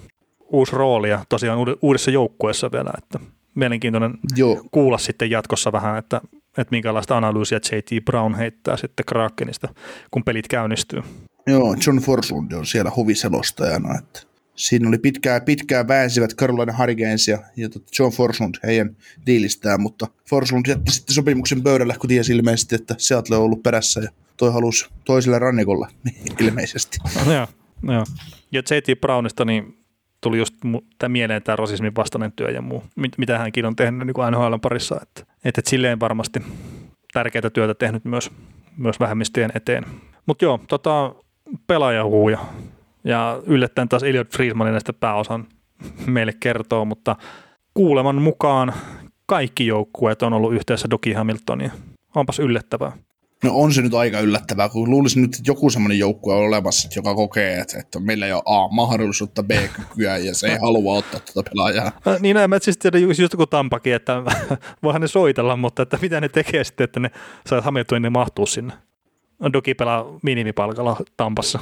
uusi 0.49 0.77
rooli 0.77 1.11
ja 1.11 1.25
tosiaan 1.29 1.59
uudessa 1.83 2.11
joukkueessa 2.11 2.73
vielä, 2.73 2.91
että 2.99 3.19
mielenkiintoinen 3.55 4.15
Joo. 4.37 4.65
kuulla 4.71 4.99
sitten 4.99 5.31
jatkossa 5.31 5.73
vähän, 5.73 5.99
että, 5.99 6.21
että 6.59 6.71
minkälaista 6.71 7.17
analyysiä 7.17 7.61
J.T. 7.73 8.05
Brown 8.05 8.35
heittää 8.35 8.77
sitten 8.77 9.07
Krakenista, 9.07 9.69
kun 10.11 10.25
pelit 10.25 10.49
käynnistyy. 10.49 11.03
Joo, 11.47 11.77
John 11.87 11.99
Forslund 11.99 12.53
on 12.53 12.67
siellä 12.67 12.93
huviselostajana, 12.97 13.99
että 13.99 14.30
siinä 14.61 14.89
oli 14.89 14.99
pitkään, 14.99 15.43
pitkään 15.43 15.89
väänsivät 15.89 16.35
Carolina 16.35 16.77
Hurricanes 16.79 17.29
ja, 17.29 17.39
ja 17.57 17.69
John 17.99 18.13
Forslund 18.13 18.55
heidän 18.63 18.97
diilistään, 19.27 19.81
mutta 19.81 20.07
Forslund 20.31 20.67
jätti 20.69 20.93
sitten 20.93 21.15
sopimuksen 21.15 21.63
pöydälle, 21.63 21.95
kun 22.01 22.09
tiesi 22.09 22.33
ilmeisesti, 22.33 22.75
että 22.75 22.95
Seattle 22.99 23.37
on 23.37 23.43
ollut 23.43 23.63
perässä 23.63 24.01
ja 24.01 24.11
toi 24.37 24.53
halusi 24.53 24.87
toiselle 25.05 25.39
rannikolla 25.39 25.89
ilmeisesti. 26.41 26.99
joo, 27.27 27.47
joo. 27.83 28.05
Ja 28.53 28.63
J.T. 28.71 29.01
Brownista 29.01 29.45
niin 29.45 29.79
tuli 30.21 30.39
just 30.39 30.55
tämä 30.99 31.13
mieleen 31.13 31.43
tämä 31.43 31.57
rasismin 31.57 31.97
vastainen 31.97 32.33
työ 32.33 32.51
ja 32.51 32.63
muu, 32.63 32.85
mitä 33.19 33.39
hänkin 33.39 33.67
on 33.67 33.77
tehnyt 33.77 34.07
niin 34.07 34.15
kuin 34.15 34.33
NHL 34.33 34.55
parissa, 34.63 35.01
että, 35.03 35.33
että 35.45 35.63
silleen 35.67 36.01
varmasti 36.01 36.43
tärkeää 37.13 37.51
työtä 37.51 37.75
tehnyt 37.75 38.05
myös, 38.05 38.31
myös 38.77 39.01
vähemmistöjen 39.01 39.53
eteen. 39.55 39.85
Mutta 40.27 40.45
joo, 40.45 40.61
tota, 40.69 41.15
pelaajahuuja 41.67 42.39
ja 43.05 43.43
yllättäen 43.47 43.89
taas 43.89 44.03
Elliot 44.03 44.33
Friedmanin 44.33 44.73
näistä 44.73 44.93
pääosan 44.93 45.47
meille 46.07 46.33
kertoo, 46.41 46.85
mutta 46.85 47.17
kuuleman 47.75 48.23
mukaan 48.23 48.73
kaikki 49.27 49.67
joukkueet 49.67 50.23
on 50.23 50.33
ollut 50.33 50.55
yhteensä 50.55 50.91
Doki 50.91 51.13
Hamiltonia. 51.13 51.71
Onpas 52.15 52.39
yllättävää. 52.39 52.93
No 53.45 53.51
on 53.55 53.73
se 53.73 53.83
nyt 53.83 53.95
aika 53.95 54.21
yllättävää, 54.21 54.69
kun 54.69 54.91
luulisin 54.91 55.23
nyt, 55.23 55.35
että 55.35 55.51
joku 55.51 55.71
semmoinen 55.71 55.99
joukkue 55.99 56.35
on 56.35 56.45
olemassa, 56.45 56.89
joka 56.97 57.15
kokee, 57.15 57.59
että, 57.61 57.79
että 57.79 58.01
meillä 58.01 58.27
ei 58.27 58.33
ole 58.33 58.43
A, 58.47 58.69
mahdollisuutta, 58.69 59.43
B, 59.43 59.51
kykyä 59.73 60.17
ja 60.17 60.35
se 60.35 60.47
ei 60.47 60.59
halua 60.59 60.95
ottaa 60.95 61.21
tuota 61.21 61.51
pelaajaa. 61.51 61.93
No, 62.05 62.17
niin 62.21 62.37
en 62.37 62.51
mä 62.51 62.59
siis 62.59 62.79
tiedä 62.79 62.99
just 62.99 63.37
kuin 63.37 63.49
Tampakin, 63.49 63.95
että 63.95 64.23
voihan 64.83 65.01
ne 65.01 65.09
soitella, 65.09 65.57
mutta 65.57 65.83
että 65.83 65.99
mitä 66.03 66.21
ne 66.21 66.29
tekee 66.29 66.65
sitten, 66.65 66.85
että 66.85 67.01
ne 67.01 67.11
saa 67.47 67.61
Hamiltonin 67.61 68.13
mahtuu 68.13 68.47
sinne. 68.47 68.73
Doki 69.53 69.75
pelaa 69.75 70.07
minimipalkalla 70.23 70.97
Tampassa. 71.17 71.59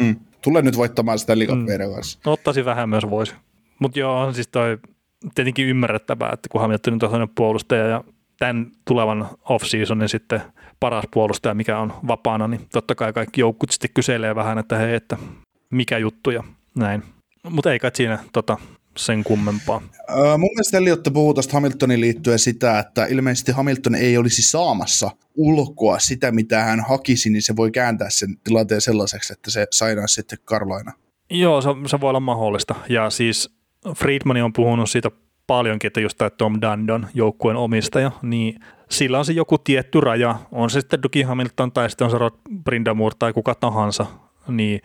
Mm. 0.00 0.16
Tulee 0.48 0.62
nyt 0.62 0.76
voittamaan 0.76 1.18
sitä 1.18 1.38
liikan 1.38 1.58
mm. 1.58 1.94
kanssa. 1.94 2.18
No, 2.24 2.32
ottaisi 2.32 2.64
vähän 2.64 2.88
myös 2.88 3.10
voisi. 3.10 3.34
Mutta 3.78 3.98
joo, 3.98 4.20
on 4.20 4.34
siis 4.34 4.48
toi 4.48 4.78
tietenkin 5.34 5.66
ymmärrettävää, 5.66 6.30
että 6.32 6.48
kun 6.48 6.60
Hamilton 6.60 6.92
on 6.92 6.98
toinen 6.98 7.28
puolustaja 7.34 7.86
ja 7.86 8.04
tämän 8.38 8.70
tulevan 8.84 9.28
off-seasonin 9.48 10.08
sitten 10.08 10.40
paras 10.80 11.04
puolustaja, 11.10 11.54
mikä 11.54 11.78
on 11.78 11.92
vapaana, 12.06 12.48
niin 12.48 12.60
totta 12.72 12.94
kai 12.94 13.12
kaikki 13.12 13.40
joukkut 13.40 13.70
sitten 13.70 13.90
kyselee 13.94 14.34
vähän, 14.34 14.58
että 14.58 14.76
hei, 14.76 14.94
että 14.94 15.16
mikä 15.70 15.98
juttu 15.98 16.30
ja 16.30 16.44
näin. 16.74 17.02
Mutta 17.50 17.72
ei 17.72 17.78
kai 17.78 17.90
siinä 17.94 18.18
tota, 18.32 18.56
sen 18.96 19.24
kummempaa. 19.24 19.82
Öö, 20.10 20.38
mun 20.38 20.50
mielestä 20.54 20.78
Eliotta 20.78 21.10
puhuu 21.10 21.34
tuosta 21.34 21.52
Hamiltonin 21.52 22.00
liittyen 22.00 22.38
sitä, 22.38 22.78
että 22.78 23.06
ilmeisesti 23.06 23.52
Hamilton 23.52 23.94
ei 23.94 24.18
olisi 24.18 24.42
saamassa 24.42 25.10
ulkoa 25.34 25.98
sitä, 25.98 26.32
mitä 26.32 26.62
hän 26.62 26.84
hakisi, 26.88 27.30
niin 27.30 27.42
se 27.42 27.56
voi 27.56 27.70
kääntää 27.70 28.10
sen 28.10 28.36
tilanteen 28.44 28.80
sellaiseksi, 28.80 29.32
että 29.32 29.50
se 29.50 29.66
sainaa 29.70 30.06
sitten 30.06 30.38
Karlaina. 30.44 30.92
Joo, 31.30 31.60
se, 31.60 31.68
se 31.86 32.00
voi 32.00 32.08
olla 32.08 32.20
mahdollista. 32.20 32.74
Ja 32.88 33.10
siis 33.10 33.50
Friedman 33.96 34.42
on 34.42 34.52
puhunut 34.52 34.90
siitä 34.90 35.10
paljonkin, 35.46 35.86
että 35.86 36.00
just 36.00 36.18
tämä 36.18 36.30
Tom 36.30 36.58
Dundon, 36.62 37.06
joukkueen 37.14 37.56
omistaja, 37.56 38.12
niin 38.22 38.60
sillä 38.90 39.18
on 39.18 39.24
se 39.24 39.32
joku 39.32 39.58
tietty 39.58 40.00
raja, 40.00 40.38
on 40.52 40.70
se 40.70 40.80
sitten 40.80 41.02
Duki 41.02 41.22
Hamilton 41.22 41.72
tai 41.72 41.90
sitten 41.90 42.04
on 42.04 42.10
se 42.10 42.18
Rod 42.18 42.34
Brindamur 42.64 43.14
tai 43.18 43.32
kuka 43.32 43.54
tahansa, 43.54 44.06
niin 44.48 44.80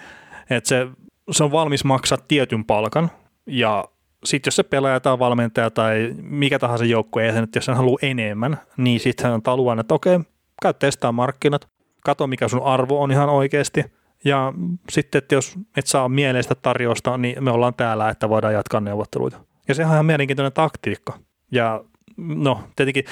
että 0.49 0.67
se, 0.67 0.87
se 1.31 1.43
on 1.43 1.51
valmis 1.51 1.83
maksaa 1.83 2.17
tietyn 2.27 2.65
palkan 2.65 3.11
ja 3.47 3.85
sitten 4.25 4.47
jos 4.47 4.55
se 4.55 4.63
pelaaja 4.63 4.99
tai 4.99 5.19
valmentaja 5.19 5.71
tai 5.71 6.15
mikä 6.21 6.59
tahansa 6.59 6.85
joukkue 6.85 7.27
että 7.27 7.57
jos 7.57 7.67
hän 7.67 7.77
haluaa 7.77 7.99
enemmän, 8.01 8.57
niin 8.77 8.99
sitten 8.99 9.23
hän 9.23 9.33
antaa 9.33 9.57
luvan, 9.57 9.79
että 9.79 9.93
okei, 9.93 10.19
käy 10.61 10.73
testaa 10.73 11.11
markkinat, 11.11 11.67
kato 12.03 12.27
mikä 12.27 12.47
sun 12.47 12.63
arvo 12.63 13.01
on 13.01 13.11
ihan 13.11 13.29
oikeasti, 13.29 13.83
ja 14.25 14.53
sitten, 14.89 15.19
että 15.19 15.35
jos 15.35 15.55
et 15.77 15.87
saa 15.87 16.09
mieleistä 16.09 16.55
tarjousta, 16.55 17.17
niin 17.17 17.43
me 17.43 17.51
ollaan 17.51 17.73
täällä, 17.73 18.09
että 18.09 18.29
voidaan 18.29 18.53
jatkaa 18.53 18.79
neuvotteluita. 18.79 19.39
Ja 19.67 19.75
sehän 19.75 19.91
on 19.91 19.95
ihan 19.95 20.05
mielenkiintoinen 20.05 20.53
taktiikka. 20.53 21.13
Ja 21.51 21.83
no, 22.17 22.63
tietenkin 22.75 23.03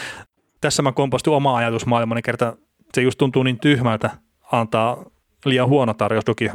tässä 0.61 0.81
mä 0.81 0.91
kompastun 0.91 1.35
oma 1.35 1.57
ajatusmaailmani 1.57 2.17
niin 2.17 2.23
kerta, 2.23 2.57
se 2.93 3.01
just 3.01 3.17
tuntuu 3.17 3.43
niin 3.43 3.59
tyhmältä 3.59 4.09
antaa 4.51 5.05
liian 5.45 5.67
huono 5.67 5.93
tarjous 5.93 6.25
Duki 6.27 6.45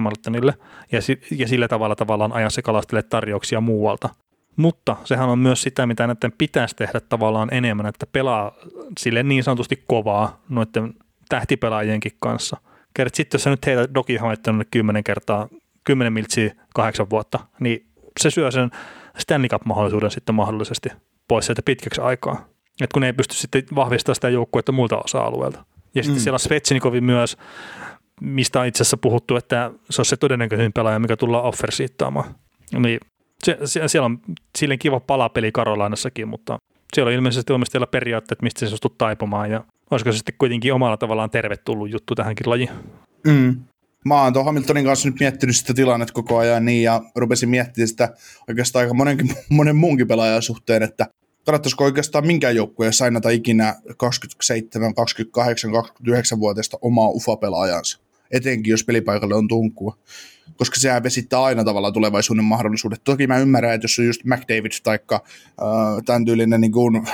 ja, 0.93 1.01
ja 1.39 1.49
sillä 1.49 1.69
tavalla 1.69 1.97
tavallaan 1.97 2.33
ajaa 2.33 2.51
se 2.51 2.63
kalastele 2.63 3.03
tarjouksia 3.03 3.61
muualta. 3.61 4.09
Mutta 4.57 4.97
sehän 5.05 5.29
on 5.29 5.39
myös 5.39 5.63
sitä, 5.63 5.87
mitä 5.87 6.07
näiden 6.07 6.33
pitäisi 6.39 6.77
tehdä 6.77 7.01
tavallaan 7.01 7.55
enemmän, 7.55 7.87
että 7.87 8.07
pelaa 8.07 8.53
sille 8.99 9.23
niin 9.23 9.45
sanotusti 9.45 9.85
kovaa 9.87 10.43
noiden 10.49 10.95
tähtipelaajienkin 11.29 12.13
kanssa. 12.21 12.57
Kert 12.95 13.15
sitten 13.15 13.39
jos 13.39 13.43
sä 13.43 13.51
nyt 13.51 13.67
heitä 13.67 13.95
Doki 13.95 14.17
Hamiltonille 14.17 14.65
kymmenen 14.71 15.05
kertaa, 15.05 15.49
kymmenen 15.85 16.13
miltsiä 16.13 16.55
kahdeksan 16.75 17.11
vuotta, 17.11 17.39
niin 17.61 17.87
se 18.21 18.31
syö 18.31 18.51
sen 18.51 18.71
Stanley 19.19 19.49
Cup-mahdollisuuden 19.49 20.11
sitten 20.11 20.35
mahdollisesti 20.35 20.89
pois 21.29 21.47
sieltä 21.47 21.63
pitkäksi 21.65 22.01
aikaa. 22.01 22.49
Et 22.81 22.93
kun 22.93 23.03
ne 23.03 23.07
ei 23.07 23.13
pysty 23.13 23.35
sitten 23.35 23.63
vahvistamaan 23.75 24.15
sitä 24.15 24.29
joukkuetta 24.29 24.73
muilta 24.73 24.99
osa-alueilta. 25.05 25.65
Ja 25.95 26.03
sitten 26.03 26.21
mm. 26.21 26.23
siellä 26.23 26.35
on 26.35 26.41
Svetsnikovi 26.41 27.01
myös, 27.01 27.37
mistä 28.21 28.61
on 28.61 28.67
itse 28.67 28.83
asiassa 28.83 28.97
puhuttu, 28.97 29.37
että 29.37 29.71
se 29.91 30.01
on 30.01 30.05
se 30.05 30.17
todennäköisin 30.17 30.73
pelaaja, 30.73 30.99
mikä 30.99 31.17
tullaan 31.17 31.45
offersiittaamaan. 31.45 32.35
Niin 32.79 33.01
se, 33.45 33.59
se, 33.65 33.89
siellä 33.89 34.07
on 34.07 34.19
silleen 34.59 34.79
kiva 34.79 35.01
palapeli 35.01 35.53
Karolainassakin, 35.53 36.29
mutta 36.29 36.59
siellä 36.95 37.09
on 37.09 37.15
ilmeisesti 37.15 37.53
omistajalla 37.53 37.87
periaatteet, 37.87 38.43
mistä 38.43 38.61
se 38.61 38.69
suostuu 38.69 38.95
taipumaan 38.99 39.51
ja 39.51 39.65
olisiko 39.91 40.13
se 40.13 40.17
sitten 40.17 40.35
kuitenkin 40.39 40.73
omalla 40.73 40.97
tavallaan 40.97 41.31
tervetullut 41.31 41.93
juttu 41.93 42.15
tähänkin 42.15 42.51
lajiin. 42.51 42.71
Mm. 43.27 43.57
Mä 44.05 44.23
oon 44.23 44.33
tuon 44.33 44.45
Hamiltonin 44.45 44.85
kanssa 44.85 45.09
nyt 45.09 45.21
miettinyt 45.21 45.57
sitä 45.57 45.75
tilannetta 45.75 46.15
koko 46.15 46.39
ajan 46.39 46.65
niin 46.65 46.83
ja 46.83 47.03
rupesin 47.17 47.49
miettimään 47.49 47.89
sitä 47.89 48.15
oikeastaan 48.49 48.81
aika 48.81 48.95
monenkin, 48.95 49.31
monen 49.51 49.77
muunkin 49.77 50.09
pelaajan 50.09 50.43
suhteen, 50.43 50.83
että 50.83 51.07
kannattaisiko 51.47 51.85
oikeastaan 51.85 52.27
minkään 52.27 52.57
joukkueen 52.57 52.93
sainata 52.93 53.31
ikinä 53.31 53.75
27, 53.97 54.95
28, 54.95 55.71
29-vuotiaista 55.71 56.79
omaa 56.83 57.09
UFA-pelaajansa, 57.09 58.01
etenkin 58.31 58.71
jos 58.71 58.85
pelipaikalle 58.85 59.35
on 59.35 59.49
tunkua 59.49 59.99
koska 60.57 60.77
sehän 60.81 61.03
vesittää 61.03 61.43
aina 61.43 61.65
tavallaan 61.65 61.93
tulevaisuuden 61.93 62.45
mahdollisuudet. 62.45 63.05
Toki 63.05 63.27
mä 63.27 63.39
ymmärrän, 63.39 63.75
että 63.75 63.85
jos 63.85 63.99
on 63.99 64.07
just 64.07 64.25
McDavid 64.25 64.73
tai 64.83 64.99
äh, 65.13 65.21
tämän 66.05 66.25
tyylinen 66.25 66.61
niin 66.61 66.73
kuin 66.73 67.07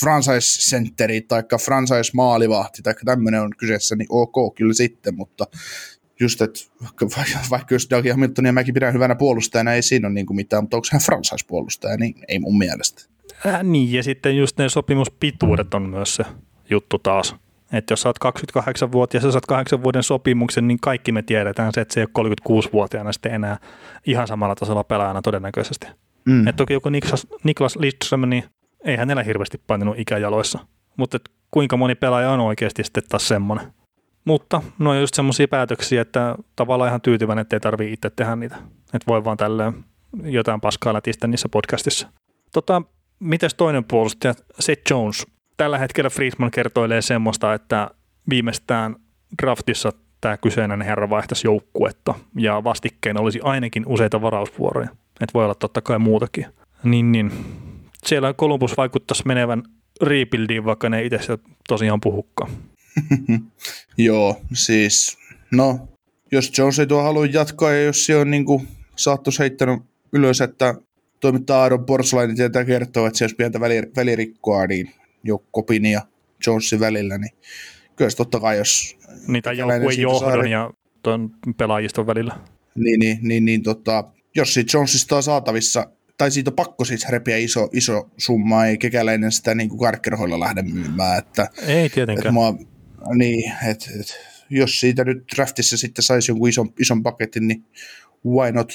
franchise 0.00 0.70
centeri 0.70 1.20
tai 1.20 1.42
franchise 1.64 2.10
maalivahti 2.14 2.82
tai 2.82 2.94
tämmöinen 3.04 3.42
on 3.42 3.50
kyseessä, 3.58 3.96
niin 3.96 4.06
ok, 4.10 4.54
kyllä 4.54 4.74
sitten, 4.74 5.16
mutta 5.16 5.46
just, 6.20 6.42
että 6.42 6.60
vaikka 7.50 7.74
jos 7.74 7.90
Doug 7.90 8.06
Hamiltonia 8.10 8.52
mäkin 8.52 8.74
pidän 8.74 8.94
hyvänä 8.94 9.14
puolustajana, 9.14 9.72
ei 9.72 9.82
siinä 9.82 10.08
ole 10.08 10.14
niin 10.14 10.26
kuin 10.26 10.36
mitään, 10.36 10.64
mutta 10.64 10.76
onko 10.76 10.88
hän 10.92 11.02
franchise-puolustaja, 11.02 11.96
niin 11.96 12.14
ei 12.28 12.38
mun 12.38 12.58
mielestä. 12.58 13.02
Äh, 13.46 13.64
niin, 13.64 13.92
ja 13.92 14.02
sitten 14.02 14.36
just 14.36 14.58
ne 14.58 14.68
sopimuspituudet 14.68 15.74
on 15.74 15.82
myös 15.82 16.14
se 16.14 16.24
juttu 16.70 16.98
taas. 16.98 17.34
Että 17.72 17.92
jos 17.92 18.02
sä 18.02 18.08
oot 18.08 18.16
28-vuotias 18.24 19.24
ja 19.24 19.28
sä 19.28 19.32
saat 19.32 19.46
8 19.46 19.82
vuoden 19.82 20.02
sopimuksen, 20.02 20.68
niin 20.68 20.78
kaikki 20.82 21.12
me 21.12 21.22
tiedetään 21.22 21.72
se, 21.74 21.80
että 21.80 21.94
se 21.94 22.00
ei 22.00 22.06
ole 22.16 22.28
36-vuotiaana 22.62 23.12
sitten 23.12 23.34
enää 23.34 23.58
ihan 24.06 24.26
samalla 24.26 24.54
tasolla 24.54 24.84
pelaajana 24.84 25.22
todennäköisesti. 25.22 25.86
Mm. 26.24 26.46
Et 26.46 26.56
toki 26.56 26.72
joku 26.72 26.88
Niklas, 26.88 27.26
Niklas 27.44 27.76
Lidström, 27.76 28.28
niin 28.28 28.44
ei 28.84 28.96
hänellä 28.96 29.22
hirveästi 29.22 29.60
painunut 29.66 29.98
ikäjaloissa. 29.98 30.58
Mutta 30.96 31.18
kuinka 31.50 31.76
moni 31.76 31.94
pelaaja 31.94 32.30
on 32.30 32.40
oikeasti 32.40 32.84
sitten 32.84 33.02
taas 33.08 33.28
semmoinen. 33.28 33.72
Mutta 34.24 34.62
no 34.78 34.90
on 34.90 35.00
just 35.00 35.14
semmoisia 35.14 35.48
päätöksiä, 35.48 36.02
että 36.02 36.36
tavallaan 36.56 36.88
ihan 36.88 37.00
tyytyväinen, 37.00 37.42
että 37.42 37.56
ei 37.56 37.60
tarvitse 37.60 37.92
itse 37.92 38.10
tehdä 38.10 38.36
niitä. 38.36 38.56
Että 38.94 39.06
voi 39.06 39.24
vaan 39.24 39.36
tälleen 39.36 39.84
jotain 40.24 40.60
paskaa 40.60 40.94
lätistä 40.94 41.26
niissä 41.26 41.48
podcastissa. 41.48 42.08
Tota, 42.52 42.82
mites 43.18 43.54
toinen 43.54 43.84
puolustaja, 43.84 44.34
Seth 44.60 44.90
Jones, 44.90 45.26
tällä 45.56 45.78
hetkellä 45.78 46.10
Friedman 46.10 46.50
kertoilee 46.50 47.02
semmoista, 47.02 47.54
että 47.54 47.90
viimeistään 48.30 48.96
draftissa 49.42 49.92
tämä 50.20 50.36
kyseinen 50.36 50.82
herra 50.82 51.10
vaihtaisi 51.10 51.46
joukkuetta 51.46 52.14
ja 52.38 52.64
vastikkeen 52.64 53.20
olisi 53.20 53.40
ainakin 53.42 53.86
useita 53.86 54.22
varausvuoroja. 54.22 54.88
Että 55.20 55.34
voi 55.34 55.44
olla 55.44 55.54
totta 55.54 55.80
kai 55.80 55.98
muutakin. 55.98 56.46
Niin, 56.84 57.12
niin. 57.12 57.32
Siellä 58.04 58.34
Columbus 58.34 58.76
vaikuttaisi 58.76 59.22
menevän 59.26 59.62
rebuildiin, 60.02 60.64
vaikka 60.64 60.88
ne 60.88 61.04
itse 61.04 61.38
tosiaan 61.68 62.00
puhukkaan. 62.00 62.50
Joo, 63.98 64.40
siis 64.52 65.18
no, 65.50 65.88
jos 66.32 66.58
Jones 66.58 66.78
ei 66.78 66.86
tuo 66.86 67.02
halua 67.02 67.26
jatkaa 67.26 67.72
ja 67.72 67.82
jos 67.82 68.06
se 68.06 68.16
on 68.16 68.30
niin 68.30 68.44
kuin 68.44 68.68
Saattos 68.96 69.38
heittänyt 69.38 69.80
ylös, 70.12 70.40
että 70.40 70.74
toimittaa 71.20 71.62
Aaron 71.62 71.86
Porslain, 71.86 72.28
niin 72.28 72.36
tietää 72.36 72.64
kertoo, 72.64 73.06
että 73.06 73.18
se 73.18 73.24
olisi 73.24 73.36
pientä 73.36 73.60
välirikkoa 73.96 74.66
niin 74.66 74.90
Jokkopin 75.24 75.86
ja 75.86 76.00
Jonesin 76.46 76.80
välillä, 76.80 77.18
niin 77.18 77.32
kyllä 77.96 78.10
se 78.10 78.16
totta 78.16 78.40
kai, 78.40 78.58
jos... 78.58 78.98
Niitä 79.26 79.52
joukkueen 79.52 80.00
johdon 80.00 80.20
saada... 80.20 80.48
ja 80.48 80.70
tuon 81.02 81.30
pelaajiston 81.56 82.06
välillä. 82.06 82.36
Niin, 82.74 83.00
niin, 83.00 83.18
niin, 83.22 83.44
niin 83.44 83.62
tota, 83.62 84.04
jos 84.34 84.54
siitä 84.54 84.76
Jonesista 84.76 85.16
on 85.16 85.22
saatavissa, 85.22 85.86
tai 86.18 86.30
siitä 86.30 86.50
on 86.50 86.54
pakko 86.56 86.84
siis 86.84 87.08
repiä 87.08 87.36
iso, 87.36 87.68
iso 87.72 88.10
summa, 88.18 88.66
ei 88.66 88.78
kekäläinen 88.78 89.32
sitä 89.32 89.54
niin 89.54 89.68
kuin 89.68 89.78
karkkerhoilla 89.78 90.40
lähde 90.40 90.62
myymään. 90.62 91.18
Että, 91.18 91.48
ei 91.66 91.88
tietenkään. 91.88 92.18
Että 92.18 92.32
mua, 92.32 92.54
niin, 93.14 93.52
että 93.70 93.86
et, 94.00 94.20
jos 94.50 94.80
siitä 94.80 95.04
nyt 95.04 95.24
draftissa 95.36 95.76
sitten 95.76 96.02
saisi 96.02 96.30
jonkun 96.30 96.48
ison, 96.48 96.72
ison 96.80 97.02
paketin, 97.02 97.48
niin 97.48 97.64
why 98.26 98.52
not? 98.52 98.72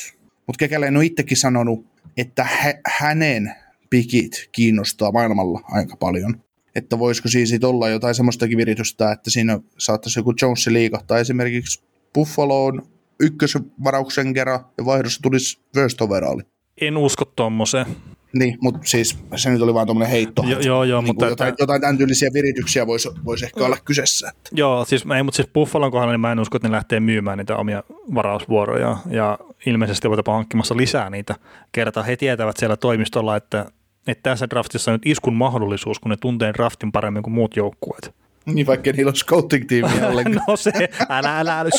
Mutta 0.47 0.57
Kekäläinen 0.57 0.97
on 0.97 1.03
itsekin 1.03 1.37
sanonut, 1.37 1.85
että 2.17 2.43
hä- 2.43 2.79
hänen 2.87 3.55
pikit 3.91 4.49
kiinnostaa 4.51 5.11
maailmalla 5.11 5.61
aika 5.63 5.95
paljon. 5.95 6.43
Että 6.75 6.99
voisiko 6.99 7.29
siis 7.29 7.59
olla 7.63 7.89
jotain 7.89 8.15
semmoistakin 8.15 8.57
viritystä, 8.57 9.11
että 9.11 9.29
siinä 9.29 9.59
saattaisi 9.77 10.19
joku 10.19 10.33
Jones 10.41 10.67
liikahtaa 10.67 11.19
esimerkiksi 11.19 11.83
Buffaloon 12.13 12.81
ykkösvarauksen 13.19 14.33
kerran 14.33 14.59
ja 14.77 14.85
vaihdossa 14.85 15.21
tulisi 15.21 15.61
first 15.73 16.01
overaali. 16.01 16.41
En 16.81 16.97
usko 16.97 17.25
tuommoiseen. 17.25 17.85
Niin, 18.33 18.57
mutta 18.61 18.79
siis 18.83 19.19
se 19.35 19.49
nyt 19.49 19.61
oli 19.61 19.73
vaan 19.73 19.87
tuommoinen 19.87 20.11
heitto. 20.11 20.43
Jo, 20.47 20.59
joo, 20.59 20.83
joo, 20.83 21.01
niin 21.01 21.09
mutta... 21.09 21.25
Jotain, 21.25 21.49
että... 21.49 21.63
jotain 21.63 21.81
tämän 21.81 21.97
tyylisiä 21.97 22.29
virityksiä 22.33 22.87
voisi, 22.87 23.09
voisi 23.25 23.45
ehkä 23.45 23.65
olla 23.65 23.77
kyseessä. 23.85 24.29
Että. 24.29 24.49
Joo, 24.51 24.85
siis, 24.85 25.03
ei, 25.15 25.23
mutta 25.23 25.35
siis 25.35 25.47
Buffalon 25.47 25.91
kohdalla 25.91 26.13
niin 26.13 26.19
mä 26.19 26.31
en 26.31 26.39
usko, 26.39 26.57
että 26.57 26.67
ne 26.67 26.71
lähtee 26.71 26.99
myymään 26.99 27.37
niitä 27.37 27.55
omia 27.55 27.83
varausvuoroja 28.15 28.97
ja 29.09 29.39
ilmeisesti 29.65 30.09
voitapa 30.09 30.33
hankkimassa 30.33 30.77
lisää 30.77 31.09
niitä 31.09 31.35
kertaa. 31.71 32.03
He 32.03 32.15
tietävät 32.15 32.57
siellä 32.57 32.77
toimistolla, 32.77 33.35
että, 33.35 33.71
että 34.07 34.29
tässä 34.29 34.49
draftissa 34.49 34.91
on 34.91 34.95
nyt 34.95 35.05
iskun 35.05 35.33
mahdollisuus, 35.33 35.99
kun 35.99 36.09
ne 36.09 36.17
tuntee 36.17 36.53
draftin 36.53 36.91
paremmin 36.91 37.23
kuin 37.23 37.33
muut 37.33 37.55
joukkueet. 37.55 38.15
Niin 38.45 38.67
vaikka 38.67 38.91
niillä 38.91 39.09
on 39.09 39.15
scouting-tiimiä 39.15 40.07
ollenkaan. 40.09 40.45
no 40.47 40.55
se, 40.55 40.71
älä, 41.09 41.39
älä, 41.39 41.59
älä, 41.59 41.69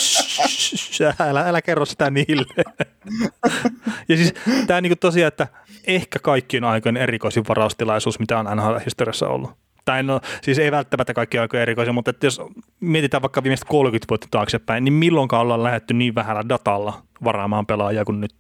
älä, 1.00 1.14
älä, 1.18 1.48
älä 1.48 1.62
kerro 1.62 1.84
sitä 1.84 2.10
niille. 2.10 2.64
ja 4.08 4.16
siis 4.16 4.34
tämä 4.66 4.80
niinku 4.80 4.96
tosiaan, 4.96 5.28
että 5.28 5.48
ehkä 5.86 6.18
kaikkien 6.18 6.64
aikojen 6.64 6.96
erikoisin 6.96 7.44
varaustilaisuus, 7.48 8.18
mitä 8.18 8.38
on 8.38 8.46
NHL-historiassa 8.56 9.28
ollut. 9.28 9.50
Tai 9.84 10.02
no, 10.02 10.20
siis 10.42 10.58
ei 10.58 10.70
välttämättä 10.70 11.14
kaikki 11.14 11.38
aikojen 11.38 11.62
erikoisia, 11.62 11.92
mutta 11.92 12.10
että 12.10 12.26
jos 12.26 12.40
mietitään 12.80 13.22
vaikka 13.22 13.42
viimeiset 13.42 13.68
30 13.68 14.06
vuotta 14.10 14.26
taaksepäin, 14.30 14.84
niin 14.84 14.92
milloinkaan 14.92 15.42
ollaan 15.42 15.62
lähdetty 15.62 15.94
niin 15.94 16.14
vähällä 16.14 16.42
datalla 16.48 17.02
varaamaan 17.24 17.66
pelaajia 17.66 18.04
kuin 18.04 18.20
nyt. 18.20 18.34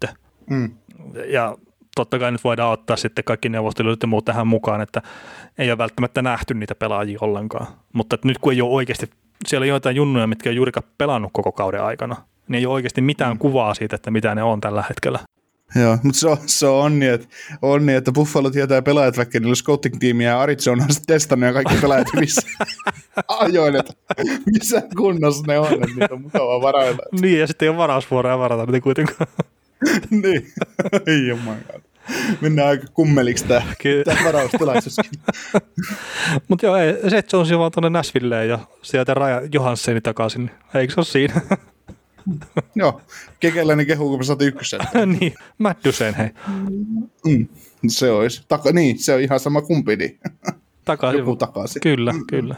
Mm. 0.50 0.70
Ja 1.26 1.56
totta 1.94 2.18
kai 2.18 2.32
nyt 2.32 2.44
voidaan 2.44 2.72
ottaa 2.72 2.96
sitten 2.96 3.24
kaikki 3.24 3.48
neuvostelut 3.48 4.02
ja 4.02 4.08
muut 4.08 4.24
tähän 4.24 4.46
mukaan, 4.46 4.80
että 4.80 5.02
ei 5.58 5.70
ole 5.70 5.78
välttämättä 5.78 6.22
nähty 6.22 6.54
niitä 6.54 6.74
pelaajia 6.74 7.18
ollenkaan. 7.20 7.66
Mutta 7.92 8.18
nyt 8.24 8.38
kun 8.38 8.52
ei 8.52 8.62
ole 8.62 8.70
oikeasti, 8.70 9.10
siellä 9.46 9.64
on 9.64 9.68
joitain 9.68 9.96
junnuja, 9.96 10.26
mitkä 10.26 10.50
on 10.50 10.56
juurikaan 10.56 10.86
pelannut 10.98 11.30
koko 11.32 11.52
kauden 11.52 11.82
aikana, 11.82 12.16
niin 12.48 12.58
ei 12.58 12.66
ole 12.66 12.74
oikeasti 12.74 13.00
mitään 13.00 13.38
kuvaa 13.38 13.74
siitä, 13.74 13.96
että 13.96 14.10
mitä 14.10 14.34
ne 14.34 14.42
on 14.42 14.60
tällä 14.60 14.84
hetkellä. 14.88 15.18
Joo, 15.74 15.98
mutta 16.02 16.18
se 16.20 16.28
on, 16.28 16.36
se 16.46 16.66
on 16.66 16.84
onni, 16.84 17.06
että, 17.06 17.26
onni, 17.62 17.94
että 17.94 18.12
Buffalo 18.12 18.50
tietää 18.50 18.82
pelaajat, 18.82 19.16
vaikka 19.16 19.38
niillä 19.38 19.54
scouting-tiimiä 19.54 20.28
ja 20.28 20.40
Arizona 20.40 20.84
on 20.84 20.92
sitten 20.92 21.14
testannut 21.14 21.46
ja 21.46 21.52
kaikki 21.52 21.74
pelaajat 21.80 22.06
missä 22.20 22.42
ajoin, 23.28 23.76
että 23.76 23.92
missä 24.46 24.82
kunnossa 24.96 25.44
ne 25.46 25.58
on, 25.58 25.72
että 25.72 25.86
niitä 25.86 26.14
on 26.14 26.22
mukava 26.22 26.62
varailla. 26.62 27.02
Niin, 27.20 27.40
ja 27.40 27.46
sitten 27.46 27.66
ei 27.66 27.70
ole 27.70 27.76
varausvuoroja 27.76 28.38
varata 28.38 28.66
niitä 28.66 28.80
kuitenkaan. 28.80 29.26
niin, 30.22 30.52
ei 31.06 31.28
jumakaan. 31.28 31.81
Mennään 32.40 32.68
aika 32.68 32.86
kummeliksi 32.94 33.44
tämä, 33.44 33.62
tämä 34.04 34.24
varaustilaisuus. 34.24 34.96
Mutta 36.48 36.66
joo, 36.66 36.76
ei, 36.76 36.94
se 37.10 37.36
on 37.36 37.58
vaan 37.58 37.72
tuonne 37.72 37.90
Näsvilleen 37.90 38.48
ja 38.48 38.58
sieltä 38.82 39.14
Raja 39.14 39.42
Johansseni 39.52 40.00
takaisin. 40.00 40.50
Eikö 40.74 40.94
se 40.94 41.00
ole 41.00 41.06
siinä? 41.06 41.40
joo, 42.74 43.00
kekeläinen 43.40 43.86
kehu, 43.86 44.08
kun 44.08 44.18
me 44.18 44.24
saatiin 44.24 44.48
ykkösen. 44.48 44.80
niin, 45.20 45.34
Mättyseen 45.58 46.14
hei. 46.14 46.30
Mm, 47.26 47.48
se 47.88 48.10
olisi. 48.10 48.42
Taka, 48.48 48.72
niin, 48.72 48.98
se 48.98 49.14
on 49.14 49.20
ihan 49.20 49.40
sama 49.40 49.62
kumpi. 49.62 49.96
Niin. 49.96 50.20
Takaisin. 50.84 51.18
Joku 51.18 51.36
takaisin. 51.36 51.80
Kyllä, 51.80 52.14
kyllä. 52.28 52.54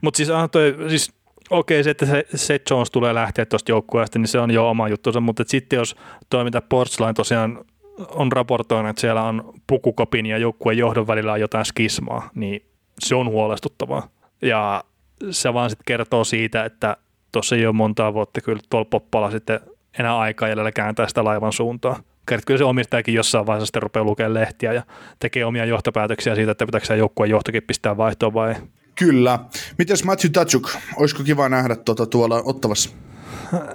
Mutta 0.00 0.16
siis, 0.16 0.28
toi, 0.52 0.76
siis 0.88 1.12
okei, 1.50 1.84
se, 1.84 1.90
että 1.90 2.06
se, 2.06 2.24
se 2.34 2.60
Jones 2.70 2.90
tulee 2.90 3.14
lähteä 3.14 3.46
tuosta 3.46 3.72
joukkueesta, 3.72 4.18
niin 4.18 4.28
se 4.28 4.38
on 4.38 4.50
jo 4.50 4.70
oma 4.70 4.88
juttunsa, 4.88 5.20
mutta 5.20 5.44
sitten 5.46 5.76
jos 5.76 5.96
toiminta 6.30 6.60
Portsline 6.60 7.12
tosiaan 7.12 7.64
on 8.08 8.32
raportoinut, 8.32 8.90
että 8.90 9.00
siellä 9.00 9.22
on 9.22 9.54
pukukopin 9.66 10.26
ja 10.26 10.38
joukkueen 10.38 10.78
johdon 10.78 11.06
välillä 11.06 11.32
on 11.32 11.40
jotain 11.40 11.64
skismaa, 11.64 12.30
niin 12.34 12.66
se 12.98 13.14
on 13.14 13.28
huolestuttavaa. 13.28 14.08
Ja 14.42 14.84
se 15.30 15.54
vaan 15.54 15.70
sitten 15.70 15.84
kertoo 15.86 16.24
siitä, 16.24 16.64
että 16.64 16.96
tuossa 17.32 17.56
ei 17.56 17.66
ole 17.66 17.74
montaa 17.74 18.14
vuotta 18.14 18.40
kyllä 18.40 18.60
tuolla 18.70 18.84
poppala 18.84 19.30
sitten 19.30 19.60
enää 19.98 20.18
aikaa 20.18 20.48
jäljellä 20.48 20.72
kääntää 20.72 21.08
sitä 21.08 21.24
laivan 21.24 21.52
suuntaan. 21.52 22.02
Kert, 22.26 22.44
kyllä 22.44 22.58
se 22.58 22.64
omistajakin 22.64 23.14
jossain 23.14 23.46
vaiheessa 23.46 23.66
sitten 23.66 23.82
rupeaa 23.82 24.04
lukemaan 24.04 24.34
lehtiä 24.34 24.72
ja 24.72 24.82
tekee 25.18 25.44
omia 25.44 25.64
johtopäätöksiä 25.64 26.34
siitä, 26.34 26.52
että 26.52 26.66
pitääkö 26.66 26.86
se 26.86 26.96
joukkueen 26.96 27.30
johtokin 27.30 27.62
pistää 27.62 27.96
vaihtoon 27.96 28.34
vai 28.34 28.54
Kyllä. 28.98 29.38
Mites 29.78 30.04
Matthew 30.04 30.30
Tatsuk? 30.30 30.70
Olisiko 30.96 31.22
kiva 31.22 31.48
nähdä 31.48 31.76
tuota 31.76 32.06
tuolla 32.06 32.42
Ottavassa? 32.44 32.90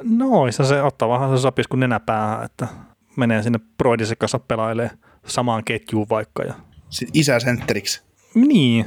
No, 0.03 0.51
se 0.51 0.82
Ottavahan 0.82 1.38
se 1.38 1.41
sopisi 1.41 1.69
kuin 1.69 1.80
nenäpäähän, 1.80 2.45
että 2.45 2.67
menee 3.16 3.43
sinne 3.43 3.59
Broidisen 3.78 4.18
kanssa 4.18 4.39
pelailee 4.39 4.91
samaan 5.26 5.64
ketjuun 5.64 6.07
vaikka. 6.09 6.43
Ja... 6.43 6.53
Sitten 6.89 7.22
isä 7.22 7.39
sentteriksi. 7.39 8.01
Niin, 8.36 8.86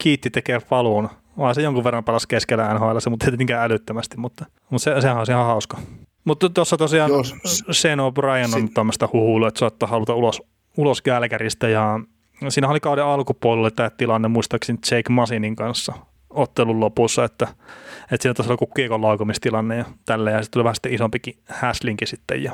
kiitti 0.00 0.30
tekee 0.30 0.60
paluun. 0.60 1.08
Vaan 1.38 1.54
se 1.54 1.62
jonkun 1.62 1.84
verran 1.84 2.04
palasi 2.04 2.28
keskellä 2.28 2.74
NHL, 2.74 2.98
mutta 3.10 3.26
ei 3.26 3.30
tietenkään 3.30 3.64
älyttömästi, 3.64 4.16
mutta, 4.16 4.46
mutta 4.70 4.84
se, 4.84 5.00
sehän 5.00 5.18
on 5.18 5.26
ihan 5.28 5.46
hauska. 5.46 5.78
Mutta 6.24 6.48
tuossa 6.48 6.76
tosiaan 6.76 7.10
Joo, 7.10 7.22
Shane 7.72 8.02
O'Brien 8.02 8.56
on 8.56 8.68
tämmöistä 8.74 9.08
huhuilua, 9.12 9.48
että 9.48 9.58
saattaa 9.58 9.88
haluta 9.88 10.14
ulos, 10.14 10.42
ulos 10.76 11.02
Gälkäristä 11.02 11.68
ja 11.68 12.00
siinä 12.48 12.68
oli 12.68 12.80
kauden 12.80 13.04
alkupuolella 13.04 13.70
tämä 13.70 13.90
tilanne 13.90 14.28
muistaakseni 14.28 14.78
Jake 14.90 15.12
Masinin 15.12 15.56
kanssa 15.56 15.92
ottelun 16.30 16.80
lopussa, 16.80 17.24
että, 17.24 17.48
että 18.12 18.22
siinä 18.22 18.34
taisi 18.34 18.52
olla 18.52 18.72
kiekon 18.76 19.02
laukomistilanne 19.02 19.76
ja 19.76 19.84
tälleen, 20.06 20.36
ja 20.36 20.42
sitten 20.42 20.52
tuli 20.52 20.64
vähän 20.64 20.74
sitten 20.74 20.94
isompikin 20.94 21.34
häslinki 21.46 22.06
sitten, 22.06 22.42
ja 22.42 22.52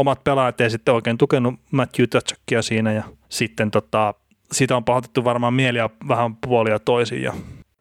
omat 0.00 0.24
pelaajat 0.24 0.60
ei 0.60 0.70
sitten 0.70 0.94
oikein 0.94 1.18
tukenut 1.18 1.54
Matthew 1.70 2.06
Tatsakia 2.06 2.62
siinä, 2.62 2.92
ja 2.92 3.04
sitten 3.28 3.70
tota, 3.70 4.14
siitä 4.52 4.76
on 4.76 4.84
pahoitettu 4.84 5.24
varmaan 5.24 5.54
mieliä 5.54 5.90
vähän 6.08 6.36
puolia 6.36 6.78
toisiin, 6.78 7.22
ja 7.22 7.32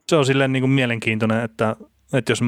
se 0.09 0.15
on 0.15 0.25
silleen 0.25 0.51
niin 0.51 0.63
kuin 0.63 0.71
mielenkiintoinen, 0.71 1.43
että, 1.43 1.75
että 2.13 2.31
jos 2.31 2.39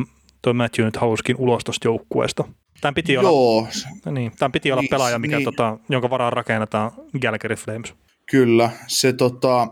tuo 0.41 0.53
Matthew 0.53 0.86
nyt 0.86 0.97
halusikin 0.97 1.36
ulos 1.36 1.63
tuosta 1.63 1.87
joukkueesta. 1.87 2.43
Tämän 2.82 2.93
piti 2.93 3.17
olla, 3.17 3.29
Joo. 3.29 3.67
Niin, 4.12 4.32
tämän 4.39 4.51
piti 4.51 4.71
olla 4.71 4.82
niin, 4.82 4.89
pelaaja, 4.89 5.20
mikä, 5.20 5.36
niin. 5.36 5.45
tota, 5.45 5.78
jonka 5.89 6.09
varaan 6.09 6.33
rakennetaan 6.33 6.91
Galgary 7.21 7.55
Flames. 7.55 7.93
Kyllä, 8.32 8.70
se 8.87 9.13
tota, 9.13 9.67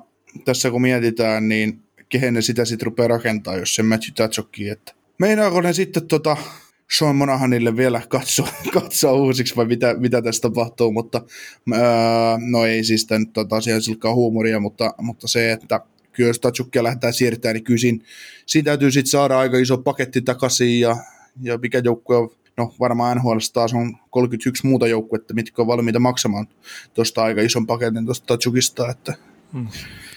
tässä 0.46 0.72
kun 0.72 0.82
mietitään, 0.82 1.50
niin 1.50 1.84
kehen 2.10 2.34
ne 2.34 2.42
sitä 2.42 2.66
sitten 2.66 2.86
rupeaa 2.86 3.08
rakentaa, 3.08 3.58
jos 3.58 3.76
se 3.76 3.84
Matthew 3.84 4.14
Tatsokki, 4.16 4.70
että 4.70 4.94
meinaako 5.18 5.62
ne 5.62 5.74
sitten 5.74 6.08
tota 6.08 6.38
Sean 6.98 7.16
Monahanille 7.16 7.78
vielä 7.78 8.02
katsoa, 8.10 8.48
katsoa 8.74 9.14
uusiksi 9.14 9.56
vai 9.56 9.66
mitä, 9.66 9.96
mitä 10.00 10.22
tässä 10.22 10.42
tapahtuu, 10.42 10.92
mutta 10.92 11.22
ää, 11.74 12.38
no 12.52 12.66
ei 12.66 12.84
siis 12.84 13.06
tämä 13.06 13.20
nyt 13.20 13.34
tota, 13.34 13.56
silkkaa 13.62 14.14
huumoria, 14.14 14.60
mutta, 14.60 14.94
mutta 14.98 15.28
se, 15.28 15.52
että 15.52 15.82
kyllä 16.12 16.30
jos 16.30 16.40
Tatsukkia 16.40 16.84
lähdetään 16.84 17.14
siirtämään, 17.14 17.54
niin 17.54 17.64
kyllä 17.64 17.78
siinä, 17.78 18.06
siinä 18.46 18.66
täytyy 18.66 18.92
sitten 18.92 19.12
saada 19.12 19.40
aika 19.40 19.58
iso 19.58 19.78
paketti 19.78 20.22
takaisin 20.22 20.80
ja, 20.80 20.98
ja 21.42 21.58
mikä 21.58 21.82
joukkue 21.84 22.18
on 22.18 22.30
no 22.58 22.74
varmaan 22.80 23.18
NHL 23.18 23.38
taas 23.54 23.74
on 23.74 23.98
31 24.10 24.68
muuta 24.68 24.88
joukkuetta, 24.88 25.34
mitkä 25.34 25.62
on 25.62 25.68
valmiita 25.68 26.00
maksamaan 26.00 26.48
tuosta 26.94 27.24
aika 27.24 27.42
ison 27.42 27.68
paketin 27.68 28.06
tuosta 28.06 28.26
Tatsukista. 28.26 28.90
Että, 28.90 29.14
hmm. 29.54 29.68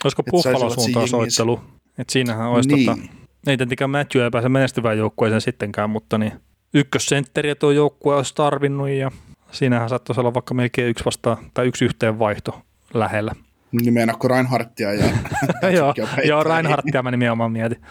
Olisiko 0.03 0.23
Buffalo 0.23 0.69
suuntaan 0.69 1.07
soittelu? 1.07 1.59
Et 1.97 2.09
siinähän 2.09 2.49
olisi 2.49 2.69
niin. 2.69 2.85
tota, 2.85 3.01
ei 3.47 3.57
tietenkään 3.57 3.89
Matthew 3.89 4.23
ei 4.23 4.29
pääse 4.31 4.49
menestyvään 4.49 4.97
joukkueeseen 4.97 5.41
sittenkään, 5.41 5.89
mutta 5.89 6.17
niin 6.17 6.31
ykkössentteriä 6.73 7.55
tuo 7.55 7.71
joukkue 7.71 8.15
olisi 8.15 8.35
tarvinnut 8.35 8.89
ja 8.89 9.11
siinähän 9.51 9.89
saattaisi 9.89 10.19
olla 10.19 10.33
vaikka 10.33 10.53
melkein 10.53 10.89
yksi 10.89 11.05
vasta 11.05 11.37
tai 11.53 11.67
yksi 11.67 11.85
yhteen 11.85 12.19
vaihto 12.19 12.61
lähellä. 12.93 13.35
Nimenakko 13.71 14.27
Reinhardtia 14.27 14.93
ja... 14.93 15.05
joo, 15.77 15.93
joo, 16.25 16.43
Reinhardtia 16.43 17.03
mä 17.03 17.11
nimenomaan 17.11 17.51
mietin. 17.51 17.81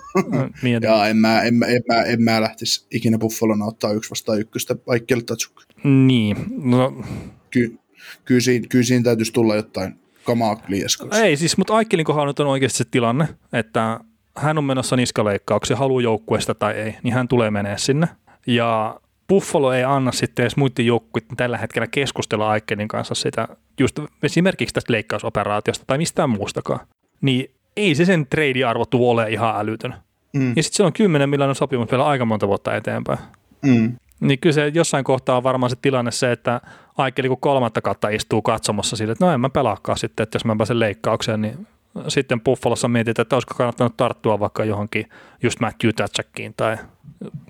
mietin. 0.62 0.88
Ja 0.88 1.06
en 1.06 1.16
mä, 1.16 1.42
en, 1.42 1.54
mä, 1.54 1.66
en, 1.66 1.82
mä, 1.88 2.02
en 2.02 2.22
mä 2.22 2.40
lähtisi 2.40 2.86
ikinä 2.90 3.18
Buffalona 3.18 3.64
ottaa 3.64 3.92
yksi 3.92 4.10
vastaan 4.10 4.40
ykköstä 4.40 4.76
Aikkel 4.86 5.20
Tatsuk. 5.20 5.62
Niin, 5.84 6.36
no... 6.62 7.04
Ky, 7.50 7.78
kyllä, 8.24 8.40
siinä, 8.40 8.66
kyllä 8.70 8.84
siinä 8.84 9.04
täytyisi 9.04 9.32
tulla 9.32 9.56
jotain 9.56 9.94
kamaa 10.24 10.62
lieskoksi. 10.68 11.20
Ei 11.20 11.36
siis, 11.36 11.58
mutta 11.58 11.74
Aikkelin 11.74 12.04
kohdalla 12.04 12.26
nyt 12.26 12.40
on 12.40 12.46
oikeasti 12.46 12.78
se 12.78 12.84
tilanne, 12.90 13.28
että 13.52 14.00
hän 14.36 14.58
on 14.58 14.64
menossa 14.64 14.96
niskaleikkauksia, 14.96 15.76
haluaa 15.76 16.02
joukkueesta 16.02 16.54
tai 16.54 16.72
ei, 16.74 16.96
niin 17.02 17.14
hän 17.14 17.28
tulee 17.28 17.50
menee 17.50 17.78
sinne. 17.78 18.08
Ja 18.46 19.00
Buffalo 19.28 19.72
ei 19.72 19.84
anna 19.84 20.12
sitten 20.12 20.42
edes 20.42 20.56
muiden 20.56 20.86
joukkueiden 20.86 21.36
tällä 21.36 21.58
hetkellä 21.58 21.86
keskustella 21.86 22.50
Aikkelin 22.50 22.88
kanssa 22.88 23.14
sitä, 23.14 23.48
just 23.80 24.00
esimerkiksi 24.22 24.74
tästä 24.74 24.92
leikkausoperaatiosta 24.92 25.84
tai 25.86 25.98
mistään 25.98 26.30
muustakaan. 26.30 26.80
Niin 27.20 27.50
ei 27.76 27.94
se 27.94 28.04
sen 28.04 28.26
trade-arvo 28.26 28.84
tuo 28.86 29.10
ole 29.10 29.30
ihan 29.30 29.60
älytön. 29.60 29.94
Mm. 30.32 30.52
Ja 30.56 30.62
sitten 30.62 30.76
se 30.76 30.82
on 30.82 30.92
10 30.92 31.28
miljoonan 31.28 31.54
sopimus 31.54 31.90
vielä 31.90 32.06
aika 32.06 32.24
monta 32.24 32.48
vuotta 32.48 32.76
eteenpäin. 32.76 33.18
Mm. 33.62 33.92
Niin 34.20 34.38
kyllä 34.38 34.54
se 34.54 34.72
jossain 34.74 35.04
kohtaa 35.04 35.36
on 35.36 35.42
varmaan 35.42 35.70
se 35.70 35.76
tilanne 35.82 36.10
se, 36.10 36.32
että 36.32 36.60
Aikeli 36.98 37.28
kun 37.28 37.40
kolmatta 37.40 37.80
kautta 37.80 38.08
istuu 38.08 38.42
katsomassa 38.42 38.96
sille, 38.96 39.12
että 39.12 39.24
no 39.24 39.32
en 39.32 39.40
mä 39.40 39.50
pelaakaan 39.50 39.98
sitten, 39.98 40.24
että 40.24 40.36
jos 40.36 40.44
mä 40.44 40.56
pääsen 40.56 40.80
leikkaukseen, 40.80 41.40
niin 41.40 41.66
sitten 42.08 42.40
Buffalossa 42.40 42.88
mietitään, 42.88 43.22
että 43.22 43.36
olisiko 43.36 43.54
kannattanut 43.54 43.96
tarttua 43.96 44.40
vaikka 44.40 44.64
johonkin 44.64 45.08
just 45.42 45.60
Matthew 45.60 45.90
Tatchackiin 45.96 46.54
tai 46.56 46.76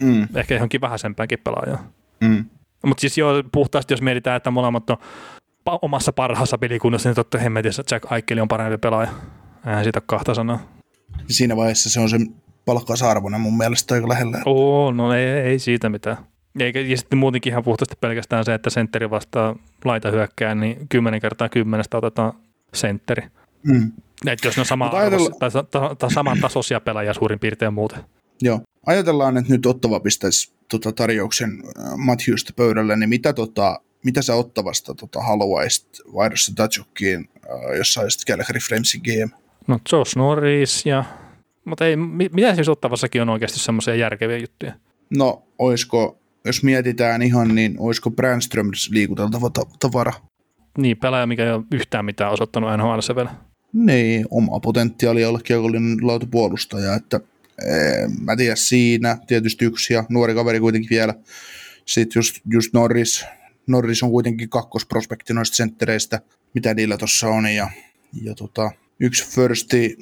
mm. 0.00 0.28
ehkä 0.34 0.54
johonkin 0.54 0.80
vähäisempäänkin 0.80 1.38
pelaajaan. 1.44 1.84
Mm. 2.20 2.44
Mutta 2.86 3.00
siis 3.00 3.18
jo 3.18 3.28
puhtaasti, 3.52 3.92
jos 3.94 4.02
mietitään, 4.02 4.36
että 4.36 4.50
molemmat 4.50 4.90
on 4.90 4.96
omassa 5.66 6.12
parhaassa 6.12 6.58
pelikunnassa, 6.58 7.08
niin 7.08 7.14
totta 7.14 7.38
hemmetissä 7.38 7.82
Jack 7.90 8.12
Aikeli 8.12 8.40
on 8.40 8.48
parempi 8.48 8.78
pelaaja. 8.78 9.08
Eihän 9.66 9.84
siitä 9.84 10.00
kahta 10.06 10.34
sanaa. 10.34 10.60
Siinä 11.28 11.56
vaiheessa 11.56 11.90
se 11.90 12.00
on 12.00 12.08
se 12.08 12.18
palkkasarvoinen 12.64 13.40
mun 13.40 13.56
mielestä 13.56 13.94
aika 13.94 14.08
lähellä. 14.08 14.38
Oo, 14.46 14.92
no 14.92 15.14
ei, 15.14 15.26
ei 15.26 15.58
siitä 15.58 15.88
mitään. 15.88 16.16
Eikä, 16.60 16.80
ja 16.80 16.96
sitten 16.96 17.18
muutenkin 17.18 17.52
ihan 17.52 17.64
puhtaasti 17.64 17.94
pelkästään 18.00 18.44
se, 18.44 18.54
että 18.54 18.70
sentteri 18.70 19.10
vastaa 19.10 19.56
laita 19.84 20.10
hyökkää, 20.10 20.54
niin 20.54 20.88
10 20.88 21.20
kertaa 21.20 21.48
kymmenestä 21.48 21.96
otetaan 21.96 22.32
sentteri. 22.74 23.28
Mm. 23.62 23.92
Että 24.26 24.48
jos 24.48 24.56
ne 24.56 24.60
on 24.60 24.66
sama 24.66 24.90
ajatella... 24.92 25.30
tai, 25.38 25.50
tai, 25.50 25.96
tai 25.96 26.10
saman 26.10 26.38
tasoisia 26.40 26.80
pelaajia 26.80 27.14
suurin 27.14 27.38
piirtein 27.38 27.74
muuten. 27.74 28.04
Joo. 28.42 28.60
Ajatellaan, 28.86 29.36
että 29.36 29.52
nyt 29.52 29.66
Ottava 29.66 30.00
pistäisi 30.00 30.52
tota, 30.68 30.92
tarjouksen 30.92 31.50
äh, 31.50 31.96
Matthewsta 31.96 32.52
pöydälle, 32.56 32.96
niin 32.96 33.08
mitä, 33.08 33.32
tota, 33.32 33.80
mitä 34.04 34.22
sä 34.22 34.34
Ottavasta 34.34 34.94
tota, 34.94 35.20
haluaisit 35.20 35.88
vaihdossa 36.14 36.52
Tajukkiin, 36.54 37.28
äh, 37.36 37.76
jos 37.76 37.94
saisit 37.94 38.26
Calgary 38.26 38.60
Flamesin 38.68 39.00
GM? 39.04 39.28
No 39.66 39.78
Josh 39.92 40.16
Norris 40.16 40.86
ja... 40.86 41.04
Mutta 41.64 41.86
ei, 41.86 41.96
mitä 41.96 42.54
siis 42.54 42.68
Ottavassakin 42.68 43.22
on 43.22 43.28
oikeasti 43.28 43.58
semmoisia 43.58 43.94
järkeviä 43.94 44.38
juttuja? 44.38 44.72
No, 45.10 45.42
oisko, 45.58 46.18
jos 46.44 46.62
mietitään 46.62 47.22
ihan, 47.22 47.54
niin 47.54 47.76
olisiko 47.78 48.10
Brandströms 48.10 48.90
liikuteltava 48.92 49.50
tavara? 49.80 50.12
Niin, 50.78 50.96
pelaaja, 50.96 51.26
mikä 51.26 51.44
ei 51.44 51.52
ole 51.52 51.64
yhtään 51.72 52.04
mitään 52.04 52.32
osoittanut 52.32 52.70
NHL 52.76 53.16
vielä. 53.16 53.30
Niin, 53.74 54.26
oma 54.30 54.60
potentiaali 54.60 55.24
olla 55.24 55.40
kiekollinen 55.40 55.98
laatupuolustaja, 56.02 56.94
että 56.94 57.20
ee, 57.66 58.08
mä 58.20 58.36
tiedän 58.36 58.56
siinä, 58.56 59.18
tietysti 59.26 59.64
yksi 59.64 59.94
ja 59.94 60.04
nuori 60.08 60.34
kaveri 60.34 60.60
kuitenkin 60.60 60.90
vielä. 60.90 61.14
Sitten 61.84 62.20
just, 62.20 62.40
just 62.52 62.72
Norris, 62.72 63.24
Norris 63.66 64.02
on 64.02 64.10
kuitenkin 64.10 64.48
kakkosprospekti 64.48 65.34
noista 65.34 65.56
senttereistä, 65.56 66.20
mitä 66.54 66.74
niillä 66.74 66.96
tuossa 66.96 67.28
on, 67.28 67.46
ja, 67.54 67.70
ja 68.22 68.34
tota, 68.34 68.70
yksi 69.00 69.30
firsti 69.30 69.96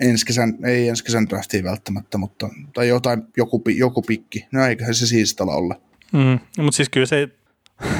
ensi 0.00 0.26
kesän, 0.26 0.58
ei 0.64 0.88
ensi 0.88 1.04
kesän 1.04 1.28
draftiin 1.28 1.64
välttämättä, 1.64 2.18
mutta, 2.18 2.48
tai 2.74 2.88
jotain, 2.88 3.22
joku, 3.36 3.62
joku 3.76 4.02
pikki. 4.02 4.46
No 4.52 4.66
eiköhän 4.66 4.94
se 4.94 5.06
siistalla 5.06 5.54
olla. 5.54 5.80
Mm, 6.12 6.38
mutta 6.58 6.76
siis 6.76 6.88
kyllä 6.88 7.06
se, 7.06 7.28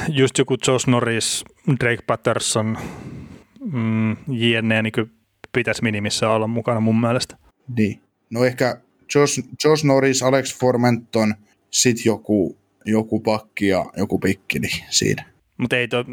just 0.07 0.37
joku 0.37 0.57
Josh 0.67 0.87
Norris, 0.87 1.45
Drake 1.79 2.03
Patterson, 2.07 2.77
jne, 4.27 4.81
niin 4.81 4.93
pitäisi 5.53 5.83
minimissä 5.83 6.29
olla 6.29 6.47
mukana 6.47 6.79
mun 6.79 7.01
mielestä. 7.01 7.37
Niin. 7.77 8.01
No 8.29 8.45
ehkä 8.45 8.77
Josh, 9.15 9.39
Josh 9.65 9.85
Norris, 9.85 10.23
Alex 10.23 10.59
Formenton, 10.59 11.35
sit 11.71 12.05
joku, 12.05 12.57
joku 12.85 13.19
pakki 13.19 13.67
ja 13.67 13.85
joku 13.97 14.19
pikki 14.19 14.59
niin 14.59 14.83
siinä. 14.89 15.25
Mutta 15.57 15.77
ei, 15.77 15.87
to, 15.87 16.05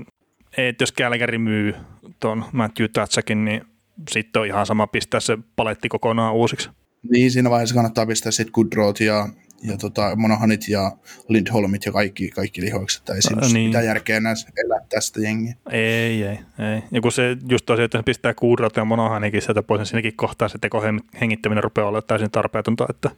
ei 0.56 0.74
jos 0.80 0.92
Calgary 0.92 1.38
myy 1.38 1.74
tuon 2.20 2.44
Matthew 2.52 2.86
Tatsakin, 2.92 3.44
niin 3.44 3.62
sitten 4.10 4.40
on 4.40 4.46
ihan 4.46 4.66
sama 4.66 4.86
pistää 4.86 5.20
se 5.20 5.38
paletti 5.56 5.88
kokonaan 5.88 6.34
uusiksi. 6.34 6.70
Niin, 7.10 7.30
siinä 7.30 7.50
vaiheessa 7.50 7.74
kannattaa 7.74 8.06
pistää 8.06 8.32
sitten 8.32 8.52
Goodroth 8.54 9.02
ja, 9.02 9.28
ja 9.62 9.76
tota, 9.76 10.16
Monohanit 10.16 10.68
ja 10.68 10.92
Lindholmit 11.28 11.86
ja 11.86 11.92
kaikki, 11.92 12.30
kaikki 12.30 12.60
lihoikset. 12.60 13.08
Ei 13.08 13.22
siinä 13.22 13.46
niin. 13.52 13.66
mitään 13.66 13.84
järkeä 13.84 14.20
näissä 14.20 14.48
elää 14.64 14.80
tästä 14.88 15.20
jengiä. 15.20 15.54
Ei, 15.70 16.22
ei, 16.22 16.38
ei. 16.58 16.82
Ja 16.90 17.00
kun 17.00 17.12
se 17.12 17.36
just 17.48 17.66
tosiaan, 17.66 17.84
että 17.84 18.02
pistää 18.02 18.34
Goodroth 18.34 18.78
ja 18.78 18.84
Monahanikin 18.84 19.42
sieltä 19.42 19.62
pois, 19.62 19.78
niin 19.78 19.86
siinäkin 19.86 20.16
kohtaa 20.16 20.48
se 20.48 20.58
tekohengittäminen 20.58 21.64
rupeaa 21.64 21.88
olemaan 21.88 22.06
täysin 22.06 22.30
tarpeetonta. 22.30 22.86
Että... 22.90 23.10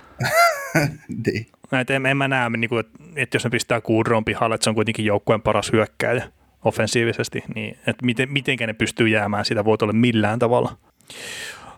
niin. 1.27 1.47
Että 1.81 1.95
en, 1.95 2.07
en 2.07 2.17
mä 2.17 2.29
näe, 2.29 2.51
niin 2.51 2.69
kuin, 2.69 2.81
että, 2.81 2.99
että 3.17 3.37
jos 3.37 3.45
ne 3.45 3.51
pistää 3.51 3.81
Goodrown 3.81 4.25
pihalle, 4.25 4.55
että 4.55 4.65
se 4.65 4.71
on 4.71 4.75
kuitenkin 4.75 5.05
joukkueen 5.05 5.43
paras 5.43 5.73
hyökkääjä 5.73 6.25
offensiivisesti, 6.65 7.45
niin 7.55 7.79
että 7.87 8.07
miten, 8.07 8.33
mitenkä 8.33 8.67
ne 8.67 8.73
pystyy 8.73 9.09
jäämään 9.09 9.45
sitä 9.45 9.61
olla 9.61 9.93
millään 9.93 10.39
tavalla. 10.39 10.77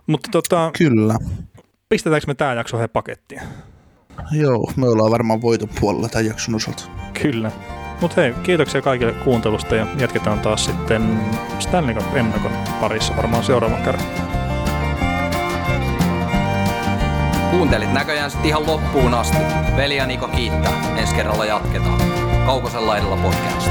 Mutta 0.06 0.28
tota, 0.32 0.70
Kyllä. 0.78 1.14
Pistetäänkö 1.88 2.26
me 2.26 2.34
tämä 2.34 2.54
jakso 2.54 2.78
he 2.78 2.88
pakettiin? 2.88 3.40
Joo, 4.32 4.72
me 4.76 4.88
ollaan 4.88 5.10
varmaan 5.10 5.42
voiton 5.42 5.68
puolella 5.80 6.08
tämän 6.08 6.26
jakson 6.26 6.54
osalta. 6.54 6.84
Kyllä. 7.22 7.50
Mutta 8.00 8.20
hei, 8.20 8.34
kiitoksia 8.42 8.82
kaikille 8.82 9.12
kuuntelusta 9.12 9.76
ja 9.76 9.86
jatketaan 9.98 10.40
taas 10.40 10.64
sitten 10.64 11.20
Stanley 11.58 11.94
Cup 11.94 12.16
ennakon 12.16 12.52
parissa 12.80 13.16
varmaan 13.16 13.44
seuraavan 13.44 13.82
kerran. 13.82 14.04
Kuuntelit 17.50 17.92
näköjään 17.92 18.30
sitten 18.30 18.48
ihan 18.48 18.66
loppuun 18.66 19.14
asti. 19.14 19.38
Veli 19.76 19.96
ja 19.96 20.06
Niko 20.06 20.28
kiittää. 20.28 20.96
Ensi 20.96 21.14
kerralla 21.14 21.44
jatketaan. 21.44 22.00
Kaukosella 22.46 22.86
laidalla 22.86 23.16
podcast. 23.16 23.70